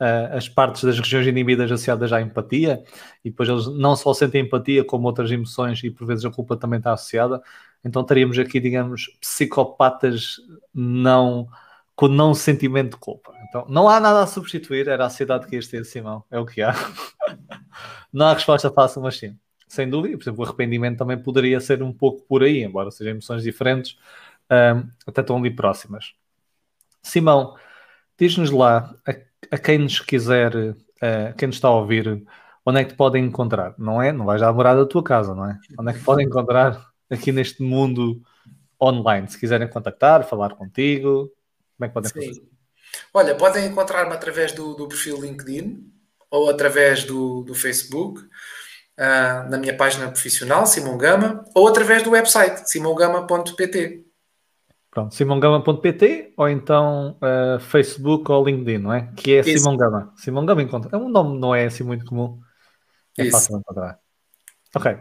uh, 0.00 0.36
as 0.36 0.48
partes 0.48 0.84
das 0.84 0.98
regiões 0.98 1.26
inibidas 1.26 1.70
associadas 1.72 2.12
à 2.12 2.20
empatia 2.20 2.82
e 3.24 3.30
depois 3.30 3.48
eles 3.48 3.66
não 3.66 3.96
só 3.96 4.14
sentem 4.14 4.44
empatia, 4.44 4.84
como 4.84 5.06
outras 5.06 5.30
emoções 5.30 5.82
e 5.82 5.90
por 5.90 6.06
vezes 6.06 6.24
a 6.24 6.30
culpa 6.30 6.56
também 6.56 6.78
está 6.78 6.92
associada. 6.92 7.42
Então 7.86 8.02
teríamos 8.02 8.36
aqui, 8.36 8.58
digamos, 8.58 9.06
psicopatas 9.20 10.40
não 10.74 11.48
com 11.94 12.08
não 12.08 12.34
sentimento 12.34 12.90
de 12.90 12.96
culpa. 12.98 13.32
Então, 13.48 13.64
não 13.68 13.88
há 13.88 14.00
nada 14.00 14.22
a 14.22 14.26
substituir, 14.26 14.88
era 14.88 15.06
a 15.06 15.10
cidade 15.10 15.46
que 15.46 15.56
este 15.56 15.70
ter, 15.70 15.84
Simão, 15.84 16.24
é 16.30 16.38
o 16.38 16.44
que 16.44 16.60
há. 16.60 16.74
não 18.12 18.26
há 18.26 18.34
resposta 18.34 18.70
fácil, 18.70 19.00
mas 19.00 19.16
sim. 19.16 19.38
Sem 19.68 19.88
dúvida, 19.88 20.16
por 20.16 20.24
exemplo, 20.24 20.44
o 20.44 20.46
arrependimento 20.46 20.98
também 20.98 21.16
poderia 21.16 21.60
ser 21.60 21.82
um 21.82 21.92
pouco 21.92 22.22
por 22.26 22.42
aí, 22.42 22.62
embora 22.62 22.90
sejam 22.90 23.12
emoções 23.12 23.42
diferentes, 23.42 23.96
um, 24.50 24.90
até 25.06 25.20
estão 25.20 25.38
ali 25.38 25.50
próximas. 25.50 26.12
Simão, 27.02 27.56
diz-nos 28.18 28.50
lá, 28.50 28.94
a, 29.06 29.12
a, 29.54 29.58
quem 29.58 29.78
nos 29.78 30.00
quiser, 30.00 30.52
a 31.00 31.32
quem 31.34 31.46
nos 31.46 31.56
está 31.56 31.68
a 31.68 31.76
ouvir, 31.76 32.22
onde 32.64 32.80
é 32.80 32.84
que 32.84 32.90
te 32.90 32.96
podem 32.96 33.24
encontrar? 33.24 33.74
Não 33.78 34.02
é? 34.02 34.12
Não 34.12 34.26
vais 34.26 34.42
à 34.42 34.52
morada 34.52 34.80
da 34.80 34.86
tua 34.86 35.02
casa, 35.02 35.34
não 35.34 35.48
é? 35.48 35.58
Onde 35.78 35.90
é 35.92 35.94
que 35.94 36.04
podem 36.04 36.26
encontrar 36.26 36.95
aqui 37.10 37.32
neste 37.32 37.62
mundo 37.62 38.22
online? 38.80 39.28
Se 39.28 39.38
quiserem 39.38 39.68
contactar, 39.68 40.28
falar 40.28 40.54
contigo, 40.54 41.30
como 41.76 41.84
é 41.84 41.88
que 41.88 41.94
podem 41.94 42.10
Sim. 42.10 42.28
fazer? 42.28 42.56
Olha, 43.12 43.34
podem 43.34 43.66
encontrar-me 43.66 44.12
através 44.12 44.52
do, 44.52 44.74
do, 44.74 44.88
perfil 44.88 45.20
LinkedIn 45.20 45.92
ou 46.30 46.48
através 46.48 47.04
do, 47.04 47.42
do 47.42 47.54
Facebook, 47.54 48.20
uh, 48.20 49.48
na 49.50 49.58
minha 49.58 49.76
página 49.76 50.10
profissional, 50.10 50.66
Simão 50.66 50.96
Gama, 50.96 51.44
ou 51.54 51.68
através 51.68 52.02
do 52.02 52.10
website, 52.10 52.68
simongama.pt. 52.70 54.04
Pronto, 54.90 55.14
simongama.pt 55.14 56.32
ou 56.38 56.48
então 56.48 57.18
uh, 57.20 57.60
Facebook 57.60 58.30
ou 58.32 58.44
LinkedIn, 58.44 58.78
não 58.78 58.92
é? 58.94 59.12
Que 59.14 59.36
é 59.36 59.40
Isso. 59.40 59.58
Simão 59.58 59.76
Gama. 59.76 60.12
Simão 60.16 60.46
Gama 60.46 60.62
encontra. 60.62 60.90
É 60.90 60.98
um 60.98 61.08
nome 61.08 61.38
não 61.38 61.54
é 61.54 61.66
assim 61.66 61.84
muito 61.84 62.06
comum. 62.06 62.40
É 63.18 63.24
Isso. 63.24 63.32
fácil 63.32 63.58
encontrar. 63.58 63.98
Ok. 64.74 64.96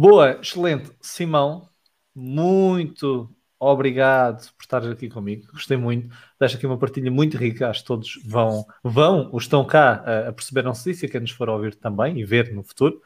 Boa, 0.00 0.38
excelente. 0.40 0.92
Simão, 1.00 1.68
muito 2.14 3.28
obrigado 3.58 4.48
por 4.52 4.62
estar 4.62 4.86
aqui 4.88 5.08
comigo. 5.08 5.48
Gostei 5.52 5.76
muito. 5.76 6.14
Deixa 6.38 6.56
aqui 6.56 6.64
uma 6.68 6.78
partilha 6.78 7.10
muito 7.10 7.36
rica. 7.36 7.68
Acho 7.68 7.80
que 7.80 7.86
todos 7.88 8.22
vão, 8.24 8.64
vão, 8.80 9.28
ou 9.32 9.38
estão 9.38 9.64
cá 9.64 9.94
a, 10.06 10.28
a 10.28 10.32
perceberam-se 10.32 10.88
disso 10.88 11.04
e 11.04 11.08
quem 11.08 11.20
nos 11.20 11.32
for 11.32 11.48
ouvir 11.48 11.74
também 11.74 12.16
e 12.20 12.24
ver 12.24 12.54
no 12.54 12.62
futuro. 12.62 13.02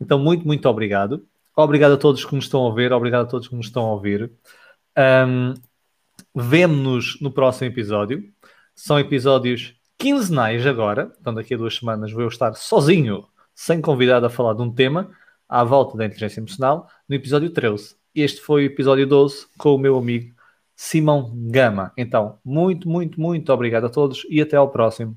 Então, 0.00 0.16
muito, 0.16 0.46
muito 0.46 0.68
obrigado. 0.68 1.26
Obrigado 1.56 1.94
a 1.94 1.96
todos 1.96 2.24
que 2.24 2.36
nos 2.36 2.44
estão 2.44 2.68
a 2.68 2.72
ver. 2.72 2.92
Obrigado 2.92 3.26
a 3.26 3.28
todos 3.28 3.48
que 3.48 3.56
nos 3.56 3.66
estão 3.66 3.84
a 3.86 3.92
ouvir. 3.94 4.30
Um, 4.96 5.54
Vemo-nos 6.36 7.20
no 7.20 7.32
próximo 7.32 7.68
episódio. 7.68 8.22
São 8.76 8.96
episódios 8.96 9.74
quinzenais 9.98 10.64
agora. 10.64 11.12
Então, 11.20 11.34
daqui 11.34 11.54
a 11.54 11.56
duas 11.56 11.74
semanas 11.74 12.12
vou 12.12 12.22
eu 12.22 12.28
estar 12.28 12.54
sozinho, 12.54 13.26
sem 13.56 13.80
convidado, 13.80 14.26
a 14.26 14.30
falar 14.30 14.54
de 14.54 14.62
um 14.62 14.72
tema 14.72 15.10
à 15.48 15.64
volta 15.64 15.96
da 15.96 16.04
inteligência 16.04 16.40
emocional 16.40 16.88
no 17.08 17.14
episódio 17.14 17.50
13. 17.50 17.96
Este 18.14 18.40
foi 18.40 18.64
o 18.64 18.66
episódio 18.66 19.06
12 19.06 19.46
com 19.56 19.74
o 19.74 19.78
meu 19.78 19.96
amigo 19.96 20.34
Simão 20.76 21.32
Gama. 21.34 21.92
Então, 21.96 22.38
muito, 22.44 22.88
muito, 22.88 23.20
muito 23.20 23.52
obrigado 23.52 23.86
a 23.86 23.90
todos 23.90 24.26
e 24.28 24.40
até 24.40 24.56
ao 24.56 24.70
próximo 24.70 25.16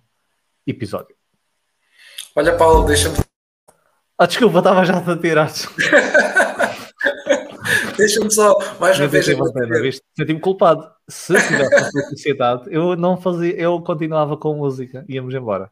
episódio. 0.66 1.16
Olha, 2.36 2.56
Paulo, 2.56 2.86
deixa-me. 2.86 3.18
Ah, 4.18 4.26
desculpa, 4.26 4.60
estava 4.60 4.86
já 4.86 4.98
a 4.98 5.18
tirar. 5.18 5.52
deixa-me 8.02 8.32
só 8.32 8.58
mais 8.80 9.00
uma 9.00 9.08
vez. 9.08 9.26
Senti-me 10.18 10.40
culpado. 10.40 10.92
Se 11.08 11.34
tivesse 11.34 11.92
publicidade, 11.92 12.64
eu 12.70 12.96
não 12.96 13.20
fazia, 13.22 13.54
eu 13.56 13.82
continuava 13.82 14.38
com 14.38 14.56
música, 14.56 15.04
íamos 15.10 15.34
embora. 15.34 15.70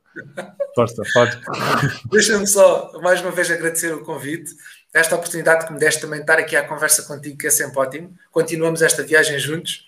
Força, 0.76 1.02
pode. 1.14 1.40
Deixa-me 2.12 2.46
só 2.46 2.92
mais 3.02 3.22
uma 3.22 3.32
vez 3.32 3.50
agradecer 3.50 3.94
o 3.94 4.04
convite 4.04 4.52
esta 4.94 5.16
oportunidade 5.16 5.68
que 5.68 5.74
me 5.74 5.80
deste 5.80 6.02
também 6.02 6.20
de 6.20 6.24
estar 6.24 6.40
aqui 6.40 6.56
à 6.56 6.68
conversa 6.68 7.04
contigo, 7.04 7.38
que 7.38 7.48
é 7.48 7.50
sempre 7.50 7.80
ótimo. 7.80 8.14
Continuamos 8.32 8.82
esta 8.82 9.04
viagem 9.04 9.38
juntos. 9.40 9.88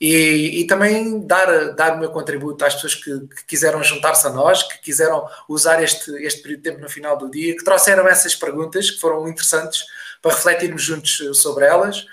E, 0.00 0.60
e 0.60 0.66
também 0.66 1.24
dar, 1.24 1.74
dar 1.74 1.94
o 1.94 2.00
meu 2.00 2.10
contributo 2.10 2.64
às 2.64 2.74
pessoas 2.74 2.94
que, 2.96 3.20
que 3.28 3.46
quiseram 3.46 3.82
juntar-se 3.82 4.26
a 4.26 4.30
nós, 4.30 4.62
que 4.62 4.78
quiseram 4.78 5.24
usar 5.48 5.82
este, 5.82 6.10
este 6.24 6.42
período 6.42 6.62
de 6.62 6.70
tempo 6.70 6.82
no 6.82 6.88
final 6.88 7.16
do 7.16 7.30
dia, 7.30 7.56
que 7.56 7.64
trouxeram 7.64 8.08
essas 8.08 8.34
perguntas 8.34 8.90
que 8.90 9.00
foram 9.00 9.28
interessantes 9.28 9.84
para 10.24 10.34
refletirmos 10.34 10.82
juntos 10.82 11.20
sobre 11.34 11.66
elas. 11.66 12.06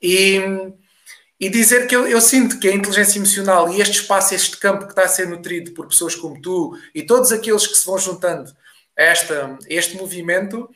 E, 0.00 0.40
e 1.40 1.50
dizer 1.50 1.88
que 1.88 1.96
eu, 1.96 2.06
eu, 2.06 2.20
sinto 2.20 2.60
que 2.60 2.68
a 2.68 2.74
inteligência 2.74 3.18
emocional 3.18 3.68
e 3.72 3.80
este 3.80 4.00
espaço, 4.00 4.34
este 4.34 4.56
campo 4.56 4.84
que 4.84 4.92
está 4.92 5.02
a 5.02 5.08
ser 5.08 5.28
nutrido 5.28 5.72
por 5.72 5.88
pessoas 5.88 6.14
como 6.14 6.40
tu 6.40 6.78
e 6.94 7.02
todos 7.02 7.32
aqueles 7.32 7.66
que 7.66 7.76
se 7.76 7.84
vão 7.84 7.98
juntando 7.98 8.52
a, 8.96 9.02
esta, 9.02 9.58
este 9.68 9.96
movimento, 9.96 10.70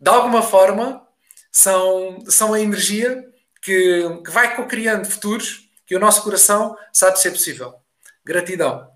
de 0.00 0.10
alguma 0.10 0.42
forma, 0.42 1.06
são, 1.52 2.18
são 2.26 2.52
a 2.52 2.60
energia 2.60 3.24
que, 3.62 4.20
que 4.24 4.30
vai 4.32 4.56
co-criando 4.56 5.08
futuros 5.08 5.70
que 5.86 5.94
o 5.94 6.00
nosso 6.00 6.22
coração 6.24 6.76
sabe 6.92 7.20
ser 7.20 7.30
possível. 7.30 7.74
Gratidão. 8.24 8.90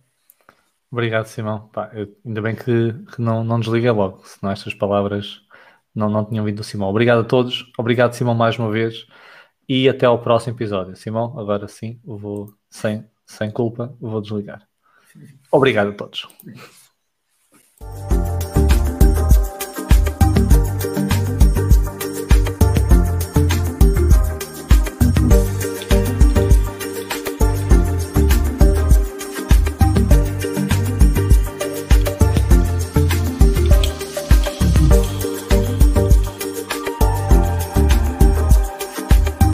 Obrigado, 0.90 1.26
Simão. 1.26 1.68
Pá, 1.68 1.88
eu, 1.94 2.16
ainda 2.26 2.42
bem 2.42 2.56
que, 2.56 2.92
que 3.14 3.22
não, 3.22 3.44
não 3.44 3.60
desliguei 3.60 3.92
logo, 3.92 4.24
senão 4.26 4.52
estas 4.52 4.74
palavras 4.74 5.40
não, 5.94 6.08
não 6.08 6.24
tinham 6.24 6.44
vindo 6.44 6.56
do 6.56 6.64
Simão. 6.64 6.88
Obrigado 6.88 7.20
a 7.20 7.24
todos, 7.24 7.70
obrigado, 7.78 8.12
Simão, 8.12 8.34
mais 8.34 8.58
uma 8.58 8.70
vez, 8.70 9.06
e 9.68 9.88
até 9.88 10.06
ao 10.06 10.20
próximo 10.20 10.56
episódio. 10.56 10.96
Simão, 10.96 11.38
agora 11.38 11.68
sim, 11.68 12.00
vou, 12.04 12.52
sem, 12.68 13.04
sem 13.26 13.50
culpa, 13.50 13.94
vou 14.00 14.20
desligar. 14.20 14.66
Obrigado 15.50 15.90
a 15.90 15.92
todos. 15.92 16.28